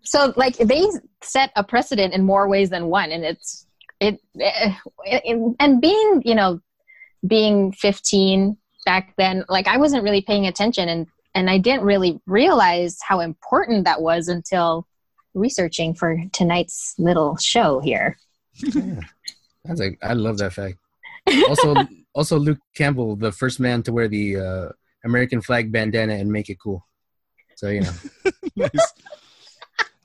so, 0.02 0.32
like, 0.36 0.56
they 0.56 0.86
set 1.22 1.50
a 1.56 1.64
precedent 1.64 2.14
in 2.14 2.24
more 2.24 2.48
ways 2.48 2.70
than 2.70 2.86
one, 2.86 3.10
and 3.12 3.24
it's 3.24 3.66
it, 4.00 4.18
eh, 4.40 4.74
it 5.04 5.54
and 5.60 5.80
being, 5.80 6.22
you 6.24 6.34
know, 6.34 6.60
being 7.26 7.72
15 7.72 8.56
back 8.86 9.14
then, 9.18 9.44
like, 9.48 9.68
I 9.68 9.76
wasn't 9.76 10.04
really 10.04 10.22
paying 10.22 10.46
attention, 10.46 10.88
and 10.88 11.06
and 11.34 11.48
I 11.48 11.58
didn't 11.58 11.84
really 11.84 12.20
realize 12.26 12.98
how 13.06 13.20
important 13.20 13.84
that 13.84 14.00
was 14.02 14.28
until 14.28 14.86
researching 15.34 15.94
for 15.94 16.16
tonight's 16.32 16.94
little 16.98 17.36
show 17.36 17.78
here. 17.80 18.18
yeah. 18.54 19.00
that's 19.64 19.80
like 19.80 19.96
i 20.02 20.12
love 20.12 20.38
that 20.38 20.52
fact 20.52 20.76
also 21.48 21.86
also 22.14 22.38
luke 22.38 22.58
campbell 22.74 23.14
the 23.14 23.30
first 23.30 23.60
man 23.60 23.82
to 23.82 23.92
wear 23.92 24.08
the 24.08 24.36
uh 24.36 24.68
american 25.04 25.40
flag 25.40 25.70
bandana 25.70 26.14
and 26.14 26.30
make 26.30 26.50
it 26.50 26.58
cool 26.60 26.84
so 27.60 27.68
you 27.68 27.82
know 27.82 27.92
Nice. 28.56 28.92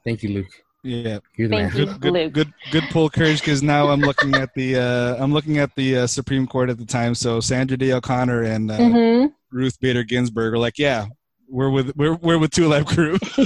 thank 0.03 0.23
you 0.23 0.29
luke 0.29 0.47
Yeah, 0.83 1.19
you're 1.37 1.47
the 1.47 1.55
Thank 1.55 1.73
man 1.73 1.77
you. 1.79 1.85
good, 1.85 2.01
good, 2.01 2.13
Luke. 2.13 2.33
good, 2.33 2.53
good 2.71 2.83
pull, 2.91 3.09
courage. 3.09 3.39
Because 3.39 3.63
now 3.63 3.87
I'm 3.87 4.01
looking 4.01 4.35
at 4.35 4.53
the 4.53 4.75
uh, 4.77 5.15
I'm 5.23 5.33
looking 5.33 5.57
at 5.57 5.73
the 5.75 5.97
uh, 5.99 6.07
Supreme 6.07 6.45
Court 6.45 6.69
at 6.69 6.77
the 6.77 6.85
time. 6.85 7.15
So 7.15 7.39
Sandra 7.39 7.75
Day 7.77 7.91
O'Connor 7.93 8.43
and 8.43 8.69
uh, 8.69 8.77
hmm 8.77 9.25
Ruth 9.51 9.79
Bader 9.79 10.03
Ginsburg 10.03 10.53
are 10.53 10.59
like, 10.59 10.77
yeah, 10.77 11.07
we're 11.49 11.71
with 11.71 11.95
we're 11.95 12.15
we're 12.21 12.37
with 12.37 12.51
Two 12.51 12.67
Live 12.67 12.85
Crew. 12.85 13.17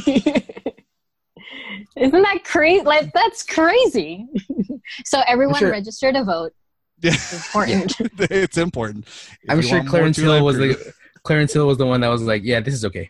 Isn't 1.96 2.22
that 2.22 2.44
crazy? 2.44 2.84
Like 2.84 3.12
that's 3.14 3.44
crazy. 3.44 4.28
so 5.06 5.22
everyone 5.28 5.60
sure- 5.60 5.72
register 5.72 6.12
to 6.12 6.24
vote. 6.24 6.52
Yeah, 7.02 7.12
It's 7.14 7.34
important. 7.34 7.96
it's 8.32 8.58
important. 8.58 9.08
If 9.08 9.50
I'm 9.50 9.62
sure 9.62 9.82
Clarence 9.86 10.18
Hill 10.18 10.44
was 10.44 10.58
Crew, 10.58 10.74
the 10.74 10.94
Clarence 11.24 11.54
Hill 11.54 11.68
was 11.68 11.78
the 11.78 11.86
one 11.86 12.02
that 12.02 12.10
was 12.10 12.22
like, 12.24 12.44
yeah, 12.44 12.60
this 12.60 12.74
is 12.74 12.86
okay. 12.86 13.10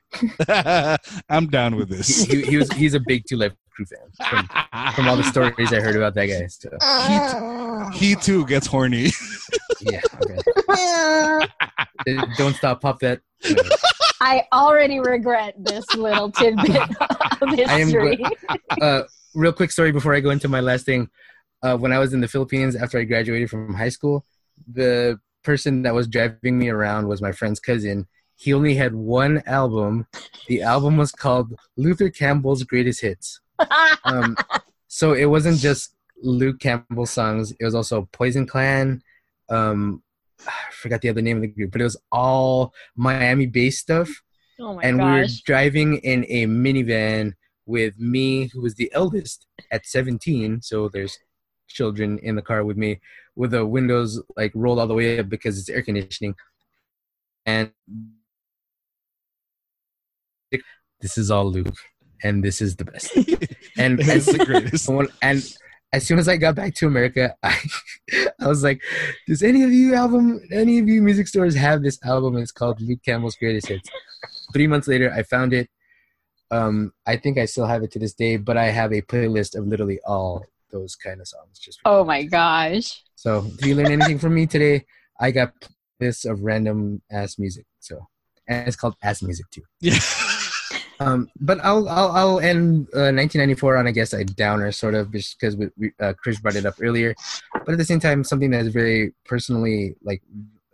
I'm 1.30 1.48
down 1.48 1.76
with 1.76 1.90
this. 1.90 2.24
He, 2.24 2.42
he 2.42 2.58
was 2.58 2.72
he's 2.74 2.94
a 2.94 3.00
big 3.00 3.24
Two 3.28 3.38
Live 3.38 3.56
Crew 3.72 3.86
fan 3.86 4.10
from, 4.30 4.94
from 4.94 5.08
all 5.08 5.16
the 5.16 5.24
stories 5.24 5.74
I 5.74 5.80
heard 5.80 5.96
about 5.96 6.16
that 6.16 6.28
guy. 6.28 6.48
So 6.48 7.98
he 7.98 8.16
too 8.16 8.46
gets 8.46 8.68
horny. 8.68 9.12
yeah, 9.82 10.02
okay. 10.22 11.48
Don't 12.38 12.56
stop, 12.56 12.82
pop 12.82 13.00
that. 13.00 13.22
I 14.22 14.44
already 14.52 15.00
regret 15.00 15.56
this 15.58 15.86
little 15.96 16.32
tidbit 16.32 16.76
of 16.76 16.98
I 17.42 17.80
am 17.80 17.88
history. 17.88 18.20
Uh, 18.82 19.04
real 19.34 19.54
quick 19.54 19.72
story 19.72 19.92
before 19.92 20.14
I 20.14 20.20
go 20.20 20.30
into 20.30 20.48
my 20.48 20.60
last 20.60 20.86
thing. 20.86 21.10
Uh, 21.62 21.78
when 21.78 21.92
I 21.92 22.00
was 22.00 22.14
in 22.14 22.22
the 22.22 22.28
Philippines 22.28 22.76
after 22.76 23.00
I 23.00 23.04
graduated 23.04 23.50
from 23.50 23.74
high 23.74 23.90
school, 23.90 24.26
the 24.72 25.20
person 25.44 25.84
that 25.84 25.94
was 25.94 26.08
driving 26.08 26.58
me 26.58 26.70
around 26.70 27.08
was 27.08 27.22
my 27.22 27.32
friend's 27.32 27.60
cousin. 27.60 28.08
He 28.36 28.54
only 28.54 28.76
had 28.76 28.96
one 28.96 29.44
album. 29.46 30.08
The 30.48 30.62
album 30.62 30.98
was 30.98 31.12
called 31.12 31.54
Luther 31.76 32.10
Campbell's 32.10 32.64
Greatest 32.64 33.02
Hits. 33.02 33.42
um, 34.06 34.38
so 34.88 35.14
it 35.14 35.26
wasn't 35.26 35.60
just 35.60 35.96
Luke 36.22 36.60
Campbell 36.60 37.06
songs. 37.06 37.52
It 37.60 37.66
was 37.66 37.76
also 37.76 38.08
Poison 38.12 38.46
Clan. 38.46 39.02
Um, 39.50 40.04
I 40.48 40.72
forgot 40.72 41.02
the 41.02 41.10
other 41.10 41.22
name 41.22 41.38
of 41.38 41.42
the 41.42 41.48
group, 41.48 41.72
but 41.72 41.82
it 41.82 41.86
was 41.86 41.98
all 42.12 42.74
Miami-based 42.96 43.80
stuff. 43.80 44.10
oh 44.60 44.76
my 44.76 44.82
and 44.84 44.98
we 44.98 45.04
were 45.04 45.28
driving 45.46 45.98
in 45.98 46.26
a 46.30 46.46
minivan 46.46 47.34
with 47.66 48.00
me, 48.00 48.48
who 48.48 48.62
was 48.62 48.76
the 48.76 48.92
eldest 48.94 49.46
at 49.72 49.86
17. 49.86 50.62
So 50.62 50.90
there's 50.90 51.18
children 51.68 52.18
in 52.20 52.36
the 52.36 52.42
car 52.42 52.64
with 52.64 52.78
me, 52.78 53.00
with 53.40 53.52
the 53.52 53.66
windows 53.66 54.22
like 54.36 54.52
rolled 54.54 54.80
all 54.80 54.88
the 54.88 54.94
way 54.94 55.18
up 55.20 55.30
because 55.30 55.58
it's 55.58 55.70
air 55.70 55.82
conditioning. 55.82 56.36
And 57.46 57.72
this 61.02 61.18
is 61.18 61.32
all 61.32 61.46
Luke, 61.50 61.74
and 62.24 62.44
this 62.44 62.62
is 62.62 62.76
the 62.76 62.86
best. 62.86 63.12
And 63.78 63.98
It's 64.02 64.10
as, 64.10 64.26
the 64.26 64.46
greatest. 64.46 64.90
when- 64.90 65.08
and 65.22 65.40
as 65.94 66.06
soon 66.06 66.20
as 66.20 66.28
I 66.28 66.36
got 66.36 66.54
back 66.56 66.76
to 66.76 66.86
America, 66.88 67.34
I, 67.44 67.58
I 68.42 68.48
was 68.48 68.62
like, 68.62 68.82
"Does 69.28 69.42
any 69.42 69.64
of 69.64 69.72
you 69.72 69.96
album, 69.96 70.42
any 70.52 70.80
of 70.80 70.88
you 70.90 71.02
music 71.02 71.28
stores 71.30 71.56
have 71.56 71.82
this 71.82 71.98
album? 72.04 72.36
It's 72.36 72.52
called 72.52 72.82
Luke 72.82 73.00
Campbell's 73.06 73.38
Greatest 73.38 73.68
Hits." 73.70 73.90
Three 74.54 74.68
months 74.68 74.88
later, 74.90 75.12
I 75.14 75.24
found 75.24 75.54
it. 75.54 75.70
Um, 76.52 76.92
I 77.08 77.16
think 77.16 77.38
I 77.38 77.46
still 77.46 77.68
have 77.68 77.84
it 77.84 77.92
to 77.92 78.00
this 78.00 78.14
day, 78.14 78.36
but 78.36 78.58
I 78.58 78.66
have 78.66 78.92
a 78.92 79.02
playlist 79.02 79.56
of 79.58 79.66
literally 79.66 80.00
all 80.06 80.44
those 80.72 80.96
kind 80.96 81.22
of 81.22 81.28
songs. 81.28 81.58
Just 81.58 81.80
Oh 81.86 82.04
my 82.04 82.24
gosh. 82.24 83.02
So, 83.20 83.46
if 83.60 83.66
you 83.66 83.76
learn 83.76 83.92
anything 83.92 84.18
from 84.18 84.34
me 84.34 84.48
today, 84.48 84.86
I 85.20 85.32
got 85.32 85.52
this 86.00 86.24
of 86.24 86.42
random 86.42 87.02
ass 87.12 87.38
music. 87.38 87.66
So, 87.82 88.08
and 88.48 88.66
it's 88.66 88.78
called 88.78 88.96
ass 89.04 89.22
music 89.22 89.46
too. 89.52 89.64
Yeah. 89.82 90.00
Um, 91.02 91.30
but 91.40 91.62
I'll 91.64 91.88
I'll, 91.88 92.12
I'll 92.12 92.40
end 92.42 92.90
uh, 92.94 93.16
1994 93.16 93.78
on 93.78 93.88
I 93.88 93.92
guess 93.92 94.12
a 94.12 94.26
downer 94.26 94.70
sort 94.74 94.96
of 94.96 95.14
just 95.14 95.40
because 95.40 95.56
we, 95.56 95.70
we, 95.78 95.92
uh, 96.02 96.12
Chris 96.22 96.42
brought 96.42 96.58
it 96.58 96.66
up 96.66 96.74
earlier, 96.82 97.16
but 97.54 97.70
at 97.70 97.78
the 97.78 97.86
same 97.86 98.02
time 98.02 98.22
something 98.26 98.52
that 98.52 98.58
has 98.58 98.68
very 98.68 99.14
personally 99.24 99.96
like 100.04 100.22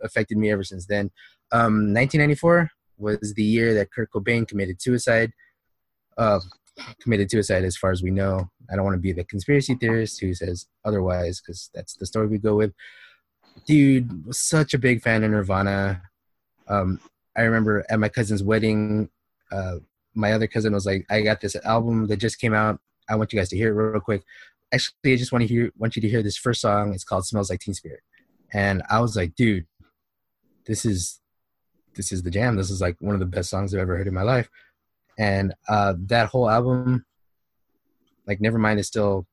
affected 0.02 0.36
me 0.36 0.50
ever 0.50 0.64
since 0.64 0.84
then. 0.84 1.12
Um, 1.52 1.94
1994 1.94 2.68
was 2.98 3.34
the 3.34 3.44
year 3.44 3.72
that 3.74 3.92
Kurt 3.92 4.10
Cobain 4.10 4.48
committed 4.48 4.82
suicide. 4.82 5.30
Uh, 6.18 6.40
committed 7.00 7.30
suicide 7.30 7.64
as 7.64 7.76
far 7.76 7.90
as 7.90 8.02
we 8.02 8.10
know. 8.10 8.50
I 8.70 8.76
don't 8.76 8.84
want 8.84 8.94
to 8.94 9.00
be 9.00 9.12
the 9.12 9.24
conspiracy 9.24 9.74
theorist 9.74 10.20
who 10.20 10.34
says 10.34 10.66
otherwise 10.84 11.40
because 11.40 11.70
that's 11.74 11.94
the 11.94 12.06
story 12.06 12.26
we 12.26 12.38
go 12.38 12.56
with. 12.56 12.72
Dude 13.66 14.26
was 14.26 14.38
such 14.38 14.74
a 14.74 14.78
big 14.78 15.02
fan 15.02 15.24
of 15.24 15.30
Nirvana. 15.30 16.02
Um, 16.68 17.00
I 17.36 17.42
remember 17.42 17.84
at 17.88 18.00
my 18.00 18.08
cousin's 18.08 18.42
wedding. 18.42 19.08
Uh, 19.50 19.76
my 20.14 20.32
other 20.32 20.46
cousin 20.46 20.72
was 20.72 20.86
like, 20.86 21.06
"I 21.10 21.22
got 21.22 21.40
this 21.40 21.56
album 21.64 22.06
that 22.08 22.18
just 22.18 22.40
came 22.40 22.54
out. 22.54 22.80
I 23.08 23.16
want 23.16 23.32
you 23.32 23.38
guys 23.38 23.48
to 23.50 23.56
hear 23.56 23.68
it 23.68 23.90
real 23.90 24.00
quick." 24.00 24.24
Actually, 24.72 25.12
I 25.12 25.16
just 25.16 25.32
want 25.32 25.42
to 25.42 25.48
hear 25.48 25.70
want 25.76 25.96
you 25.96 26.02
to 26.02 26.08
hear 26.08 26.22
this 26.22 26.36
first 26.36 26.60
song. 26.60 26.92
It's 26.92 27.04
called 27.04 27.26
"Smells 27.26 27.50
Like 27.50 27.60
Teen 27.60 27.74
Spirit," 27.74 28.00
and 28.52 28.82
I 28.90 29.00
was 29.00 29.16
like, 29.16 29.34
"Dude, 29.34 29.66
this 30.66 30.84
is 30.84 31.20
this 31.94 32.12
is 32.12 32.22
the 32.22 32.30
jam. 32.30 32.56
This 32.56 32.70
is 32.70 32.80
like 32.80 32.96
one 33.00 33.14
of 33.14 33.20
the 33.20 33.26
best 33.26 33.50
songs 33.50 33.74
I've 33.74 33.80
ever 33.80 33.96
heard 33.96 34.08
in 34.08 34.14
my 34.14 34.22
life." 34.22 34.50
And 35.18 35.54
uh, 35.68 35.94
that 36.06 36.28
whole 36.28 36.50
album, 36.50 37.06
like 38.26 38.40
Nevermind, 38.40 38.78
is 38.78 38.86
still 38.86 39.26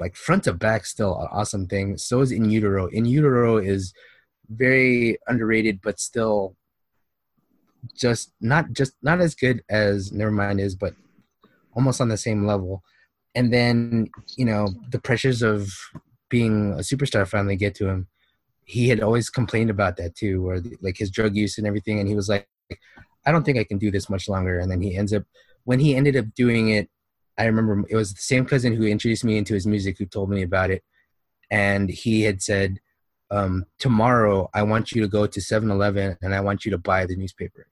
like 0.00 0.16
front 0.16 0.44
to 0.44 0.52
back, 0.52 0.84
still 0.86 1.18
an 1.18 1.28
awesome 1.30 1.66
thing. 1.66 1.96
So 1.96 2.20
is 2.20 2.32
In 2.32 2.50
Utero. 2.50 2.86
In 2.88 3.04
Utero 3.04 3.58
is 3.58 3.92
very 4.48 5.18
underrated, 5.26 5.80
but 5.82 6.00
still 6.00 6.56
just 7.94 8.32
not 8.40 8.72
just 8.72 8.94
not 9.02 9.20
as 9.20 9.34
good 9.34 9.62
as 9.68 10.10
Nevermind 10.10 10.60
is, 10.60 10.74
but 10.74 10.94
almost 11.74 12.00
on 12.00 12.08
the 12.08 12.16
same 12.16 12.46
level. 12.46 12.82
And 13.34 13.52
then 13.52 14.10
you 14.36 14.44
know 14.44 14.68
the 14.90 15.00
pressures 15.00 15.42
of 15.42 15.70
being 16.28 16.72
a 16.72 16.78
superstar 16.78 17.26
finally 17.26 17.56
get 17.56 17.74
to 17.76 17.88
him. 17.88 18.08
He 18.64 18.88
had 18.88 19.00
always 19.00 19.28
complained 19.28 19.70
about 19.70 19.96
that 19.98 20.16
too, 20.16 20.42
where 20.42 20.60
like 20.80 20.96
his 20.98 21.10
drug 21.10 21.36
use 21.36 21.58
and 21.58 21.66
everything, 21.66 22.00
and 22.00 22.08
he 22.08 22.14
was 22.14 22.28
like, 22.28 22.48
"I 23.26 23.32
don't 23.32 23.44
think 23.44 23.58
I 23.58 23.64
can 23.64 23.78
do 23.78 23.90
this 23.90 24.08
much 24.10 24.28
longer." 24.28 24.58
And 24.58 24.70
then 24.70 24.80
he 24.80 24.96
ends 24.96 25.12
up 25.12 25.24
when 25.64 25.80
he 25.80 25.94
ended 25.96 26.16
up 26.16 26.26
doing 26.34 26.70
it. 26.70 26.88
I 27.38 27.46
remember 27.46 27.84
it 27.88 27.96
was 27.96 28.12
the 28.14 28.20
same 28.20 28.44
cousin 28.46 28.74
who 28.74 28.84
introduced 28.86 29.24
me 29.24 29.36
into 29.38 29.54
his 29.54 29.66
music 29.66 29.98
who 29.98 30.06
told 30.06 30.30
me 30.30 30.42
about 30.42 30.70
it, 30.70 30.82
and 31.50 31.88
he 31.90 32.22
had 32.22 32.42
said, 32.42 32.80
um, 33.30 33.64
"Tomorrow, 33.78 34.50
I 34.54 34.62
want 34.62 34.92
you 34.92 35.02
to 35.02 35.08
go 35.08 35.26
to 35.26 35.40
7-Eleven 35.40 36.18
and 36.22 36.34
I 36.34 36.40
want 36.40 36.64
you 36.64 36.70
to 36.70 36.78
buy 36.78 37.06
the 37.06 37.16
newspaper." 37.16 37.66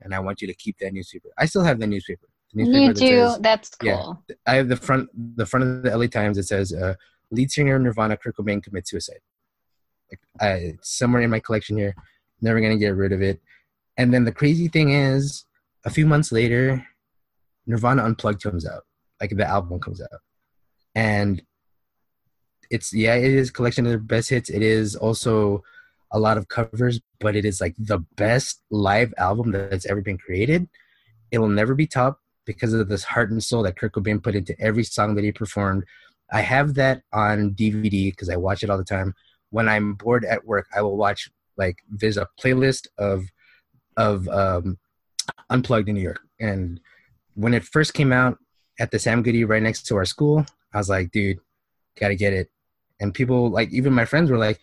and 0.00 0.14
I 0.14 0.20
want 0.20 0.40
you 0.40 0.46
to 0.46 0.54
keep 0.54 0.78
that 0.78 0.92
newspaper. 0.92 1.28
I 1.38 1.46
still 1.46 1.64
have 1.64 1.80
the 1.80 1.86
newspaper. 1.86 2.28
The 2.52 2.62
newspaper 2.62 2.80
You 2.80 2.88
that 2.88 3.00
do. 3.00 3.06
says- 3.08 3.38
That's 3.40 3.70
yeah. 3.82 4.12
I 4.46 4.54
have 4.54 4.68
the 4.68 4.76
front 4.76 5.08
the 5.36 5.44
front 5.44 5.64
of 5.64 5.82
the 5.82 5.90
LA 5.96 6.06
Times. 6.06 6.38
It 6.38 6.44
says 6.44 6.72
uh, 6.72 6.94
lead 7.32 7.50
singer 7.50 7.78
Nirvana 7.80 8.16
Kurt 8.16 8.36
Cobain 8.36 8.62
commits 8.62 8.90
suicide. 8.90 9.18
Like 10.10 10.20
I, 10.40 10.48
it's 10.78 10.96
somewhere 10.96 11.22
in 11.22 11.30
my 11.30 11.40
collection 11.40 11.76
here. 11.76 11.94
Never 12.40 12.60
gonna 12.60 12.78
get 12.78 12.94
rid 12.94 13.12
of 13.12 13.22
it. 13.22 13.40
And 13.98 14.14
then 14.14 14.24
the 14.24 14.32
crazy 14.32 14.68
thing 14.68 14.90
is, 14.90 15.44
a 15.84 15.90
few 15.90 16.06
months 16.06 16.30
later, 16.32 16.86
Nirvana 17.66 18.04
Unplugged 18.04 18.42
comes 18.42 18.64
out, 18.64 18.84
like 19.20 19.36
the 19.36 19.46
album 19.46 19.80
comes 19.80 20.00
out, 20.00 20.20
and 20.94 21.42
it's 22.70 22.94
yeah, 22.94 23.14
it 23.14 23.32
is 23.32 23.50
collection 23.50 23.84
of 23.84 23.90
their 23.90 23.98
best 23.98 24.30
hits. 24.30 24.48
It 24.48 24.62
is 24.62 24.94
also 24.94 25.62
a 26.12 26.18
lot 26.18 26.38
of 26.38 26.48
covers, 26.48 27.00
but 27.20 27.36
it 27.36 27.44
is 27.44 27.60
like 27.60 27.74
the 27.78 27.98
best 28.16 28.62
live 28.70 29.12
album 29.18 29.50
that's 29.50 29.86
ever 29.86 30.00
been 30.00 30.18
created. 30.18 30.68
It 31.30 31.38
will 31.38 31.48
never 31.48 31.74
be 31.74 31.86
topped 31.86 32.22
because 32.46 32.72
of 32.72 32.88
this 32.88 33.04
heart 33.04 33.30
and 33.30 33.42
soul 33.42 33.62
that 33.64 33.76
Kurt 33.76 33.92
Cobain 33.92 34.22
put 34.22 34.34
into 34.34 34.58
every 34.60 34.84
song 34.84 35.14
that 35.16 35.24
he 35.24 35.32
performed. 35.32 35.84
I 36.30 36.40
have 36.40 36.74
that 36.74 37.02
on 37.12 37.50
DVD 37.50 38.10
because 38.10 38.30
I 38.30 38.36
watch 38.36 38.62
it 38.62 38.70
all 38.70 38.78
the 38.78 38.84
time. 38.84 39.14
When 39.50 39.68
I'm 39.68 39.94
bored 39.94 40.24
at 40.24 40.46
work, 40.46 40.66
I 40.74 40.82
will 40.82 40.96
watch 40.96 41.30
like 41.56 41.78
there's 41.90 42.16
a 42.16 42.28
playlist 42.40 42.86
of 42.96 43.24
of 43.98 44.26
um, 44.28 44.78
Unplugged 45.50 45.90
in 45.90 45.96
New 45.96 46.00
York, 46.00 46.20
and 46.40 46.80
when 47.34 47.52
it 47.52 47.64
first 47.64 47.92
came 47.92 48.12
out 48.12 48.38
at 48.80 48.90
the 48.90 48.98
Sam 48.98 49.22
Goody 49.22 49.44
right 49.44 49.62
next 49.62 49.82
to 49.86 49.96
our 49.96 50.06
school, 50.06 50.46
I 50.72 50.78
was 50.78 50.88
like, 50.88 51.10
dude, 51.10 51.38
gotta 52.00 52.14
get 52.14 52.32
it. 52.32 52.50
And 53.00 53.12
people 53.12 53.50
like 53.50 53.70
even 53.70 53.92
my 53.92 54.04
friends 54.06 54.30
were 54.30 54.38
like, 54.38 54.60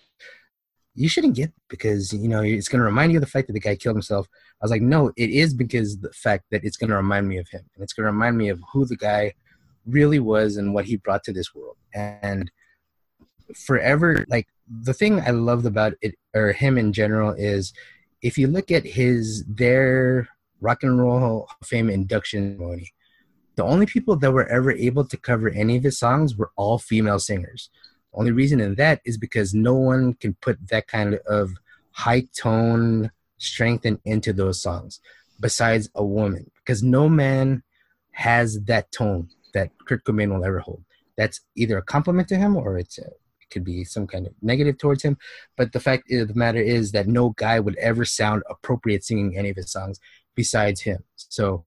you 0.96 1.10
shouldn't 1.10 1.36
get 1.36 1.52
because 1.70 2.14
you 2.14 2.28
know 2.28 2.42
it's 2.42 2.70
going 2.70 2.80
to 2.80 2.86
remind 2.86 3.12
you 3.12 3.18
of 3.18 3.22
the 3.22 3.30
fact 3.30 3.48
that 3.48 3.54
the 3.54 3.60
guy 3.60 3.76
killed 3.76 3.96
himself. 3.96 4.28
I 4.62 4.66
was 4.66 4.72
like 4.72 4.82
no 4.82 5.12
it 5.18 5.30
is 5.30 5.54
because 5.54 6.00
the 6.00 6.12
fact 6.12 6.46
that 6.52 6.64
it's 6.64 6.78
going 6.78 6.90
to 6.90 6.96
remind 6.96 7.28
me 7.28 7.38
of 7.38 7.48
him 7.50 7.62
and 7.76 7.84
it's 7.84 7.94
going 7.94 8.06
to 8.06 8.12
remind 8.12 8.38
me 8.38 8.50
of 8.50 8.62
who 8.72 8.86
the 8.86 8.96
guy 8.96 9.34
really 9.86 10.20
was 10.20 10.58
and 10.58 10.74
what 10.74 10.86
he 10.86 10.96
brought 10.96 11.24
to 11.26 11.34
this 11.34 11.54
world. 11.54 11.78
And 11.94 12.50
forever 13.54 14.26
like 14.28 14.48
the 14.82 14.94
thing 14.94 15.22
i 15.22 15.30
loved 15.30 15.68
about 15.68 15.94
it 16.02 16.16
or 16.34 16.52
him 16.52 16.80
in 16.80 16.92
general 16.92 17.30
is 17.32 17.74
if 18.28 18.38
you 18.38 18.48
look 18.48 18.72
at 18.72 18.86
his 19.00 19.46
their 19.46 20.28
rock 20.60 20.82
and 20.84 21.00
roll 21.00 21.20
Hall 21.20 21.48
of 21.62 21.68
fame 21.68 21.90
induction 21.90 22.58
ceremony 22.58 22.92
the 23.56 23.64
only 23.64 23.86
people 23.86 24.16
that 24.18 24.34
were 24.34 24.48
ever 24.48 24.72
able 24.72 25.06
to 25.06 25.18
cover 25.18 25.50
any 25.50 25.78
of 25.78 25.84
his 25.84 25.98
songs 25.98 26.36
were 26.36 26.52
all 26.56 26.78
female 26.78 27.20
singers 27.20 27.70
the 28.12 28.20
only 28.20 28.32
reason 28.32 28.60
in 28.60 28.76
that 28.76 29.00
is 29.06 29.18
because 29.18 29.54
no 29.54 29.76
one 29.76 30.14
can 30.16 30.34
put 30.42 30.58
that 30.70 30.88
kind 30.88 31.20
of 31.28 31.52
high 31.92 32.24
tone 32.38 33.12
strength 33.38 33.86
in, 33.86 34.00
into 34.06 34.34
those 34.34 34.62
songs 34.62 35.00
besides 35.40 35.90
a 35.96 36.04
woman 36.04 36.50
because 36.60 36.82
no 36.82 37.08
man 37.08 37.64
has 38.12 38.62
that 38.64 38.92
tone 38.92 39.30
that 39.54 39.70
Kurt 39.86 40.04
Cobain 40.04 40.34
will 40.34 40.46
ever 40.46 40.60
hold. 40.60 40.84
That's 41.18 41.42
either 41.56 41.78
a 41.78 41.84
compliment 41.84 42.28
to 42.30 42.38
him 42.38 42.56
or 42.56 42.78
it's 42.78 42.98
a, 42.98 43.10
it 43.46 43.54
could 43.54 43.64
be 43.64 43.84
some 43.84 44.08
kind 44.08 44.28
of 44.28 44.34
negative 44.42 44.78
towards 44.78 45.04
him. 45.04 45.18
But 45.58 45.72
the 45.72 45.80
fact 45.80 46.12
of 46.12 46.28
the 46.28 46.36
matter 46.36 46.60
is 46.60 46.92
that 46.92 47.08
no 47.08 47.30
guy 47.30 47.60
would 47.60 47.78
ever 47.78 48.06
sound 48.06 48.44
appropriate 48.50 49.04
singing 49.04 49.38
any 49.38 49.50
of 49.50 49.58
his 49.58 49.72
songs 49.72 50.00
besides 50.36 50.82
him. 50.82 51.04
So 51.16 51.66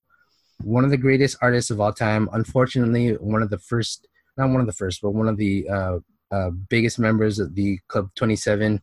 one 0.62 0.84
of 0.84 0.90
the 0.90 0.96
greatest 0.96 1.36
artists 1.40 1.70
of 1.70 1.80
all 1.80 1.92
time. 1.92 2.28
Unfortunately, 2.32 3.12
one 3.12 3.42
of 3.42 3.50
the 3.50 3.58
first, 3.58 4.06
not 4.36 4.50
one 4.50 4.60
of 4.60 4.66
the 4.66 4.72
first, 4.72 5.00
but 5.02 5.10
one 5.10 5.28
of 5.28 5.36
the 5.36 5.68
uh, 5.68 5.98
uh, 6.30 6.50
biggest 6.50 6.98
members 6.98 7.38
of 7.38 7.54
the 7.54 7.78
Club 7.88 8.10
27 8.16 8.80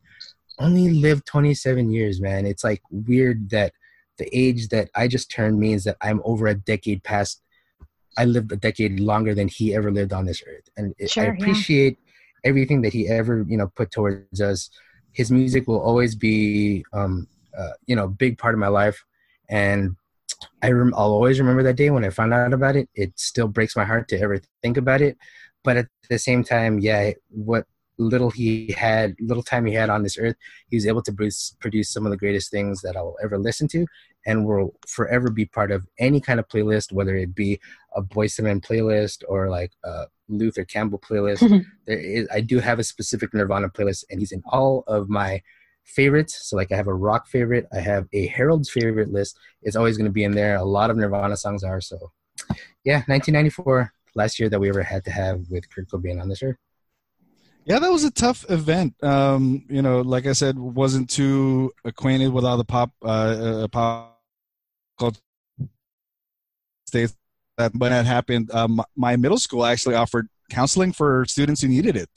only 0.60 0.90
lived 0.90 1.26
27 1.26 1.92
years, 1.92 2.22
man. 2.22 2.46
It's 2.46 2.64
like 2.64 2.82
weird 2.90 3.50
that 3.50 3.74
the 4.18 4.30
age 4.36 4.70
that 4.70 4.90
I 4.96 5.08
just 5.08 5.30
turned 5.30 5.60
means 5.60 5.84
that 5.84 5.98
I'm 6.02 6.22
over 6.24 6.48
a 6.48 6.56
decade 6.56 7.04
past. 7.04 7.42
I 8.18 8.24
lived 8.24 8.52
a 8.54 8.56
decade 8.56 9.02
longer 9.02 9.36
than 9.36 9.50
he 9.50 9.76
ever 9.76 9.92
lived 9.92 10.14
on 10.14 10.26
this 10.26 10.42
earth, 10.48 10.70
and 10.78 10.96
it, 10.98 11.12
Sure, 11.12 11.26
I 11.26 11.28
appreciate 11.28 12.00
everything 12.46 12.82
that 12.84 12.94
he 12.94 13.08
ever 13.08 13.46
you 13.48 13.58
know 13.58 13.68
put 13.76 13.92
towards 13.92 14.40
us. 14.42 14.70
His 15.12 15.32
music 15.32 15.68
will 15.68 15.80
always 15.80 16.16
be 16.16 16.86
um, 16.94 17.28
uh, 17.58 17.72
you 17.88 17.96
know 17.96 18.08
big 18.08 18.38
part 18.38 18.54
of 18.54 18.60
my 18.60 18.68
life, 18.68 19.04
and 19.50 19.96
I 20.62 20.72
rem- 20.72 20.94
I'll 20.96 21.12
always 21.12 21.40
remember 21.40 21.64
that 21.64 21.76
day 21.76 21.90
when 21.90 22.06
I 22.06 22.10
found 22.10 22.34
out 22.34 22.54
about 22.54 22.76
it. 22.76 22.90
It 22.96 23.20
still 23.20 23.48
breaks 23.48 23.76
my 23.76 23.86
heart 23.86 24.08
to 24.10 24.20
ever 24.20 24.40
think 24.62 24.78
about 24.78 25.02
it, 25.02 25.18
but 25.64 25.78
at 25.78 25.88
the 26.10 26.20
same 26.20 26.44
time, 26.44 26.80
yeah, 26.80 27.12
what 27.30 27.66
little 27.98 28.30
he 28.30 28.74
had, 28.78 29.16
little 29.20 29.44
time 29.44 29.66
he 29.66 29.74
had 29.74 29.90
on 29.90 30.04
this 30.04 30.18
earth, 30.18 30.36
he 30.70 30.76
was 30.76 30.88
able 30.88 31.02
to 31.04 31.14
produce, 31.14 31.56
produce 31.60 31.90
some 31.90 32.06
of 32.06 32.12
the 32.12 32.18
greatest 32.18 32.52
things 32.52 32.82
that 32.82 32.96
I'll 32.96 33.16
ever 33.24 33.38
listen 33.38 33.68
to, 33.70 33.86
and 34.26 34.46
will 34.46 34.76
forever 34.88 35.30
be 35.30 35.46
part 35.46 35.72
of 35.72 35.88
any 36.00 36.20
kind 36.20 36.40
of 36.40 36.48
playlist, 36.48 36.92
whether 36.92 37.16
it 37.16 37.36
be 37.36 37.60
a 37.96 38.02
Boyz 38.02 38.40
II 38.40 38.46
Men 38.46 38.62
playlist 38.62 39.24
or 39.28 39.50
like 39.50 39.72
a 39.84 40.06
Luther 40.28 40.66
Campbell 40.66 41.00
playlist. 41.00 41.66
there 41.88 42.00
is, 42.00 42.28
I 42.32 42.42
do 42.42 42.60
have 42.60 42.80
a 42.80 42.84
specific 42.84 43.34
Nirvana 43.34 43.70
playlist, 43.70 44.06
and 44.10 44.20
he's 44.20 44.32
in 44.32 44.44
all 44.48 44.84
of 44.88 45.10
my 45.10 45.42
favorites. 45.84 46.50
So 46.50 46.56
like 46.56 46.72
I 46.72 46.76
have 46.76 46.88
a 46.88 46.94
rock 46.94 47.28
favorite, 47.28 47.68
I 47.72 47.80
have 47.80 48.08
a 48.12 48.28
Harold's 48.28 48.70
favorite 48.70 49.12
list. 49.12 49.38
It's 49.62 49.76
always 49.76 49.98
going 49.98 50.10
to 50.10 50.12
be 50.12 50.24
in 50.24 50.32
there. 50.32 50.56
A 50.56 50.64
lot 50.64 50.90
of 50.90 50.98
Nirvana 50.98 51.38
songs 51.38 51.64
are 51.64 51.80
so. 51.80 52.12
Yeah, 52.84 52.98
1994, 53.08 53.94
last 54.16 54.40
year 54.40 54.50
that 54.50 54.60
we 54.60 54.70
ever 54.70 54.84
had 54.84 55.06
to 55.06 55.12
have 55.12 55.42
with 55.50 55.70
Kurt 55.70 55.88
Cobain 55.88 56.22
on 56.22 56.28
this 56.28 56.44
earth. 56.44 56.58
Yeah, 57.66 57.80
that 57.80 57.92
was 57.92 58.04
a 58.04 58.12
tough 58.12 58.46
event. 58.50 58.94
Um, 59.04 59.66
you 59.70 59.82
know, 59.82 60.02
like 60.02 60.28
I 60.28 60.34
said, 60.34 60.58
wasn't 60.60 61.10
too 61.10 61.72
acquainted 61.84 62.32
with 62.32 62.46
all 62.46 62.58
the 62.58 62.64
pop 62.64 62.92
uh, 63.04 63.08
uh 63.08 63.68
pop 63.68 64.22
culture 65.00 65.20
states 66.86 67.16
that 67.58 67.76
when 67.76 67.92
that 67.92 68.06
happened. 68.06 68.52
Um, 68.54 68.82
my 68.96 69.16
middle 69.16 69.40
school 69.40 69.66
actually 69.66 69.96
offered 69.96 70.28
counseling 70.52 70.94
for 70.94 71.26
students 71.26 71.62
who 71.62 71.68
needed 71.68 71.96
it. 71.96 72.10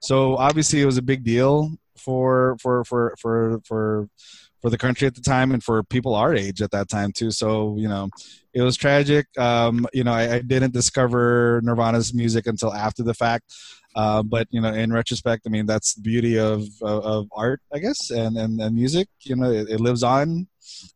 So 0.00 0.36
obviously, 0.36 0.80
it 0.80 0.86
was 0.86 0.98
a 0.98 1.02
big 1.02 1.24
deal 1.24 1.72
for 1.96 2.56
for 2.60 2.84
for 2.84 3.14
for 3.18 3.60
for 3.64 4.08
for 4.60 4.70
the 4.70 4.78
country 4.78 5.08
at 5.08 5.16
the 5.16 5.20
time 5.20 5.50
and 5.50 5.62
for 5.62 5.82
people 5.82 6.14
our 6.14 6.32
age 6.32 6.62
at 6.62 6.70
that 6.70 6.88
time 6.88 7.10
too. 7.12 7.32
So 7.32 7.74
you 7.76 7.88
know, 7.88 8.08
it 8.54 8.62
was 8.62 8.76
tragic. 8.76 9.26
Um, 9.36 9.86
you 9.92 10.04
know, 10.04 10.12
I, 10.12 10.34
I 10.36 10.38
didn't 10.40 10.72
discover 10.72 11.60
Nirvana's 11.64 12.14
music 12.14 12.46
until 12.46 12.72
after 12.72 13.02
the 13.02 13.14
fact. 13.14 13.52
Uh, 13.94 14.22
but 14.22 14.46
you 14.50 14.60
know, 14.60 14.72
in 14.72 14.92
retrospect, 14.92 15.42
I 15.46 15.50
mean, 15.50 15.66
that's 15.66 15.94
the 15.94 16.02
beauty 16.02 16.38
of 16.38 16.62
of, 16.82 17.04
of 17.04 17.28
art, 17.32 17.60
I 17.72 17.78
guess, 17.78 18.10
and, 18.10 18.36
and 18.36 18.60
and 18.60 18.74
music. 18.74 19.08
You 19.22 19.36
know, 19.36 19.50
it, 19.50 19.68
it 19.68 19.80
lives 19.80 20.02
on 20.02 20.48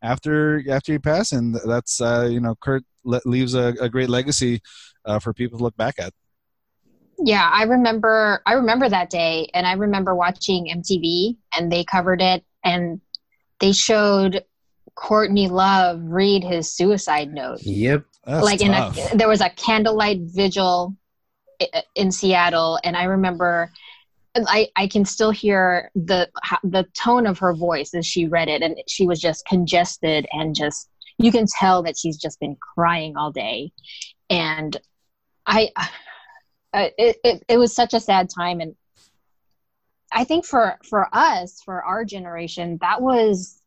after 0.03 0.63
after 0.71 0.93
you 0.93 1.01
pass, 1.01 1.33
and 1.33 1.55
that's 1.67 2.01
uh, 2.01 2.29
you 2.31 2.41
know, 2.41 2.55
Kurt 2.61 2.85
le- 3.05 3.21
leaves 3.25 3.55
a, 3.55 3.75
a 3.81 3.89
great 3.89 4.09
legacy 4.09 4.61
uh, 5.05 5.19
for 5.19 5.33
people 5.33 5.59
to 5.59 5.65
look 5.65 5.77
back 5.77 5.97
at. 5.99 6.13
Yeah, 7.19 7.49
I 7.53 7.63
remember 7.65 8.43
I 8.47 8.53
remember 8.55 8.89
that 8.89 9.11
day 9.11 9.49
and 9.55 9.67
I 9.67 9.73
remember 9.73 10.15
watching 10.15 10.67
MTV 10.67 11.37
and 11.57 11.73
they 11.73 11.85
covered 11.85 12.21
it 12.21 12.45
and 12.63 13.01
they 13.59 13.73
showed 13.73 14.45
Courtney 14.95 15.49
Love 15.49 16.01
read 16.03 16.45
his 16.45 16.73
suicide 16.73 17.33
note. 17.33 17.63
Yep. 17.63 18.05
That's 18.25 18.45
like 18.45 18.61
in 18.61 18.73
a 18.75 18.93
there 19.15 19.29
was 19.29 19.41
a 19.41 19.49
candlelight 19.51 20.21
vigil 20.23 20.95
i- 20.95 21.06
in 21.95 22.11
Seattle 22.11 22.79
and 22.85 22.97
I 22.97 23.05
remember 23.05 23.71
I, 24.47 24.69
I 24.77 24.87
can 24.87 25.05
still 25.05 25.31
hear 25.31 25.91
the 25.95 26.29
the 26.63 26.85
tone 26.95 27.27
of 27.27 27.39
her 27.39 27.55
voice 27.55 27.95
as 27.95 28.07
she 28.07 28.27
read 28.27 28.49
it 28.49 28.63
and 28.63 28.77
she 28.87 29.07
was 29.07 29.21
just 29.21 29.47
congested 29.47 30.27
and 30.33 30.55
just 30.55 30.91
you 31.19 31.33
can 31.33 31.47
tell 31.47 31.83
that 31.85 31.97
she's 31.97 32.19
just 32.19 32.39
been 32.41 32.57
crying 32.75 33.17
all 33.17 33.31
day. 33.31 33.73
And 34.29 34.77
I 35.47 35.71
it, 36.75 37.17
it, 37.25 37.45
it 37.49 37.57
was 37.57 37.75
such 37.75 37.95
a 37.95 38.01
sad 38.01 38.29
time 38.29 38.61
and 38.61 38.75
I 40.13 40.25
think 40.25 40.45
for 40.45 40.79
for 40.89 41.09
us 41.13 41.63
for 41.65 41.83
our 41.83 42.05
generation 42.05 42.79
that 42.81 43.01
was 43.01 43.61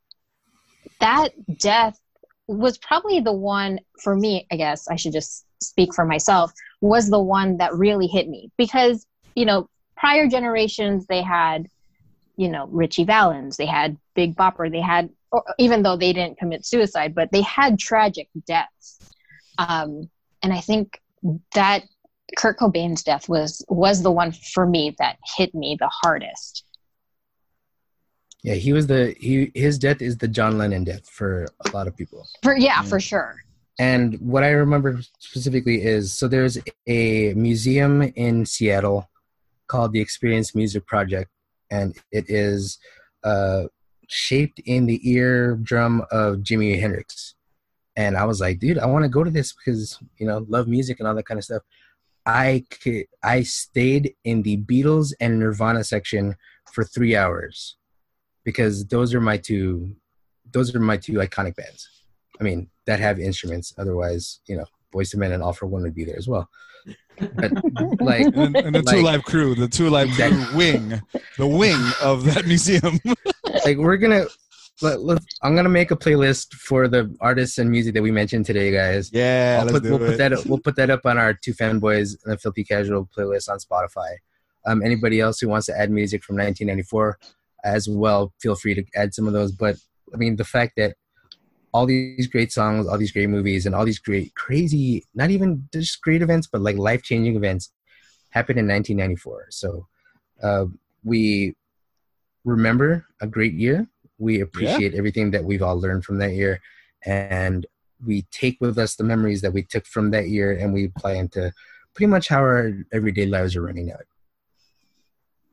that 0.99 1.31
death 1.57 1.99
was 2.47 2.77
probably 2.77 3.19
the 3.19 3.33
one 3.33 3.79
for 4.01 4.15
me 4.15 4.47
i 4.51 4.55
guess 4.55 4.87
i 4.87 4.95
should 4.95 5.13
just 5.13 5.45
speak 5.61 5.93
for 5.93 6.05
myself 6.05 6.51
was 6.81 7.09
the 7.09 7.19
one 7.19 7.57
that 7.57 7.73
really 7.75 8.07
hit 8.07 8.27
me 8.27 8.49
because 8.57 9.05
you 9.35 9.45
know 9.45 9.67
prior 9.97 10.27
generations 10.27 11.05
they 11.07 11.21
had 11.21 11.67
you 12.37 12.47
know 12.49 12.67
ritchie 12.67 13.03
valens 13.03 13.57
they 13.57 13.65
had 13.65 13.97
big 14.15 14.35
bopper 14.35 14.71
they 14.71 14.81
had 14.81 15.09
or 15.31 15.43
even 15.57 15.83
though 15.83 15.97
they 15.97 16.13
didn't 16.13 16.37
commit 16.37 16.65
suicide 16.65 17.13
but 17.13 17.31
they 17.31 17.41
had 17.41 17.77
tragic 17.77 18.29
deaths 18.47 18.99
um, 19.57 20.09
and 20.41 20.53
i 20.53 20.59
think 20.61 21.01
that 21.53 21.83
kurt 22.37 22.57
cobain's 22.57 23.03
death 23.03 23.27
was 23.27 23.63
was 23.67 24.01
the 24.01 24.11
one 24.11 24.31
for 24.53 24.65
me 24.65 24.95
that 24.99 25.17
hit 25.37 25.53
me 25.53 25.75
the 25.79 25.89
hardest 26.03 26.63
Yeah, 28.41 28.53
he 28.53 28.71
was 28.71 28.87
the 28.87 29.13
he 29.19 29.51
his 29.53 29.77
death 29.77 30.01
is 30.01 30.17
the 30.17 30.27
John 30.29 30.57
Lennon 30.57 30.85
death 30.85 31.05
for 31.09 31.45
a 31.65 31.75
lot 31.75 31.87
of 31.89 31.97
people. 31.97 32.25
for 32.41 32.55
yeah 32.55 32.81
Mm. 32.81 32.89
for 32.89 32.99
sure 33.01 33.35
And 33.79 34.19
what 34.19 34.43
I 34.43 34.49
remember 34.49 34.99
specifically 35.19 35.81
is 35.81 36.11
so 36.11 36.27
there's 36.27 36.57
a 36.85 37.33
museum 37.33 38.01
in 38.01 38.45
Seattle 38.45 39.09
called 39.67 39.93
the 39.93 40.01
Experience 40.01 40.53
Music 40.53 40.85
Project, 40.85 41.31
and 41.71 41.97
it 42.11 42.25
is 42.27 42.77
uh, 43.23 43.63
shaped 44.09 44.59
in 44.65 44.85
the 44.85 44.99
eardrum 45.09 46.01
of 46.11 46.39
Jimi 46.39 46.77
Hendrix. 46.77 47.35
And 47.95 48.17
I 48.17 48.25
was 48.25 48.41
like, 48.41 48.59
dude, 48.59 48.79
I 48.79 48.85
want 48.85 49.03
to 49.03 49.09
go 49.09 49.23
to 49.23 49.31
this 49.31 49.53
because 49.53 49.97
you 50.17 50.27
know 50.27 50.45
love 50.49 50.67
music 50.67 50.99
and 50.99 51.07
all 51.07 51.15
that 51.15 51.25
kind 51.25 51.37
of 51.37 51.45
stuff. 51.45 51.63
I 52.25 52.65
could, 52.83 53.05
I 53.23 53.43
stayed 53.43 54.13
in 54.25 54.41
the 54.41 54.57
Beatles 54.57 55.13
and 55.21 55.39
Nirvana 55.39 55.85
section 55.85 56.35
for 56.73 56.83
three 56.83 57.15
hours 57.15 57.77
because 58.43 58.85
those 58.87 59.13
are 59.13 59.21
my 59.21 59.37
two, 59.37 59.95
those 60.51 60.75
are 60.75 60.79
my 60.81 60.97
two 60.97 61.13
iconic 61.13 61.55
bands. 61.55 61.98
I 62.39 62.43
mean, 62.43 62.69
that 62.85 62.99
have 62.99 63.19
instruments. 63.19 63.73
Otherwise, 63.77 64.39
you 64.47 64.55
know, 64.57 64.65
Boyz 64.93 65.13
II 65.13 65.19
Men 65.19 65.31
and 65.33 65.43
All-4-One 65.43 65.81
would 65.83 65.95
be 65.95 66.05
there 66.05 66.17
as 66.17 66.27
well. 66.27 66.49
But 67.35 67.51
like, 68.01 68.25
And, 68.35 68.55
and 68.55 68.75
the 68.75 68.81
Like- 68.85 68.95
Two 68.95 69.01
Live 69.03 69.23
Crew, 69.23 69.55
the 69.55 69.67
Two 69.67 69.89
Live 69.89 70.07
Exactly. 70.09 70.45
Crew 70.45 70.57
wing, 70.57 71.01
the 71.37 71.47
wing 71.47 71.79
of 72.01 72.23
that 72.33 72.45
museum. 72.45 72.99
like 73.65 73.77
we're 73.77 73.97
gonna 73.97 74.25
let, 74.81 75.01
let 75.01 75.21
I'm 75.43 75.53
gonna 75.55 75.67
make 75.69 75.91
a 75.91 75.97
playlist 75.97 76.53
for 76.53 76.87
the 76.87 77.13
artists 77.19 77.57
and 77.57 77.69
music 77.69 77.93
that 77.95 78.01
we 78.01 78.11
mentioned 78.11 78.45
today, 78.45 78.71
guys. 78.71 79.11
yeah, 79.11 79.57
I'll 79.59 79.65
let's 79.65 79.79
put, 79.79 79.83
do 79.83 79.89
we'll 79.97 80.03
it. 80.03 80.07
put 80.11 80.17
that 80.17 80.45
we'll 80.45 80.59
put 80.59 80.75
that 80.77 80.89
up 80.89 81.05
on 81.05 81.17
our 81.17 81.33
two 81.33 81.53
fanboys 81.53 82.15
and 82.23 82.33
the 82.33 82.37
filthy 82.37 82.63
casual 82.63 83.09
playlist 83.15 83.49
on 83.49 83.57
Spotify. 83.59 84.15
Um, 84.65 84.81
anybody 84.81 85.19
else 85.19 85.39
who 85.39 85.49
wants 85.49 85.65
to 85.67 85.77
add 85.77 85.91
music 85.91 86.23
from 86.23 86.35
1994 86.37 87.17
as 87.65 87.89
well, 87.89 88.33
feel 88.41 88.55
free 88.55 88.75
to 88.75 88.85
add 88.95 89.13
some 89.13 89.27
of 89.27 89.33
those. 89.33 89.51
But 89.51 89.75
I 90.13 90.17
mean, 90.17 90.37
the 90.37 90.45
fact 90.45 90.73
that 90.77 90.95
all 91.73 91.85
these 91.85 92.27
great 92.27 92.51
songs, 92.51 92.87
all 92.87 92.97
these 92.97 93.11
great 93.11 93.29
movies, 93.29 93.65
and 93.65 93.75
all 93.75 93.85
these 93.85 93.99
great 93.99 94.33
crazy, 94.35 95.05
not 95.13 95.29
even 95.29 95.67
just 95.71 96.01
great 96.01 96.21
events, 96.21 96.47
but 96.47 96.61
like 96.61 96.77
life 96.77 97.03
changing 97.03 97.35
events 97.35 97.71
happened 98.31 98.59
in 98.59 98.67
1994. 98.67 99.47
So 99.51 99.87
uh, 100.41 100.65
we 101.03 101.55
remember 102.43 103.05
a 103.21 103.27
great 103.27 103.53
year. 103.53 103.87
We 104.17 104.41
appreciate 104.41 104.93
everything 104.95 105.31
that 105.31 105.43
we've 105.43 105.61
all 105.61 105.79
learned 105.79 106.03
from 106.03 106.17
that 106.19 106.33
year, 106.33 106.61
and 107.05 107.65
we 108.05 108.23
take 108.31 108.57
with 108.59 108.77
us 108.77 108.95
the 108.95 109.03
memories 109.03 109.41
that 109.41 109.53
we 109.53 109.63
took 109.63 109.85
from 109.85 110.11
that 110.11 110.29
year, 110.29 110.51
and 110.51 110.73
we 110.73 110.85
apply 110.85 111.13
into 111.13 111.53
pretty 111.93 112.07
much 112.07 112.27
how 112.27 112.39
our 112.39 112.73
everyday 112.91 113.25
lives 113.25 113.55
are 113.55 113.61
running 113.61 113.91
out. 113.91 114.05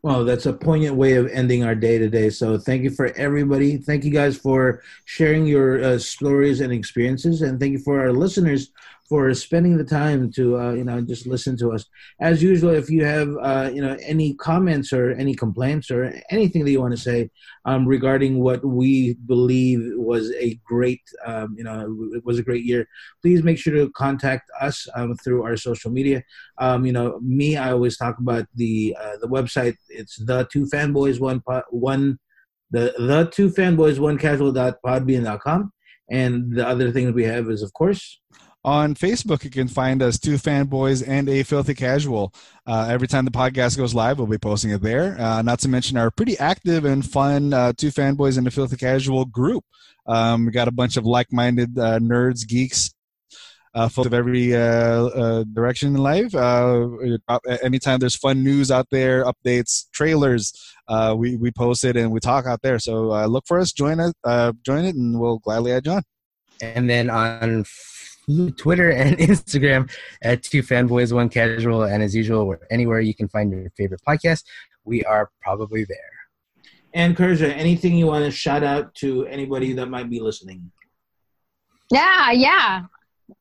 Well, 0.06 0.24
that's 0.24 0.46
a 0.46 0.52
poignant 0.52 0.94
way 0.94 1.14
of 1.14 1.26
ending 1.32 1.64
our 1.64 1.74
day 1.74 1.98
today. 1.98 2.30
So, 2.30 2.58
thank 2.58 2.84
you 2.84 2.90
for 2.90 3.06
everybody. 3.16 3.76
Thank 3.76 4.04
you 4.04 4.12
guys 4.12 4.36
for 4.36 4.80
sharing 5.04 5.46
your 5.46 5.82
uh, 5.82 5.98
stories 5.98 6.60
and 6.60 6.72
experiences, 6.72 7.42
and 7.42 7.58
thank 7.58 7.72
you 7.72 7.80
for 7.80 7.98
our 7.98 8.12
listeners 8.12 8.70
for 9.08 9.32
spending 9.34 9.76
the 9.76 9.84
time 9.84 10.30
to 10.32 10.58
uh, 10.58 10.72
you 10.72 10.84
know 10.84 11.00
just 11.00 11.26
listen 11.26 11.56
to 11.58 11.72
us. 11.72 11.84
As 12.20 12.42
usual, 12.42 12.74
if 12.74 12.90
you 12.90 13.04
have 13.04 13.28
uh, 13.40 13.70
you 13.72 13.82
know 13.82 13.96
any 14.02 14.34
comments 14.34 14.92
or 14.92 15.12
any 15.12 15.34
complaints 15.34 15.90
or 15.90 16.12
anything 16.30 16.64
that 16.64 16.70
you 16.70 16.80
want 16.80 16.94
to 16.96 17.00
say 17.00 17.30
um, 17.64 17.86
regarding 17.86 18.40
what 18.40 18.64
we 18.64 19.14
believe 19.26 19.80
was 19.96 20.32
a 20.32 20.58
great 20.64 21.02
um, 21.24 21.54
you 21.56 21.64
know 21.64 21.78
it 22.14 22.24
was 22.24 22.38
a 22.38 22.42
great 22.42 22.64
year, 22.64 22.86
please 23.22 23.42
make 23.42 23.58
sure 23.58 23.74
to 23.74 23.90
contact 23.90 24.50
us 24.60 24.86
um, 24.96 25.14
through 25.16 25.42
our 25.42 25.56
social 25.56 25.90
media 25.90 26.22
um, 26.58 26.86
you 26.86 26.92
know, 26.92 27.18
me, 27.22 27.56
I 27.56 27.72
always 27.72 27.96
talk 27.96 28.18
about 28.18 28.46
the 28.54 28.96
uh, 29.00 29.16
the 29.20 29.28
website. 29.28 29.76
It's 29.88 30.16
the 30.16 30.48
two 30.50 30.66
fanboys 30.66 31.20
one 31.20 31.42
one 31.70 32.18
the 32.70 32.94
the 32.98 33.28
two 33.32 33.50
fanboys 33.50 33.98
one 33.98 34.18
casual 34.18 34.52
dot 34.52 34.76
podbean 34.84 35.24
dot 35.24 35.40
com, 35.40 35.72
and 36.10 36.54
the 36.54 36.66
other 36.66 36.90
things 36.90 37.12
we 37.12 37.24
have 37.24 37.50
is 37.50 37.62
of 37.62 37.72
course 37.72 38.20
On 38.66 38.96
Facebook, 38.96 39.44
you 39.44 39.50
can 39.50 39.68
find 39.68 40.02
us 40.02 40.18
two 40.18 40.34
fanboys 40.34 41.06
and 41.06 41.28
a 41.28 41.44
filthy 41.44 41.72
casual. 41.72 42.34
Uh, 42.66 42.88
every 42.90 43.06
time 43.06 43.24
the 43.24 43.30
podcast 43.30 43.76
goes 43.76 43.94
live, 43.94 44.18
we'll 44.18 44.26
be 44.26 44.38
posting 44.38 44.72
it 44.72 44.82
there. 44.82 45.16
Uh, 45.20 45.40
not 45.40 45.60
to 45.60 45.68
mention 45.68 45.96
our 45.96 46.10
pretty 46.10 46.36
active 46.38 46.84
and 46.84 47.08
fun 47.08 47.54
uh, 47.54 47.72
two 47.76 47.90
fanboys 47.90 48.36
and 48.38 48.46
a 48.48 48.50
filthy 48.50 48.76
casual 48.76 49.24
group. 49.24 49.62
Um, 50.04 50.46
we 50.46 50.50
got 50.50 50.66
a 50.66 50.72
bunch 50.72 50.96
of 50.96 51.06
like-minded 51.06 51.78
uh, 51.78 52.00
nerds, 52.00 52.44
geeks, 52.44 52.92
uh, 53.72 53.88
folks 53.88 54.06
of 54.06 54.14
every 54.14 54.52
uh, 54.52 54.58
uh, 54.58 55.44
direction 55.52 55.94
in 55.94 56.02
life. 56.02 56.34
Uh, 56.34 56.88
anytime 57.62 58.00
there's 58.00 58.16
fun 58.16 58.42
news 58.42 58.72
out 58.72 58.88
there, 58.90 59.24
updates, 59.26 59.84
trailers, 59.92 60.52
uh, 60.88 61.14
we 61.16 61.36
we 61.36 61.52
post 61.52 61.84
it 61.84 61.96
and 61.96 62.10
we 62.10 62.18
talk 62.18 62.46
out 62.46 62.62
there. 62.62 62.80
So 62.80 63.12
uh, 63.12 63.26
look 63.26 63.44
for 63.46 63.60
us, 63.60 63.70
join 63.70 64.00
us, 64.00 64.12
join 64.64 64.84
it, 64.84 64.96
and 64.96 65.20
we'll 65.20 65.38
gladly 65.38 65.70
add 65.70 65.86
you 65.86 65.92
on. 65.92 66.02
And 66.60 66.90
then 66.90 67.10
on 67.10 67.64
Twitter 68.56 68.90
and 68.90 69.16
Instagram 69.18 69.90
at 70.22 70.42
two 70.42 70.62
fanboys 70.62 71.12
one 71.12 71.28
casual, 71.28 71.84
and 71.84 72.02
as 72.02 72.14
usual, 72.14 72.46
we're 72.46 72.58
anywhere 72.70 73.00
you 73.00 73.14
can 73.14 73.28
find 73.28 73.50
your 73.52 73.70
favorite 73.76 74.00
podcast, 74.06 74.42
we 74.84 75.04
are 75.04 75.30
probably 75.42 75.84
there. 75.84 75.98
and 76.94 77.16
Krisha. 77.16 77.54
Anything 77.56 77.94
you 77.94 78.06
want 78.06 78.24
to 78.24 78.30
shout 78.30 78.62
out 78.62 78.94
to 78.96 79.26
anybody 79.26 79.72
that 79.74 79.86
might 79.86 80.10
be 80.10 80.20
listening? 80.20 80.70
Yeah, 81.92 82.32
yeah. 82.32 82.82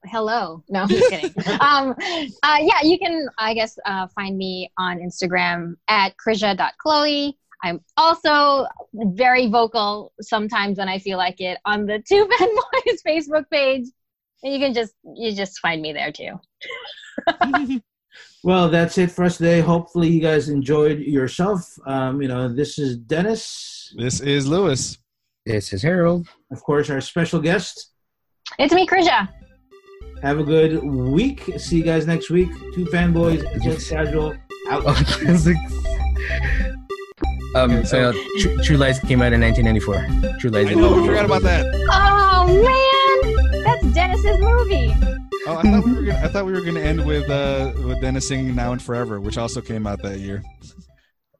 Hello. 0.05 0.63
No, 0.69 0.81
I'm 0.81 0.89
just 0.89 1.09
kidding. 1.09 1.33
um, 1.61 1.95
uh, 2.43 2.57
yeah, 2.59 2.81
you 2.83 2.97
can, 2.99 3.27
I 3.37 3.53
guess, 3.53 3.77
uh, 3.85 4.07
find 4.07 4.37
me 4.37 4.71
on 4.77 4.99
Instagram 4.99 5.75
at 5.87 6.13
krisha.chloe. 6.17 7.37
I'm 7.63 7.79
also 7.97 8.67
very 8.93 9.47
vocal 9.47 10.11
sometimes 10.21 10.77
when 10.77 10.89
I 10.89 10.99
feel 10.99 11.17
like 11.17 11.39
it 11.41 11.57
on 11.65 11.85
the 11.85 12.03
Two 12.07 12.25
Fanboys 12.25 12.99
Facebook 13.07 13.45
page. 13.51 13.85
And 14.43 14.53
you 14.53 14.59
can 14.59 14.73
just 14.73 14.93
you 15.15 15.33
just 15.33 15.59
find 15.59 15.81
me 15.81 15.93
there 15.93 16.11
too. 16.11 16.39
Well, 18.43 18.69
that's 18.69 18.97
it 18.99 19.09
for 19.11 19.23
us 19.25 19.37
today. 19.37 19.59
Hopefully, 19.59 20.07
you 20.07 20.21
guys 20.21 20.49
enjoyed 20.49 20.99
yourself. 20.99 21.67
Um, 21.87 22.21
you 22.21 22.27
know, 22.27 22.47
this 22.47 22.77
is 22.77 22.95
Dennis, 22.95 23.91
This 23.97 24.19
is 24.21 24.45
Lewis. 24.47 24.99
This 25.47 25.73
is 25.73 25.81
Harold. 25.81 26.27
of 26.51 26.61
course, 26.63 26.91
our 26.91 27.01
special 27.01 27.39
guest. 27.39 27.89
It's 28.59 28.71
me, 28.71 28.85
Krisha. 28.85 29.27
Have 30.21 30.37
a 30.39 30.43
good 30.43 30.83
week. 30.83 31.49
See 31.57 31.77
you 31.77 31.83
guys 31.83 32.05
next 32.05 32.29
week. 32.29 32.49
Two 32.75 32.85
fanboys, 32.85 33.41
just 33.63 33.89
casual. 33.95 34.35
Out. 34.69 34.85
um, 37.55 37.83
so 37.85 38.11
True, 38.39 38.57
True 38.63 38.77
Lies 38.77 38.99
came 38.99 39.23
out 39.23 39.33
in 39.33 39.41
1994. 39.41 40.37
True 40.39 40.51
Lies. 40.51 40.67
I 40.67 40.73
know 40.75 41.01
we 41.01 41.07
forgot 41.07 41.25
about 41.25 41.41
that. 41.41 41.65
Oh 41.91 42.45
man, 42.47 42.94
that's 43.65 43.83
Dennis's 43.93 44.39
movie. 44.39 44.93
Oh, 45.47 45.57
I 45.57 45.61
thought 45.63 45.85
we 45.85 45.93
were 45.93 46.01
gonna, 46.03 46.45
we 46.45 46.51
were 46.53 46.61
going 46.61 46.75
to 46.75 46.83
end 46.83 47.05
with 47.05 47.29
uh, 47.29 47.73
with 47.85 48.01
Dennis 48.01 48.27
singing 48.27 48.55
"Now 48.55 48.71
and 48.71 48.81
Forever," 48.81 49.19
which 49.19 49.37
also 49.37 49.61
came 49.61 49.85
out 49.85 50.01
that 50.01 50.19
year. 50.19 50.43